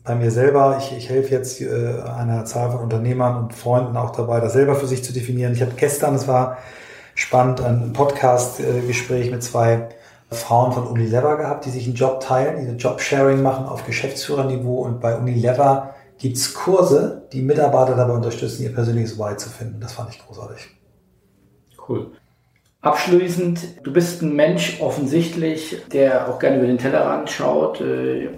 bei 0.04 0.16
mir 0.16 0.32
selber. 0.32 0.78
Ich, 0.80 0.96
ich 0.96 1.10
helfe 1.10 1.32
jetzt 1.32 1.62
äh, 1.62 2.02
einer 2.02 2.46
Zahl 2.46 2.72
von 2.72 2.82
Unternehmern 2.82 3.44
und 3.44 3.54
Freunden 3.54 3.96
auch 3.98 4.12
dabei, 4.12 4.40
das 4.40 4.54
selber 4.54 4.76
für 4.76 4.88
sich 4.88 5.04
zu 5.04 5.14
definieren. 5.14 5.54
Ich 5.54 5.62
habe 5.62 5.74
gestern, 5.76 6.16
es 6.16 6.28
war 6.28 6.58
spannend 7.14 7.62
ein 7.62 7.94
Podcast-Gespräch 7.94 9.32
mit 9.32 9.44
zwei 9.44 9.90
Frauen 10.32 10.72
von 10.72 10.88
Unilever 10.88 11.38
gehabt, 11.38 11.66
die 11.66 11.70
sich 11.70 11.86
einen 11.86 11.96
Job 11.96 12.22
teilen, 12.22 12.66
die 12.66 12.82
Job-Sharing 12.82 13.42
machen 13.42 13.66
auf 13.66 13.86
Geschäftsführerniveau. 13.86 14.82
Und 14.82 15.02
bei 15.02 15.16
Unilever 15.16 15.94
gibt's 16.22 16.54
Kurse, 16.54 17.24
die 17.34 17.42
Mitarbeiter 17.42 17.96
dabei 17.96 18.14
unterstützen, 18.14 18.62
ihr 18.64 18.74
persönliches 18.74 19.18
Why 19.18 19.36
zu 19.38 19.50
finden. 19.50 19.82
Das 19.82 19.94
fand 19.94 20.12
ich 20.12 20.20
großartig. 20.24 20.70
Cool. 21.90 22.12
Abschließend, 22.82 23.60
du 23.84 23.92
bist 23.92 24.22
ein 24.22 24.36
Mensch 24.36 24.80
offensichtlich, 24.82 25.78
der 25.92 26.30
auch 26.30 26.38
gerne 26.38 26.58
über 26.58 26.68
den 26.68 26.78
Tellerrand 26.78 27.30
schaut. 27.30 27.82
Äh, 27.82 28.30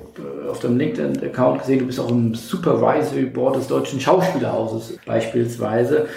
auf 0.50 0.60
deinem 0.60 0.78
LinkedIn-Account 0.78 1.62
gesehen, 1.62 1.80
du 1.80 1.86
bist 1.88 2.00
auch 2.00 2.10
im 2.10 2.34
Supervisory 2.36 3.26
Board 3.26 3.58
des 3.58 3.68
Deutschen 3.68 4.00
Schauspielerhauses 4.00 4.98
beispielsweise. 5.06 6.08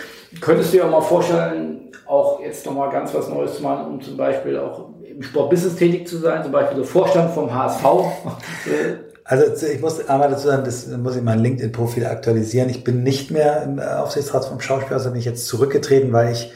Könntest 0.41 0.73
du 0.73 0.79
dir 0.79 0.87
auch 0.87 0.91
mal 0.91 1.01
vorstellen, 1.01 1.91
auch 2.07 2.41
jetzt 2.41 2.65
nochmal 2.65 2.91
ganz 2.91 3.13
was 3.13 3.29
Neues 3.29 3.57
zu 3.57 3.63
machen, 3.63 3.95
um 3.95 4.01
zum 4.01 4.17
Beispiel 4.17 4.57
auch 4.59 4.91
im 5.03 5.23
Sportbusiness 5.23 5.77
tätig 5.77 6.07
zu 6.07 6.19
sein, 6.19 6.45
zum 6.45 6.53
Beispiel 6.53 6.79
der 6.79 6.87
Vorstand 6.87 7.33
vom 7.33 7.53
HSV? 7.53 7.85
Also 9.29 9.67
ich 9.67 9.81
muss 9.81 10.09
einmal 10.09 10.31
dazu 10.31 10.47
sagen, 10.47 10.65
das 10.65 10.87
muss 10.87 11.17
ich 11.17 11.23
mein 11.23 11.41
LinkedIn-Profil 11.41 12.07
aktualisieren. 12.07 12.69
Ich 12.69 12.85
bin 12.85 13.03
nicht 13.03 13.33
mehr 13.33 13.65
im 13.65 13.81
Aufsichtsrat 13.81 14.45
vom 14.45 14.61
Schauspielhaus, 14.61 15.03
da 15.03 15.11
bin 15.11 15.19
ich 15.19 15.25
jetzt 15.25 15.49
zurückgetreten, 15.49 16.13
weil 16.13 16.31
ich 16.31 16.53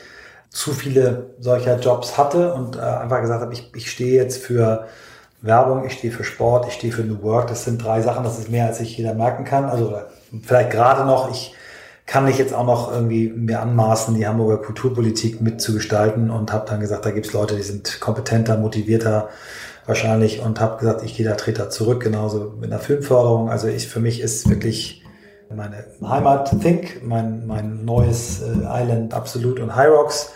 zu 0.50 0.72
viele 0.72 1.30
solcher 1.40 1.78
Jobs 1.78 2.16
hatte 2.16 2.54
und 2.54 2.76
äh, 2.76 2.80
einfach 2.80 3.20
gesagt 3.20 3.42
habe, 3.42 3.52
ich, 3.52 3.72
ich 3.74 3.90
stehe 3.90 4.22
jetzt 4.22 4.38
für 4.38 4.86
Werbung, 5.42 5.84
ich 5.84 5.94
stehe 5.94 6.12
für 6.12 6.24
Sport, 6.24 6.66
ich 6.68 6.74
stehe 6.74 6.92
für 6.92 7.02
New 7.02 7.22
Work. 7.22 7.48
Das 7.48 7.64
sind 7.64 7.82
drei 7.82 8.02
Sachen, 8.02 8.22
das 8.24 8.38
ist 8.38 8.50
mehr, 8.50 8.66
als 8.66 8.78
sich 8.78 8.96
jeder 8.96 9.14
merken 9.14 9.44
kann. 9.44 9.64
Also 9.64 9.96
vielleicht 10.44 10.70
gerade 10.70 11.04
noch, 11.04 11.30
ich 11.30 11.54
kann 12.06 12.24
nicht 12.24 12.38
jetzt 12.38 12.54
auch 12.54 12.66
noch 12.66 12.92
irgendwie 12.92 13.30
mir 13.30 13.60
anmaßen, 13.62 14.14
die 14.14 14.26
Hamburger 14.26 14.62
Kulturpolitik 14.62 15.40
mitzugestalten 15.40 16.30
und 16.30 16.52
habe 16.52 16.68
dann 16.68 16.80
gesagt, 16.80 17.06
da 17.06 17.10
gibt's 17.10 17.32
Leute, 17.32 17.56
die 17.56 17.62
sind 17.62 18.00
kompetenter, 18.00 18.56
motivierter 18.58 19.28
wahrscheinlich 19.90 20.40
und 20.40 20.60
habe 20.60 20.78
gesagt, 20.78 21.02
ich 21.04 21.16
gehe 21.16 21.26
da 21.26 21.34
Treter 21.34 21.68
zurück, 21.68 22.00
genauso 22.02 22.54
mit 22.60 22.70
einer 22.70 22.80
Filmförderung. 22.80 23.50
Also 23.50 23.66
ich 23.66 23.88
für 23.88 23.98
mich 23.98 24.20
ist 24.20 24.48
wirklich 24.48 25.02
meine 25.52 25.84
Heimat 26.00 26.60
Think, 26.62 27.02
mein, 27.04 27.44
mein 27.48 27.84
neues 27.84 28.40
äh, 28.40 28.62
Island 28.64 29.12
Absolute 29.12 29.62
und 29.64 29.74
High 29.74 29.90
Rocks 29.90 30.32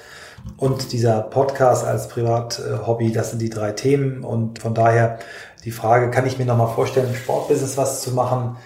und 0.57 0.93
dieser 0.93 1.21
Podcast 1.21 1.87
als 1.87 2.09
Privathobby, 2.09 3.13
das 3.13 3.31
sind 3.31 3.41
die 3.41 3.49
drei 3.49 3.71
Themen. 3.71 4.25
Und 4.25 4.59
von 4.59 4.75
daher 4.75 5.21
die 5.65 5.71
Frage, 5.71 6.11
kann 6.11 6.27
ich 6.27 6.37
mir 6.37 6.47
nochmal 6.47 6.75
vorstellen, 6.75 7.09
im 7.09 7.15
Sportbusiness 7.15 7.79
was 7.79 8.03
zu 8.03 8.11
machen? 8.11 8.57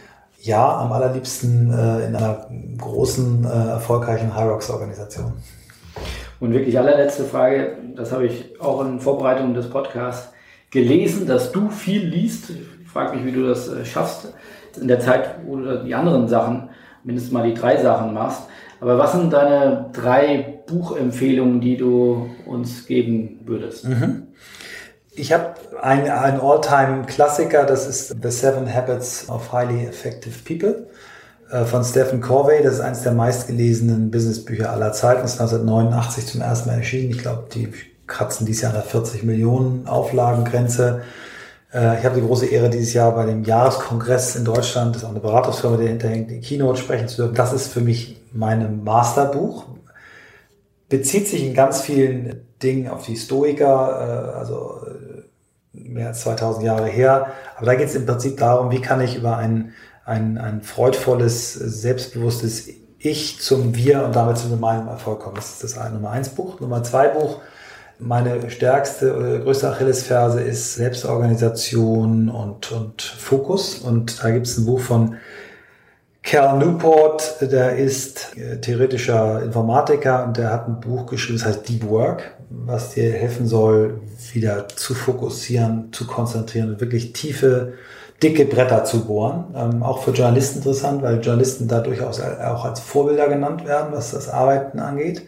Ja, 0.41 0.79
am 0.79 0.91
allerliebsten 0.93 1.71
äh, 1.71 2.07
in 2.07 2.17
einer 2.17 2.47
großen, 2.79 3.45
äh, 3.45 3.69
erfolgreichen 3.73 4.35
High 4.35 4.49
Rocks 4.49 4.71
Organisation. 4.71 5.35
Und 6.41 6.55
wirklich 6.55 6.79
allerletzte 6.79 7.25
Frage, 7.25 7.77
das 7.95 8.11
habe 8.11 8.25
ich 8.25 8.59
auch 8.59 8.81
in 8.81 9.01
Vorbereitung 9.01 9.53
des 9.53 9.69
Podcasts 9.69 10.31
gelesen, 10.71 11.27
dass 11.27 11.53
du 11.53 11.71
viel 11.71 12.05
liest. 12.05 12.51
Ich 12.51 12.89
frage 12.89 13.17
mich, 13.17 13.25
wie 13.25 13.33
du 13.33 13.47
das 13.47 13.69
äh, 13.69 13.85
schaffst 13.85 14.33
in 14.81 14.89
der 14.89 15.01
Zeit, 15.01 15.37
wo 15.47 15.57
du 15.57 15.85
die 15.85 15.95
anderen 15.95 16.29
Sachen, 16.29 16.69
mindestens 17.05 17.33
mal 17.33 17.47
die 17.49 17.55
drei 17.55 17.77
Sachen 17.77 18.15
machst. 18.15 18.43
Aber 18.81 18.99
was 18.99 19.13
sind 19.13 19.33
deine 19.33 19.91
drei 19.93 20.61
Buchempfehlungen, 20.67 21.61
die 21.61 21.77
du 21.77 22.31
uns 22.47 22.87
geben 22.87 23.41
würdest? 23.45 23.87
Mhm. 23.87 24.29
Ich 25.13 25.33
habe 25.33 25.55
ein, 25.83 26.09
ein 26.09 26.41
All-Time-Klassiker, 26.41 27.65
das 27.65 27.89
ist 27.89 28.17
The 28.23 28.31
Seven 28.31 28.73
Habits 28.73 29.29
of 29.29 29.53
Highly 29.53 29.87
Effective 29.87 30.35
People 30.45 30.87
äh, 31.51 31.65
von 31.65 31.83
Stephen 31.83 32.21
Corvey. 32.21 32.63
Das 32.63 32.75
ist 32.75 32.81
eines 32.81 33.03
der 33.03 33.13
meistgelesenen 33.13 34.13
Businessbücher 34.13 34.71
aller 34.71 34.93
Zeiten. 34.93 35.23
Das 35.23 35.35
ist 35.35 35.41
1989 35.41 36.27
zum 36.27 36.41
ersten 36.41 36.69
Mal 36.69 36.77
erschienen. 36.77 37.11
Ich 37.11 37.19
glaube, 37.19 37.49
die 37.53 37.69
kratzen 38.09 38.47
dieses 38.47 38.63
Jahr 38.63 38.73
an 38.73 38.81
der 38.81 38.85
40 38.85 39.23
Millionen 39.23 39.87
Auflagengrenze. 39.87 41.03
Äh, 41.73 41.99
ich 41.99 42.05
habe 42.05 42.17
die 42.21 42.27
große 42.27 42.47
Ehre, 42.47 42.71
dieses 42.71 42.95
Jahr 42.95 43.15
bei 43.15 43.27
dem 43.27 43.45
Jahreskongress 43.45 44.37
in 44.37 44.45
Deutschland, 44.45 44.95
das 44.95 45.03
ist 45.03 45.07
auch 45.07 45.13
eine 45.13 45.21
Beratungsfirma, 45.21 45.77
die 45.77 45.85
dahinter 45.85 46.09
hängt, 46.09 46.31
die 46.31 46.41
Keynote 46.41 46.81
sprechen 46.81 47.09
zu 47.09 47.19
dürfen. 47.19 47.35
Das 47.35 47.53
ist 47.53 47.73
für 47.73 47.81
mich 47.81 48.21
mein 48.33 48.83
Masterbuch. 48.83 49.67
Bezieht 50.89 51.29
sich 51.29 51.45
in 51.45 51.55
ganz 51.55 51.83
vielen 51.83 52.41
Dingen 52.63 52.89
auf 52.89 53.05
die 53.05 53.17
Stoiker, 53.17 54.33
äh, 54.35 54.39
also 54.39 54.81
äh, 54.87 55.79
mehr 55.79 56.09
als 56.09 56.23
2000 56.23 56.65
Jahre 56.65 56.87
her. 56.87 57.29
Aber 57.57 57.67
da 57.67 57.75
geht 57.75 57.89
es 57.89 57.95
im 57.95 58.07
Prinzip 58.07 58.39
darum, 58.39 58.71
wie 58.71 58.81
kann 58.81 59.01
ich 59.01 59.17
über 59.17 59.37
ein, 59.37 59.75
ein, 60.05 60.39
ein 60.39 60.63
freudvolles, 60.63 61.53
selbstbewusstes 61.53 62.69
Ich 62.99 63.41
zum 63.41 63.77
Wir 63.77 64.05
und 64.05 64.17
damit 64.17 64.39
zu 64.39 64.49
meinem 64.49 64.89
Erfolg 64.89 65.21
kommen. 65.21 65.37
Das 65.37 65.51
ist 65.51 65.63
das 65.63 65.93
Nummer 65.93 66.11
eins 66.11 66.31
Buch. 66.31 66.59
Nummer 66.59 66.83
zwei 66.83 67.09
Buch 67.09 67.41
meine 67.99 68.51
stärkste 68.51 69.17
oder 69.17 69.39
größte 69.39 69.69
Achillesferse 69.71 70.41
ist 70.41 70.75
Selbstorganisation 70.75 72.29
und, 72.29 72.71
und 72.73 73.03
Fokus. 73.03 73.79
Und 73.79 74.23
da 74.23 74.31
gibt 74.31 74.47
es 74.47 74.59
ein 74.59 74.67
Buch 74.67 74.81
von 74.81 75.17
Cal 76.23 76.59
Newport, 76.59 77.37
der 77.41 77.77
ist 77.77 78.37
äh, 78.37 78.61
theoretischer 78.61 79.43
Informatiker 79.43 80.25
und 80.25 80.37
der 80.37 80.53
hat 80.53 80.69
ein 80.69 80.79
Buch 80.81 81.07
geschrieben, 81.07 81.39
das 81.39 81.49
heißt 81.49 81.69
Deep 81.69 81.89
Work, 81.89 82.33
was 82.51 82.91
dir 82.91 83.13
helfen 83.13 83.47
soll, 83.47 84.01
wieder 84.33 84.69
zu 84.69 84.95
fokussieren, 84.95 85.91
zu 85.93 86.07
konzentrieren 86.07 86.71
und 86.71 86.81
wirklich 86.81 87.15
tiefe, 87.15 87.75
dicke 88.23 88.45
Bretter 88.45 88.85
zu 88.85 89.07
bohren. 89.07 89.55
Ähm, 89.57 89.83
auch 89.83 90.03
für 90.03 90.11
Journalisten 90.11 90.59
interessant, 90.59 91.03
weil 91.03 91.21
Journalisten 91.21 91.67
da 91.67 91.81
durchaus 91.81 92.21
auch 92.21 92.65
als 92.65 92.81
Vorbilder 92.81 93.29
genannt 93.29 93.65
werden, 93.65 93.89
was 93.93 94.11
das 94.11 94.29
Arbeiten 94.29 94.81
angeht. 94.81 95.23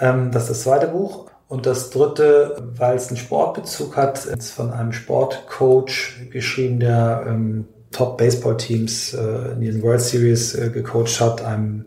Ähm, 0.00 0.32
das 0.32 0.44
ist 0.44 0.50
das 0.50 0.62
zweite 0.62 0.88
Buch. 0.88 1.30
Und 1.48 1.66
das 1.66 1.90
dritte, 1.90 2.60
weil 2.76 2.96
es 2.96 3.08
einen 3.08 3.18
Sportbezug 3.18 3.96
hat, 3.96 4.24
ist 4.24 4.50
von 4.50 4.72
einem 4.72 4.92
Sportcoach 4.92 6.30
geschrieben, 6.30 6.80
der 6.80 7.24
ähm, 7.28 7.66
Top-Baseball-Teams 7.92 9.14
äh, 9.14 9.52
in 9.52 9.60
den 9.60 9.82
World 9.82 10.00
Series 10.00 10.54
äh, 10.56 10.70
gecoacht 10.70 11.20
hat, 11.20 11.42
einem 11.42 11.86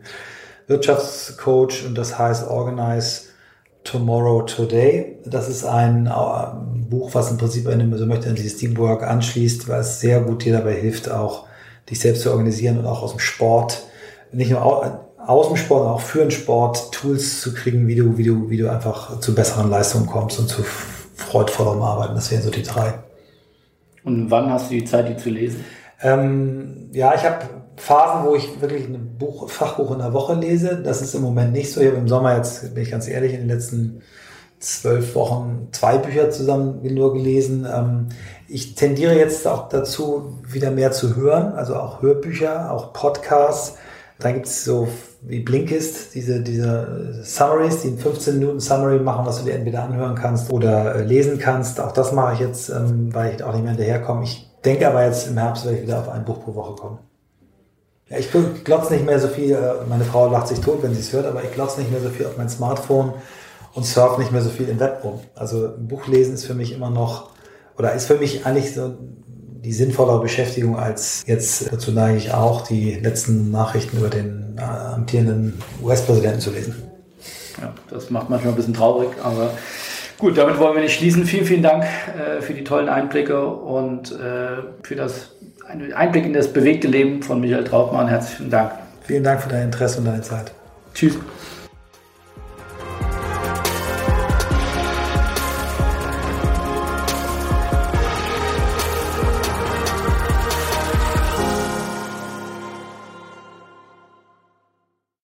Wirtschaftscoach 0.67 1.85
und 1.85 1.97
das 1.97 2.17
heißt 2.17 2.47
Organize 2.47 3.23
Tomorrow 3.83 4.43
Today. 4.43 5.17
Das 5.25 5.49
ist 5.49 5.65
ein 5.65 6.05
äh, 6.05 6.89
Buch, 6.89 7.13
was 7.13 7.29
im 7.29 7.37
Prinzip, 7.37 7.65
man 7.65 7.97
so 7.97 8.05
möchte, 8.05 8.29
an 8.29 8.35
dieses 8.35 8.57
Teamwork 8.57 9.03
anschließt, 9.03 9.67
weil 9.67 9.81
es 9.81 9.99
sehr 9.99 10.21
gut 10.21 10.45
dir 10.45 10.53
dabei 10.53 10.73
hilft, 10.73 11.11
auch 11.11 11.47
dich 11.89 11.99
selbst 11.99 12.21
zu 12.21 12.31
organisieren 12.31 12.77
und 12.77 12.85
auch 12.85 13.01
aus 13.01 13.11
dem 13.11 13.19
Sport 13.19 13.83
nicht 14.31 14.51
nur 14.51 15.08
aus 15.29 15.47
dem 15.47 15.57
Sport, 15.57 15.87
auch 15.87 16.01
für 16.01 16.19
den 16.19 16.31
Sport 16.31 16.91
Tools 16.91 17.39
zu 17.39 17.53
kriegen, 17.53 17.87
wie 17.87 17.93
du, 17.93 18.17
wie 18.17 18.23
du, 18.23 18.49
wie 18.49 18.57
du 18.57 18.67
einfach 18.67 19.19
zu 19.19 19.35
besseren 19.35 19.69
Leistungen 19.69 20.07
kommst 20.07 20.39
und 20.39 20.49
zu 20.49 20.63
freudvollerem 21.15 21.83
Arbeiten. 21.83 22.15
Das 22.15 22.31
wären 22.31 22.41
so 22.41 22.49
die 22.49 22.63
drei. 22.63 22.95
Und 24.03 24.31
wann 24.31 24.51
hast 24.51 24.71
du 24.71 24.73
die 24.73 24.85
Zeit, 24.85 25.07
die 25.07 25.17
zu 25.17 25.29
lesen? 25.29 25.63
Ähm, 26.01 26.89
ja, 26.93 27.13
ich 27.13 27.23
habe 27.23 27.45
Phasen, 27.75 28.27
wo 28.27 28.33
ich 28.33 28.59
wirklich 28.59 28.85
ein 28.85 29.17
Buch, 29.19 29.47
Fachbuch 29.51 29.91
in 29.91 29.99
der 29.99 30.13
Woche 30.13 30.33
lese. 30.33 30.81
Das 30.83 31.03
ist 31.03 31.13
im 31.13 31.21
Moment 31.21 31.51
nicht 31.51 31.71
so. 31.71 31.79
Ich 31.79 31.87
habe 31.87 31.97
im 31.97 32.07
Sommer 32.07 32.35
jetzt, 32.35 32.73
bin 32.73 32.81
ich 32.81 32.89
ganz 32.89 33.07
ehrlich, 33.07 33.33
in 33.33 33.41
den 33.41 33.49
letzten 33.49 34.01
zwölf 34.59 35.13
Wochen 35.13 35.67
zwei 35.73 35.99
Bücher 35.99 36.31
zusammen 36.31 36.79
nur 36.91 37.13
gelesen. 37.13 37.67
Ähm, 37.71 38.07
ich 38.47 38.73
tendiere 38.73 39.13
jetzt 39.13 39.47
auch 39.47 39.69
dazu, 39.69 40.39
wieder 40.47 40.71
mehr 40.71 40.91
zu 40.91 41.15
hören, 41.15 41.53
also 41.53 41.75
auch 41.75 42.01
Hörbücher, 42.01 42.71
auch 42.71 42.93
Podcasts. 42.93 43.77
Da 44.19 44.31
gibt 44.33 44.47
es 44.47 44.65
so 44.65 44.89
wie 45.21 45.39
Blinkist, 45.39 46.13
diese, 46.13 46.41
diese 46.41 47.21
Summaries, 47.23 47.81
die 47.81 47.87
in 47.89 47.97
15 47.97 48.37
Minuten 48.37 48.59
Summary 48.59 48.99
machen, 48.99 49.25
was 49.25 49.39
du 49.39 49.45
dir 49.45 49.53
entweder 49.53 49.83
anhören 49.83 50.15
kannst 50.15 50.51
oder 50.51 50.95
äh, 50.95 51.03
lesen 51.03 51.39
kannst. 51.39 51.79
Auch 51.79 51.93
das 51.93 52.11
mache 52.11 52.33
ich 52.33 52.39
jetzt, 52.41 52.69
ähm, 52.69 53.13
weil 53.13 53.35
ich 53.35 53.43
auch 53.43 53.53
nicht 53.53 53.63
mehr 53.63 53.71
hinterherkomme. 53.71 54.23
Ich 54.23 54.49
denke 54.65 54.87
aber 54.87 55.05
jetzt 55.05 55.27
im 55.27 55.37
Herbst 55.37 55.63
werde 55.63 55.77
ich 55.77 55.83
wieder 55.83 55.99
auf 55.99 56.09
ein 56.09 56.25
Buch 56.25 56.43
pro 56.43 56.53
Woche 56.53 56.75
kommen. 56.75 56.99
Ja, 58.09 58.17
ich 58.17 58.29
glotze 58.63 58.93
nicht 58.93 59.05
mehr 59.05 59.19
so 59.19 59.29
viel, 59.29 59.51
äh, 59.51 59.85
meine 59.87 60.03
Frau 60.03 60.29
lacht 60.29 60.49
sich 60.49 60.59
tot, 60.59 60.83
wenn 60.83 60.93
sie 60.93 60.99
es 60.99 61.13
hört, 61.13 61.25
aber 61.25 61.43
ich 61.43 61.53
glotze 61.53 61.79
nicht 61.79 61.91
mehr 61.91 62.01
so 62.01 62.09
viel 62.09 62.25
auf 62.25 62.37
mein 62.37 62.49
Smartphone 62.49 63.13
und 63.73 63.85
surf 63.85 64.17
nicht 64.17 64.33
mehr 64.33 64.41
so 64.41 64.49
viel 64.49 64.67
im 64.67 64.79
Web 64.79 65.01
rum. 65.03 65.19
Also 65.35 65.75
ein 65.75 65.87
Buch 65.87 66.07
lesen 66.07 66.33
ist 66.33 66.45
für 66.45 66.55
mich 66.55 66.73
immer 66.73 66.89
noch, 66.89 67.29
oder 67.77 67.93
ist 67.93 68.07
für 68.07 68.15
mich 68.15 68.45
eigentlich 68.45 68.73
so 68.73 68.97
die 69.63 69.73
sinnvollere 69.73 70.21
Beschäftigung 70.21 70.77
als 70.77 71.23
jetzt, 71.25 71.71
dazu 71.71 71.91
neige 71.91 72.17
ich 72.17 72.33
auch, 72.33 72.61
die 72.61 72.93
letzten 72.93 73.51
Nachrichten 73.51 73.97
über 73.97 74.09
den 74.09 74.55
äh, 74.57 74.61
amtierenden 74.61 75.61
US-Präsidenten 75.83 76.39
zu 76.39 76.51
lesen. 76.51 76.75
Ja, 77.61 77.73
das 77.89 78.09
macht 78.09 78.29
manchmal 78.29 78.53
ein 78.53 78.55
bisschen 78.55 78.73
traurig, 78.73 79.09
aber 79.21 79.51
gut, 80.17 80.37
damit 80.37 80.59
wollen 80.59 80.75
wir 80.75 80.81
nicht 80.81 80.97
schließen. 80.97 81.25
Vielen, 81.25 81.45
vielen 81.45 81.63
Dank 81.63 81.83
äh, 81.83 82.41
für 82.41 82.53
die 82.53 82.63
tollen 82.63 82.87
Einblicke 82.87 83.45
und 83.45 84.11
äh, 84.11 84.61
für 84.83 84.95
das 84.95 85.31
Einblick 85.93 86.25
in 86.25 86.33
das 86.33 86.51
bewegte 86.51 86.87
Leben 86.87 87.21
von 87.21 87.41
Michael 87.41 87.63
Trautmann. 87.63 88.07
Herzlichen 88.07 88.49
Dank. 88.49 88.71
Vielen 89.01 89.23
Dank 89.23 89.41
für 89.41 89.49
dein 89.49 89.63
Interesse 89.63 89.99
und 89.99 90.05
deine 90.05 90.21
Zeit. 90.21 90.51
Tschüss. 90.93 91.17